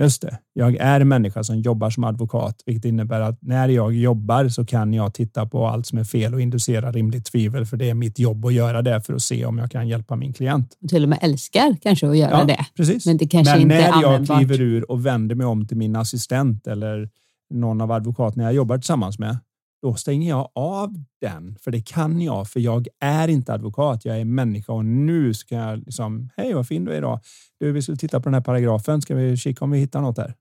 just 0.00 0.22
det, 0.22 0.38
jag 0.52 0.76
är 0.76 1.00
en 1.00 1.08
människa 1.08 1.44
som 1.44 1.60
jobbar 1.60 1.90
som 1.90 2.04
advokat, 2.04 2.62
vilket 2.66 2.84
innebär 2.84 3.20
att 3.20 3.42
när 3.42 3.68
jag 3.68 3.94
jobbar 3.94 4.48
så 4.48 4.66
kan 4.66 4.94
jag 4.94 5.14
titta 5.14 5.46
på 5.46 5.66
allt 5.66 5.86
som 5.86 5.98
är 5.98 6.04
fel 6.04 6.34
och 6.34 6.40
inducera 6.40 6.92
rimligt 6.92 7.26
tvivel, 7.26 7.66
för 7.66 7.76
det 7.76 7.90
är 7.90 7.94
mitt 7.94 8.18
jobb 8.18 8.44
att 8.44 8.52
göra 8.52 8.82
det 8.82 9.00
för 9.00 9.14
att 9.14 9.22
se 9.22 9.44
om 9.44 9.58
jag 9.58 9.70
kan 9.70 9.88
hjälpa 9.88 10.16
min 10.16 10.32
klient. 10.32 10.76
Och 10.82 10.88
till 10.88 11.02
och 11.02 11.08
med 11.08 11.18
älskar 11.22 11.76
kanske 11.82 12.08
att 12.08 12.18
göra 12.18 12.44
det. 12.44 12.66
precis. 12.76 13.06
Men 13.06 13.16
det 13.16 13.26
kanske 13.28 13.52
Men 13.52 13.62
inte 13.62 13.74
är 13.74 13.78
när 13.80 14.02
jag 14.02 14.04
användbart. 14.04 14.38
kliver 14.38 14.60
ur 14.60 14.90
och 14.90 15.06
vänder 15.06 15.34
mig 15.34 15.46
om 15.46 15.66
till 15.66 15.76
min 15.76 15.96
assistent 15.96 16.66
eller 16.66 17.08
någon 17.50 17.80
av 17.80 17.92
advokaterna 17.92 18.44
jag 18.44 18.52
jobbar 18.52 18.78
tillsammans 18.78 19.18
med, 19.18 19.36
då 19.82 19.94
stänger 19.94 20.28
jag 20.28 20.50
av 20.54 20.94
den, 21.20 21.56
för 21.60 21.70
det 21.70 21.80
kan 21.80 22.20
jag, 22.20 22.48
för 22.48 22.60
jag 22.60 22.88
är 23.00 23.28
inte 23.28 23.52
advokat. 23.52 24.04
Jag 24.04 24.20
är 24.20 24.24
människa 24.24 24.72
och 24.72 24.84
nu 24.84 25.34
ska 25.34 25.54
jag 25.54 25.78
liksom, 25.78 26.30
hej 26.36 26.54
vad 26.54 26.68
fin 26.68 26.84
du 26.84 26.92
är 26.92 26.98
idag. 26.98 27.20
Du, 27.60 27.72
vi 27.72 27.82
skulle 27.82 27.98
titta 27.98 28.20
på 28.20 28.24
den 28.24 28.34
här 28.34 28.40
paragrafen. 28.40 29.02
Ska 29.02 29.14
vi 29.14 29.36
kika 29.36 29.64
om 29.64 29.70
vi 29.70 29.78
hittar 29.78 30.00
något 30.00 30.16
där? 30.16 30.34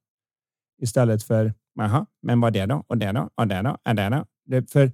Istället 0.81 1.23
för, 1.23 1.53
jaha, 1.75 2.05
men 2.21 2.41
vad 2.41 2.55
är 2.55 2.67
det 2.67 2.73
då? 2.73 2.83
Och 2.87 2.97
det 2.97 3.11
då? 3.11 3.29
Och 3.35 3.47
det 3.47 3.61
då? 3.61 3.77
Och 3.89 3.95
det 3.95 4.09
då? 4.09 4.25
Det, 4.45 4.71
för 4.71 4.91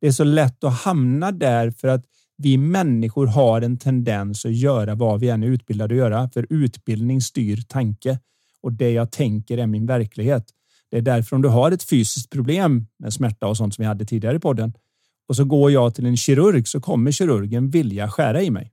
det 0.00 0.06
är 0.06 0.12
så 0.12 0.24
lätt 0.24 0.64
att 0.64 0.74
hamna 0.74 1.32
där 1.32 1.70
för 1.70 1.88
att 1.88 2.04
vi 2.36 2.58
människor 2.58 3.26
har 3.26 3.62
en 3.62 3.78
tendens 3.78 4.44
att 4.44 4.54
göra 4.56 4.94
vad 4.94 5.20
vi 5.20 5.28
än 5.28 5.42
är 5.42 5.46
utbildade 5.46 5.94
att 5.94 5.98
göra, 5.98 6.28
för 6.28 6.46
utbildning 6.50 7.20
styr 7.20 7.56
tanke 7.68 8.18
och 8.60 8.72
det 8.72 8.90
jag 8.90 9.12
tänker 9.12 9.58
är 9.58 9.66
min 9.66 9.86
verklighet. 9.86 10.44
Det 10.94 10.98
är 10.98 11.02
därför 11.02 11.36
om 11.36 11.42
du 11.42 11.48
har 11.48 11.70
ett 11.70 11.82
fysiskt 11.82 12.30
problem 12.30 12.86
med 12.98 13.12
smärta 13.12 13.46
och 13.46 13.56
sånt 13.56 13.74
som 13.74 13.82
vi 13.82 13.86
hade 13.86 14.04
tidigare 14.04 14.36
i 14.36 14.40
podden 14.40 14.72
och 15.28 15.36
så 15.36 15.44
går 15.44 15.70
jag 15.70 15.94
till 15.94 16.06
en 16.06 16.16
kirurg 16.16 16.68
så 16.68 16.80
kommer 16.80 17.12
kirurgen 17.12 17.70
vilja 17.70 18.10
skära 18.10 18.42
i 18.42 18.50
mig. 18.50 18.72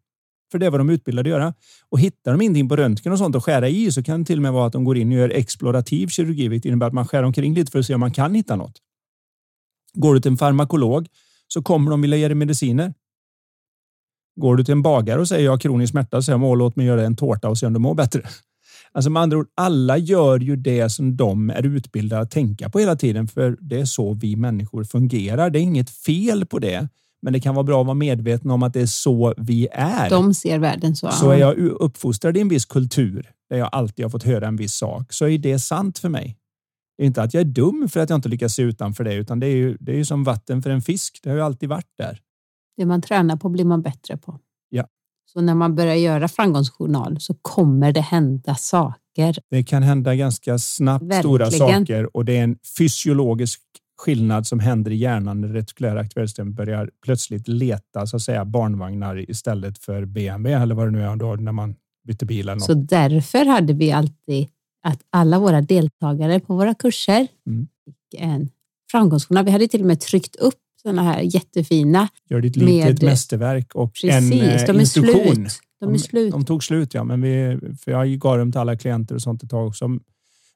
För 0.52 0.60
det 0.60 0.66
är 0.66 0.70
vad 0.70 0.80
de 0.80 0.90
är 0.90 0.94
utbildade 0.94 1.30
att 1.30 1.32
göra. 1.32 1.54
Och 1.90 2.00
hittar 2.00 2.32
de 2.32 2.42
ingenting 2.42 2.70
på 2.70 2.76
röntgen 2.76 3.12
och 3.12 3.18
sånt 3.18 3.36
att 3.36 3.44
skära 3.44 3.70
i 3.70 3.92
så 3.92 4.04
kan 4.04 4.20
det 4.20 4.26
till 4.26 4.38
och 4.38 4.42
med 4.42 4.54
vara 4.54 4.68
att 4.68 4.74
de 4.74 4.84
går 4.84 4.98
in 4.98 5.12
och 5.12 5.18
gör 5.18 5.30
explorativ 5.30 6.08
kirurgi, 6.08 6.48
vilket 6.48 6.66
innebär 6.66 6.88
att 6.88 6.94
man 6.94 7.08
skär 7.08 7.24
omkring 7.24 7.54
lite 7.54 7.72
för 7.72 7.80
att 7.80 7.86
se 7.86 7.94
om 7.94 8.00
man 8.00 8.12
kan 8.12 8.36
hitta 8.36 8.56
något. 8.56 8.78
Går 9.94 10.14
du 10.14 10.22
till 10.22 10.32
en 10.32 10.38
farmakolog 10.38 11.08
så 11.48 11.62
kommer 11.62 11.92
de 11.92 12.02
vilja 12.02 12.18
ge 12.18 12.28
dig 12.28 12.36
mediciner. 12.36 12.94
Går 14.36 14.56
du 14.56 14.64
till 14.64 14.72
en 14.72 14.82
bagare 14.82 15.20
och 15.20 15.28
säger 15.28 15.46
jag 15.46 15.52
har 15.52 15.60
kronisk 15.60 15.92
smärta, 15.92 16.18
så 16.18 16.24
säger 16.24 16.40
de 16.40 16.58
låt 16.58 16.76
mig 16.76 16.86
göra 16.86 17.06
en 17.06 17.16
tårta 17.16 17.50
och 17.50 17.58
se 17.58 17.66
om 17.66 17.74
du 17.74 17.80
mår 17.80 17.96
bättre. 17.96 18.22
Alltså 18.94 19.10
med 19.10 19.22
andra 19.22 19.38
ord, 19.38 19.48
alla 19.56 19.98
gör 19.98 20.40
ju 20.40 20.56
det 20.56 20.90
som 20.90 21.18
de 21.18 21.50
är 21.50 21.66
utbildade 21.66 22.22
att 22.22 22.32
tänka 22.32 22.70
på 22.70 22.80
hela 22.80 22.96
tiden, 22.96 23.28
för 23.28 23.58
det 23.62 23.80
är 23.80 23.86
så 23.86 24.14
vi 24.14 24.36
människor 24.36 24.84
fungerar. 24.84 25.50
Det 25.50 25.60
är 25.60 25.62
inget 25.62 25.90
fel 25.90 26.46
på 26.46 26.60
det, 26.60 26.88
men 27.22 27.34
det 27.34 27.40
kan 27.40 27.56
vara 27.56 27.64
bra 27.64 27.82
att 27.82 27.88
vara 27.88 27.96
medveten 27.96 28.52
om 28.52 28.64
att 28.64 28.74
det 28.74 28.82
är 28.82 28.86
så 28.86 29.34
vi 29.38 29.68
är. 29.72 30.10
De 30.10 30.34
ser 30.34 30.60
världen 30.60 30.96
så. 30.96 31.12
Så 31.12 31.30
är 31.30 31.38
jag 31.38 31.58
uppfostrad 31.58 32.38
i 32.38 32.42
en 32.42 32.50
viss 32.50 32.66
kultur 32.66 33.32
där 33.50 33.58
jag 33.58 33.70
alltid 33.72 34.06
har 34.06 34.10
fått 34.10 34.24
höra 34.24 34.48
en 34.48 34.56
viss 34.56 34.74
sak, 34.74 35.14
så 35.14 35.28
är 35.28 35.38
det 35.38 35.60
sant 35.60 36.00
för 36.00 36.10
mig. 36.10 36.38
Det 36.98 37.04
är 37.04 37.08
inte 37.08 37.22
att 37.22 37.34
jag 37.34 37.42
är 37.42 37.46
dum 37.46 37.90
för 37.90 38.00
att 38.00 38.10
jag 38.10 38.18
inte 38.18 38.30
lyckas 38.30 38.54
se 38.54 38.62
utanför 38.62 39.04
det, 39.04 39.14
utan 39.14 39.40
det 39.40 39.48
är 39.48 39.56
ju, 39.56 39.78
det 39.80 39.92
är 39.92 39.96
ju 39.96 40.06
som 40.06 40.24
vatten 40.24 40.62
för 40.62 40.70
en 40.70 40.82
fisk. 40.82 41.20
Det 41.24 41.30
har 41.30 41.38
ju 41.38 41.44
alltid 41.44 41.70
varit 41.70 41.94
där. 41.98 42.20
Det 42.78 42.86
man 42.86 43.02
tränar 43.02 43.36
på 43.36 43.50
blir 43.50 43.66
man 43.66 43.82
bättre 43.82 44.18
på. 44.18 44.40
Ja. 44.70 44.88
Så 45.34 45.42
när 45.42 45.56
man 45.56 45.76
börjar 45.76 45.96
göra 45.96 46.28
framgångsjournal 46.28 47.20
så 47.20 47.34
kommer 47.42 47.92
det 47.92 48.02
hända 48.02 48.56
saker. 48.56 49.36
Det 49.50 49.64
kan 49.64 49.84
hända 49.84 50.16
ganska 50.16 50.60
snabbt 50.60 51.04
Verkligen. 51.04 51.22
stora 51.24 51.52
saker 51.52 52.16
och 52.18 52.26
det 52.26 52.38
är 52.38 52.44
en 52.44 52.58
fysiologisk 52.78 53.62
skillnad 54.02 54.48
som 54.48 54.60
händer 54.60 54.92
i 54.92 54.96
hjärnan 54.96 55.42
när 55.42 55.48
det 55.48 55.54
retikulära 55.54 56.00
aktiveringssystemet 56.00 56.56
börjar 56.56 56.90
plötsligt 57.06 57.48
leta 57.48 58.08
så 58.08 58.16
att 58.16 58.22
säga 58.22 58.46
barnvagnar 58.46 59.30
istället 59.30 59.78
för 59.78 60.06
BMW 60.06 60.64
eller 60.64 60.76
vad 60.76 60.88
det 60.88 60.92
nu 60.92 61.04
är 61.04 61.16
då 61.16 61.36
när 61.36 61.52
man 61.52 61.76
byter 62.08 62.26
bil. 62.26 62.40
Eller 62.40 62.56
något. 62.56 62.64
Så 62.64 62.74
därför 62.74 63.46
hade 63.46 63.74
vi 63.74 63.92
alltid 63.92 64.48
att 64.84 65.00
alla 65.10 65.40
våra 65.40 65.62
deltagare 65.62 66.40
på 66.40 66.56
våra 66.56 66.74
kurser 66.74 67.28
Mm. 67.48 67.68
fick 67.86 68.22
en 68.22 68.50
framgångsjournal. 68.92 69.46
Vi 69.46 69.52
hade 69.52 69.68
till 69.68 69.82
och 69.82 69.88
med 69.88 70.00
tryckt 70.00 70.36
upp 70.36 70.60
sådana 70.82 71.04
här 71.04 71.22
jättefina. 71.22 72.08
Gör 72.30 72.42
ditt 72.42 72.56
liv 72.56 72.68
till 72.82 72.92
ett 72.92 73.02
med- 73.02 73.10
mästerverk 73.12 73.76
och 73.76 73.94
Precis, 73.94 74.12
en 74.12 74.32
eh, 74.40 74.66
de 74.66 74.76
är 74.76 74.80
instruktion. 74.80 75.36
slut. 75.36 75.60
De 75.80 75.94
är 75.94 75.98
slut. 75.98 76.32
De 76.32 76.46
tog 76.46 76.64
slut, 76.64 76.94
ja. 76.94 77.04
Men 77.04 77.22
vi, 77.22 77.60
för 77.84 77.92
jag 77.92 78.10
gav 78.20 78.38
dem 78.38 78.52
till 78.52 78.62
alla 78.62 78.76
klienter 78.78 79.16
och 79.16 79.22
sånt 79.22 79.44
ett 79.44 79.50
tag 79.50 79.68
också. 79.68 79.88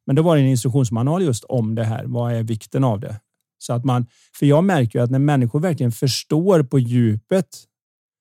Men 0.06 0.16
då 0.16 0.22
var 0.22 0.36
det 0.36 0.42
en 0.42 0.48
instruktionsmanual 0.48 1.24
just 1.24 1.44
om 1.44 1.76
det 1.76 1.84
här. 1.84 2.04
Vad 2.06 2.34
är 2.34 2.44
vikten 2.44 2.84
av 2.84 3.00
det? 3.00 3.20
Så 3.58 3.74
att 3.74 3.86
man, 3.86 4.06
för 4.40 4.46
jag 4.46 4.64
märker 4.64 5.00
ju 5.00 5.04
att 5.06 5.12
när 5.12 5.20
människor 5.20 5.60
verkligen 5.60 5.92
förstår 5.92 6.64
på 6.64 6.80
djupet 6.80 7.48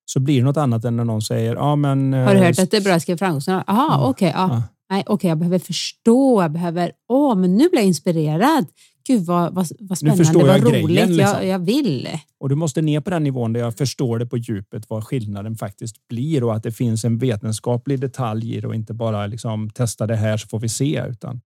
så 0.06 0.20
blir 0.20 0.38
det 0.38 0.44
något 0.44 0.56
annat 0.56 0.84
än 0.84 0.96
när 0.96 1.04
någon 1.04 1.22
säger 1.22 1.54
ja 1.54 1.76
men... 1.76 2.12
Har 2.12 2.34
du 2.34 2.40
eh, 2.40 2.46
hört 2.46 2.58
att 2.58 2.70
det 2.70 2.76
är 2.76 2.80
bra 2.80 2.92
att 2.94 3.02
skriva 3.02 3.18
framgångsjournal? 3.18 3.64
Jaha, 3.66 3.86
Ja. 3.90 4.08
okej. 4.08 4.32
ja. 4.34 4.48
Ja. 4.50 4.62
Nej, 4.90 5.04
okej, 5.06 5.28
jag 5.28 5.38
behöver 5.38 5.58
förstå. 5.58 6.42
Jag 6.42 6.52
behöver... 6.52 6.92
Åh, 7.08 7.36
men 7.36 7.50
nu 7.56 7.68
blir 7.68 7.78
jag 7.80 7.86
inspirerad. 7.86 8.66
Gud, 9.06 9.26
vad, 9.26 9.54
vad, 9.54 9.66
vad 9.80 9.98
spännande. 9.98 10.24
förstår 10.24 10.40
vad 10.40 10.58
jag 10.58 10.64
roligt. 10.64 10.86
grejen, 10.86 11.16
liksom. 11.16 11.36
jag, 11.36 11.46
jag 11.46 11.58
vill. 11.58 12.08
Och 12.38 12.48
du 12.48 12.54
måste 12.54 12.82
ner 12.82 13.00
på 13.00 13.10
den 13.10 13.24
nivån 13.24 13.52
där 13.52 13.60
jag 13.60 13.76
förstår 13.76 14.18
det 14.18 14.26
på 14.26 14.36
djupet 14.36 14.84
vad 14.90 15.04
skillnaden 15.04 15.56
faktiskt 15.56 16.08
blir 16.08 16.44
och 16.44 16.54
att 16.54 16.62
det 16.62 16.72
finns 16.72 17.04
en 17.04 17.18
vetenskaplig 17.18 18.00
detalj 18.00 18.54
i 18.54 18.60
det 18.60 18.66
och 18.66 18.74
inte 18.74 18.94
bara 18.94 19.26
liksom 19.26 19.70
testa 19.70 20.06
det 20.06 20.16
här 20.16 20.36
så 20.36 20.48
får 20.48 20.58
vi 20.58 20.68
se 20.68 21.02
utan 21.08 21.40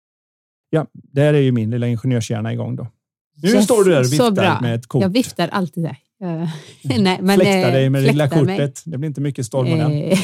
ja, 0.69 0.85
där 0.93 1.33
är 1.33 1.41
ju 1.41 1.51
min 1.51 1.69
lilla 1.69 1.87
ingenjörshjärna 1.87 2.53
igång 2.53 2.75
då. 2.75 2.87
Nu 3.43 3.49
Yes, 3.49 3.63
står 3.63 3.83
du 3.83 3.91
där 3.91 3.99
och 3.99 4.13
viftar 4.13 4.61
med 4.61 4.75
ett 4.75 4.87
kort. 4.87 5.01
Jag 5.01 5.09
viftar 5.09 5.47
alltid 5.47 5.83
där. 5.83 5.97
Eh, 6.21 6.49
Nej, 6.99 7.19
men, 7.21 7.39
Fläkta 7.39 7.67
eh, 7.67 7.73
dig 7.73 7.89
med 7.89 8.03
det 8.03 8.07
lilla 8.07 8.29
fläktar 8.29 8.45
mig. 8.45 8.57
kortet. 8.57 8.81
Det 8.85 8.97
blir 8.97 9.07
inte 9.07 9.21
mycket 9.21 9.45
storm 9.45 9.71
av 9.71 9.77
den. 9.77 9.91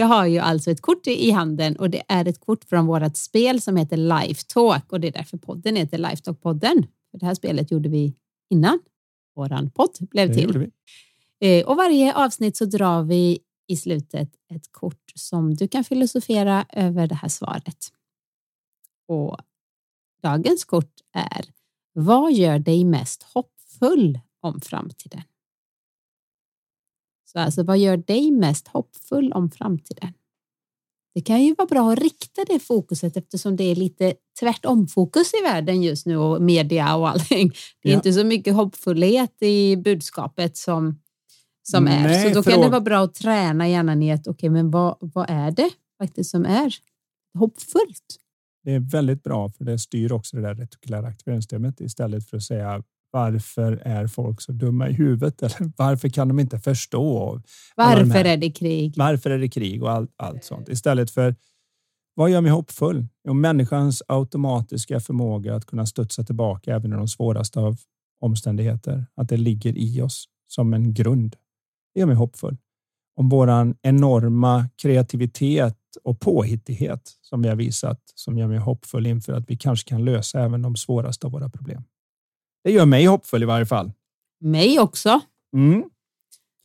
Jag 0.00 0.06
har 0.06 0.26
ju 0.26 0.38
alltså 0.38 0.70
ett 0.70 0.80
kort 0.80 1.06
i 1.06 1.30
handen 1.30 1.76
och 1.76 1.90
det 1.90 2.02
är 2.08 2.28
ett 2.28 2.40
kort 2.40 2.64
från 2.64 2.86
vårt 2.86 3.16
spel 3.16 3.60
som 3.60 3.76
heter 3.76 3.96
Lifetalk 3.96 4.92
och 4.92 5.00
det 5.00 5.08
är 5.08 5.12
därför 5.12 5.38
podden 5.38 5.76
heter 5.76 5.98
Lifetalk-podden. 5.98 6.86
Det 7.12 7.26
här 7.26 7.34
spelet 7.34 7.70
gjorde 7.70 7.88
vi 7.88 8.14
innan 8.50 8.78
våran 9.36 9.70
podd 9.70 9.96
blev 10.00 10.28
Det 10.28 10.34
till. 10.34 10.70
Eh, 11.40 11.66
Och 11.66 11.76
varje 11.76 12.14
avsnitt 12.14 12.56
så 12.56 12.64
drar 12.64 13.02
vi 13.02 13.38
i 13.68 13.76
slutet 13.76 14.28
ett 14.54 14.72
kort 14.72 15.12
som 15.14 15.54
du 15.54 15.68
kan 15.68 15.84
filosofera 15.84 16.66
över 16.72 17.06
det 17.06 17.14
här 17.14 17.28
svaret. 17.28 17.92
Och 19.08 19.38
dagens 20.22 20.64
kort 20.64 20.94
är 21.12 21.44
Vad 21.92 22.32
gör 22.32 22.58
dig 22.58 22.84
mest 22.84 23.22
hoppfull 23.22 24.20
om 24.40 24.60
framtiden? 24.60 25.22
Så 27.32 27.38
alltså, 27.38 27.62
vad 27.62 27.78
gör 27.78 27.96
dig 27.96 28.30
mest 28.30 28.68
hoppfull 28.68 29.32
om 29.32 29.50
framtiden? 29.50 30.12
Det 31.14 31.20
kan 31.20 31.42
ju 31.44 31.54
vara 31.54 31.66
bra 31.66 31.92
att 31.92 31.98
rikta 31.98 32.44
det 32.44 32.58
fokuset 32.58 33.16
eftersom 33.16 33.56
det 33.56 33.64
är 33.64 33.74
lite 33.74 34.14
tvärtom 34.40 34.86
fokus 34.88 35.32
i 35.34 35.42
världen 35.44 35.82
just 35.82 36.06
nu 36.06 36.16
och 36.16 36.42
media 36.42 36.96
och 36.96 37.08
allting. 37.08 37.48
Det 37.82 37.88
är 37.88 37.92
Ja. 37.92 37.96
inte 37.96 38.12
så 38.12 38.24
mycket 38.24 38.54
hoppfullhet 38.54 39.42
i 39.42 39.76
budskapet 39.76 40.56
som, 40.56 41.00
som 41.62 41.86
är. 41.86 42.02
Nej, 42.02 42.28
Så 42.34 42.34
då 42.34 42.50
kan 42.50 42.60
det 42.60 42.68
vara 42.68 42.80
bra 42.80 43.04
att 43.04 43.14
träna 43.14 43.68
hjärnan 43.68 44.02
i 44.02 44.12
att 44.12 44.26
okej, 44.26 44.50
men 44.50 44.70
vad, 44.70 44.96
vad 45.00 45.30
är 45.30 45.50
det 45.50 45.70
faktiskt 46.02 46.30
som 46.30 46.44
är 46.46 46.74
hoppfullt? 47.38 48.16
Det 48.64 48.72
är 48.74 48.80
väldigt 48.80 49.22
bra 49.22 49.48
för 49.48 49.64
det 49.64 49.78
styr 49.78 50.12
också 50.12 50.36
det 50.36 50.42
där 50.42 50.54
retikulära 50.54 51.06
aktiveringssystemet 51.06 51.80
istället 51.80 52.28
för 52.30 52.36
att 52.36 52.42
säga 52.42 52.82
varför 53.10 53.72
är 53.72 54.06
folk 54.06 54.40
så 54.40 54.52
dumma 54.52 54.88
i 54.88 54.92
huvudet? 54.92 55.42
Eller 55.42 55.72
varför 55.76 56.08
kan 56.08 56.28
de 56.28 56.40
inte 56.40 56.58
förstå? 56.58 57.40
Varför 57.76 58.04
här- 58.04 58.24
är 58.24 58.36
det 58.36 58.50
krig? 58.50 58.94
Varför 58.96 59.30
är 59.30 59.38
det 59.38 59.48
krig 59.48 59.82
och 59.82 59.90
allt, 59.90 60.10
allt 60.16 60.44
sånt? 60.44 60.68
Istället 60.68 61.10
för 61.10 61.34
vad 62.14 62.30
gör 62.30 62.40
mig 62.40 62.50
hoppfull? 62.50 63.06
Jo, 63.24 63.34
människans 63.34 64.02
automatiska 64.08 65.00
förmåga 65.00 65.54
att 65.54 65.66
kunna 65.66 65.86
studsa 65.86 66.24
tillbaka 66.24 66.74
även 66.74 66.92
i 66.92 66.96
de 66.96 67.08
svåraste 67.08 67.60
av 67.60 67.76
omständigheter. 68.20 69.06
Att 69.14 69.28
det 69.28 69.36
ligger 69.36 69.78
i 69.78 70.02
oss 70.02 70.24
som 70.48 70.74
en 70.74 70.94
grund. 70.94 71.36
Det 71.94 72.00
gör 72.00 72.06
mig 72.06 72.16
hoppfull. 72.16 72.56
Om 73.16 73.28
våran 73.28 73.74
enorma 73.82 74.68
kreativitet 74.82 75.76
och 76.04 76.20
påhittighet 76.20 77.12
som 77.20 77.42
vi 77.42 77.48
har 77.48 77.56
visat 77.56 78.00
som 78.14 78.38
gör 78.38 78.46
mig 78.46 78.58
hoppfull 78.58 79.06
inför 79.06 79.32
att 79.32 79.50
vi 79.50 79.56
kanske 79.56 79.88
kan 79.88 80.04
lösa 80.04 80.40
även 80.40 80.62
de 80.62 80.76
svåraste 80.76 81.26
av 81.26 81.32
våra 81.32 81.48
problem. 81.48 81.82
Det 82.64 82.70
gör 82.70 82.86
mig 82.86 83.06
hoppfull 83.06 83.42
i 83.42 83.46
varje 83.46 83.66
fall. 83.66 83.92
Mig 84.40 84.80
också. 84.80 85.20
Mm. 85.56 85.82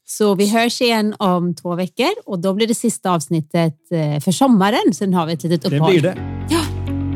Så 0.08 0.36
vi 0.36 0.50
hörs 0.50 0.82
igen 0.82 1.16
om 1.20 1.56
två 1.56 1.76
veckor 1.76 2.10
och 2.26 2.40
då 2.40 2.54
blir 2.54 2.68
det 2.68 2.76
sista 2.76 3.12
avsnittet 3.12 3.78
eh, 3.92 4.20
för 4.20 4.32
sommaren. 4.32 4.94
Sen 4.94 5.14
har 5.14 5.26
vi 5.26 5.34
ett 5.34 5.44
litet 5.44 5.62
Det 5.62 5.68
uppehåll. 5.68 5.92
blir 5.92 6.02
det. 6.02 6.16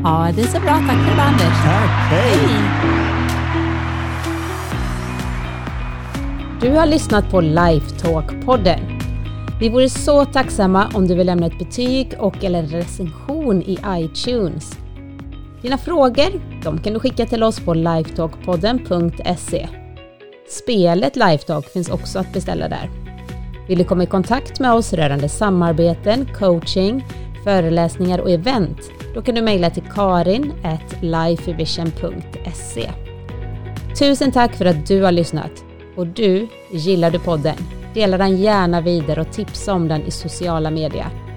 Ja, 0.04 0.32
det 0.36 0.42
är 0.42 0.46
så 0.46 0.60
bra. 0.60 0.70
Tack 0.88 1.08
för 1.08 1.16
det 1.16 1.22
Anders. 1.22 1.62
Tack. 1.64 1.90
Hej! 2.10 2.38
Du 6.60 6.70
har 6.76 6.86
lyssnat 6.86 7.30
på 7.30 7.40
Lifetalk-podden. 7.40 8.80
Vi 9.60 9.68
vore 9.68 9.90
så 9.90 10.24
tacksamma 10.24 10.90
om 10.94 11.06
du 11.08 11.14
vill 11.14 11.26
lämna 11.26 11.46
ett 11.46 11.58
betyg 11.58 12.12
och 12.18 12.44
eller 12.44 12.62
recension 12.62 13.62
i 13.62 13.78
iTunes. 13.88 14.72
Dina 15.62 15.78
frågor 15.78 16.60
de 16.62 16.78
kan 16.78 16.92
du 16.92 17.00
skicka 17.00 17.26
till 17.26 17.42
oss 17.42 17.60
på 17.60 17.74
lifetalkpodden.se. 17.74 19.68
Spelet 20.48 21.16
Lifetalk 21.16 21.66
finns 21.66 21.90
också 21.90 22.18
att 22.18 22.32
beställa 22.32 22.68
där. 22.68 22.90
Vill 23.68 23.78
du 23.78 23.84
komma 23.84 24.02
i 24.02 24.06
kontakt 24.06 24.60
med 24.60 24.72
oss 24.72 24.92
rörande 24.92 25.28
samarbeten, 25.28 26.28
coaching, 26.38 27.06
föreläsningar 27.44 28.18
och 28.18 28.30
event? 28.30 28.90
Då 29.14 29.22
kan 29.22 29.34
du 29.34 29.42
mejla 29.42 29.70
till 29.70 29.82
karin 29.94 30.52
lifevision.se. 31.00 32.90
Tusen 33.98 34.32
tack 34.32 34.54
för 34.54 34.64
att 34.64 34.86
du 34.86 35.02
har 35.02 35.12
lyssnat. 35.12 35.64
Och 35.96 36.06
du, 36.06 36.48
gillar 36.70 37.10
du 37.10 37.18
podden? 37.18 37.56
Dela 37.94 38.18
den 38.18 38.36
gärna 38.36 38.80
vidare 38.80 39.20
och 39.20 39.32
tipsa 39.32 39.72
om 39.72 39.88
den 39.88 40.02
i 40.02 40.10
sociala 40.10 40.70
medier. 40.70 41.29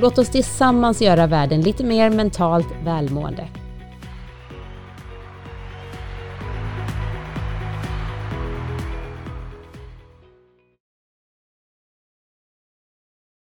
Låt 0.00 0.18
oss 0.18 0.28
tillsammans 0.28 1.02
göra 1.02 1.26
världen 1.26 1.60
lite 1.60 1.84
mer 1.84 2.10
mentalt 2.10 2.66
välmående. 2.84 3.48